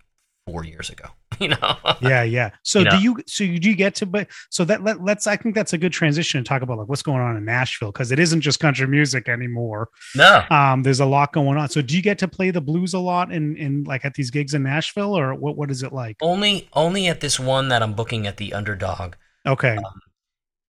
four 0.46 0.64
years 0.64 0.90
ago. 0.90 1.10
You 1.50 1.50
know? 1.50 1.78
yeah 2.02 2.24
yeah 2.24 2.50
so 2.64 2.80
You 2.80 2.86
know? 2.86 2.92
do 2.92 2.98
you 3.02 3.18
so 3.28 3.44
you 3.44 3.60
do 3.60 3.70
you 3.70 3.76
get 3.76 3.96
to 3.96 4.06
but 4.06 4.28
so 4.50 4.66
that 4.66 4.84
let, 4.84 5.02
let's 5.04 5.26
i 5.26 5.36
think 5.38 5.56
that's 5.56 5.74
a 5.74 5.78
good 5.78 5.94
transition 5.94 6.44
to 6.44 6.48
talk 6.48 6.62
about 6.62 6.78
like 6.78 6.90
what's 6.90 7.02
going 7.02 7.22
on 7.22 7.38
in 7.38 7.46
nashville 7.46 7.92
because 7.92 8.12
it 8.12 8.20
isn't 8.20 8.42
just 8.42 8.60
country 8.60 8.88
music 8.88 9.30
anymore 9.30 9.90
no. 10.16 10.44
um 10.52 10.84
there's 10.84 11.00
a 11.00 11.06
lot 11.06 11.32
going 11.32 11.58
on 11.58 11.70
so 11.70 11.82
do 11.82 11.96
you 11.96 12.02
get 12.02 12.18
to 12.20 12.28
play 12.28 12.52
the 12.52 12.60
blues 12.62 12.94
a 12.94 13.00
lot 13.00 13.32
in 13.32 13.56
in 13.56 13.84
like 13.86 14.04
at 14.04 14.14
these 14.16 14.30
gigs 14.32 14.54
in 14.54 14.64
nashville 14.64 15.18
or 15.18 15.34
what 15.34 15.56
what 15.56 15.72
is 15.72 15.82
it 15.84 15.94
like 15.94 16.18
Only 16.22 16.68
only 16.74 17.08
at 17.08 17.22
this 17.22 17.40
one 17.40 17.70
that 17.70 17.82
I'm 17.82 17.94
booking 17.94 18.28
at 18.28 18.38
the 18.38 18.54
Underdog. 18.54 19.16
okay 19.48 19.78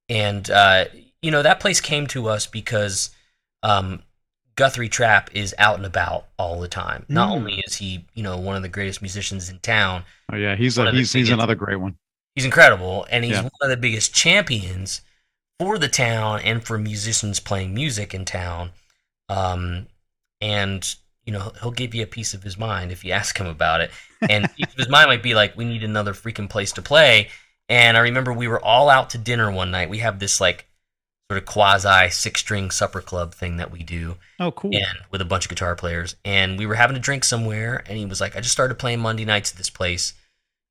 and 0.09 0.51
uh, 0.51 0.87
you 1.23 1.31
know 1.31 1.43
that 1.43 1.61
place 1.61 1.81
came 1.81 2.07
to 2.09 2.29
us 2.29 2.47
because 2.47 3.11
um, 3.63 4.03
Guthrie 4.61 4.91
Trapp 4.91 5.31
is 5.35 5.55
out 5.57 5.77
and 5.77 5.87
about 5.87 6.27
all 6.39 6.61
the 6.61 6.69
time. 6.69 7.07
Not 7.09 7.31
Mm. 7.31 7.33
only 7.33 7.55
is 7.67 7.77
he 7.77 8.05
you 8.15 8.23
know 8.23 8.37
one 8.37 8.57
of 8.57 8.63
the 8.63 8.69
greatest 8.69 9.01
musicians 9.01 9.49
in 9.49 9.59
town, 9.61 10.05
Oh 10.31 10.37
yeah, 10.37 10.55
he's 10.55 10.77
a, 10.77 10.91
he's 10.93 11.13
he's 11.13 11.31
another 11.31 11.55
great 11.55 11.77
one. 11.77 11.97
he's 12.35 12.45
incredible, 12.45 13.07
and 13.11 13.25
he's 13.25 13.33
Yeah. 13.37 13.43
one 13.43 13.51
of 13.63 13.71
the 13.71 13.77
biggest 13.79 14.15
champions 14.15 15.01
for 15.59 15.79
the 15.79 15.89
town 15.89 16.41
and 16.41 16.63
for 16.63 16.77
musicians 16.79 17.41
playing 17.41 17.73
music 17.75 18.13
in 18.15 18.25
town. 18.27 18.71
Um, 19.31 19.87
and 20.43 20.95
you 21.25 21.33
know 21.33 21.53
he'll 21.61 21.71
give 21.71 21.95
you 21.95 22.03
a 22.03 22.07
piece 22.07 22.35
of 22.35 22.43
his 22.43 22.59
mind 22.59 22.93
if 22.93 23.05
you 23.05 23.13
ask 23.13 23.39
him 23.39 23.47
about 23.47 23.81
it. 23.81 23.91
And 24.29 24.45
piece 24.57 24.73
of 24.73 24.77
his 24.79 24.89
mind 24.91 25.09
might 25.09 25.23
be 25.23 25.35
like, 25.35 25.57
"We 25.57 25.65
need 25.65 25.85
another 25.85 26.13
freaking 26.15 26.51
place 26.51 26.73
to 26.73 26.83
play." 26.83 27.29
And 27.69 27.97
I 27.97 28.01
remember 28.01 28.33
we 28.33 28.49
were 28.49 28.63
all 28.63 28.91
out 28.91 29.11
to 29.11 29.19
dinner 29.19 29.51
one 29.51 29.71
night. 29.71 29.89
We 29.91 29.99
have 29.99 30.19
this 30.19 30.41
like 30.41 30.67
sort 31.31 31.39
of 31.39 31.47
quasi 31.47 32.11
six 32.11 32.41
string 32.41 32.73
supper 32.73 33.01
club 33.01 33.33
thing 33.33 33.59
that 33.59 33.71
we 33.71 33.85
do 33.85 34.17
oh 34.41 34.51
cool 34.51 34.75
and 34.75 34.99
with 35.13 35.21
a 35.21 35.25
bunch 35.25 35.45
of 35.45 35.49
guitar 35.49 35.77
players. 35.77 36.17
And 36.25 36.59
we 36.59 36.67
were 36.67 36.75
having 36.75 36.97
a 36.97 37.01
drink 37.01 37.23
somewhere, 37.23 37.85
and 37.87 37.97
he 37.97 38.05
was 38.05 38.21
like, 38.21 38.35
"I 38.35 38.41
just 38.41 38.51
started 38.51 38.81
playing 38.81 38.99
Monday 38.99 39.25
nights 39.25 39.53
at 39.53 39.57
this 39.57 39.71
place. 39.71 40.13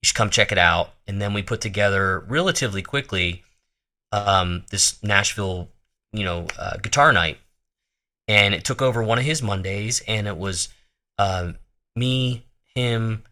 You 0.01 0.07
should 0.07 0.18
come 0.18 0.30
check 0.30 0.51
it 0.51 0.57
out." 0.57 0.95
And 1.07 1.22
then 1.22 1.34
we 1.34 1.43
put 1.43 1.62
together 1.62 2.20
relatively 2.28 2.82
quickly 2.82 3.43
um, 4.12 4.66
this 4.70 5.01
Nashville, 5.01 5.70
you 6.12 6.26
know, 6.26 6.47
uh, 6.57 6.76
guitar 6.76 7.14
night, 7.14 7.38
and 8.28 8.53
it 8.53 8.66
took 8.66 8.82
over 8.82 9.01
one 9.01 9.18
of 9.18 9.24
his 9.24 9.41
Mondays, 9.41 10.01
and 10.10 10.28
it 10.28 10.36
was 10.36 10.68
uh, 11.18 11.53
me, 11.95 12.45
him, 12.76 13.24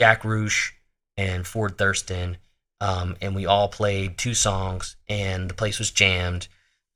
Jack 0.00 0.24
Roosh, 0.24 0.72
and 1.18 1.46
Ford 1.46 1.76
Thurston. 1.76 2.38
Um, 2.80 3.16
and 3.20 3.34
we 3.34 3.44
all 3.44 3.68
played 3.68 4.16
two 4.16 4.32
songs, 4.32 4.96
and 5.10 5.50
the 5.50 5.54
place 5.54 5.78
was 5.78 5.90
jammed. 5.90 6.48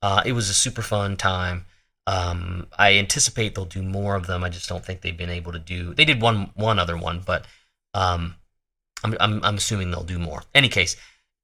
Uh, 0.05 0.21
it 0.25 0.33
was 0.33 0.49
a 0.49 0.53
super 0.53 0.81
fun 0.83 1.15
time. 1.17 1.65
Um, 2.07 2.67
I 2.77 2.97
anticipate 2.99 3.55
they'll 3.55 3.65
do 3.65 3.81
more 3.81 4.15
of 4.15 4.27
them. 4.27 4.43
I 4.43 4.49
just 4.49 4.69
don't 4.69 4.85
think 4.85 5.01
they've 5.01 5.17
been 5.23 5.31
able 5.39 5.51
to 5.53 5.59
do. 5.59 5.93
They 5.95 6.05
did 6.05 6.21
one 6.21 6.51
one 6.55 6.77
other 6.79 6.97
one, 6.97 7.21
but 7.25 7.45
um, 7.93 8.35
I'm, 9.03 9.15
I'm 9.19 9.43
I'm 9.43 9.55
assuming 9.55 9.89
they'll 9.89 10.03
do 10.03 10.19
more. 10.19 10.43
Any 10.53 10.69
case, 10.69 10.95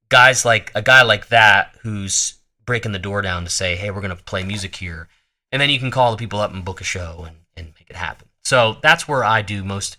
guys 0.10 0.46
like 0.46 0.72
a 0.76 0.82
guy 0.82 1.02
like 1.02 1.30
that 1.30 1.76
who's 1.82 2.36
breaking 2.66 2.92
the 2.92 3.00
door 3.00 3.22
down 3.24 3.44
to 3.44 3.50
say, 3.50 3.76
"Hey, 3.76 3.90
we're 3.90 4.02
gonna 4.02 4.16
play 4.16 4.44
music 4.44 4.76
here," 4.76 5.08
and 5.52 5.60
then 5.62 5.70
you 5.72 5.80
can 5.80 5.90
call 5.92 6.12
the 6.12 6.18
people 6.18 6.40
up 6.40 6.54
and 6.54 6.64
book 6.64 6.82
a 6.82 6.84
show 6.84 7.24
and 7.28 7.38
and 7.58 7.74
make 7.80 7.90
it 7.90 7.96
happen. 7.96 8.28
So 8.44 8.78
that's 8.84 9.08
where 9.08 9.24
I 9.24 9.42
do 9.42 9.64
most 9.64 9.98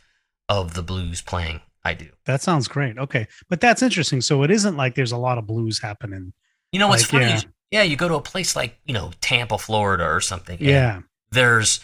of 0.49 0.75
the 0.75 0.83
blues 0.83 1.21
playing. 1.23 1.61
I 1.85 1.95
do. 1.95 2.11
that 2.27 2.41
sounds 2.41 2.69
great 2.69 2.97
okay 2.97 3.27
but 3.49 3.61
that's 3.61 3.83
interesting 3.83 4.21
so 4.21 4.45
it 4.45 4.53
isn't 4.53 4.77
like 4.77 4.95
there's 4.95 5.11
a 5.11 5.17
lot 5.17 5.37
of 5.37 5.49
blues 5.49 5.81
happening 5.83 6.33
You 6.71 6.79
know 6.79 6.87
what's 6.87 7.13
Like, 7.13 7.23
funny? 7.23 7.33
yeah. 7.33 7.41
Yeah, 7.73 7.83
you 7.83 7.97
go 7.97 8.07
to 8.07 8.15
a 8.15 8.21
place 8.21 8.55
like 8.55 8.79
you 8.85 8.95
know 8.95 9.11
Tampa, 9.21 9.59
Florida, 9.59 10.05
or 10.05 10.21
something. 10.21 10.59
yeah. 10.61 11.01
there's 11.33 11.81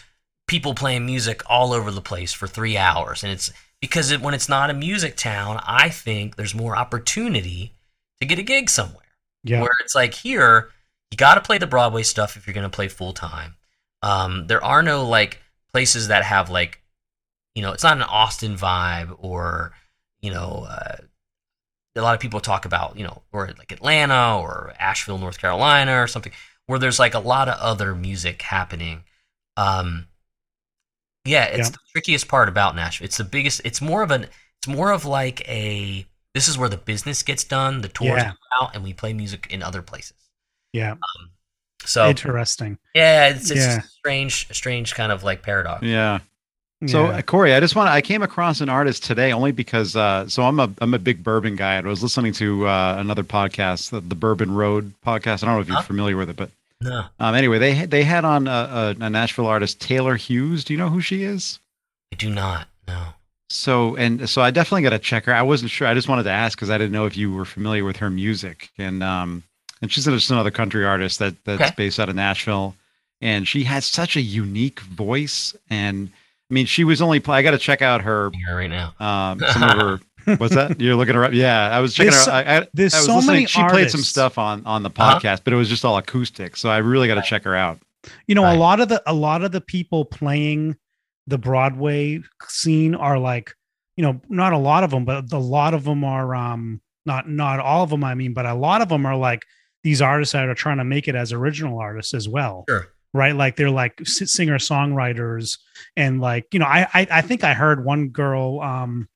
people 0.47 0.73
playing 0.73 1.05
music 1.05 1.41
all 1.47 1.73
over 1.73 1.91
the 1.91 2.01
place 2.01 2.33
for 2.33 2.47
three 2.47 2.75
hours 2.75 3.23
and 3.23 3.31
it's 3.31 3.51
because 3.81 4.09
it, 4.09 4.19
when 4.19 4.33
it's 4.33 4.49
not 4.49 4.71
a 4.71 4.73
music 4.73 5.15
town 5.15 5.61
i 5.63 5.89
think 5.89 6.35
there's 6.35 6.55
more 6.55 6.75
opportunity 6.75 7.71
to 8.19 8.25
get 8.25 8.39
a 8.39 8.43
gig 8.43 8.67
somewhere. 8.67 9.05
Yeah. 9.43 9.61
Where 9.61 9.69
it's 9.81 9.93
like 9.93 10.15
here 10.15 10.71
you 11.11 11.17
got 11.17 11.35
to 11.35 11.41
play 11.41 11.59
the 11.59 11.67
broadway 11.67 12.01
stuff 12.01 12.35
if 12.35 12.47
you're 12.47 12.55
going 12.55 12.69
to 12.69 12.75
play 12.75 12.87
full 12.87 13.13
time 13.13 13.55
um, 14.01 14.47
there 14.47 14.63
are 14.63 14.81
no 14.81 15.05
like 15.05 15.39
places 15.71 16.07
that 16.07 16.23
have 16.23 16.49
like 16.49 16.81
you 17.53 17.61
know 17.61 17.71
it's 17.71 17.83
not 17.83 17.97
an 17.97 18.03
austin 18.03 18.55
vibe 18.55 19.15
or 19.19 19.71
you 20.19 20.31
know 20.31 20.65
uh, 20.67 20.97
a 21.99 22.03
lot 22.03 22.15
of 22.15 22.19
people 22.19 22.39
talk 22.39 22.65
about 22.65 22.97
you 22.97 23.03
know 23.03 23.21
or 23.31 23.47
like 23.57 23.71
atlanta 23.71 24.37
or 24.39 24.73
asheville 24.79 25.17
north 25.17 25.39
carolina 25.39 26.01
or 26.01 26.07
something 26.07 26.31
where 26.65 26.79
there's 26.79 26.99
like 26.99 27.13
a 27.13 27.19
lot 27.19 27.47
of 27.49 27.57
other 27.59 27.93
music 27.95 28.41
happening 28.41 29.03
um 29.57 30.07
yeah 31.25 31.45
it's 31.45 31.67
Yeah. 31.69 31.71
the 31.71 31.77
trickiest 31.93 32.27
part 32.27 32.49
about 32.49 32.75
nashville 32.75 33.05
it's 33.05 33.17
the 33.17 33.23
biggest 33.23 33.61
it's 33.65 33.81
more 33.81 34.01
of 34.03 34.11
an 34.11 34.27
It's 34.59 34.67
more 34.67 34.91
of 34.91 35.05
like 35.05 35.47
a 35.47 36.05
this 36.35 36.47
is 36.47 36.57
where 36.57 36.69
the 36.69 36.77
business 36.77 37.23
gets 37.23 37.43
done, 37.43 37.81
the 37.81 37.87
tours 37.89 38.09
Yeah. 38.21 38.31
go 38.31 38.65
out, 38.65 38.75
and 38.75 38.83
we 38.83 38.93
play 38.93 39.13
music 39.13 39.47
in 39.49 39.63
other 39.63 39.81
places. 39.81 40.13
Yeah. 40.73 40.91
Um, 40.91 41.31
so 41.83 42.07
Interesting. 42.09 42.77
yeah, 42.93 43.29
it's, 43.29 43.49
it's 43.49 43.59
Yeah. 43.61 43.79
a 43.79 43.81
strange, 43.81 44.47
strange 44.53 44.93
kind 44.93 45.11
of 45.11 45.23
like 45.23 45.41
paradox. 45.41 45.81
Yeah. 45.81 46.19
So 46.87 47.05
Yeah. 47.09 47.17
uh, 47.17 47.21
Corey, 47.21 47.53
I 47.53 47.59
just 47.59 47.75
want 47.75 47.87
to. 47.87 47.91
I 47.91 48.01
came 48.01 48.21
across 48.23 48.61
an 48.61 48.69
artist 48.69 49.03
today 49.03 49.33
only 49.33 49.51
because 49.51 49.95
uh, 49.97 50.27
so 50.29 50.43
I'm 50.43 50.59
a 50.59 50.71
I'm 50.79 50.93
a 50.93 50.99
big 50.99 51.23
bourbon 51.23 51.55
guy. 51.57 51.77
I 51.77 51.81
was 51.81 52.01
listening 52.01 52.31
to 52.33 52.67
uh, 52.67 52.95
another 52.97 53.23
podcast, 53.23 53.89
the, 53.89 53.99
the 53.99 54.15
Bourbon 54.15 54.53
Road 54.53 54.93
podcast. 55.05 55.43
I 55.43 55.47
don't 55.47 55.55
know 55.55 55.61
if 55.61 55.67
you're 55.67 55.75
Huh? 55.77 55.83
familiar 55.83 56.15
with 56.15 56.29
it, 56.29 56.37
but 56.37 56.51
No, 56.81 57.03
um, 57.19 57.35
anyway, 57.35 57.59
they 57.59 57.73
had- 57.73 57.91
they 57.91 58.03
had 58.05 58.23
on 58.23 58.47
a, 58.47 58.95
a, 58.99 59.03
a 59.03 59.09
Nashville 59.09 59.47
artist, 59.47 59.81
Taylor 59.81 60.15
Hughes. 60.15 60.63
Do 60.63 60.73
you 60.73 60.79
know 60.79 60.87
who 60.89 61.01
she 61.01 61.23
is? 61.23 61.59
I 62.13 62.15
do 62.15 62.29
not. 62.29 62.69
No. 62.87 63.07
So 63.49 63.97
and 63.97 64.29
so 64.29 64.41
I 64.41 64.51
definitely 64.51 64.83
got 64.83 64.91
to 64.91 64.99
check 64.99 65.25
her. 65.25 65.33
I 65.33 65.41
wasn't 65.41 65.71
sure. 65.71 65.85
I 65.87 65.93
just 65.93 66.07
wanted 66.07 66.23
to 66.23 66.31
ask 66.31 66.57
because 66.57 66.69
I 66.69 66.77
didn't 66.77 66.93
know 66.93 67.05
if 67.07 67.17
you 67.17 67.33
were 67.33 67.45
familiar 67.45 67.83
with 67.83 67.97
her 67.97 68.09
music. 68.09 68.69
And 68.77 69.03
um 69.03 69.43
and 69.81 69.91
she's 69.91 70.05
just 70.05 70.31
another 70.31 70.51
country 70.51 70.85
artist 70.85 71.19
that 71.19 71.35
that's 71.43 71.61
Okay. 71.61 71.73
based 71.75 71.99
out 71.99 72.07
of 72.07 72.15
Nashville. 72.15 72.75
And 73.21 73.45
she 73.47 73.65
has 73.65 73.85
such 73.85 74.15
a 74.15 74.21
unique 74.21 74.79
voice. 74.81 75.53
And 75.69 76.11
I 76.49 76.53
mean, 76.53 76.65
she 76.65 76.83
was 76.83 77.01
only. 77.01 77.19
Play, 77.19 77.37
I 77.37 77.41
got 77.41 77.51
to 77.51 77.57
check 77.57 77.81
out 77.81 78.01
her. 78.01 78.31
Right 78.51 78.67
now. 78.69 78.93
Um, 78.99 79.39
some 79.39 79.63
of 79.63 79.77
her. 79.77 79.99
What's 80.37 80.53
that? 80.55 80.79
You're 80.81 80.95
looking 80.95 81.15
her 81.15 81.23
up. 81.23 81.33
Yeah, 81.33 81.69
I 81.69 81.79
was 81.79 81.93
checking 81.93 82.11
There's 82.11 82.25
her. 82.25 82.31
I, 82.31 82.57
I, 82.59 82.67
There's 82.73 82.93
I 82.93 82.97
was 82.97 83.05
so 83.05 83.15
listening. 83.15 83.33
many 83.35 83.45
She 83.47 83.61
artists. 83.61 83.73
played 83.73 83.89
some 83.91 84.01
stuff 84.01 84.37
on 84.37 84.65
on 84.65 84.83
the 84.83 84.89
Uh-huh. 84.89 85.19
podcast, 85.19 85.41
but 85.43 85.53
it 85.53 85.55
was 85.55 85.69
just 85.69 85.85
all 85.85 85.97
acoustic. 85.97 86.57
So 86.57 86.69
I 86.69 86.77
really 86.77 87.07
got 87.07 87.15
to 87.15 87.21
check 87.21 87.43
her 87.45 87.55
out. 87.55 87.79
You 88.27 88.35
know, 88.35 88.43
Right. 88.43 88.55
a 88.55 88.59
lot 88.59 88.79
of 88.79 88.89
the 88.89 89.01
a 89.07 89.13
lot 89.13 89.43
of 89.43 89.51
the 89.51 89.61
people 89.61 90.05
playing 90.05 90.75
the 91.27 91.37
Broadway 91.37 92.21
scene 92.47 92.95
are 92.95 93.17
like, 93.19 93.53
you 93.95 94.03
know, 94.03 94.19
not 94.29 94.53
a 94.53 94.57
lot 94.57 94.83
of 94.83 94.91
them, 94.91 95.05
but 95.05 95.31
a 95.31 95.37
lot 95.37 95.73
of 95.73 95.83
them 95.83 96.03
are 96.03 96.33
um 96.35 96.81
not 97.05 97.29
not 97.29 97.59
all 97.59 97.83
of 97.83 97.89
them. 97.89 98.03
I 98.03 98.13
mean, 98.15 98.33
but 98.33 98.45
a 98.45 98.53
lot 98.53 98.81
of 98.81 98.89
them 98.89 99.05
are 99.05 99.15
like 99.15 99.43
these 99.83 100.01
artists 100.01 100.33
that 100.33 100.47
are 100.47 100.55
trying 100.55 100.77
to 100.77 100.83
make 100.83 101.07
it 101.07 101.15
as 101.15 101.31
original 101.33 101.79
artists 101.79 102.13
as 102.13 102.27
well. 102.27 102.65
Sure. 102.69 102.87
Right? 103.13 103.35
Like 103.35 103.55
they're 103.55 103.69
like 103.69 103.99
singer 104.05 104.57
songwriters, 104.57 105.57
and 105.95 106.19
like 106.21 106.45
you 106.53 106.59
know, 106.59 106.65
I, 106.65 106.87
I 106.93 107.07
I 107.09 107.21
think 107.21 107.43
I 107.43 107.53
heard 107.53 107.83
one 107.83 108.09
girl 108.09 108.61
um 108.61 109.07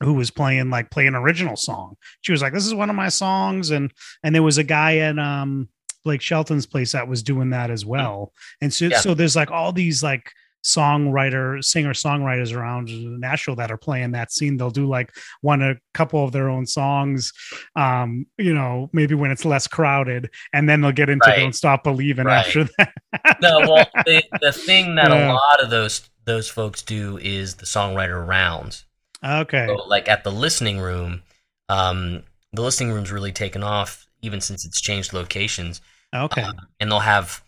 who 0.00 0.14
was 0.14 0.30
playing 0.30 0.68
like 0.70 0.90
play 0.90 1.06
an 1.06 1.14
original 1.14 1.56
song. 1.56 1.96
She 2.22 2.32
was 2.32 2.42
like, 2.42 2.52
"This 2.52 2.66
is 2.66 2.74
one 2.74 2.90
of 2.90 2.96
my 2.96 3.08
songs," 3.08 3.70
and 3.70 3.92
and 4.22 4.34
there 4.34 4.42
was 4.42 4.58
a 4.58 4.64
guy 4.64 4.98
at 4.98 5.18
um 5.18 5.68
Blake 6.04 6.20
Shelton's 6.20 6.66
place 6.66 6.92
that 6.92 7.06
was 7.08 7.22
doing 7.22 7.50
that 7.50 7.70
as 7.70 7.86
well. 7.86 8.32
And 8.60 8.72
so 8.72 8.86
Yeah. 8.86 8.98
so 8.98 9.14
there's 9.14 9.36
like 9.36 9.50
all 9.50 9.72
these 9.72 10.02
like 10.02 10.32
songwriter 10.64 11.62
singer 11.64 11.92
songwriters 11.92 12.54
around 12.56 12.88
Nashville 13.20 13.56
that 13.56 13.70
are 13.70 13.76
playing 13.76 14.12
that 14.12 14.32
scene. 14.32 14.56
They'll 14.56 14.70
do 14.70 14.86
like 14.86 15.12
one 15.40 15.62
a 15.62 15.74
couple 15.94 16.24
of 16.24 16.32
their 16.32 16.48
own 16.48 16.66
songs, 16.66 17.32
um, 17.76 18.26
you 18.38 18.54
know, 18.54 18.88
maybe 18.92 19.14
when 19.14 19.30
it's 19.30 19.44
less 19.44 19.66
crowded, 19.66 20.30
and 20.52 20.68
then 20.68 20.80
they'll 20.80 20.92
get 20.92 21.08
into 21.10 21.28
Right. 21.28 21.38
"Don't 21.40 21.54
Stop 21.54 21.84
Believing" 21.84 22.26
Right. 22.26 22.46
after 22.46 22.64
that. 22.78 22.92
No, 23.40 23.60
well, 23.60 23.86
the, 24.06 24.22
the 24.40 24.52
thing 24.52 24.94
that 24.96 25.10
Yeah. 25.10 25.32
a 25.32 25.34
lot 25.34 25.62
of 25.62 25.70
those 25.70 26.08
those 26.24 26.48
folks 26.48 26.82
do 26.82 27.18
is 27.18 27.56
the 27.56 27.66
songwriter 27.66 28.24
rounds. 28.26 28.84
Okay. 29.24 29.66
So, 29.66 29.74
like 29.86 30.08
at 30.08 30.22
the 30.24 30.30
listening 30.32 30.78
room, 30.78 31.22
um, 31.68 32.22
the 32.52 32.62
listening 32.62 32.92
room's 32.92 33.10
really 33.12 33.32
taken 33.32 33.62
off 33.62 34.06
even 34.22 34.40
since 34.40 34.64
it's 34.64 34.80
changed 34.80 35.12
locations. 35.12 35.80
Okay. 36.14 36.42
Um, 36.42 36.54
and 36.78 36.90
they'll 36.90 37.00
have 37.00 37.42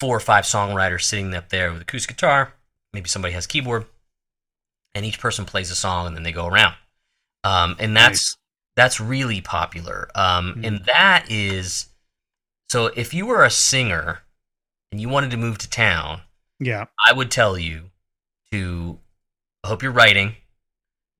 four 0.00 0.16
or 0.16 0.20
five 0.20 0.44
songwriters 0.44 1.02
sitting 1.02 1.34
up 1.34 1.48
there 1.48 1.70
with 1.72 1.80
a 1.80 1.82
acoustic 1.82 2.16
guitar. 2.16 2.52
Maybe 2.92 3.08
somebody 3.08 3.34
has 3.34 3.46
keyboard, 3.46 3.86
and 4.94 5.04
each 5.04 5.20
person 5.20 5.44
plays 5.44 5.70
a 5.70 5.74
song, 5.76 6.06
and 6.06 6.16
then 6.16 6.22
they 6.22 6.32
go 6.32 6.46
around. 6.46 6.74
Um, 7.44 7.76
and 7.78 7.96
that's 7.96 8.36
that's 8.76 9.00
really 9.00 9.40
popular. 9.40 10.08
Um, 10.14 10.54
Mhm. 10.56 10.66
And 10.66 10.84
that 10.86 11.26
is 11.30 11.86
so. 12.68 12.86
If 12.86 13.12
you 13.12 13.26
were 13.26 13.44
a 13.44 13.50
singer 13.50 14.22
and 14.92 15.00
you 15.00 15.08
wanted 15.08 15.30
to 15.32 15.36
move 15.36 15.58
to 15.58 15.68
town, 15.70 16.22
Yeah. 16.60 16.86
I 17.04 17.12
would 17.12 17.30
tell 17.30 17.58
you 17.58 17.90
to. 18.52 18.98
I 19.64 19.68
hope 19.68 19.82
you're 19.82 19.92
writing, 19.92 20.36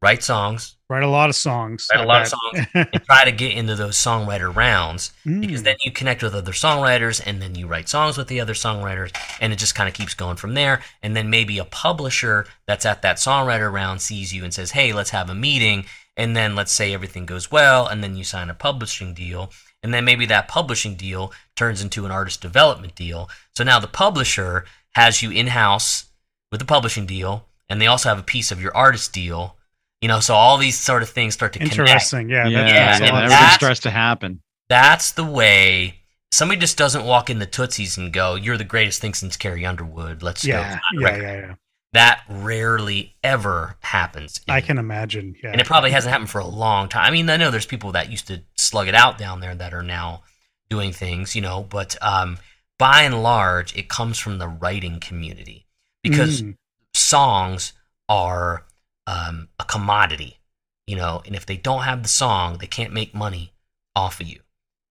write 0.02 0.22
songs, 0.22 0.76
Write 0.90 1.02
a 1.02 1.08
lot 1.08 1.28
of 1.28 1.36
songs. 1.36 1.86
write 1.92 2.02
a 2.02 2.06
lot 2.08 2.22
of 2.22 2.28
songs, 2.28 2.66
and 2.74 3.02
try 3.04 3.24
to 3.26 3.32
get 3.32 3.52
into 3.52 3.74
those 3.74 3.96
songwriter 3.96 4.54
rounds 4.54 5.12
because 5.24 5.60
Mm. 5.60 5.64
then 5.64 5.76
you 5.84 5.92
connect 5.92 6.22
with 6.22 6.34
other 6.34 6.52
songwriters 6.52 7.20
and 7.26 7.42
then 7.42 7.54
you 7.54 7.66
write 7.66 7.88
songs 7.90 8.16
with 8.16 8.28
the 8.28 8.40
other 8.40 8.54
songwriters 8.54 9.14
and 9.40 9.52
it 9.52 9.56
just 9.56 9.74
kind 9.74 9.86
of 9.88 9.94
keeps 9.94 10.14
going 10.14 10.36
from 10.36 10.54
there 10.54 10.80
and 11.02 11.14
then 11.14 11.28
maybe 11.28 11.58
a 11.58 11.64
publisher 11.66 12.46
that's 12.66 12.86
at 12.86 13.02
that 13.02 13.16
songwriter 13.16 13.70
round 13.70 14.00
sees 14.00 14.32
you 14.32 14.44
and 14.44 14.54
says 14.54 14.70
hey 14.70 14.94
let's 14.94 15.10
have 15.10 15.28
a 15.28 15.34
meeting 15.34 15.84
and 16.16 16.34
then 16.34 16.54
let's 16.56 16.72
say 16.72 16.94
everything 16.94 17.26
goes 17.26 17.50
well 17.50 17.86
and 17.86 18.02
then 18.02 18.16
you 18.16 18.24
sign 18.24 18.48
a 18.48 18.54
publishing 18.54 19.12
deal 19.12 19.50
and 19.82 19.92
then 19.92 20.06
maybe 20.06 20.24
that 20.24 20.48
publishing 20.48 20.94
deal 20.94 21.32
turns 21.54 21.82
into 21.82 22.06
an 22.06 22.10
artist 22.10 22.40
development 22.40 22.94
deal 22.94 23.28
so 23.54 23.62
now 23.62 23.78
the 23.78 23.86
publisher 23.86 24.64
has 24.92 25.22
you 25.22 25.30
in-house 25.30 26.06
with 26.50 26.60
the 26.60 26.66
publishing 26.66 27.04
deal 27.04 27.44
and 27.68 27.78
they 27.82 27.86
also 27.86 28.08
have 28.08 28.18
a 28.18 28.22
piece 28.22 28.50
of 28.50 28.62
your 28.62 28.74
artist 28.74 29.12
deal 29.12 29.56
you 30.00 30.08
know 30.08 30.20
so 30.20 30.34
all 30.34 30.58
these 30.58 30.78
sort 30.78 31.02
of 31.02 31.08
things 31.08 31.34
start 31.34 31.52
to 31.54 31.58
connect 31.58 31.78
Interesting. 31.78 32.28
Yeah. 32.30 32.46
yeah, 32.48 32.62
that 32.62 32.68
yeah, 32.74 32.86
makes 32.86 33.00
a 33.00 33.04
and 33.04 33.12
lot 33.12 33.18
of 33.24 33.24
everything 33.24 33.40
that's- 33.40 33.54
starts 33.54 33.80
to 33.80 33.90
happen. 33.90 34.40
that's 34.68 35.12
the 35.12 35.24
way 35.24 35.94
somebody 36.30 36.60
just 36.60 36.76
doesn't 36.76 37.04
walk 37.04 37.30
in 37.30 37.38
the 37.38 37.46
tootsies 37.46 37.96
and 37.96 38.12
go 38.12 38.34
you're 38.34 38.56
the 38.58 38.64
greatest 38.64 39.00
thing 39.00 39.14
since 39.14 39.36
carrie 39.36 39.64
underwood 39.66 40.22
let's 40.22 40.44
yeah. 40.44 40.78
go 40.92 41.00
Yeah. 41.00 41.16
Yeah. 41.16 41.32
Yeah. 41.40 41.54
that 41.94 42.22
rarely 42.28 43.16
ever 43.24 43.76
happens 43.80 44.40
I 44.48 44.60
can 44.60 44.76
imagine. 44.78 45.34
Yeah. 45.42 45.52
and 45.52 45.60
it 45.60 45.66
probably 45.66 45.90
hasn't 45.90 46.12
happened 46.12 46.30
for 46.30 46.40
a 46.40 46.46
long 46.46 46.88
time 46.88 47.04
i 47.06 47.10
mean 47.10 47.28
i 47.30 47.36
know 47.36 47.50
there's 47.50 47.66
people 47.66 47.92
that 47.92 48.10
used 48.10 48.26
to 48.28 48.42
slug 48.56 48.88
it 48.88 48.94
out 48.94 49.16
down 49.18 49.40
there 49.40 49.54
that 49.54 49.72
are 49.74 49.82
now 49.82 50.22
doing 50.68 50.92
things 50.92 51.34
you 51.34 51.40
know 51.42 51.66
but 51.68 51.96
um 52.02 52.38
by 52.78 53.02
and 53.02 53.22
large 53.22 53.74
it 53.74 53.88
comes 53.88 54.18
from 54.18 54.38
the 54.38 54.46
writing 54.48 55.00
community 55.00 55.66
because 56.02 56.42
Mm. 56.42 56.54
songs 56.94 57.72
are 58.08 58.64
um, 59.08 59.48
a 59.58 59.64
commodity, 59.64 60.38
you 60.86 60.94
know, 60.94 61.22
and 61.24 61.34
if 61.34 61.46
they 61.46 61.56
don't 61.56 61.82
have 61.82 62.02
the 62.02 62.08
song, 62.10 62.58
they 62.58 62.66
can't 62.66 62.92
make 62.92 63.14
money 63.14 63.52
off 63.96 64.20
of 64.20 64.28
you. 64.28 64.40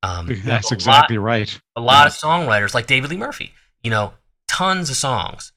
Um, 0.01 0.29
That's 0.43 0.71
exactly 0.71 1.17
Lot, 1.17 1.23
right. 1.23 1.61
a 1.75 1.81
lot 1.81 2.07
of 2.07 2.13
songwriters 2.13 2.73
like 2.73 2.87
David 2.87 3.11
Lee 3.11 3.17
Murphy, 3.17 3.53
you 3.83 3.91
know, 3.91 4.13
tons 4.47 4.89
of 4.89 4.95
songs 4.95 5.51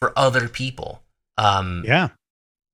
for 0.00 0.12
other 0.18 0.48
people. 0.48 1.02
Um, 1.38 1.84
yeah. 1.86 2.08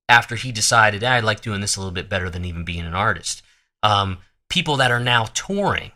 After 0.09 0.37
he 0.37 0.53
decided, 0.53 1.05
"Ah, 1.05 1.13
I 1.13 1.21
like 1.21 1.41
doing 1.41 1.61
this 1.61 1.77
a 1.77 1.81
little 1.81 1.93
bit 1.93 2.09
better 2.09 2.31
than 2.31 2.45
even 2.45 2.65
being 2.65 2.87
an 2.87 2.95
artist. 2.95 3.43
Um, 3.83 4.19
people 4.49 4.77
that 4.77 4.91
are 4.91 5.01
now 5.01 5.25
touring 5.35 5.91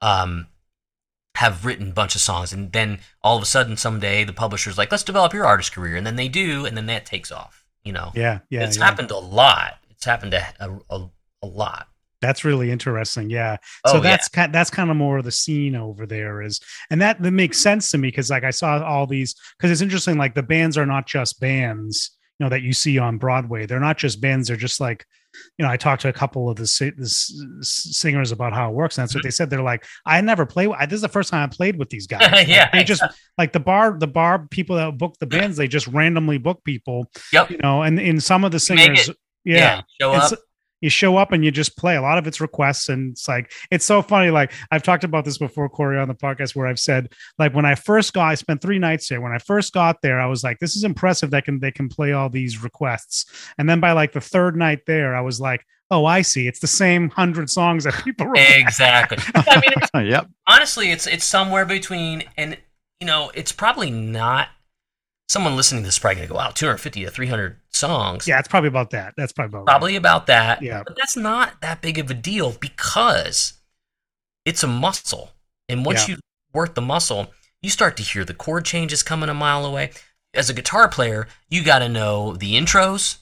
um, 0.00 0.48
have 1.36 1.64
written 1.64 1.90
a 1.90 1.94
bunch 1.94 2.14
of 2.14 2.20
songs, 2.20 2.52
and 2.52 2.72
then 2.72 2.98
all 3.22 3.36
of 3.36 3.42
a 3.42 3.46
sudden, 3.46 3.76
someday, 3.76 4.24
the 4.24 4.32
publisher's 4.32 4.76
like, 4.76 4.90
"Let's 4.90 5.04
develop 5.04 5.32
your 5.32 5.46
artist 5.46 5.72
career," 5.72 5.96
and 5.96 6.06
then 6.06 6.16
they 6.16 6.28
do, 6.28 6.66
and 6.66 6.76
then 6.76 6.86
that 6.86 7.06
takes 7.06 7.30
off. 7.30 7.61
You 7.84 7.92
know, 7.92 8.12
Yeah. 8.14 8.40
Yeah. 8.50 8.64
it's 8.64 8.76
yeah. 8.76 8.84
happened 8.84 9.10
a 9.10 9.18
lot. 9.18 9.78
It's 9.90 10.04
happened 10.04 10.34
a, 10.34 10.46
a, 10.90 11.08
a, 11.42 11.46
lot. 11.46 11.88
That's 12.20 12.44
really 12.44 12.70
interesting. 12.70 13.30
Yeah. 13.30 13.56
Oh, 13.84 13.92
so 13.92 13.96
yeah. 13.96 14.02
that's 14.02 14.28
kind 14.28 14.52
that's 14.52 14.70
kind 14.70 14.90
of 14.90 14.96
more 14.96 15.18
of 15.18 15.24
the 15.24 15.32
scene 15.32 15.74
over 15.74 16.06
there 16.06 16.42
is, 16.42 16.60
and 16.90 17.00
that 17.00 17.20
that 17.22 17.32
makes 17.32 17.58
sense 17.58 17.90
to 17.90 17.98
me 17.98 18.08
because 18.08 18.30
like 18.30 18.44
I 18.44 18.50
saw 18.50 18.82
all 18.84 19.06
these 19.06 19.34
because 19.56 19.72
it's 19.72 19.80
interesting. 19.80 20.18
Like 20.18 20.34
the 20.34 20.42
bands 20.42 20.78
are 20.78 20.86
not 20.86 21.06
just 21.06 21.40
bands, 21.40 22.12
you 22.38 22.44
know, 22.44 22.50
that 22.50 22.62
you 22.62 22.72
see 22.72 22.98
on 22.98 23.18
Broadway. 23.18 23.66
They're 23.66 23.80
not 23.80 23.98
just 23.98 24.20
bands. 24.20 24.48
They're 24.48 24.56
just 24.56 24.80
like, 24.80 25.04
you 25.58 25.64
know, 25.64 25.70
I 25.70 25.76
talked 25.76 26.02
to 26.02 26.08
a 26.08 26.12
couple 26.12 26.48
of 26.50 26.56
the, 26.56 26.62
the 26.96 27.08
singers 27.62 28.32
about 28.32 28.52
how 28.52 28.70
it 28.70 28.74
works, 28.74 28.98
and 28.98 29.02
that's 29.02 29.12
Mm-hmm. 29.12 29.18
what 29.18 29.24
they 29.24 29.30
said. 29.30 29.50
They're 29.50 29.62
like, 29.62 29.84
I 30.06 30.20
never 30.20 30.46
play. 30.46 30.66
I, 30.68 30.86
this 30.86 30.96
is 30.96 31.02
the 31.02 31.08
first 31.08 31.30
time 31.30 31.42
I 31.48 31.54
played 31.54 31.78
with 31.78 31.90
these 31.90 32.06
guys. 32.06 32.46
Yeah, 32.48 32.68
they 32.72 32.84
just 32.84 33.02
like 33.38 33.52
the 33.52 33.60
bar, 33.60 33.96
the 33.98 34.06
bar 34.06 34.46
people 34.50 34.76
that 34.76 34.98
book 34.98 35.14
the 35.20 35.26
bands. 35.26 35.56
They 35.56 35.68
just 35.68 35.86
randomly 35.88 36.38
book 36.38 36.62
people, 36.64 37.10
Yep. 37.32 37.50
you 37.50 37.58
know, 37.62 37.82
and 37.82 37.98
in 38.00 38.20
some 38.20 38.44
of 38.44 38.52
the 38.52 38.60
singers, 38.60 39.08
it. 39.08 39.16
yeah 39.44 39.82
Show 40.00 40.12
up. 40.12 40.32
You 40.82 40.90
show 40.90 41.16
up 41.16 41.32
and 41.32 41.42
you 41.42 41.50
just 41.50 41.78
play. 41.78 41.96
A 41.96 42.02
lot 42.02 42.18
of 42.18 42.26
it's 42.26 42.40
requests, 42.40 42.90
and 42.90 43.12
it's 43.12 43.26
like 43.26 43.50
it's 43.70 43.86
so 43.86 44.02
funny. 44.02 44.30
Like 44.30 44.52
I've 44.70 44.82
talked 44.82 45.04
about 45.04 45.24
this 45.24 45.38
before, 45.38 45.70
Corey, 45.70 45.98
on 45.98 46.08
the 46.08 46.14
podcast, 46.14 46.54
where 46.54 46.66
I've 46.66 46.80
said, 46.80 47.12
like 47.38 47.54
when 47.54 47.64
I 47.64 47.74
first 47.74 48.12
got, 48.12 48.28
I 48.28 48.34
spent 48.34 48.60
three 48.60 48.78
nights 48.78 49.08
there. 49.08 49.22
When 49.22 49.32
I 49.32 49.38
first 49.38 49.72
got 49.72 50.02
there, 50.02 50.20
I 50.20 50.26
was 50.26 50.44
like, 50.44 50.58
this 50.58 50.76
is 50.76 50.84
impressive 50.84 51.30
that 51.30 51.46
can 51.46 51.60
they 51.60 51.70
can 51.70 51.88
play 51.88 52.12
all 52.12 52.28
these 52.28 52.62
requests. 52.62 53.24
And 53.56 53.68
then 53.68 53.80
by 53.80 53.92
like 53.92 54.12
the 54.12 54.20
third 54.20 54.56
night 54.56 54.80
there, 54.86 55.14
I 55.14 55.20
was 55.22 55.40
like, 55.40 55.64
oh, 55.92 56.06
I 56.06 56.22
see. 56.22 56.48
It's 56.48 56.60
the 56.60 56.66
same 56.66 57.10
hundred 57.10 57.50
songs 57.50 57.84
that 57.84 57.94
people 58.02 58.26
request. 58.26 58.56
Exactly. 58.56 59.18
I 59.34 59.60
mean, 59.60 59.72
it's, 59.76 59.90
yep. 60.10 60.28
honestly, 60.46 60.90
it's 60.90 61.06
it's 61.06 61.24
somewhere 61.24 61.64
between, 61.64 62.24
and 62.36 62.56
you 63.00 63.06
know, 63.06 63.30
it's 63.34 63.52
probably 63.52 63.90
not. 63.90 64.48
Someone 65.32 65.56
listening 65.56 65.82
to 65.82 65.86
this 65.86 65.94
is 65.94 65.98
probably 65.98 66.16
going 66.16 66.28
to 66.28 66.32
go, 66.34 66.36
"Wow, 66.38 66.50
250 66.50 67.04
to 67.06 67.10
300 67.10 67.58
songs." 67.70 68.28
Yeah, 68.28 68.38
it's 68.38 68.48
probably 68.48 68.68
about 68.68 68.90
that. 68.90 69.14
That's 69.16 69.32
probably 69.32 69.48
about 69.48 69.60
right. 69.60 69.66
probably 69.72 69.96
about 69.96 70.26
that. 70.26 70.60
Yeah. 70.60 70.82
But 70.86 70.94
that's 70.94 71.16
not 71.16 71.58
that 71.62 71.80
big 71.80 71.98
of 71.98 72.10
a 72.10 72.14
deal 72.14 72.52
because 72.60 73.54
it's 74.44 74.62
a 74.62 74.66
muscle. 74.66 75.30
And 75.70 75.86
once 75.86 76.06
Yeah. 76.06 76.16
you 76.16 76.20
work 76.52 76.74
the 76.74 76.82
muscle, 76.82 77.32
you 77.62 77.70
start 77.70 77.96
to 77.96 78.02
hear 78.02 78.26
the 78.26 78.34
chord 78.34 78.66
changes 78.66 79.02
coming 79.02 79.30
a 79.30 79.34
mile 79.34 79.64
away. 79.64 79.92
As 80.34 80.50
a 80.50 80.52
guitar 80.52 80.86
player, 80.90 81.26
you 81.48 81.62
got 81.64 81.78
to 81.78 81.88
know 81.88 82.34
the 82.36 82.54
intros 82.54 83.16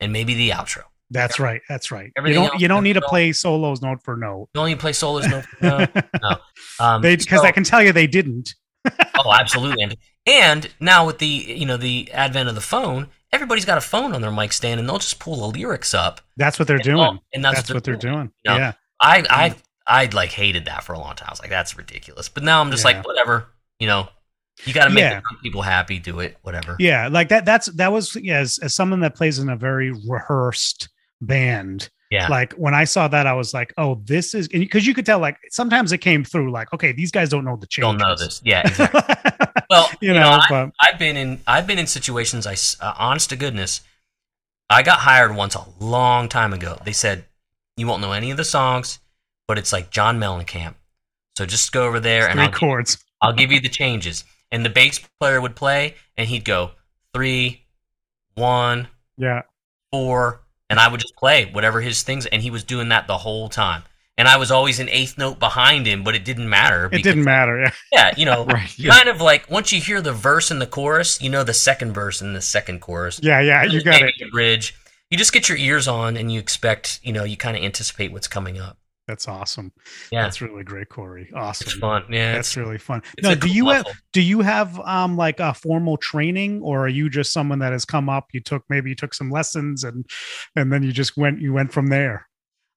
and 0.00 0.12
maybe 0.12 0.34
the 0.34 0.50
outro. 0.50 0.82
That's 1.10 1.38
right. 1.38 1.60
That's 1.68 1.92
right. 1.92 2.10
You 2.26 2.32
don't 2.34 2.60
you 2.60 2.66
don't 2.66 2.82
need 2.82 2.94
to 2.94 3.02
play 3.02 3.30
solos 3.32 3.82
note 3.82 4.02
for 4.02 4.16
note. 4.26 4.48
You 4.54 4.60
only 4.62 4.74
play 4.74 4.94
solos. 4.94 5.28
No, 5.28 5.42
no. 5.60 5.86
no. 6.20 6.36
Um, 6.80 7.02
They 7.02 7.14
because 7.14 7.42
so- 7.42 7.46
I 7.46 7.52
can 7.52 7.62
tell 7.62 7.80
you 7.80 7.92
they 7.92 8.08
didn't. 8.08 8.56
oh, 9.16 9.32
absolutely. 9.32 9.84
And, 9.84 9.96
and 10.26 10.70
now 10.80 11.06
with 11.06 11.18
the 11.18 11.26
you 11.26 11.66
know 11.66 11.76
the 11.76 12.10
advent 12.12 12.48
of 12.48 12.54
the 12.54 12.60
phone, 12.60 13.08
everybody's 13.32 13.64
got 13.64 13.78
a 13.78 13.82
phone 13.82 14.14
on 14.14 14.20
their 14.20 14.30
mic 14.30 14.52
stand, 14.52 14.78
and 14.80 14.88
they'll 14.88 14.98
just 14.98 15.18
pull 15.18 15.36
the 15.36 15.58
lyrics 15.58 15.94
up. 15.94 16.20
That's 16.36 16.58
what 16.58 16.68
they're 16.68 16.76
and, 16.76 16.84
doing. 16.84 17.00
oh, 17.00 17.18
and 17.34 17.44
that's, 17.44 17.56
that's, 17.56 17.74
what 17.74 17.84
they're 17.84 17.96
doing. 17.96 18.30
You 18.44 18.50
know, 18.50 18.56
Yeah. 18.56 18.72
I 19.00 19.24
I 19.28 19.54
I 19.86 20.08
like 20.12 20.30
hated 20.30 20.66
that 20.66 20.84
for 20.84 20.92
a 20.92 20.98
long 20.98 21.16
time. 21.16 21.26
I 21.28 21.32
was 21.32 21.40
like, 21.40 21.50
that's 21.50 21.76
ridiculous. 21.76 22.28
But 22.28 22.44
now 22.44 22.60
I'm 22.60 22.70
just 22.70 22.84
Yeah. 22.84 22.98
like, 22.98 23.06
whatever. 23.06 23.48
You 23.80 23.88
know, 23.88 24.08
you 24.64 24.72
got 24.72 24.84
to 24.84 24.90
make 24.90 25.02
Yeah. 25.02 25.20
people 25.42 25.62
happy. 25.62 25.98
Do 25.98 26.20
it. 26.20 26.36
Whatever. 26.42 26.76
Yeah, 26.78 27.08
like 27.08 27.30
that. 27.30 27.44
That's 27.44 27.66
that 27.72 27.90
was 27.90 28.14
yeah, 28.16 28.38
as 28.38 28.58
as 28.62 28.74
someone 28.74 29.00
that 29.00 29.16
plays 29.16 29.38
in 29.40 29.48
a 29.48 29.56
very 29.56 29.92
rehearsed 30.08 30.88
band. 31.20 31.90
Yeah. 32.12 32.28
Like 32.28 32.52
when 32.52 32.74
I 32.74 32.84
saw 32.84 33.08
that, 33.08 33.26
I 33.26 33.32
was 33.32 33.54
like, 33.54 33.72
"Oh, 33.78 34.00
this 34.04 34.34
is," 34.34 34.46
because 34.46 34.86
you 34.86 34.92
could 34.92 35.06
tell. 35.06 35.18
Like 35.18 35.38
sometimes 35.50 35.90
it 35.92 35.98
came 35.98 36.22
through. 36.24 36.52
Like, 36.52 36.70
okay, 36.74 36.92
these 36.92 37.10
guys 37.10 37.30
don't 37.30 37.44
know 37.44 37.56
the 37.56 37.66
changes. 37.66 37.88
Don't 37.88 38.08
know 38.08 38.14
this. 38.14 38.42
Yeah. 38.44 38.60
Exactly. 38.68 39.00
Well, 39.72 39.90
you 40.00 40.12
know, 40.12 40.28
I, 40.28 40.46
but 40.48 40.72
I've 40.80 40.98
been 40.98 41.16
in 41.16 41.40
I've 41.46 41.66
been 41.66 41.78
in 41.78 41.86
situations. 41.86 42.46
I 42.46 42.56
uh, 42.84 42.94
honest 42.98 43.30
to 43.30 43.36
goodness, 43.36 43.80
I 44.68 44.82
got 44.82 45.00
hired 45.00 45.34
once 45.34 45.54
a 45.54 45.64
long 45.80 46.28
time 46.28 46.52
ago. 46.52 46.78
They 46.84 46.92
said 46.92 47.24
you 47.76 47.86
won't 47.86 48.02
know 48.02 48.12
any 48.12 48.30
of 48.30 48.36
the 48.36 48.44
songs, 48.44 48.98
but 49.48 49.58
it's 49.58 49.72
like 49.72 49.90
John 49.90 50.20
Mellencamp. 50.20 50.74
So 51.36 51.46
just 51.46 51.72
go 51.72 51.86
over 51.86 52.00
there 52.00 52.28
and 52.28 52.38
three 52.38 52.44
I'll, 52.44 52.52
chords. 52.52 53.02
I'll 53.20 53.32
give 53.32 53.50
you 53.50 53.60
the 53.60 53.68
changes. 53.68 54.24
And 54.50 54.64
the 54.64 54.70
bass 54.70 55.00
player 55.18 55.40
would 55.40 55.56
play, 55.56 55.94
and 56.16 56.28
he'd 56.28 56.44
go 56.44 56.72
three, 57.14 57.64
one, 58.34 58.88
Yeah, 59.16 59.42
four, 59.90 60.42
and 60.68 60.78
I 60.78 60.88
would 60.88 61.00
just 61.00 61.16
play 61.16 61.46
whatever 61.50 61.80
his 61.80 62.02
things. 62.02 62.26
And 62.26 62.42
he 62.42 62.50
was 62.50 62.62
doing 62.62 62.90
that 62.90 63.06
the 63.06 63.18
whole 63.18 63.48
time. 63.48 63.84
And 64.22 64.28
I 64.28 64.36
was 64.36 64.52
always 64.52 64.78
an 64.78 64.88
eighth 64.88 65.18
note 65.18 65.40
behind 65.40 65.84
him, 65.84 66.04
but 66.04 66.14
it 66.14 66.24
didn't 66.24 66.48
matter. 66.48 66.88
it 66.92 67.02
didn't 67.02 67.24
matter. 67.24 67.58
Yeah, 67.60 67.72
Yeah, 67.90 68.14
you 68.16 68.24
know, 68.24 68.44
Right. 68.46 68.72
Yeah. 68.78 68.94
kind 68.94 69.08
of 69.08 69.20
like 69.20 69.50
once 69.50 69.72
you 69.72 69.80
hear 69.80 70.00
the 70.00 70.12
verse 70.12 70.52
and 70.52 70.62
the 70.62 70.66
chorus, 70.68 71.20
you 71.20 71.28
know 71.28 71.42
the 71.42 71.52
second 71.52 71.92
verse 71.92 72.20
and 72.20 72.32
the 72.36 72.40
second 72.40 72.82
chorus. 72.82 73.18
yeah, 73.20 73.40
yeah. 73.40 73.64
You 73.64 73.82
got 73.82 74.00
it. 74.00 74.14
the 74.20 74.30
Bridge. 74.30 74.76
You 75.10 75.18
just 75.18 75.32
get 75.32 75.48
your 75.48 75.58
ears 75.58 75.88
on 75.88 76.16
and 76.16 76.30
you 76.30 76.38
expect, 76.38 77.00
you 77.02 77.12
know, 77.12 77.24
you 77.24 77.36
kind 77.36 77.56
of 77.56 77.64
anticipate 77.64 78.12
what's 78.12 78.28
coming 78.28 78.60
up. 78.60 78.78
That's 79.08 79.26
awesome. 79.26 79.72
Yeah, 80.12 80.22
That's 80.22 80.40
really 80.40 80.62
great, 80.62 80.88
Corey. 80.88 81.28
Awesome. 81.34 81.64
it's 81.66 81.74
fun. 81.76 82.04
Yeah, 82.08 82.34
That's 82.34 82.56
really 82.56 82.78
fun. 82.78 83.02
No, 83.24 83.34
do 83.34 83.48
you 83.48 83.70
have 83.70 83.86
do 84.12 84.22
you 84.22 84.42
have 84.42 84.78
um 84.78 85.16
like 85.16 85.40
a 85.40 85.52
formal 85.52 85.96
training, 85.96 86.62
or 86.62 86.84
are 86.84 86.88
you 86.88 87.10
just 87.10 87.32
someone 87.32 87.58
that 87.58 87.72
has 87.72 87.84
come 87.84 88.08
up? 88.08 88.28
You 88.32 88.38
took 88.38 88.62
maybe 88.68 88.90
you 88.90 88.94
took 88.94 89.14
some 89.14 89.32
lessons 89.32 89.82
and 89.82 90.06
and 90.54 90.72
then 90.72 90.84
you 90.84 90.92
just 90.92 91.16
went 91.16 91.40
you 91.40 91.52
went 91.52 91.72
from 91.72 91.88
there. 91.88 92.28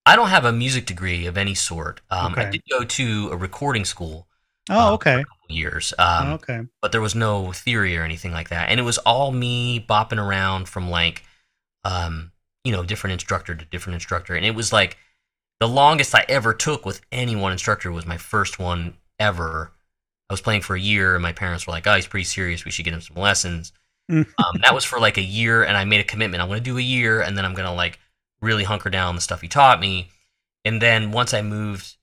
I 0.05 0.15
don't 0.15 0.29
have 0.29 0.45
a 0.45 0.51
music 0.51 0.85
degree 0.85 1.25
of 1.25 1.37
any 1.37 1.55
sort. 1.55 2.01
Um, 2.09 2.35
I 2.37 2.43
Okay. 2.43 2.51
did 2.51 2.61
go 2.69 2.83
to 2.83 3.29
a 3.31 3.37
recording 3.37 3.85
school 3.85 4.27
Oh, 4.69 4.93
Um, 4.93 4.93
okay. 4.95 5.23
years, 5.49 5.93
um, 5.99 6.33
okay. 6.33 6.61
but 6.81 6.91
there 6.91 7.01
was 7.01 7.15
no 7.15 7.51
theory 7.53 7.97
or 7.97 8.03
anything 8.03 8.31
like 8.31 8.49
that, 8.49 8.69
and 8.69 8.79
it 8.79 8.83
was 8.83 8.97
all 8.99 9.31
me 9.31 9.79
bopping 9.79 10.19
around 10.23 10.67
from 10.69 10.89
like, 10.89 11.23
um, 11.85 12.31
you 12.65 12.71
know, 12.71 12.83
different 12.83 13.13
instructor 13.13 13.55
to 13.55 13.65
different 13.65 13.95
instructor, 13.95 14.35
and 14.35 14.45
it 14.45 14.55
was 14.55 14.73
like 14.73 14.97
the 15.59 15.67
longest 15.69 16.15
I 16.15 16.25
ever 16.29 16.53
took 16.53 16.85
with 16.85 17.01
any 17.11 17.35
one 17.35 17.51
instructor 17.53 17.91
was 17.91 18.05
my 18.07 18.17
first 18.17 18.59
one 18.59 18.97
ever. 19.19 19.73
I 20.29 20.33
was 20.33 20.41
playing 20.41 20.61
for 20.63 20.75
a 20.75 20.79
year, 20.81 21.15
and 21.15 21.23
my 21.23 21.33
parents 21.33 21.67
were 21.67 21.73
like, 21.73 21.87
"Oh, 21.87 21.95
he's 21.95 22.07
pretty 22.07 22.25
serious. 22.25 22.65
We 22.65 22.71
should 22.71 22.85
get 22.85 22.93
him 22.95 23.01
some 23.01 23.17
lessons." 23.17 23.73
Mm. 24.11 24.25
um, 24.37 24.59
that 24.63 24.73
was 24.73 24.83
for 24.83 24.99
like 24.99 25.17
a 25.17 25.21
year, 25.21 25.63
and 25.63 25.77
I 25.77 25.85
made 25.85 26.01
a 26.01 26.03
commitment. 26.03 26.41
I'm 26.41 26.49
going 26.49 26.59
to 26.59 26.63
do 26.63 26.77
a 26.77 26.81
year, 26.81 27.21
and 27.21 27.37
then 27.37 27.45
I'm 27.45 27.53
going 27.53 27.67
to 27.67 27.71
like 27.71 27.99
really 28.45 28.63
hunker 28.63 28.89
down 28.89 29.09
on 29.09 29.15
the 29.15 29.21
stuff 29.21 29.41
he 29.41 29.47
taught 29.47 29.79
me. 29.79 30.09
And 30.63 30.81
then 30.81 31.11
once 31.11 31.33
I 31.33 31.41
moved 31.41 31.95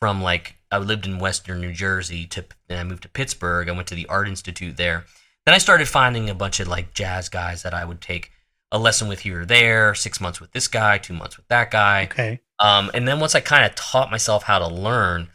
from 0.00 0.22
like 0.22 0.56
I 0.70 0.78
lived 0.78 1.06
in 1.06 1.18
Western 1.18 1.60
New 1.60 1.72
Jersey 1.72 2.26
to 2.26 2.44
and 2.68 2.78
I 2.78 2.84
moved 2.84 3.02
to 3.04 3.08
Pittsburgh. 3.08 3.68
I 3.68 3.72
went 3.72 3.88
to 3.88 3.94
the 3.94 4.06
Art 4.06 4.28
Institute 4.28 4.76
there. 4.76 5.04
Then 5.46 5.54
I 5.54 5.58
started 5.58 5.88
finding 5.88 6.28
a 6.28 6.34
bunch 6.34 6.60
of 6.60 6.68
like 6.68 6.92
jazz 6.94 7.28
guys 7.28 7.62
that 7.62 7.72
I 7.74 7.84
would 7.84 8.00
take 8.00 8.30
a 8.70 8.78
lesson 8.78 9.08
with 9.08 9.20
here 9.20 9.40
or 9.40 9.46
there. 9.46 9.94
Six 9.94 10.20
months 10.20 10.40
with 10.40 10.52
this 10.52 10.68
guy, 10.68 10.98
two 10.98 11.14
months 11.14 11.36
with 11.38 11.48
that 11.48 11.70
guy. 11.70 12.04
Okay. 12.04 12.40
Um, 12.58 12.90
and 12.92 13.08
then 13.08 13.18
once 13.18 13.34
I 13.34 13.40
kind 13.40 13.64
of 13.64 13.74
taught 13.74 14.10
myself 14.10 14.42
how 14.44 14.58
to 14.58 14.68
learn, 14.68 15.28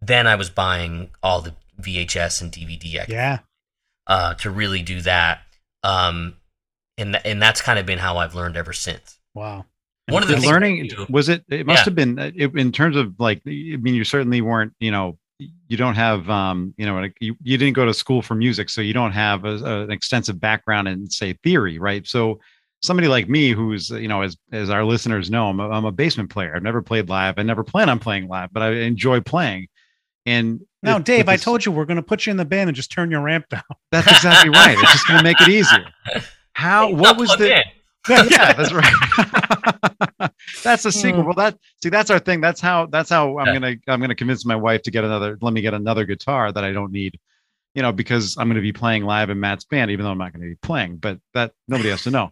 then 0.00 0.26
I 0.28 0.36
was 0.36 0.48
buying 0.48 1.10
all 1.22 1.40
the 1.40 1.54
VHS 1.80 2.40
and 2.40 2.52
DVD 2.52 3.00
I 3.00 3.04
could, 3.04 3.12
Yeah. 3.14 3.38
uh, 4.06 4.34
to 4.34 4.50
really 4.50 4.82
do 4.82 5.00
that. 5.02 5.40
Um, 5.82 6.36
and 6.96 7.14
th- 7.14 7.22
and 7.24 7.42
that's 7.42 7.60
kind 7.62 7.78
of 7.78 7.86
been 7.86 7.98
how 7.98 8.18
I've 8.18 8.34
learned 8.34 8.56
ever 8.56 8.72
since. 8.72 9.18
Wow. 9.34 9.66
One 10.08 10.22
of 10.22 10.28
the 10.28 10.36
The 10.36 10.46
learning 10.46 10.90
was 11.08 11.28
it 11.28 11.44
it 11.48 11.66
must 11.66 11.80
Yeah. 11.80 11.84
have 11.84 11.94
been 11.94 12.18
uh, 12.18 12.30
it, 12.34 12.54
in 12.56 12.72
terms 12.72 12.96
of 12.96 13.14
like 13.18 13.40
i 13.46 13.50
mean 13.50 13.94
you 13.94 14.04
certainly 14.04 14.40
weren't 14.40 14.72
you 14.80 14.90
know 14.90 15.18
you 15.68 15.76
don't 15.76 15.94
have 15.94 16.28
um 16.30 16.74
you 16.78 16.86
know 16.86 16.94
like 17.00 17.16
you, 17.20 17.36
you 17.42 17.56
didn't 17.58 17.74
go 17.74 17.84
to 17.86 17.94
school 17.94 18.22
for 18.22 18.34
music 18.34 18.68
so 18.70 18.80
you 18.80 18.92
don't 18.92 19.12
have 19.12 19.44
a, 19.44 19.56
a- 19.56 19.82
an 19.84 19.90
extensive 19.90 20.40
background 20.40 20.88
in 20.88 21.08
say 21.10 21.32
theory 21.44 21.78
right 21.78 22.06
so 22.06 22.40
somebody 22.82 23.06
like 23.08 23.28
me 23.28 23.50
who's 23.50 23.90
you 23.90 24.08
know 24.08 24.22
as 24.22 24.36
as 24.52 24.70
our 24.70 24.84
listeners 24.84 25.30
know 25.30 25.48
i'm 25.48 25.60
a, 25.60 25.68
I'm 25.68 25.84
a 25.84 25.92
basement 25.92 26.30
player 26.30 26.54
i've 26.56 26.62
never 26.62 26.80
played 26.82 27.08
live 27.08 27.34
i 27.38 27.42
never 27.42 27.62
plan 27.64 27.88
on 27.88 27.98
playing 27.98 28.28
live 28.28 28.50
but 28.52 28.62
i 28.62 28.70
enjoy 28.72 29.20
playing 29.20 29.68
and 30.26 30.60
Now, 30.82 30.96
with- 30.96 31.04
Dave, 31.04 31.18
with 31.20 31.28
I 31.30 31.34
this- 31.36 31.44
told 31.44 31.64
you 31.64 31.72
we're 31.72 31.84
going 31.86 31.96
to 31.96 32.02
put 32.02 32.26
you 32.26 32.30
in 32.32 32.36
the 32.36 32.44
band 32.44 32.68
and 32.68 32.76
just 32.76 32.90
turn 32.92 33.10
your 33.10 33.20
ramp 33.22 33.48
down. 33.48 33.62
that's 33.92 34.06
exactly 34.10 34.50
right 34.50 34.76
it's 34.78 34.92
just 34.92 35.06
going 35.06 35.18
to 35.18 35.24
make 35.24 35.40
it 35.40 35.48
easier 35.48 35.86
how 36.54 36.88
Hey, 36.88 36.94
what 36.94 37.16
was 37.16 37.30
the 37.36 37.56
in. 37.58 37.62
yeah, 38.30 38.52
that's 38.52 38.72
right. 38.72 40.30
that's 40.62 40.84
a 40.84 40.92
secret. 40.92 41.20
Hmm. 41.20 41.26
Well, 41.26 41.34
that 41.34 41.58
see, 41.82 41.88
that's 41.88 42.10
our 42.10 42.18
thing. 42.18 42.40
That's 42.40 42.60
how. 42.60 42.86
That's 42.86 43.10
how 43.10 43.38
I'm 43.38 43.46
Yeah. 43.46 43.52
gonna. 43.54 43.74
I'm 43.88 44.00
gonna 44.00 44.14
convince 44.14 44.44
my 44.44 44.56
wife 44.56 44.82
to 44.82 44.90
get 44.90 45.04
another. 45.04 45.38
Let 45.40 45.52
me 45.52 45.60
get 45.60 45.74
another 45.74 46.04
guitar 46.04 46.52
that 46.52 46.64
I 46.64 46.72
don't 46.72 46.92
need. 46.92 47.18
You 47.74 47.82
know, 47.82 47.92
because 47.92 48.36
I'm 48.38 48.48
gonna 48.48 48.60
be 48.60 48.72
playing 48.72 49.04
live 49.04 49.30
in 49.30 49.38
Matt's 49.40 49.64
band, 49.64 49.90
even 49.90 50.04
though 50.04 50.10
I'm 50.10 50.18
not 50.18 50.32
gonna 50.32 50.46
be 50.46 50.56
playing. 50.56 50.96
But 50.96 51.18
that 51.34 51.52
nobody 51.68 51.90
has 51.90 52.02
to 52.04 52.10
know. 52.10 52.30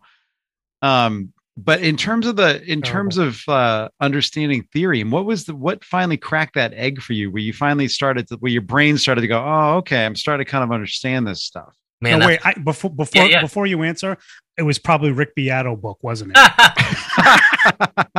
Um, 0.82 1.32
but 1.56 1.80
in 1.80 1.96
terms 1.96 2.26
of 2.26 2.36
the, 2.36 2.62
in 2.70 2.82
terms 2.82 3.16
of 3.16 3.40
uh, 3.48 3.88
understanding 4.00 4.62
theory, 4.74 5.00
and 5.00 5.10
what 5.10 5.24
was 5.24 5.46
the, 5.46 5.54
what 5.54 5.82
finally 5.84 6.18
cracked 6.18 6.54
that 6.54 6.74
egg 6.74 7.00
for 7.00 7.14
you, 7.14 7.30
where 7.30 7.42
you 7.42 7.54
finally 7.54 7.88
started 7.88 8.28
to, 8.28 8.36
where 8.36 8.52
your 8.52 8.60
brain 8.60 8.98
started 8.98 9.22
to 9.22 9.26
go, 9.26 9.42
oh, 9.42 9.76
okay, 9.78 10.04
I'm 10.04 10.16
starting 10.16 10.44
to 10.44 10.50
kind 10.50 10.62
of 10.62 10.70
understand 10.70 11.26
this 11.26 11.42
stuff. 11.42 11.74
Man, 12.01 12.18
no, 12.18 12.26
wait. 12.26 12.40
I, 12.44 12.55
before 12.55 12.90
before 12.90 13.22
Yeah, 13.22 13.28
yeah. 13.28 13.40
before 13.40 13.66
you 13.66 13.82
answer, 13.82 14.18
it 14.59 14.62
was 14.62 14.78
probably 14.78 15.12
Rick 15.12 15.34
Beato 15.34 15.76
book, 15.76 15.99
wasn't 16.03 16.32
it? 16.34 16.38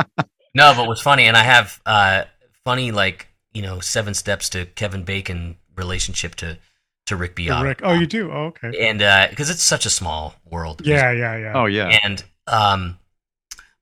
no, 0.54 0.74
but 0.74 0.86
what's 0.86 1.00
funny, 1.00 1.24
and 1.24 1.36
I 1.36 1.44
have 1.44 1.80
uh, 1.86 2.24
funny 2.64 2.90
like 2.90 3.28
you 3.52 3.62
know 3.62 3.80
seven 3.80 4.14
steps 4.14 4.48
to 4.50 4.66
Kevin 4.66 5.04
Bacon 5.04 5.56
relationship 5.76 6.34
to 6.36 6.58
to 7.06 7.16
Rick 7.16 7.36
Beato, 7.36 7.62
Rick. 7.62 7.80
Oh, 7.84 7.94
you 7.94 8.06
do. 8.06 8.32
Oh, 8.32 8.46
okay. 8.46 8.88
and 8.88 8.98
because 9.30 9.48
it's 9.48 9.62
such 9.62 9.86
a 9.86 9.90
small 9.90 10.34
world. 10.44 10.82
Yeah, 10.84 11.12
yeah, 11.12 11.36
yeah. 11.36 11.52
Oh 11.54 11.66
yeah. 11.66 11.98
and 12.02 12.24
um, 12.48 12.98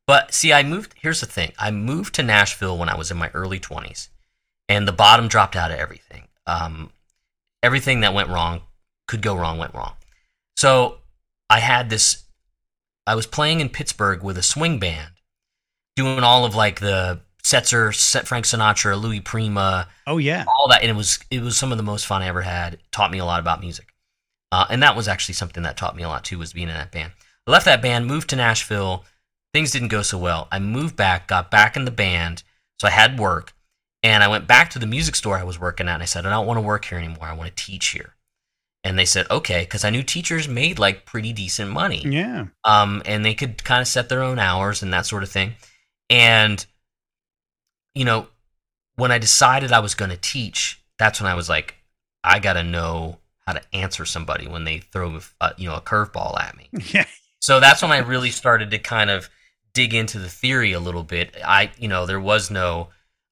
but 0.07 0.35
see, 0.35 0.53
I 0.53 0.63
moved. 0.63 0.95
Here's 1.01 1.21
the 1.21 1.27
thing: 1.27 1.53
I 1.59 1.71
moved 1.71 2.15
to 2.17 2.23
Nashville 2.23 2.77
when 2.77 2.91
I 2.91 2.97
was 2.97 3.11
in 3.11 3.17
my 3.17 3.31
early 3.33 3.59
twenties, 3.59 4.11
and 4.69 4.87
the 4.87 4.93
bottom 4.93 5.29
dropped 5.29 5.57
out 5.57 5.71
of 5.71 5.79
everything. 5.79 6.25
Um, 6.47 6.91
everything 7.63 8.01
that 8.01 8.13
went 8.13 8.29
wrong 8.29 8.61
could 9.09 9.23
go 9.23 9.35
wrong 9.37 9.59
went 9.59 9.75
wrong. 9.75 9.93
So 10.57 10.99
I 11.51 11.61
had 11.61 11.91
this. 11.91 12.25
I 13.07 13.15
was 13.15 13.27
playing 13.27 13.61
in 13.61 13.69
Pittsburgh 13.69 14.23
with 14.23 14.37
a 14.37 14.43
swing 14.43 14.79
band, 14.79 15.11
doing 15.95 16.25
all 16.25 16.45
of 16.45 16.55
like 16.55 16.81
the 16.81 17.21
Setzer, 17.45 17.95
Set 17.95 18.27
Frank 18.27 18.45
Sinatra, 18.45 19.01
Louis 19.01 19.21
Prima, 19.21 19.87
Oh, 20.09 20.19
yeah. 20.19 20.45
all 20.49 20.67
that, 20.69 20.83
and 20.83 20.91
it 20.91 20.97
was 20.97 21.21
it 21.31 21.41
was 21.43 21.57
some 21.57 21.71
of 21.71 21.79
the 21.79 21.85
most 21.85 22.07
fun 22.07 22.23
I 22.23 22.27
ever 22.27 22.43
had. 22.43 22.75
It 22.75 22.81
taught 22.91 23.13
me 23.13 23.19
a 23.19 23.25
lot 23.25 23.39
about 23.41 23.61
music, 23.61 23.87
uh, 24.51 24.67
and 24.69 24.83
that 24.83 24.97
was 24.97 25.07
actually 25.07 25.35
something 25.35 25.63
that 25.63 25.77
taught 25.77 25.95
me 25.95 26.03
a 26.03 26.09
lot 26.09 26.25
too. 26.25 26.39
Was 26.39 26.53
being 26.53 26.69
in 26.69 26.75
that 26.75 26.91
band. 26.91 27.13
I 27.47 27.53
left 27.53 27.65
that 27.67 27.83
band, 27.83 28.07
moved 28.07 28.29
to 28.31 28.37
Nashville. 28.37 29.05
Things 29.55 29.71
didn't 29.71 29.89
go 29.89 30.03
so 30.03 30.19
well. 30.19 30.49
I 30.51 30.59
moved 30.59 30.97
back, 30.97 31.29
got 31.29 31.51
back 31.51 31.77
in 31.77 31.85
the 31.85 31.93
band, 31.93 32.43
so 32.81 32.89
I 32.89 32.91
had 32.91 33.19
work, 33.21 33.55
and 34.03 34.25
I 34.25 34.29
went 34.29 34.49
back 34.49 34.69
to 34.71 34.81
the 34.81 34.87
music 34.87 35.15
store 35.15 35.39
I 35.39 35.45
was 35.45 35.59
working 35.61 35.89
at, 35.89 35.95
and 35.95 36.03
I 36.03 36.07
said, 36.07 36.27
I 36.27 36.31
don't 36.31 36.47
want 36.47 36.59
to 36.59 36.63
work 36.63 36.85
here 36.87 36.99
anymore. 36.99 37.27
I 37.27 37.33
want 37.35 37.55
to 37.57 37.65
teach 37.65 37.89
here. 37.91 38.16
And 38.85 38.99
they 38.99 39.05
said, 39.05 39.27
okay, 39.31 39.61
because 39.63 39.85
I 39.85 39.91
knew 39.91 40.03
teachers 40.05 40.47
made 40.49 40.79
like 40.79 41.07
pretty 41.07 41.33
decent 41.33 41.71
money 41.73 42.03
Yeah. 42.07 42.47
um, 42.65 43.03
and 43.05 43.25
they 43.25 43.35
could 43.35 43.65
kind 43.65 43.81
of 43.83 43.89
set 43.89 44.09
their 44.09 44.23
own 44.23 44.39
hours 44.39 44.83
and 44.83 44.93
that 44.93 45.07
sort 45.07 45.23
of 45.25 45.29
thing. 45.29 45.55
And 46.09 46.65
you 47.95 48.05
know, 48.05 48.29
when 48.97 49.11
I 49.11 49.19
decided 49.19 49.73
I 49.73 49.81
was 49.81 49.95
going 49.95 50.11
to 50.11 50.17
teach, 50.17 50.81
that's 50.99 51.21
when 51.21 51.31
I 51.31 51.35
was 51.35 51.49
like, 51.49 51.75
I 52.23 52.39
got 52.39 52.55
to 52.55 52.63
know 52.63 53.19
how 53.47 53.55
to 53.55 53.63
answer 53.73 54.05
somebody 54.05 54.47
when 54.49 54.65
they 54.65 54.79
throw 54.79 55.21
a, 55.41 55.53
you 55.57 55.69
know 55.69 55.77
a 55.77 55.81
curveball 55.81 56.39
at 56.41 56.57
me. 56.57 56.69
Yeah. 56.93 57.07
So 57.41 57.61
that's 57.61 57.83
when 57.83 57.93
I 57.93 57.99
really 57.99 58.31
started 58.31 58.71
to 58.73 58.79
kind 58.79 59.09
of 59.11 59.29
dig 59.75 59.95
into 59.95 60.19
the 60.19 60.29
theory 60.29 60.73
a 60.73 60.81
little 60.81 61.03
bit. 61.05 61.37
I, 61.45 61.71
you 61.79 61.87
know, 61.87 62.07
there 62.07 62.19
was 62.21 62.51
no 62.51 62.89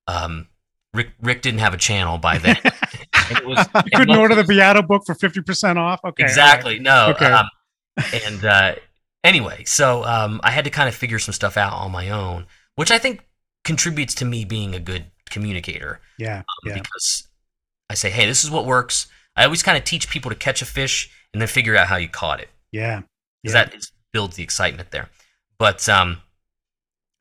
um, 0.07 0.47
Rick. 0.93 1.11
Rick 1.21 1.43
didn't 1.43 1.61
have 1.61 1.75
a 1.75 1.79
channel 1.79 2.19
by 2.19 2.39
then. 2.39 2.57
And 3.29 3.39
it 3.39 3.47
was, 3.47 3.67
You 3.85 3.91
couldn't 3.99 4.17
order 4.17 4.35
the 4.35 4.45
Beato 4.45 4.83
book 4.83 5.03
for 5.07 5.15
50% 5.15 5.77
off? 5.77 6.01
Okay. 6.05 6.23
exactly 6.25 6.79
no 6.79 7.09
Okay. 7.11 7.27
um, 7.27 7.47
and 8.27 8.45
uh 8.45 8.75
anyway, 9.23 9.65
so 9.65 10.05
um, 10.05 10.41
I 10.43 10.51
had 10.51 10.65
to 10.65 10.71
kind 10.71 10.89
of 10.89 10.95
figure 10.95 11.19
some 11.19 11.33
stuff 11.33 11.57
out 11.57 11.73
on 11.73 11.91
my 11.93 12.11
own, 12.11 12.47
which 12.77 12.91
I 12.91 12.99
think 12.99 13.27
contributes 13.65 14.15
to 14.17 14.25
me 14.25 14.45
being 14.45 14.75
a 14.75 14.81
good 14.81 15.07
communicator 15.31 16.01
Yeah. 16.19 16.39
um, 16.39 16.45
Yeah. 16.67 16.75
because 16.75 17.29
I 17.91 17.95
say, 17.95 18.11
hey, 18.11 18.27
this 18.27 18.45
is 18.45 18.51
what 18.51 18.67
works. 18.67 19.07
I 19.37 19.45
always 19.45 19.63
kind 19.63 19.77
of 19.79 19.85
teach 19.85 20.09
people 20.09 20.31
to 20.31 20.37
catch 20.37 20.61
a 20.63 20.67
fish 20.67 21.11
and 21.33 21.41
then 21.41 21.49
figure 21.49 21.77
out 21.77 21.87
how 21.89 21.97
you 21.97 22.09
caught 22.09 22.41
it 22.41 22.51
Yeah. 22.73 23.03
because 23.43 23.55
Yeah. 23.55 23.65
that 23.65 23.75
is, 23.75 23.93
builds 24.13 24.37
the 24.37 24.43
excitement 24.43 24.91
there. 24.91 25.09
But 25.59 25.89
um, 25.89 26.19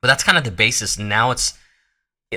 but 0.01 0.08
that's 0.10 0.24
kind 0.24 0.38
of 0.38 0.43
the 0.43 0.51
basis. 0.51 0.97
Now 0.99 1.32
it's 1.32 1.54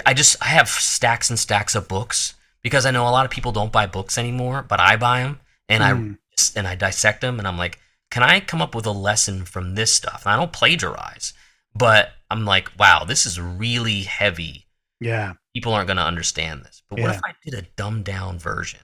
I 0.05 0.15
just 0.15 0.37
I 0.43 0.49
have 0.49 0.69
stacks 0.69 1.31
and 1.31 1.39
stacks 1.39 1.75
of 1.75 1.89
books 1.89 2.35
because 2.67 2.85
I 2.85 2.91
know 2.91 3.07
a 3.07 3.15
lot 3.15 3.25
of 3.25 3.31
people 3.31 3.53
don't 3.53 3.71
buy 3.71 3.87
books 3.87 4.19
anymore, 4.19 4.65
but 4.69 4.81
I 4.81 4.97
buy 4.97 5.21
them 5.23 5.39
and 5.69 5.85
Mm. 5.85 6.19
I 6.19 6.59
and 6.59 6.67
I 6.67 6.75
dissect 6.75 7.21
them 7.21 7.39
and 7.39 7.47
I'm 7.47 7.57
like, 7.57 7.79
can 8.11 8.25
I 8.25 8.41
come 8.41 8.61
up 8.61 8.75
with 8.75 8.87
a 8.87 8.91
lesson 8.91 9.45
from 9.45 9.77
this 9.77 9.95
stuff? 9.95 10.23
And 10.27 10.33
I 10.33 10.37
don't 10.37 10.53
plagiarize, 10.53 11.33
but 11.77 12.11
I'm 12.29 12.45
like, 12.45 12.73
wow, 12.77 13.05
this 13.05 13.25
is 13.25 13.41
really 13.41 14.01
heavy. 14.03 14.67
Yeah. 15.01 15.35
People 15.55 15.75
aren't 15.75 15.87
going 15.87 15.97
to 15.99 16.03
understand 16.03 16.65
this. 16.65 16.83
But 16.91 16.99
what 16.99 17.09
Yeah. 17.13 17.15
if 17.19 17.21
I 17.25 17.35
did 17.45 17.55
a 17.55 17.63
dumbed 17.77 18.05
down 18.05 18.41
version 18.41 18.81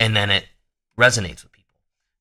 and 0.00 0.16
then 0.16 0.30
it 0.30 0.46
resonates 0.98 1.42
with 1.42 1.52
people? 1.52 1.57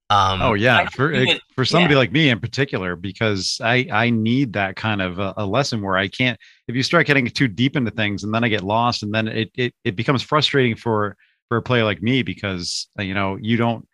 Um, 0.10 0.42
Oh 0.42 0.54
yeah, 0.54 0.88
for 0.90 1.12
it- 1.12 1.42
for 1.56 1.66
somebody 1.66 1.94
yeah. 1.94 1.98
like 2.00 2.12
me 2.14 2.30
in 2.30 2.40
particular, 2.40 2.96
because 2.96 3.60
I 3.64 3.88
I 3.92 4.10
need 4.10 4.54
that 4.54 4.76
kind 4.78 5.02
of 5.02 5.20
a, 5.20 5.34
a 5.38 5.46
lesson 5.46 5.82
where 5.82 5.98
I 5.98 6.08
can't. 6.08 6.40
If 6.68 6.76
you 6.76 6.84
start 6.84 7.08
getting 7.08 7.28
too 7.28 7.48
deep 7.50 7.76
into 7.76 7.92
things, 7.92 8.24
and 8.24 8.34
then 8.34 8.44
I 8.44 8.48
get 8.48 8.64
lost, 8.64 9.04
and 9.04 9.14
then 9.14 9.28
it 9.28 9.52
it 9.56 9.74
it 9.84 9.96
becomes 9.98 10.22
frustrating 10.24 10.76
for 10.78 11.18
for 11.50 11.58
a 11.58 11.62
player 11.62 11.84
like 11.84 12.02
me 12.02 12.24
because 12.24 12.88
uh, 13.00 13.04
you 13.04 13.14
know 13.14 13.38
you 13.42 13.58
don't 13.58 13.86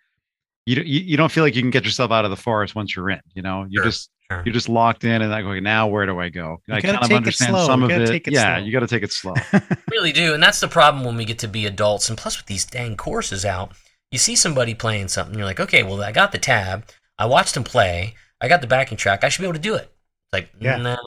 you 0.66 0.76
don't- 0.76 0.88
you, 0.88 1.00
you 1.00 1.18
don't 1.18 1.32
feel 1.32 1.44
like 1.44 1.56
you 1.56 1.62
can 1.62 1.72
get 1.72 1.84
yourself 1.84 2.12
out 2.12 2.26
of 2.26 2.32
the 2.32 2.38
forest 2.38 2.74
once 2.76 2.96
you're 2.96 3.10
in. 3.10 3.20
You 3.34 3.42
know, 3.42 3.66
you're 3.70 3.84
Sure, 3.84 3.92
just 3.92 4.10
sure. 4.32 4.44
you're 4.46 4.54
just 4.54 4.70
locked 4.70 5.04
in, 5.06 5.22
and 5.24 5.32
like, 5.32 5.46
okay, 5.46 5.60
now 5.60 5.88
where 5.88 6.06
do 6.06 6.20
I 6.20 6.30
go? 6.30 6.62
You 6.68 6.76
I 6.76 6.80
gotta 6.82 6.94
kind 6.94 6.96
of 6.98 7.02
take 7.04 7.12
it 7.12 7.16
understand 7.18 7.50
slow. 7.56 7.66
some 7.66 7.80
You 7.82 7.86
of 7.86 7.90
gotta 7.90 8.04
it. 8.04 8.08
take 8.08 8.28
it 8.28 8.34
yeah, 8.34 8.58
slow. 8.58 8.66
you 8.66 8.72
got 8.72 8.80
to 8.82 8.88
take 8.88 9.04
it 9.04 9.12
slow. 9.12 9.34
really 9.92 10.12
do 10.12 10.34
and 10.36 10.42
that's 10.44 10.60
the 10.60 10.68
problem 10.68 11.04
when 11.04 11.18
we 11.18 11.26
get 11.26 11.40
to 11.40 11.48
be 11.48 11.66
adults 11.66 12.08
and 12.08 12.18
plus 12.18 12.38
with 12.38 12.46
these 12.46 12.66
dang 12.66 12.96
courses 12.98 13.44
out 13.46 13.72
you 14.14 14.20
see 14.20 14.36
somebody 14.36 14.74
playing 14.74 15.08
something 15.10 15.36
you're 15.38 15.46
like 15.46 15.60
okay 15.60 15.84
well 15.84 16.02
i 16.04 16.12
got 16.12 16.32
the 16.32 16.38
tab 16.38 16.86
i 17.20 17.26
watched 17.26 17.58
him 17.58 17.64
play 17.64 18.14
i 18.40 18.48
got 18.48 18.62
the 18.62 18.68
backing 18.68 18.98
track 18.98 19.24
i 19.24 19.30
should 19.30 19.42
be 19.42 19.46
able 19.48 19.54
to 19.54 19.60
do 19.60 19.76
it 19.76 19.92
it's 19.92 20.34
like 20.34 20.50
Yeah. 20.60 20.78
nah, 20.78 20.98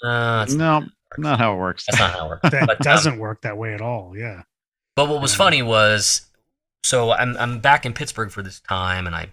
that's, 0.41 0.53
no, 0.55 0.85
not 1.19 1.39
how 1.39 1.55
it 1.55 1.57
works. 1.59 1.85
that's 1.87 1.99
not 1.99 2.11
how 2.11 2.27
it 2.27 2.29
works 2.29 2.43
that 2.51 2.67
But, 2.67 2.81
um, 2.87 2.93
doesn't 2.93 3.19
work 3.19 3.43
that 3.43 3.57
way 3.57 3.73
at 3.75 3.81
all. 3.81 4.15
Yeah. 4.17 4.43
But 4.97 5.09
what 5.09 5.21
was 5.23 5.33
Yeah. 5.33 5.39
funny 5.39 5.63
was, 5.63 6.27
so 6.85 7.13
I'm 7.13 7.37
I'm 7.39 7.61
back 7.61 7.85
in 7.87 7.93
Pittsburgh 7.93 8.31
for 8.31 8.43
this 8.43 8.61
time, 8.61 9.07
and 9.07 9.15
I, 9.17 9.29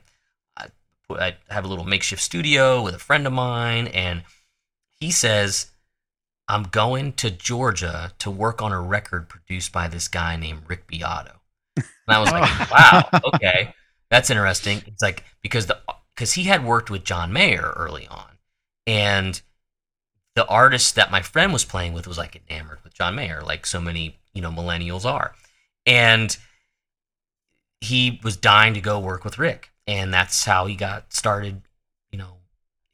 I 0.58 0.68
I 1.10 1.36
have 1.50 1.66
a 1.66 1.68
little 1.68 1.86
makeshift 1.86 2.22
studio 2.22 2.82
with 2.82 2.96
a 2.96 3.00
friend 3.00 3.26
of 3.28 3.34
mine, 3.34 3.88
and 3.88 4.24
he 5.00 5.12
says 5.12 5.72
I'm 6.48 6.64
going 6.64 7.14
to 7.14 7.30
Georgia 7.32 8.14
to 8.20 8.32
work 8.32 8.62
on 8.62 8.72
a 8.72 8.82
record 8.82 9.30
produced 9.30 9.72
by 9.72 9.88
this 9.88 10.08
guy 10.08 10.36
named 10.36 10.64
Rick 10.68 10.88
Beato, 10.88 11.40
and 11.78 11.86
I 12.08 12.20
was 12.20 12.32
like, 12.32 12.72
wow, 12.72 13.10
okay, 13.36 13.74
that's 14.10 14.30
interesting. 14.30 14.82
It's 14.88 15.02
like 15.02 15.24
because 15.42 15.68
the 15.68 15.80
because 16.16 16.34
he 16.34 16.44
had 16.44 16.64
worked 16.66 16.90
with 16.90 17.04
John 17.04 17.34
Mayer 17.34 17.74
early 17.76 18.08
on, 18.08 18.38
and 18.88 19.42
the 20.36 20.46
artist 20.48 20.96
that 20.96 21.12
my 21.12 21.22
friend 21.22 21.54
was 21.54 21.66
playing 21.66 21.94
with 21.94 22.08
was 22.08 22.18
like 22.18 22.42
enamored 22.50 22.80
with 22.84 22.94
John 22.94 23.16
Mayer, 23.16 23.42
like 23.42 23.66
so 23.66 23.80
many 23.82 24.20
you 24.34 24.42
know 24.42 24.52
millennials 24.52 25.06
are, 25.06 25.34
and 25.86 26.36
he 27.82 28.20
was 28.24 28.38
dying 28.38 28.74
to 28.74 28.82
go 28.82 29.00
work 29.00 29.24
with 29.26 29.38
Rick, 29.38 29.72
and 29.88 30.14
that's 30.14 30.46
how 30.46 30.66
he 30.66 30.76
got 30.76 31.14
started. 31.14 31.62
You 32.12 32.18
know, 32.20 32.38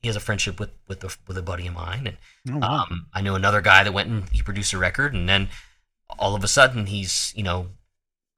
he 0.02 0.08
has 0.08 0.16
a 0.16 0.20
friendship 0.22 0.60
with 0.60 0.72
with 0.88 1.04
a, 1.04 1.16
with 1.28 1.38
a 1.38 1.42
buddy 1.44 1.68
of 1.68 1.74
mine, 1.74 2.08
and 2.08 2.18
Oh, 2.52 2.58
wow. 2.58 2.86
um, 2.90 3.08
I 3.14 3.22
know 3.22 3.36
another 3.36 3.62
guy 3.62 3.84
that 3.84 3.94
went 3.94 4.10
and 4.10 4.28
he 4.30 4.42
produced 4.42 4.74
a 4.74 4.78
record, 4.78 5.14
and 5.14 5.28
then 5.30 5.50
all 6.18 6.36
of 6.36 6.44
a 6.44 6.48
sudden 6.48 6.88
he's 6.88 7.34
you 7.36 7.44
know 7.44 7.68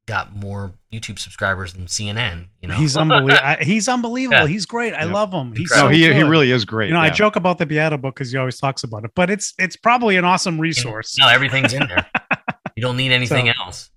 got 0.08 0.36
more 0.36 0.74
YouTube 0.92 1.20
subscribers 1.20 1.74
than 1.74 1.86
CNN. 1.86 2.48
You 2.62 2.68
know, 2.68 2.74
he's 2.76 2.98
unbelievable. 2.98 3.56
He's 3.62 3.88
unbelievable. 3.88 4.40
Yeah. 4.42 4.48
He's 4.48 4.66
great. 4.66 4.94
I 4.94 5.06
Yeah. 5.06 5.14
love 5.14 5.32
him. 5.32 5.56
He's 5.56 5.70
no, 5.72 5.78
so 5.78 5.88
he 5.90 6.12
he 6.14 6.24
really 6.24 6.52
is 6.52 6.66
great. 6.66 6.88
You 6.88 6.94
know, 6.96 7.00
I 7.00 7.10
joke 7.10 7.36
about 7.36 7.58
the 7.60 7.66
Beato 7.66 7.98
book 7.98 8.16
because 8.16 8.32
he 8.32 8.38
always 8.38 8.58
talks 8.60 8.84
about 8.84 9.06
it, 9.06 9.12
but 9.16 9.30
it's 9.30 9.54
it's 9.58 9.76
probably 9.76 10.18
an 10.18 10.26
awesome 10.26 10.60
resource. 10.60 11.18
no, 11.20 11.28
everything's 11.28 11.74
in 11.74 11.88
there. 11.88 12.06
you 12.76 12.82
don't 12.82 12.98
need 12.98 13.12
anything 13.12 13.50
else. 13.50 13.90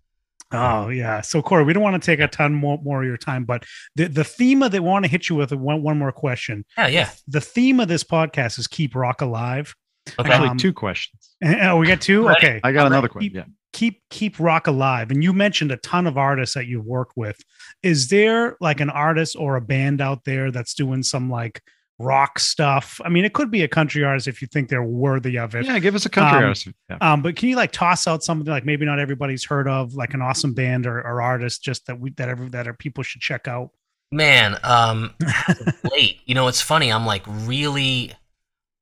Oh 0.53 0.89
yeah. 0.89 1.21
So 1.21 1.43
Corey, 1.43 1.65
we 1.65 1.73
don't 1.73 1.83
want 1.83 2.01
to 2.01 2.07
take 2.07 2.21
a 2.21 2.29
ton 2.29 2.55
more, 2.55 2.79
more 2.83 3.03
of 3.03 3.09
your 3.09 3.17
time, 3.17 3.45
but 3.45 3.65
the, 3.97 4.07
the 4.07 4.23
theme 4.25 4.63
of 4.63 4.71
that 4.73 4.83
we 4.83 4.89
want 4.89 5.05
to 5.05 5.11
hit 5.11 5.29
you 5.29 5.35
with 5.35 5.53
one, 5.53 5.83
one 5.83 5.99
more 5.99 6.13
question. 6.13 6.65
Yeah, 6.79 6.87
yeah. 6.89 7.11
The 7.27 7.41
theme 7.41 7.81
of 7.81 7.89
this 7.89 8.05
podcast 8.05 8.59
is 8.61 8.69
keep 8.69 8.95
rock 8.95 9.21
alive. 9.21 9.75
Okay. 10.19 10.31
Actually, 10.31 10.49
Um, 10.49 10.57
two 10.59 10.73
questions. 10.73 11.35
Oh, 11.45 11.77
we 11.79 11.87
got 11.87 12.01
two? 12.01 12.29
Okay. 12.31 12.61
I 12.63 12.73
got 12.73 12.87
another 12.87 13.09
question. 13.09 13.31
Keep- 13.31 13.37
Yeah. 13.37 13.45
Keep 13.73 14.03
keep 14.09 14.39
rock 14.39 14.69
alive. 14.69 15.11
And 15.11 15.25
you 15.25 15.33
mentioned 15.33 15.73
a 15.73 15.77
ton 15.79 16.07
of 16.07 16.17
artists 16.17 16.55
that 16.55 16.67
you've 16.67 16.85
worked 16.85 17.15
with. 17.17 17.37
Is 17.83 18.07
there 18.09 18.57
like 18.61 18.79
an 18.81 18.89
artist 18.89 19.35
or 19.37 19.57
a 19.57 19.61
band 19.61 20.01
out 20.01 20.25
there 20.25 20.53
that's 20.53 20.75
doing 20.75 21.03
some 21.03 21.29
like 21.29 21.61
rock 21.99 22.39
stuff? 22.39 23.01
I 23.05 23.09
mean, 23.09 23.25
it 23.25 23.33
could 23.33 23.51
be 23.51 23.63
a 23.65 23.69
country 23.69 24.05
artist 24.05 24.29
if 24.29 24.41
you 24.41 24.47
think 24.47 24.69
they're 24.69 24.85
worthy 24.85 25.39
of 25.39 25.57
it. 25.57 25.65
Yeah, 25.67 25.81
give 25.81 25.97
us 25.97 26.07
a 26.07 26.09
country 26.09 26.39
Um, 26.39 26.45
artist. 26.45 26.69
Yeah. 26.89 26.99
Um, 27.01 27.21
but 27.21 27.35
can 27.35 27.49
you 27.49 27.57
like 27.57 27.73
toss 27.73 28.07
out 28.07 28.23
something 28.23 28.47
like 28.49 28.65
maybe 28.65 28.87
not 28.87 29.01
everybody's 29.01 29.45
heard 29.45 29.67
of, 29.67 29.95
like 29.95 30.15
an 30.15 30.23
awesome 30.23 30.55
band 30.55 30.87
or, 30.87 30.99
or 31.01 31.21
artist, 31.21 31.65
just 31.65 31.87
that 31.89 31.99
we 31.99 32.11
that 32.11 32.29
every 32.29 32.49
that 32.51 32.69
are 32.69 32.75
people 32.75 33.03
should 33.03 33.23
check 33.23 33.49
out? 33.49 33.71
Man, 34.13 34.57
um, 34.63 35.15
late, 35.91 36.21
you 36.27 36.37
know, 36.37 36.47
it's 36.47 36.61
funny. 36.61 36.93
I'm 36.93 37.07
like 37.07 37.25
really, 37.27 38.13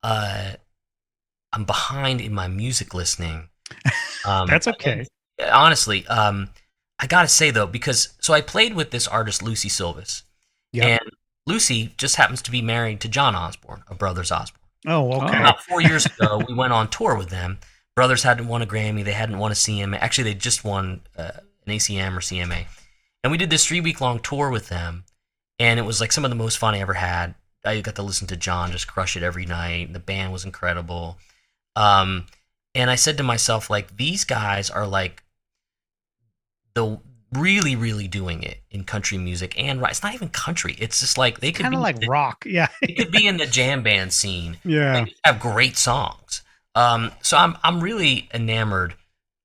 uh, 0.03 0.51
I'm 1.53 1.63
behind 1.65 2.19
in 2.21 2.33
my 2.33 2.47
music 2.47 2.93
listening. 2.93 3.49
Um, 4.25 4.47
That's 4.47 4.69
okay. 4.69 5.05
and 5.37 5.49
honestly, 5.49 6.07
um, 6.07 6.47
I 6.97 7.07
gotta 7.07 7.27
say 7.27 7.51
though, 7.51 7.67
because 7.67 8.13
so 8.21 8.33
I 8.33 8.39
played 8.39 8.73
with 8.73 8.91
this 8.91 9.05
artist 9.05 9.43
Lucy 9.43 9.67
Silvis, 9.67 10.23
Yeah. 10.71 10.85
and 10.85 11.01
Lucy 11.45 11.93
just 11.97 12.15
happens 12.15 12.41
to 12.43 12.51
be 12.51 12.61
married 12.61 13.01
to 13.01 13.09
John 13.09 13.35
Osborne 13.35 13.83
of 13.89 13.97
Brothers 13.97 14.31
Osborne. 14.31 14.61
Oh, 14.87 15.11
okay. 15.23 15.37
About 15.39 15.61
four 15.61 15.81
years 15.81 16.05
ago, 16.05 16.41
we 16.47 16.53
went 16.53 16.71
on 16.71 16.89
tour 16.89 17.15
with 17.17 17.29
them. 17.31 17.59
Brothers 17.97 18.23
hadn't 18.23 18.47
won 18.47 18.61
a 18.61 18.65
Grammy. 18.65 19.03
They 19.03 19.11
hadn't 19.11 19.37
won 19.39 19.51
a 19.51 19.55
CMA. 19.55 19.97
Actually, 19.99 20.25
they 20.31 20.35
just 20.35 20.63
won 20.63 21.01
uh, 21.17 21.31
an 21.67 21.73
ACM 21.73 22.15
or 22.15 22.21
CMA. 22.21 22.65
And 23.25 23.31
we 23.31 23.37
did 23.37 23.49
this 23.49 23.65
three 23.65 23.81
week 23.81 23.99
long 23.99 24.19
tour 24.19 24.49
with 24.49 24.69
them. 24.69 25.03
And 25.59 25.79
it 25.81 25.83
was 25.83 25.99
like 25.99 26.13
some 26.13 26.23
of 26.23 26.31
the 26.31 26.35
most 26.35 26.57
fun 26.57 26.75
I 26.75 26.79
ever 26.79 26.93
had. 26.93 27.35
I 27.65 27.81
got 27.81 27.95
to 27.95 28.03
listen 28.03 28.27
to 28.27 28.37
John 28.37 28.71
just 28.71 28.87
crush 28.87 29.17
it 29.17 29.23
every 29.23 29.45
night. 29.45 29.91
The 29.91 29.99
band 29.99 30.31
was 30.31 30.45
incredible. 30.45 31.17
Um, 31.75 32.25
and 32.75 32.89
I 32.89 32.95
said 32.95 33.17
to 33.17 33.23
myself, 33.23 33.69
like, 33.69 33.97
these 33.97 34.23
guys 34.25 34.69
are 34.69 34.87
like 34.87 35.23
the 36.73 36.99
really, 37.33 37.75
really 37.75 38.07
doing 38.07 38.43
it 38.43 38.59
in 38.69 38.83
country 38.83 39.17
music 39.17 39.59
and 39.59 39.81
rock. 39.81 39.91
It's 39.91 40.03
not 40.03 40.13
even 40.13 40.29
country. 40.29 40.75
It's 40.79 40.99
just 40.99 41.17
like 41.17 41.39
they 41.39 41.51
could 41.51 41.63
Kind 41.63 41.73
be 41.73 41.77
of 41.77 41.81
like 41.83 41.99
the- 41.99 42.07
rock. 42.07 42.45
Yeah. 42.47 42.67
it 42.81 42.95
could 42.97 43.11
be 43.11 43.27
in 43.27 43.37
the 43.37 43.45
jam 43.47 43.83
band 43.83 44.13
scene 44.13 44.57
yeah. 44.63 45.05
they 45.05 45.13
have 45.23 45.39
great 45.39 45.77
songs. 45.77 46.41
Um, 46.75 47.11
so 47.21 47.37
I'm 47.37 47.55
I'm 47.63 47.81
really 47.81 48.27
enamored 48.33 48.95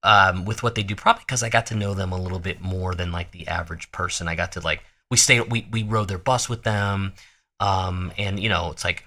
um, 0.03 0.45
with 0.47 0.63
what 0.63 0.75
they 0.75 0.83
do, 0.83 0.95
probably 0.97 1.25
because 1.27 1.43
I 1.43 1.51
got 1.51 1.67
to 1.67 1.75
know 1.75 1.93
them 1.93 2.13
a 2.13 2.19
little 2.21 2.39
bit 2.39 2.63
more 2.63 2.95
than 2.95 3.13
like 3.13 3.33
the 3.33 3.47
average 3.49 3.93
person. 3.93 4.29
I 4.29 4.35
got 4.35 4.53
to 4.53 4.61
like 4.61 4.83
we 5.11 5.19
stayed 5.19 5.51
we 5.53 5.67
we 5.71 5.83
rode 5.83 6.09
their 6.09 6.17
bus 6.19 6.49
with 6.49 6.63
them, 6.63 7.13
um, 7.61 8.13
and 8.17 8.41
you 8.41 8.49
know 8.49 8.71
it's 8.71 8.83
like 8.85 9.05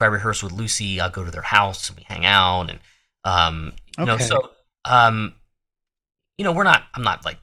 if 0.00 0.04
I 0.04 0.06
rehearse 0.06 0.42
with 0.42 0.52
Lucy, 0.52 0.98
I'll 0.98 1.10
go 1.10 1.24
to 1.24 1.30
their 1.30 1.42
house 1.42 1.90
and 1.90 1.98
we 1.98 2.04
hang 2.04 2.24
out, 2.24 2.70
and 2.70 2.78
um, 3.24 3.72
you 3.98 4.06
know 4.06 4.16
so 4.16 4.50
um, 4.86 5.34
you 6.38 6.44
know 6.44 6.52
we're 6.52 6.64
not 6.64 6.84
I'm 6.94 7.02
not 7.02 7.22
like 7.26 7.36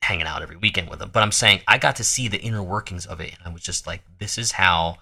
hanging 0.00 0.26
out 0.26 0.40
every 0.40 0.56
weekend 0.56 0.88
with 0.88 1.00
them, 1.00 1.10
but 1.12 1.22
I'm 1.22 1.32
saying 1.32 1.60
I 1.68 1.76
got 1.76 1.96
to 1.96 2.04
see 2.04 2.26
the 2.28 2.40
inner 2.40 2.62
workings 2.62 3.04
of 3.04 3.20
it, 3.20 3.34
and 3.34 3.40
I 3.44 3.52
was 3.52 3.62
just 3.62 3.86
like, 3.86 4.00
this 4.18 4.38
is 4.38 4.52
how 4.52 4.96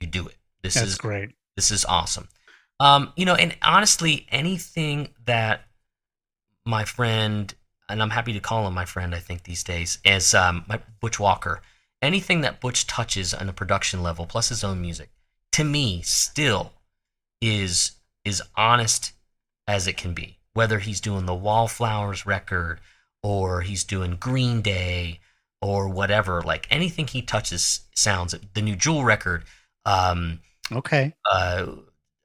you 0.00 0.06
do 0.06 0.28
it. 0.28 0.36
This 0.62 0.74
That's 0.74 0.86
is 0.86 0.98
great. 0.98 1.30
this 1.56 1.72
is 1.72 1.84
awesome. 1.84 2.28
Um, 2.78 3.12
you 3.16 3.26
know, 3.26 3.34
and 3.34 3.56
honestly, 3.62 4.26
anything 4.30 5.08
that 5.24 5.62
my 6.64 6.84
friend, 6.84 7.52
and 7.88 8.00
I'm 8.00 8.10
happy 8.10 8.32
to 8.34 8.40
call 8.40 8.68
him 8.68 8.74
my 8.74 8.84
friend, 8.84 9.16
I 9.16 9.18
think 9.18 9.42
these 9.42 9.64
days, 9.64 9.98
is 10.04 10.32
um, 10.32 10.64
my 10.68 10.78
Butch 11.00 11.18
Walker. 11.18 11.60
Anything 12.00 12.42
that 12.42 12.60
Butch 12.60 12.86
touches 12.86 13.34
on 13.34 13.48
a 13.48 13.52
production 13.52 14.00
level, 14.00 14.26
plus 14.26 14.48
his 14.48 14.62
own 14.62 14.80
music, 14.80 15.10
to 15.52 15.64
me, 15.64 16.02
still 16.02 16.72
is 17.40 17.92
is 18.24 18.42
honest 18.56 19.12
as 19.66 19.86
it 19.86 19.96
can 19.96 20.14
be. 20.14 20.38
Whether 20.54 20.78
he's 20.80 21.00
doing 21.00 21.26
the 21.26 21.34
Wallflowers 21.34 22.26
record 22.26 22.80
or 23.22 23.62
he's 23.62 23.84
doing 23.84 24.16
Green 24.16 24.60
Day 24.62 25.20
or 25.60 25.88
whatever, 25.88 26.42
like 26.42 26.66
anything 26.70 27.06
he 27.06 27.22
touches 27.22 27.80
sounds. 27.94 28.34
The 28.54 28.62
new 28.62 28.76
Jewel 28.76 29.04
record. 29.04 29.44
Um, 29.86 30.40
Okay. 30.70 31.14
uh, 31.30 31.66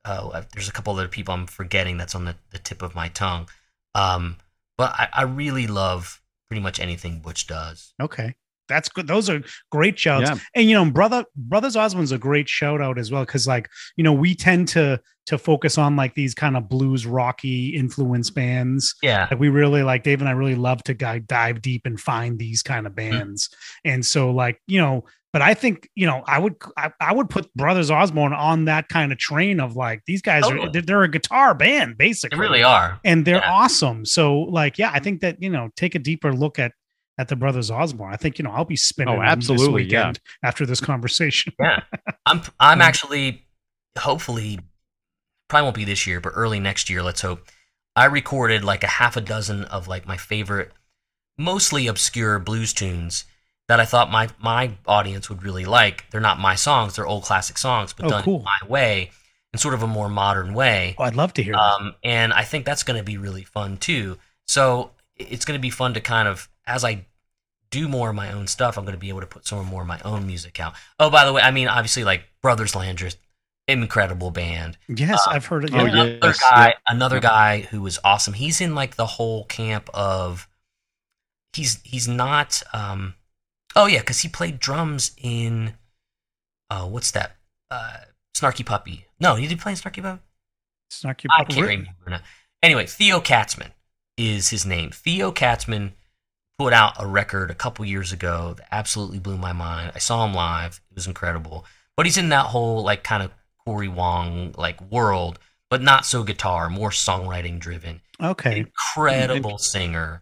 uh, 0.06 0.42
there's 0.54 0.70
a 0.70 0.72
couple 0.72 0.94
other 0.94 1.08
people 1.08 1.34
I'm 1.34 1.48
forgetting 1.48 1.98
that's 1.98 2.16
on 2.16 2.26
the, 2.26 2.36
the 2.52 2.60
tip 2.60 2.82
of 2.82 2.96
my 2.96 3.10
tongue. 3.10 3.50
Um, 3.96 4.38
but 4.78 4.92
I, 4.92 5.10
I 5.14 5.22
really 5.24 5.68
love 5.68 6.22
pretty 6.50 6.62
much 6.62 6.80
anything 6.80 7.20
Butch 7.20 7.48
does. 7.48 7.94
Okay. 8.02 8.36
That's 8.68 8.90
good. 8.90 9.08
Those 9.08 9.30
are 9.30 9.42
great 9.72 9.98
shouts. 9.98 10.30
Yeah. 10.30 10.38
And 10.56 10.70
you 10.70 10.76
know, 10.76 10.90
brother 10.90 11.26
Brothers 11.36 11.76
Osborne's 11.76 12.12
a 12.12 12.18
great 12.18 12.48
shout 12.50 12.82
out 12.82 12.98
as 13.00 13.12
well 13.12 13.26
because 13.26 13.48
like 13.48 13.70
you 13.96 14.04
know 14.04 14.14
we 14.14 14.36
tend 14.36 14.68
to 14.70 15.00
to 15.28 15.38
focus 15.38 15.78
on 15.78 15.98
like 15.98 16.14
these 16.16 16.34
kind 16.34 16.56
of 16.56 16.70
blues 16.70 17.06
rocky 17.06 17.76
influence 17.76 18.30
bands. 18.30 18.96
Yeah. 19.04 19.28
Like 19.30 19.40
we 19.42 19.50
really 19.50 19.84
like 19.84 20.04
Dave 20.04 20.22
and 20.22 20.30
I 20.30 20.32
really 20.32 20.56
love 20.56 20.82
to 20.84 20.94
dive 20.94 21.62
deep 21.62 21.86
and 21.86 22.00
find 22.00 22.40
these 22.40 22.62
kind 22.64 22.88
of 22.88 22.94
Mm-hmm. 22.94 23.12
bands. 23.18 23.50
And 23.84 24.06
so 24.06 24.32
like 24.32 24.62
you 24.68 24.80
know, 24.80 25.04
but 25.34 25.42
I 25.42 25.54
think 25.54 25.90
you 25.96 26.08
know 26.08 26.24
I 26.26 26.40
would 26.40 26.56
I, 26.78 26.92
I 27.02 27.14
would 27.14 27.30
put 27.30 27.54
Brothers 27.56 27.92
Osborne 27.92 28.32
on 28.34 28.66
that 28.66 28.88
kind 28.88 29.12
of 29.12 29.18
train 29.18 29.60
of 29.60 29.76
like 29.76 30.02
these 30.08 30.22
guys 30.22 30.46
are 30.46 30.72
they're, 30.72 30.82
they're 30.82 31.04
a 31.04 31.10
guitar 31.12 31.54
band 31.54 31.96
They 32.00 32.06
basically 32.08 32.40
really 32.40 32.64
are. 32.64 32.98
and 33.04 33.26
they're 33.26 33.36
Yeah. 33.44 33.52
awesome. 33.52 34.06
So 34.06 34.40
like, 34.44 34.78
yeah, 34.78 34.92
I 34.94 35.00
think 35.00 35.20
that 35.22 35.42
you 35.44 35.50
know, 35.50 35.70
take 35.76 35.94
a 35.94 36.00
deeper 36.00 36.32
look 36.34 36.58
at 36.58 36.72
at 37.18 37.28
the 37.30 37.36
brothers 37.36 37.72
Osborne. 37.72 38.14
I 38.14 38.18
think 38.18 38.38
you 38.40 38.44
know, 38.44 38.52
I'll 38.52 38.66
be 38.66 38.76
spinning. 38.76 39.16
Oh, 39.16 39.18
them 39.18 39.26
this 39.26 39.32
absolutely, 39.50 39.84
yeah. 39.86 40.14
After 40.44 40.66
this 40.66 40.80
conversation, 40.80 41.54
Yeah. 41.60 41.84
I'm 42.26 42.42
I'm 42.60 42.82
actually 42.82 43.46
hopefully 43.98 44.60
probably 45.50 45.64
won't 45.64 45.76
be 45.76 45.86
this 45.86 46.06
year, 46.08 46.20
but 46.20 46.34
early 46.36 46.60
next 46.60 46.90
year, 46.90 47.02
let's 47.04 47.22
hope. 47.22 47.48
I 47.96 48.06
recorded 48.06 48.64
like 48.64 48.84
a 48.84 48.88
half 48.88 49.18
a 49.18 49.22
dozen 49.22 49.64
of 49.66 49.88
like 49.88 50.06
my 50.08 50.18
favorite 50.18 50.72
mostly 51.38 51.88
obscure 51.88 52.40
blues 52.40 52.74
tunes 52.74 53.26
that 53.68 53.80
I 53.80 53.86
thought 53.86 54.12
my 54.12 54.30
my 54.40 54.72
audience 54.86 55.30
would 55.30 55.44
really 55.44 55.66
like. 55.66 56.06
They're 56.12 56.22
not 56.22 56.40
my 56.40 56.56
songs, 56.56 56.96
they're 56.96 57.08
old 57.08 57.24
classic 57.24 57.58
songs, 57.58 57.94
but 57.94 58.06
Oh, 58.06 58.10
done 58.10 58.24
cool. 58.24 58.44
my 58.44 58.68
way 58.68 59.12
in 59.54 59.60
sort 59.60 59.74
of 59.74 59.82
a 59.84 59.88
more 59.88 60.10
modern 60.10 60.54
way. 60.54 60.96
oh, 61.00 61.04
I'd 61.04 61.16
love 61.16 61.34
to 61.36 61.44
hear. 61.44 61.54
that. 61.54 61.60
Um, 61.62 61.96
and 62.04 62.34
I 62.34 62.44
think 62.44 62.66
that's 62.66 62.84
going 62.84 62.98
to 63.00 63.04
be 63.04 63.18
really 63.18 63.44
fun 63.44 63.78
too. 63.78 64.18
So 64.48 64.92
it's 65.16 65.46
going 65.46 65.58
to 65.58 65.62
be 65.62 65.70
fun 65.70 65.94
to 65.96 66.02
kind 66.02 66.28
of, 66.28 66.48
as 66.68 66.84
I 66.84 67.06
do 67.72 67.88
more 67.88 68.10
of 68.10 68.16
my 68.16 68.32
own 68.32 68.48
stuff, 68.48 68.78
I'm 68.78 68.84
going 68.86 68.94
to 68.96 69.00
be 69.00 69.10
able 69.10 69.22
to 69.22 69.28
put 69.28 69.46
some 69.48 69.66
more 69.66 69.82
of 69.82 69.88
my 69.88 70.00
own 70.06 70.28
music 70.28 70.60
out. 70.60 70.74
Oh, 71.00 71.10
by 71.10 71.26
the 71.26 71.34
way, 71.34 71.42
I 71.42 71.52
mean, 71.52 71.68
obviously, 71.68 72.04
like 72.04 72.24
Brothers 72.42 72.76
Landreth, 72.76 73.16
incredible 73.68 74.32
band. 74.32 74.78
yes, 74.88 75.26
I've 75.28 75.46
heard 75.46 75.66
it. 75.66 75.74
oh, 75.74 75.86
Yeah. 75.86 75.94
yeah. 75.94 76.02
Another 76.04 76.28
yes, 76.28 76.40
guy, 76.40 76.68
yeah. 76.68 76.74
another 76.88 77.20
guy 77.20 77.62
who 77.62 77.82
was 77.82 78.00
awesome. 78.04 78.34
He's 78.34 78.62
in 78.62 78.76
like 78.76 78.96
the 78.96 79.06
whole 79.06 79.46
camp 79.46 79.90
of, 79.94 80.48
he's, 81.54 81.80
he's 81.84 82.08
not, 82.08 82.62
um, 82.74 83.16
oh 83.76 83.88
yeah, 83.88 84.00
because 84.00 84.20
he 84.22 84.30
played 84.30 84.60
drums 84.60 85.12
in, 85.18 85.74
uh, 86.70 86.86
what's 86.86 87.12
that? 87.12 87.36
Uh, 87.70 87.98
Snarky 88.36 88.66
Puppy. 88.66 89.06
No, 89.20 89.36
he 89.36 89.48
did 89.48 89.60
play 89.60 89.74
in 89.74 89.78
Snarky 89.78 90.02
Puppy? 90.02 90.22
Snarky 90.92 91.26
Puppy. 91.28 91.30
I 91.30 91.44
Puppy. 91.44 91.54
can't 91.56 91.68
remember 91.68 92.10
now. 92.10 92.20
Anyway, 92.64 92.86
Theo 92.86 93.20
Katzman 93.20 93.72
is 94.18 94.50
his 94.50 94.66
name. 94.66 94.92
Theo 94.92 95.32
Katzman 95.32 95.92
put 96.58 96.74
out 96.74 96.94
a 96.98 97.08
record 97.08 97.52
a 97.52 97.56
couple 97.56 97.86
years 97.86 98.12
ago 98.12 98.56
that 98.58 98.68
absolutely 98.72 99.20
blew 99.20 99.38
my 99.38 99.54
mind. 99.54 99.92
I 99.96 100.00
saw 100.00 100.26
him 100.26 100.34
live; 100.34 100.82
it 100.92 100.96
was 100.96 101.08
incredible. 101.08 101.66
But 101.96 102.06
he's 102.06 102.18
in 102.18 102.30
that 102.30 102.48
whole 102.48 102.84
like 102.84 103.04
kind 103.04 103.24
of 103.24 103.32
Corey 103.66 103.88
Wong 103.88 104.54
like 104.58 104.80
world, 104.92 105.40
but 105.70 105.82
not 105.82 106.06
so 106.06 106.24
guitar, 106.24 106.70
more 106.70 106.90
songwriting 106.90 107.60
driven. 107.60 108.02
Okay, 108.22 108.60
Incredible 108.60 109.58
singer. 109.58 110.22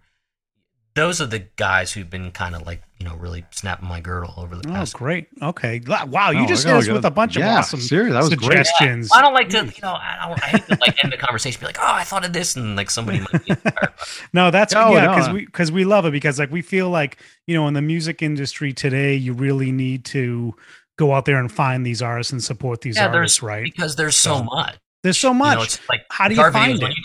Those 0.96 1.20
are 1.20 1.26
the 1.26 1.40
guys 1.58 1.92
who've 1.92 2.10
been 2.10 2.32
kind 2.32 2.56
of 2.56 2.66
like 2.66 2.82
you 3.00 3.06
know 3.06 3.16
really 3.18 3.46
snapping 3.52 3.88
my 3.90 4.00
girdle 4.00 4.34
over 4.38 4.56
the 4.56 4.64
oh 4.70 4.72
past. 4.74 4.94
great. 4.94 5.28
Okay, 5.42 5.82
wow, 5.86 6.32
you 6.32 6.40
Oh, 6.44 6.48
just 6.48 6.66
I 6.66 6.70
hit 6.70 6.78
us 6.78 6.88
with 6.88 7.04
a 7.04 7.12
bunch 7.12 7.36
yeah, 7.36 7.52
of 7.52 7.60
awesome 7.60 7.82
Seriously, 7.82 8.14
that 8.14 8.20
was 8.24 8.30
great. 8.30 8.66
suggestions. 8.66 9.12
I 9.14 9.22
don't 9.22 9.34
like 9.34 9.50
to, 9.50 9.66
you 9.66 9.82
know, 9.82 9.94
I, 9.94 10.26
don't, 10.30 10.42
I 10.42 10.48
hate 10.48 10.68
to 10.68 10.78
like 10.80 11.04
end 11.04 11.12
the 11.12 11.18
conversation, 11.18 11.60
be 11.60 11.66
like, 11.66 11.78
"Oh, 11.80 11.84
I 11.86 12.06
thought 12.06 12.24
of 12.26 12.32
this," 12.32 12.56
and 12.56 12.78
like 12.78 12.90
somebody 12.90 13.20
might 13.20 13.44
be 13.46 13.52
inspired. 13.52 13.94
No, 14.34 14.52
that's 14.52 14.74
No, 14.74 14.92
yeah, 14.94 15.06
no. 15.08 15.16
because 15.16 15.30
we 15.34 15.46
because 15.46 15.72
we 15.72 15.84
love 15.84 16.06
it 16.06 16.12
because 16.12 16.40
like 16.40 16.52
we 16.52 16.62
feel 16.62 16.90
like 16.90 17.18
you 17.46 17.56
know 17.56 17.68
in 17.68 17.74
the 17.74 17.82
music 17.82 18.22
industry 18.22 18.72
today 18.72 19.16
you 19.16 19.34
really 19.34 19.72
need 19.74 20.06
to 20.06 20.56
go 20.98 21.14
out 21.14 21.26
there 21.26 21.38
and 21.40 21.52
find 21.52 21.86
these 21.86 22.02
artists 22.02 22.32
and 22.32 22.42
support 22.42 22.80
these 22.80 22.96
Yeah, 22.96 23.08
artists, 23.08 23.44
right? 23.44 23.64
because 23.66 23.98
there's 23.98 24.16
so 24.16 24.38
So, 24.38 24.44
much. 24.46 24.76
There's 25.04 25.18
so 25.18 25.30
You 25.30 25.34
much. 25.36 25.58
know, 25.58 25.64
it's 25.64 25.90
like 25.90 26.04
How 26.10 26.30
do 26.30 26.36
you 26.36 26.52
find 26.52 26.82
it? 26.82 26.90
YouTube. 26.90 26.96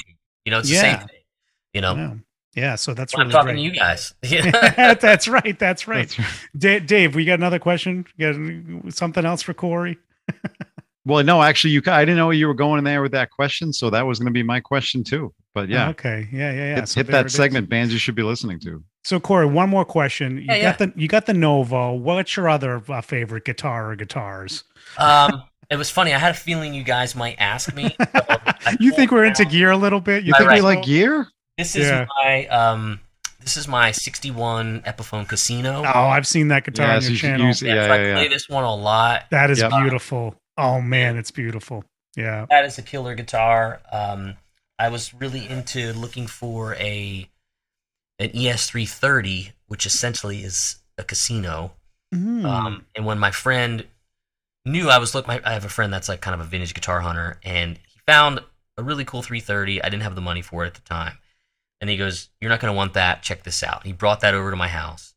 You 0.45 0.53
know, 0.53 0.61
it's 0.61 0.71
Yeah. 0.71 0.83
the 0.83 0.99
same 0.99 1.09
thing. 1.09 1.17
You 1.75 1.81
know, 1.81 2.21
yeah. 2.55 2.63
yeah, 2.63 2.75
so 2.77 2.95
that's 2.95 3.15
I'm 3.15 3.21
really 3.21 3.33
talking 3.33 3.47
great. 3.49 3.57
to 3.57 3.63
you 3.63 3.71
guys. 3.73 4.15
that's 4.23 5.29
right. 5.29 5.59
That's 5.59 5.87
right. 5.89 6.09
That's 6.09 6.19
right. 6.19 6.29
Da- 6.57 6.81
Dave, 6.81 7.15
we 7.15 7.25
got 7.25 7.39
another 7.39 7.59
question. 7.59 8.07
You 8.17 8.81
got 8.83 8.93
something 8.95 9.25
else 9.25 9.43
for 9.43 9.55
Corey? 9.55 9.99
Well, 11.07 11.25
no, 11.25 11.43
actually, 11.43 11.71
you. 11.71 11.81
I 11.87 12.03
didn't 12.05 12.19
know 12.19 12.31
you 12.31 12.47
were 12.47 12.55
going 12.55 12.85
there 12.85 13.01
with 13.01 13.13
that 13.13 13.31
question, 13.31 13.73
so 13.73 13.89
that 13.89 14.07
was 14.07 14.19
going 14.19 14.27
to 14.27 14.33
be 14.33 14.43
my 14.43 14.61
question 14.61 15.03
too. 15.03 15.33
But 15.55 15.71
yeah, 15.71 15.89
Okay. 15.89 16.29
Yeah. 16.31 16.53
Yeah. 16.53 16.57
Yeah. 16.57 16.75
hit, 16.77 16.89
So 16.91 17.01
hit 17.01 17.07
that 17.09 17.21
it 17.23 17.27
is. 17.29 17.35
segment, 17.35 17.71
bands 17.71 17.91
you 17.95 17.99
should 17.99 18.15
be 18.15 18.23
listening 18.23 18.61
to. 18.61 18.85
So 19.03 19.19
Corey, 19.19 19.47
one 19.47 19.71
more 19.71 19.87
question. 19.87 20.37
You 20.37 20.45
Yeah, 20.49 20.61
got 20.63 20.79
the 20.79 20.93
you 21.01 21.09
got 21.09 21.25
the 21.25 21.33
Novo. 21.33 21.95
What's 21.95 22.37
your 22.37 22.51
other 22.51 22.83
uh, 22.87 23.01
favorite 23.01 23.47
guitar 23.47 23.91
or 23.93 23.97
guitars? 23.97 24.65
um, 24.99 25.43
it 25.71 25.77
was 25.77 25.89
funny. 25.91 26.13
I 26.13 26.19
had 26.19 26.33
a 26.33 26.39
feeling 26.39 26.75
you 26.75 26.85
guys 26.85 27.17
might 27.17 27.37
ask 27.39 27.75
me. 27.75 27.97
so 27.99 28.71
You 28.79 28.93
think 28.93 29.11
we're 29.11 29.25
into 29.25 29.47
gear 29.47 29.71
a 29.71 29.77
little 29.79 30.01
bit? 30.01 30.25
You 30.25 30.33
Right, 30.33 30.39
think 30.39 30.51
right. 30.51 30.57
we 30.57 30.61
like 30.63 30.85
gear? 30.85 31.29
This 31.59 31.77
is 31.77 31.89
Yeah. 31.89 32.07
my 32.23 32.47
um, 32.47 33.01
this 33.41 33.57
is 33.57 33.67
my 33.69 33.91
'61 33.91 34.83
Epiphone 34.83 35.29
Casino. 35.29 35.83
Oh, 35.85 36.09
I've 36.09 36.27
seen 36.27 36.49
that 36.49 36.65
guitar 36.65 36.87
Yes, 36.89 36.97
on 36.97 37.03
your 37.05 37.11
you 37.13 37.17
should 37.17 37.27
channel. 37.27 37.47
use- 37.47 37.63
yeah, 37.63 37.75
yeah, 37.75 37.87
so 37.87 37.93
I 37.93 37.97
yeah, 37.99 38.13
play 38.15 38.23
yeah. 38.25 38.29
this 38.29 38.49
one 38.49 38.65
a 38.65 38.75
lot. 38.75 39.25
That 39.31 39.51
is 39.51 39.61
Yep. 39.61 39.71
beautiful. 39.71 40.37
Oh 40.57 40.81
man, 40.81 41.17
it's 41.17 41.31
beautiful. 41.31 41.85
Yeah. 42.17 42.47
That 42.51 42.65
is 42.65 42.77
a 42.79 42.83
killer 42.83 43.15
guitar. 43.15 43.81
Um, 43.93 44.37
I 44.79 44.89
was 44.89 45.13
really 45.15 45.49
into 45.49 45.93
looking 45.93 46.27
for 46.27 46.75
a 46.77 47.29
an 48.19 48.31
E 48.35 48.47
ES330, 48.49 49.53
which 49.67 49.87
essentially 49.87 50.43
is 50.43 50.77
a 50.99 51.05
casino. 51.05 51.73
Mm. 52.15 52.45
Um, 52.45 52.87
and 52.95 53.07
when 53.07 53.19
my 53.19 53.31
friend 53.31 53.87
knew 54.67 54.91
I 54.91 54.99
was 54.99 55.15
looking, 55.15 55.41
I 55.45 55.53
have 55.53 55.65
a 55.65 55.69
friend 55.71 55.93
that's 55.93 56.09
like 56.09 56.21
kind 56.21 56.35
of 56.35 56.41
a 56.41 56.45
vintage 56.49 56.75
guitar 56.75 57.01
hunter, 57.01 57.39
and 57.43 57.79
he 57.87 58.01
found 58.07 58.41
a 58.77 58.83
really 58.83 59.05
cool 59.07 59.23
330. 59.23 59.81
I 59.83 59.89
didn't 59.89 60.03
have 60.03 60.15
the 60.17 60.21
money 60.21 60.43
for 60.43 60.65
it 60.65 60.69
at 60.69 60.75
the 60.75 60.81
time, 60.83 61.17
and 61.81 61.89
he 61.91 61.97
goes, 61.97 62.29
"You're 62.41 62.51
not 62.51 62.61
going 62.61 62.73
to 62.73 62.77
want 62.77 62.95
that. 62.95 63.23
Check 63.23 63.43
this 63.43 63.63
out." 63.63 63.85
He 63.87 63.93
brought 63.93 64.21
that 64.21 64.35
over 64.35 64.51
to 64.51 64.57
my 64.57 64.69
house, 64.69 65.15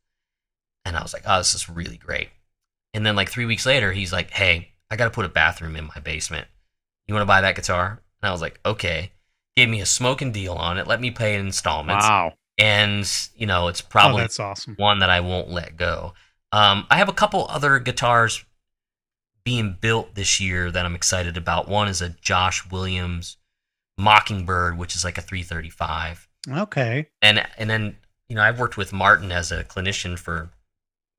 and 0.85 0.95
I 0.97 1.01
was 1.01 1.13
like, 1.13 1.23
"Oh, 1.25 1.37
this 1.39 1.53
is 1.53 1.69
really 1.69 1.97
great." 1.97 2.29
And 2.93 3.05
then 3.05 3.15
like 3.15 3.29
three 3.29 3.45
weeks 3.45 3.65
later, 3.65 3.91
he's 3.91 4.13
like, 4.13 4.31
"Hey, 4.31 4.71
I 4.91 4.95
got 4.95 5.05
to 5.05 5.11
put 5.11 5.25
a 5.25 5.29
bathroom 5.29 5.75
in 5.75 5.85
my 5.85 5.99
basement. 6.03 6.47
You 7.07 7.13
want 7.13 7.23
to 7.23 7.27
buy 7.27 7.41
that 7.41 7.55
guitar?" 7.55 8.01
And 8.21 8.29
I 8.29 8.31
was 8.31 8.41
like, 8.41 8.59
"Okay." 8.65 9.11
Gave 9.55 9.69
me 9.69 9.81
a 9.81 9.85
smoking 9.85 10.31
deal 10.31 10.53
on 10.53 10.79
it. 10.79 10.87
Let 10.87 10.99
me 10.99 11.11
pay 11.11 11.35
in 11.35 11.45
installments, 11.45 12.05
Wow. 12.07 12.33
and 12.57 13.07
you 13.35 13.45
know 13.45 13.67
it's 13.67 13.81
oh, 13.83 13.87
probably 13.87 14.21
that's 14.21 14.39
awesome. 14.39 14.73
one 14.77 14.97
that 14.97 15.11
I 15.11 15.19
won't 15.19 15.51
let 15.51 15.77
go. 15.77 16.15
Um, 16.51 16.87
I 16.89 16.97
have 16.97 17.07
a 17.07 17.13
couple 17.13 17.45
other 17.47 17.77
guitars 17.77 18.43
being 19.43 19.77
built 19.79 20.15
this 20.15 20.39
year 20.39 20.71
that 20.71 20.87
I'm 20.87 20.95
excited 20.95 21.37
about. 21.37 21.67
One 21.67 21.87
is 21.87 22.01
a 22.01 22.09
Josh 22.09 22.67
Williams 22.71 23.37
Mockingbird, 23.99 24.75
which 24.77 24.95
is 24.95 25.03
like 25.03 25.19
a 25.19 25.21
335, 25.21 26.27
Okay. 26.49 27.07
and 27.21 27.45
and 27.57 27.69
then 27.69 27.95
you 28.27 28.35
know 28.35 28.41
I've 28.41 28.59
worked 28.59 28.77
with 28.77 28.91
Martin 28.93 29.31
as 29.31 29.51
a 29.51 29.63
clinician 29.63 30.17
for 30.17 30.49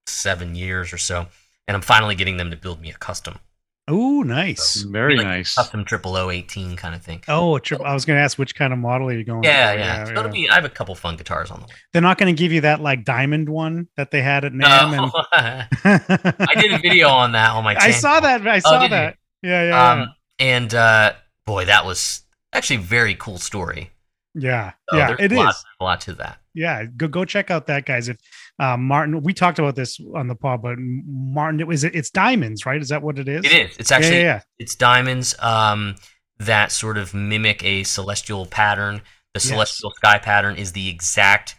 seven 0.07 0.55
years 0.55 0.93
or 0.93 0.99
so, 0.99 1.27
and 1.67 1.75
I'm 1.75 1.83
finally 1.83 2.15
getting 2.15 2.37
them 2.37 2.51
to 2.51 2.57
build 2.57 2.81
me 2.81 2.91
a 2.91 2.95
custom, 2.95 3.39
Oh, 3.87 4.23
nice. 4.23 4.77
Very 4.83 5.17
Like 5.19 5.27
nice. 5.27 5.55
custom 5.55 5.85
triple 5.85 6.17
O 6.17 6.31
eighteen 6.31 6.75
kind 6.77 6.95
of 6.95 7.03
thing. 7.03 7.23
Oh, 7.29 7.57
a 7.57 7.61
tri- 7.61 7.79
I 7.85 7.93
was 7.93 8.07
going 8.07 8.17
to 8.19 8.23
ask 8.23 8.39
which 8.39 8.55
kind 8.55 8.73
of 8.73 8.79
model 8.79 9.09
are 9.09 9.13
you 9.13 9.25
going 9.25 9.45
Yeah, 9.45 9.73
for? 9.73 9.79
yeah. 9.79 10.05
So 10.07 10.11
it'll 10.13 10.29
be. 10.33 10.49
I 10.49 10.55
have 10.55 10.65
a 10.65 10.71
couple 10.71 10.95
fun 10.95 11.17
guitars 11.17 11.51
on 11.51 11.61
the 11.61 11.67
way. 11.67 11.73
They're 11.93 12.01
not 12.03 12.17
going 12.17 12.35
to 12.35 12.39
give 12.39 12.51
you 12.51 12.63
that 12.63 12.81
like 12.81 13.05
diamond 13.05 13.49
one 13.51 13.89
that 13.99 14.11
they 14.11 14.23
had 14.23 14.45
at 14.47 14.53
NAMM. 14.53 15.13
No, 15.13 15.13
I 15.33 16.55
did 16.57 16.73
a 16.73 16.79
video 16.79 17.09
on 17.09 17.33
that 17.33 17.51
on 17.51 17.63
my. 17.65 17.77
I 17.77 17.91
saw 17.91 18.21
that. 18.21 18.47
I 18.47 18.57
Oh, 18.57 18.61
saw 18.61 18.79
did 18.79 18.85
you? 18.85 18.89
that. 18.91 19.17
Yeah, 19.43 19.63
yeah, 19.63 19.69
yeah. 19.69 19.93
Um, 20.03 20.15
and 20.39 20.75
uh, 20.75 21.13
boy, 21.45 21.67
that 21.67 21.85
was 21.85 22.23
actually 22.55 22.77
a 22.77 22.81
very 22.81 23.15
cool 23.15 23.37
story. 23.39 23.91
Yeah, 24.35 24.73
So 24.91 24.97
yeah. 24.97 25.17
It 25.19 25.33
lot, 25.33 25.51
is. 25.51 25.65
a 25.81 25.85
lot 25.85 26.01
to 26.03 26.15
that. 26.15 26.39
Yeah, 26.55 26.85
go 26.85 27.09
go 27.09 27.25
check 27.25 27.51
out 27.51 27.67
that 27.67 27.85
guys. 27.87 28.09
If 28.09 28.19
uh, 28.59 28.77
Martin, 28.77 29.23
we 29.23 29.33
talked 29.35 29.59
about 29.59 29.75
this 29.75 29.99
on 30.15 30.29
the 30.29 30.35
pod, 30.37 30.63
but 30.63 30.77
Martin, 30.79 31.61
it 31.61 31.67
was 31.67 31.83
it's 31.85 32.11
diamonds, 32.11 32.65
right? 32.67 32.81
Is 32.81 32.89
that 32.91 33.03
what 33.03 33.19
it 33.19 33.29
is? 33.29 33.45
It 33.45 33.53
is. 33.53 33.77
It's 33.79 33.91
actually 33.91 34.19
yeah, 34.19 34.23
yeah. 34.23 34.41
it's 34.59 34.75
diamonds 34.77 35.35
um, 35.41 35.97
that 36.39 36.71
sort 36.73 36.97
of 36.99 37.13
mimic 37.15 37.65
a 37.65 37.83
celestial 37.85 38.47
pattern. 38.47 39.03
The 39.35 39.41
Yes. 39.41 39.49
celestial 39.49 39.91
sky 39.97 40.19
pattern 40.19 40.57
is 40.57 40.73
the 40.73 40.89
exact 40.89 41.57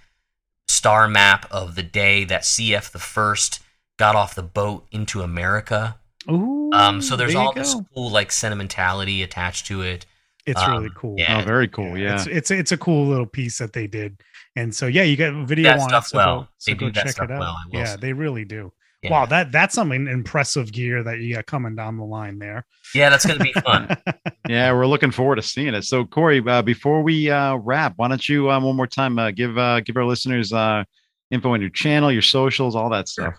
star 0.70 1.08
map 1.10 1.46
of 1.52 1.76
the 1.76 1.84
day 1.84 2.24
that 2.24 2.44
CF 2.44 2.90
the 2.92 3.00
first 3.00 3.60
got 4.00 4.16
off 4.16 4.34
the 4.34 4.44
boat 4.44 4.88
into 4.92 5.22
America. 5.22 5.98
Ooh, 6.32 6.72
Um, 6.74 7.02
so 7.02 7.16
there's 7.18 7.36
all 7.36 7.52
this 7.54 7.74
go. 7.74 7.86
cool 7.94 8.10
like 8.10 8.32
sentimentality 8.32 9.22
attached 9.24 9.68
to 9.68 9.82
it. 9.82 10.06
It's 10.46 10.62
um, 10.62 10.72
really 10.72 10.90
cool. 10.96 11.16
yeah. 11.18 11.40
Oh, 11.42 11.46
very 11.46 11.68
cool. 11.68 11.98
Yeah. 11.98 12.16
It's, 12.16 12.28
it's 12.28 12.52
it's 12.52 12.72
a 12.72 12.78
cool 12.78 13.08
little 13.08 13.26
piece 13.26 13.58
that 13.58 13.74
they 13.74 13.88
did, 13.88 14.22
and 14.56 14.74
so 14.74 14.86
yeah, 14.88 15.04
you 15.04 15.18
got 15.18 15.34
a 15.34 15.46
video 15.46 15.72
That 15.72 15.80
on 15.80 15.90
stuff 15.90 16.06
it. 16.06 16.10
So 16.10 16.18
well. 16.18 16.42
go, 16.42 16.48
so 16.58 16.72
They 16.72 16.76
go 16.76 16.86
do 16.88 16.92
that 16.94 17.04
check 17.06 17.12
stuff 17.14 17.30
it 17.30 17.34
out. 17.34 17.40
well, 17.40 17.58
yeah, 17.72 17.86
say. 17.86 17.98
they 18.02 18.14
really 18.14 18.46
do. 18.46 18.72
Yeah. 19.02 19.12
Wow, 19.12 19.26
that 19.28 19.52
that's 19.52 19.76
some 19.76 19.92
impressive 19.92 20.72
gear 20.72 21.04
that 21.04 21.20
you 21.20 21.36
got 21.36 21.46
coming 21.46 21.76
down 21.76 21.98
the 21.98 22.04
line 22.04 22.40
there. 22.40 22.66
Yeah, 22.94 23.10
that's 23.10 23.26
gonna 23.26 23.44
be 23.44 23.54
fun. 23.54 23.96
Yeah, 24.48 24.72
we're 24.74 24.86
looking 24.86 25.10
forward 25.10 25.38
to 25.38 25.42
seeing 25.42 25.74
it. 25.74 25.86
So, 25.86 26.06
Corey, 26.06 26.40
uh, 26.46 26.62
before 26.62 27.02
we 27.02 27.32
uh, 27.32 27.56
wrap, 27.56 27.94
why 27.96 28.08
don't 28.08 28.30
you 28.30 28.52
uh, 28.52 28.60
one 28.60 28.76
more 28.76 28.86
time 28.86 29.18
uh, 29.18 29.32
give 29.32 29.58
uh, 29.58 29.80
give 29.80 29.98
our 29.98 30.06
listeners 30.06 30.54
uh, 30.54 30.84
info 31.32 31.54
on 31.54 31.62
your 31.62 31.72
channel, 31.72 32.12
your 32.12 32.22
socials, 32.22 32.76
all 32.76 32.92
that 32.92 33.08
stuff. 33.08 33.34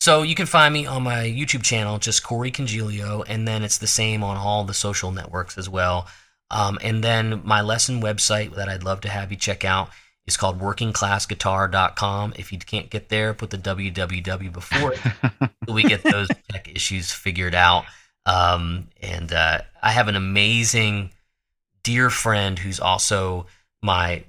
So 0.00 0.22
you 0.22 0.34
can 0.34 0.46
find 0.46 0.72
me 0.74 0.84
on 0.86 1.02
my 1.02 1.24
YouTube 1.24 1.62
channel, 1.62 1.98
just 1.98 2.22
Corey 2.22 2.50
Congilio, 2.50 3.24
and 3.28 3.46
then 3.48 3.62
it's 3.62 3.78
the 3.78 3.86
same 3.86 4.22
on 4.22 4.36
all 4.36 4.64
the 4.64 4.74
social 4.74 5.12
networks 5.12 5.56
as 5.58 5.68
well. 5.68 6.06
Um, 6.50 6.78
and 6.82 7.02
then 7.04 7.42
my 7.44 7.60
lesson 7.60 8.00
website 8.00 8.54
that 8.56 8.68
I'd 8.68 8.82
love 8.84 9.00
to 9.02 9.08
have 9.08 9.30
you 9.30 9.36
check 9.36 9.64
out 9.64 9.90
is 10.26 10.36
called 10.36 10.60
workingclassguitar.com. 10.60 12.34
If 12.36 12.52
you 12.52 12.58
can't 12.58 12.90
get 12.90 13.08
there, 13.08 13.34
put 13.34 13.50
the 13.50 13.58
www 13.58 14.52
before 14.52 14.94
it 14.94 15.00
we 15.68 15.82
get 15.82 16.02
those 16.02 16.28
tech 16.50 16.70
issues 16.74 17.12
figured 17.12 17.54
out. 17.54 17.84
Um, 18.26 18.88
and 19.02 19.32
uh, 19.32 19.62
I 19.82 19.92
have 19.92 20.08
an 20.08 20.16
amazing 20.16 21.10
dear 21.82 22.10
friend 22.10 22.58
who's 22.58 22.80
also 22.80 23.46
my 23.82 24.24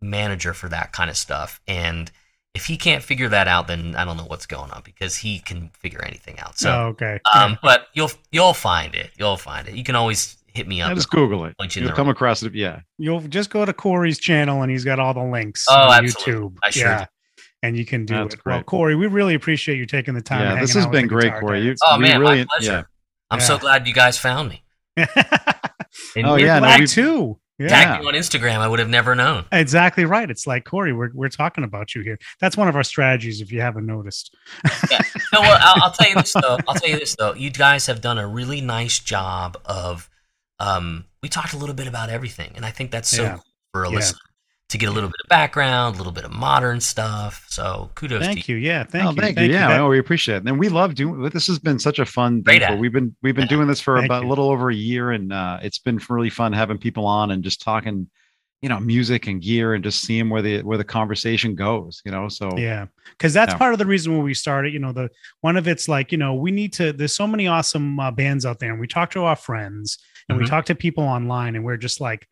manager 0.00 0.54
for 0.54 0.68
that 0.68 0.92
kind 0.92 1.10
of 1.10 1.16
stuff. 1.16 1.60
And 1.66 2.10
if 2.54 2.66
he 2.66 2.76
can't 2.76 3.02
figure 3.02 3.28
that 3.28 3.48
out, 3.48 3.68
then 3.68 3.94
I 3.96 4.04
don't 4.04 4.16
know 4.16 4.24
what's 4.24 4.46
going 4.46 4.70
on 4.70 4.82
because 4.84 5.16
he 5.16 5.38
can 5.38 5.70
figure 5.78 6.04
anything 6.04 6.38
out. 6.40 6.58
So, 6.58 6.70
oh, 6.70 6.86
okay. 6.88 7.20
um, 7.34 7.58
but 7.62 7.86
you'll 7.94 8.10
you'll 8.32 8.54
find 8.54 8.94
it. 8.94 9.10
You'll 9.16 9.36
find 9.36 9.68
it. 9.68 9.74
You 9.74 9.84
can 9.84 9.94
always 9.94 10.36
hit 10.54 10.66
me 10.68 10.78
Yeah, 10.78 10.88
up. 10.88 10.94
just 10.94 11.10
Google 11.10 11.44
it. 11.44 11.54
You 11.60 11.64
in 11.64 11.82
You'll 11.86 11.92
come 11.96 12.06
right- 12.06 12.12
across 12.12 12.42
it. 12.42 12.54
Yeah. 12.54 12.80
You'll 12.98 13.20
just 13.20 13.50
go 13.50 13.64
to 13.64 13.72
Corey's 13.72 14.18
channel 14.18 14.62
and 14.62 14.70
he's 14.70 14.84
got 14.84 14.98
all 14.98 15.14
the 15.14 15.22
links 15.22 15.66
Oh, 15.70 15.74
on 15.90 16.04
absolutely. 16.04 16.32
YouTube. 16.48 16.56
I 16.62 16.70
sure 16.70 16.88
yeah. 16.88 17.06
And 17.62 17.76
you 17.76 17.84
can 17.84 18.06
do 18.06 18.14
That's 18.14 18.34
it. 18.34 18.40
Well. 18.46 18.62
Corey, 18.62 18.94
we 18.96 19.06
really 19.06 19.34
appreciate 19.34 19.76
you 19.76 19.84
taking 19.86 20.14
the 20.14 20.22
time. 20.22 20.54
Yeah. 20.56 20.60
This 20.60 20.72
has 20.74 20.86
out 20.86 20.92
been 20.92 21.06
great, 21.08 21.34
Corey. 21.40 21.60
You, 21.62 21.74
Oh 21.84 21.98
man, 21.98 22.20
really, 22.20 22.38
my 22.38 22.44
pleasure. 22.56 22.72
Yeah. 22.72 22.82
I'm 23.30 23.40
so 23.40 23.58
glad 23.58 23.86
you 23.86 23.92
guys 23.94 24.16
found 24.18 24.48
me. 24.48 24.64
And 26.16 26.26
Oh, 26.26 26.36
yeah, 26.36 26.56
you 26.56 26.60
no, 26.60 26.78
we- 26.80 26.86
too. 26.86 27.38
Yeah. 27.58 27.68
tagged 27.68 28.00
me 28.02 28.08
on 28.08 28.14
Instagram, 28.14 28.56
I 28.60 28.68
would 28.68 28.78
have 28.78 28.88
never 28.88 29.14
known. 29.14 29.44
Exactly 29.52 30.06
right. 30.06 30.30
It's 30.30 30.46
like 30.46 30.64
Corey, 30.64 30.94
we're 30.94 31.10
we're 31.12 31.28
talking 31.28 31.62
about 31.62 31.94
you 31.94 32.00
here. 32.00 32.18
That's 32.40 32.56
one 32.56 32.68
of 32.68 32.74
our 32.76 32.82
strategies, 32.82 33.42
if 33.42 33.52
you 33.52 33.60
haven't 33.60 33.84
noticed. 33.86 34.34
No, 35.32 35.40
well, 35.42 35.58
I'll, 35.60 35.84
I'll 35.84 35.92
tell 35.92 36.08
you 36.08 36.16
this 36.16 36.32
though. 36.32 36.58
I'll 36.66 36.74
tell 36.74 36.90
you 36.90 36.98
this 36.98 37.14
though. 37.16 37.34
You 37.34 37.50
guys 37.50 37.86
have 37.86 38.00
done 38.00 38.18
a 38.18 38.26
really 38.26 38.60
nice 38.60 38.98
job 38.98 39.56
of. 39.64 40.09
Um, 40.60 41.04
we 41.22 41.28
talked 41.28 41.52
a 41.52 41.56
little 41.56 41.74
bit 41.74 41.86
about 41.88 42.10
everything, 42.10 42.52
and 42.54 42.64
I 42.64 42.70
think 42.70 42.90
that's 42.90 43.08
so 43.08 43.22
Yeah. 43.22 43.34
cool 43.34 43.44
for 43.72 43.84
a 43.84 43.88
Yeah. 43.90 43.96
listener 43.96 44.18
to 44.68 44.78
get 44.78 44.88
a 44.88 44.92
little 44.92 45.08
bit 45.08 45.16
of 45.24 45.28
background, 45.28 45.96
a 45.96 45.98
little 45.98 46.12
bit 46.12 46.24
of 46.24 46.30
modern 46.30 46.80
stuff. 46.80 47.44
So 47.48 47.90
kudos 47.96 48.20
to 48.20 48.24
Thank 48.24 48.48
you. 48.48 48.54
you. 48.56 48.66
Yeah. 48.68 48.84
Thank 48.84 49.04
oh, 49.04 49.10
you. 49.10 49.16
thank, 49.20 49.38
you. 49.40 49.46
Yeah, 49.46 49.66
That- 49.68 49.78
no, 49.78 49.88
we 49.88 49.98
appreciate 49.98 50.36
it. 50.36 50.42
And 50.46 50.60
we 50.60 50.68
love 50.68 50.94
doing 50.94 51.28
this. 51.30 51.48
Has 51.48 51.58
been 51.58 51.78
such 51.80 51.98
a 51.98 52.06
fun 52.06 52.44
thing. 52.44 52.60
for- 52.60 52.76
We've 52.76 52.92
been 52.92 53.16
we've 53.22 53.34
been 53.34 53.44
Yeah. 53.46 53.48
doing 53.48 53.66
this 53.68 53.80
for 53.80 53.96
Thank 53.96 54.06
about 54.06 54.22
you. 54.22 54.28
a 54.28 54.30
little 54.30 54.48
over 54.48 54.70
a 54.70 54.74
year, 54.74 55.10
and 55.10 55.32
uh, 55.32 55.58
it's 55.62 55.78
been 55.80 55.98
really 56.08 56.30
fun 56.30 56.52
having 56.52 56.78
people 56.78 57.04
on 57.06 57.32
and 57.32 57.42
just 57.42 57.60
talking, 57.62 58.06
you 58.62 58.68
know, 58.68 58.78
music 58.78 59.26
and 59.26 59.42
gear, 59.42 59.74
and 59.74 59.82
just 59.82 60.02
seeing 60.02 60.28
where 60.30 60.42
the 60.42 60.62
where 60.62 60.78
the 60.78 60.84
conversation 60.84 61.56
goes. 61.56 62.00
You 62.04 62.12
know, 62.12 62.28
so 62.28 62.56
yeah 62.56 62.86
because 63.10 63.32
that's 63.34 63.52
Yeah. 63.54 63.58
part 63.58 63.72
of 63.72 63.80
the 63.80 63.86
reason 63.86 64.12
when 64.14 64.22
we 64.24 64.34
started 64.34 64.72
you 64.72 64.78
know 64.78 64.92
the 64.92 65.10
one 65.40 65.56
of 65.56 65.66
it's 65.66 65.88
like 65.88 66.12
you 66.12 66.18
know 66.18 66.34
we 66.34 66.52
need 66.52 66.72
to 66.74 66.92
there's 66.92 67.16
so 67.16 67.26
many 67.26 67.48
awesome 67.48 67.98
uh, 67.98 68.10
bands 68.12 68.46
out 68.46 68.60
there 68.60 68.70
and 68.70 68.78
we 68.80 68.86
talk 68.86 69.10
to 69.10 69.24
our 69.24 69.34
friends 69.34 69.98
and 70.28 70.38
we 70.38 70.44
Mhm. 70.44 70.48
talk 70.48 70.64
to 70.66 70.74
people 70.74 71.04
online 71.04 71.56
and 71.56 71.64
we're 71.64 71.76
just 71.76 72.00
like 72.00 72.26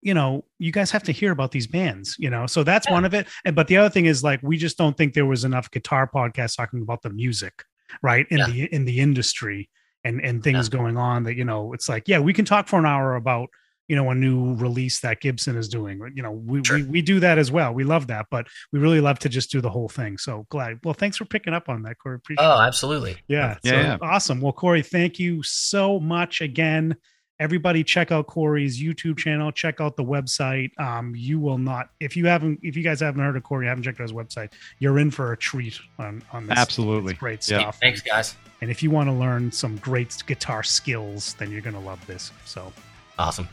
you 0.00 0.14
know 0.14 0.44
you 0.58 0.70
guys 0.70 0.90
have 0.92 1.02
to 1.02 1.12
hear 1.12 1.32
about 1.32 1.50
these 1.50 1.66
bands 1.66 2.14
you 2.18 2.30
know 2.30 2.46
so 2.46 2.62
that's 2.62 2.86
Yeah. 2.86 2.92
one 2.94 3.04
of 3.04 3.14
it 3.14 3.26
and 3.44 3.56
but 3.56 3.66
the 3.66 3.76
other 3.76 3.90
thing 3.90 4.06
is 4.06 4.22
like 4.22 4.40
we 4.42 4.56
just 4.56 4.78
don't 4.78 4.96
think 4.96 5.12
there 5.14 5.26
was 5.26 5.44
enough 5.44 5.70
guitar 5.70 6.08
podcasts 6.12 6.56
talking 6.56 6.82
about 6.82 7.02
the 7.02 7.10
music 7.10 7.64
right 8.02 8.26
in 8.30 8.38
Yeah. 8.38 8.46
the 8.46 8.64
in 8.74 8.84
the 8.84 9.00
industry 9.00 9.68
and 10.04 10.20
and 10.24 10.44
things 10.44 10.68
going 10.68 10.96
on 10.96 11.24
that 11.24 11.34
you 11.34 11.44
know 11.44 11.72
it's 11.72 11.88
like 11.88 12.04
yeah 12.06 12.20
we 12.20 12.32
can 12.32 12.44
talk 12.44 12.68
for 12.68 12.78
an 12.78 12.86
hour 12.86 13.16
about 13.16 13.48
you 13.88 13.96
know 13.96 14.08
a 14.10 14.14
new 14.14 14.54
release 14.56 15.00
that 15.00 15.20
gibson 15.20 15.56
is 15.56 15.66
doing 15.68 15.98
you 16.14 16.22
know 16.22 16.30
we, 16.30 16.62
Sure. 16.62 16.76
we 16.76 16.82
we 16.84 17.02
do 17.02 17.18
that 17.18 17.36
as 17.38 17.50
well 17.50 17.72
we 17.74 17.82
love 17.82 18.06
that 18.06 18.26
but 18.30 18.46
we 18.72 18.78
really 18.78 19.00
love 19.00 19.18
to 19.20 19.28
just 19.28 19.50
do 19.50 19.60
the 19.60 19.70
whole 19.70 19.88
thing 19.88 20.16
so 20.18 20.46
glad 20.50 20.78
well 20.84 20.94
thanks 20.94 21.16
for 21.16 21.24
picking 21.24 21.54
up 21.54 21.68
on 21.68 21.82
that 21.82 21.96
corey 21.98 22.16
appreciate 22.16 22.44
Oh, 22.46 22.60
it 22.62 22.66
absolutely. 22.66 23.16
yeah, 23.26 23.56
Yeah, 23.64 23.70
so 23.72 23.80
yeah. 23.80 23.96
awesome 24.02 24.40
well 24.40 24.52
corey 24.52 24.82
thank 24.82 25.18
you 25.18 25.42
so 25.42 25.98
much 25.98 26.40
again 26.40 26.94
everybody 27.40 27.84
check 27.84 28.10
out 28.10 28.26
corey's 28.26 28.80
youtube 28.82 29.16
channel 29.16 29.52
check 29.52 29.80
out 29.80 29.96
the 29.96 30.04
website 30.04 30.70
um 30.80 31.14
you 31.16 31.38
will 31.38 31.58
not 31.58 31.90
if 32.00 32.16
you 32.16 32.26
haven't 32.26 32.58
if 32.62 32.76
you 32.76 32.82
guys 32.82 33.00
haven't 33.00 33.22
heard 33.22 33.36
of 33.36 33.42
corey 33.44 33.66
haven't 33.66 33.84
checked 33.84 34.00
out 34.00 34.02
his 34.04 34.12
website 34.12 34.50
you're 34.80 34.98
in 34.98 35.10
for 35.10 35.32
a 35.32 35.36
treat 35.36 35.78
on 35.98 36.22
on 36.32 36.46
this 36.46 36.58
Absolutely. 36.58 37.12
It's 37.12 37.20
great 37.20 37.48
Yeah. 37.48 37.60
stuff 37.60 37.78
Thanks, 37.80 38.00
guys. 38.00 38.36
and 38.60 38.70
if 38.70 38.82
you 38.82 38.90
want 38.90 39.08
to 39.08 39.12
learn 39.12 39.52
some 39.52 39.76
great 39.76 40.16
guitar 40.26 40.62
skills 40.62 41.34
then 41.38 41.50
you're 41.52 41.60
gonna 41.60 41.80
love 41.80 42.04
this 42.06 42.32
so 42.44 42.72
Awesome. 43.18 43.48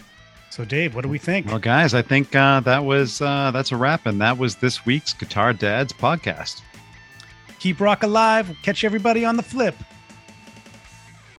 so 0.49 0.66
dave 0.66 0.95
what 0.95 1.02
do 1.03 1.10
we 1.10 1.18
think 1.20 1.45
well, 1.48 1.60
guys, 1.60 1.94
I 1.94 2.02
think 2.02 2.36
uh, 2.36 2.60
that 2.62 2.84
was 2.84 3.22
uh, 3.22 3.52
that's 3.52 3.72
a 3.72 3.78
wrap, 3.78 4.06
and 4.07 4.20
that 4.22 4.38
was 4.38 4.56
this 4.56 4.86
week's 4.86 5.14
Guitar 5.14 5.53
Dads 5.53 5.94
podcast. 5.94 6.62
keep 7.60 7.80
rock 7.80 8.03
alive 8.03 8.49
catch 8.64 8.84
everybody 8.84 9.26
on 9.26 9.38
the 9.38 9.44
flip 9.44 9.76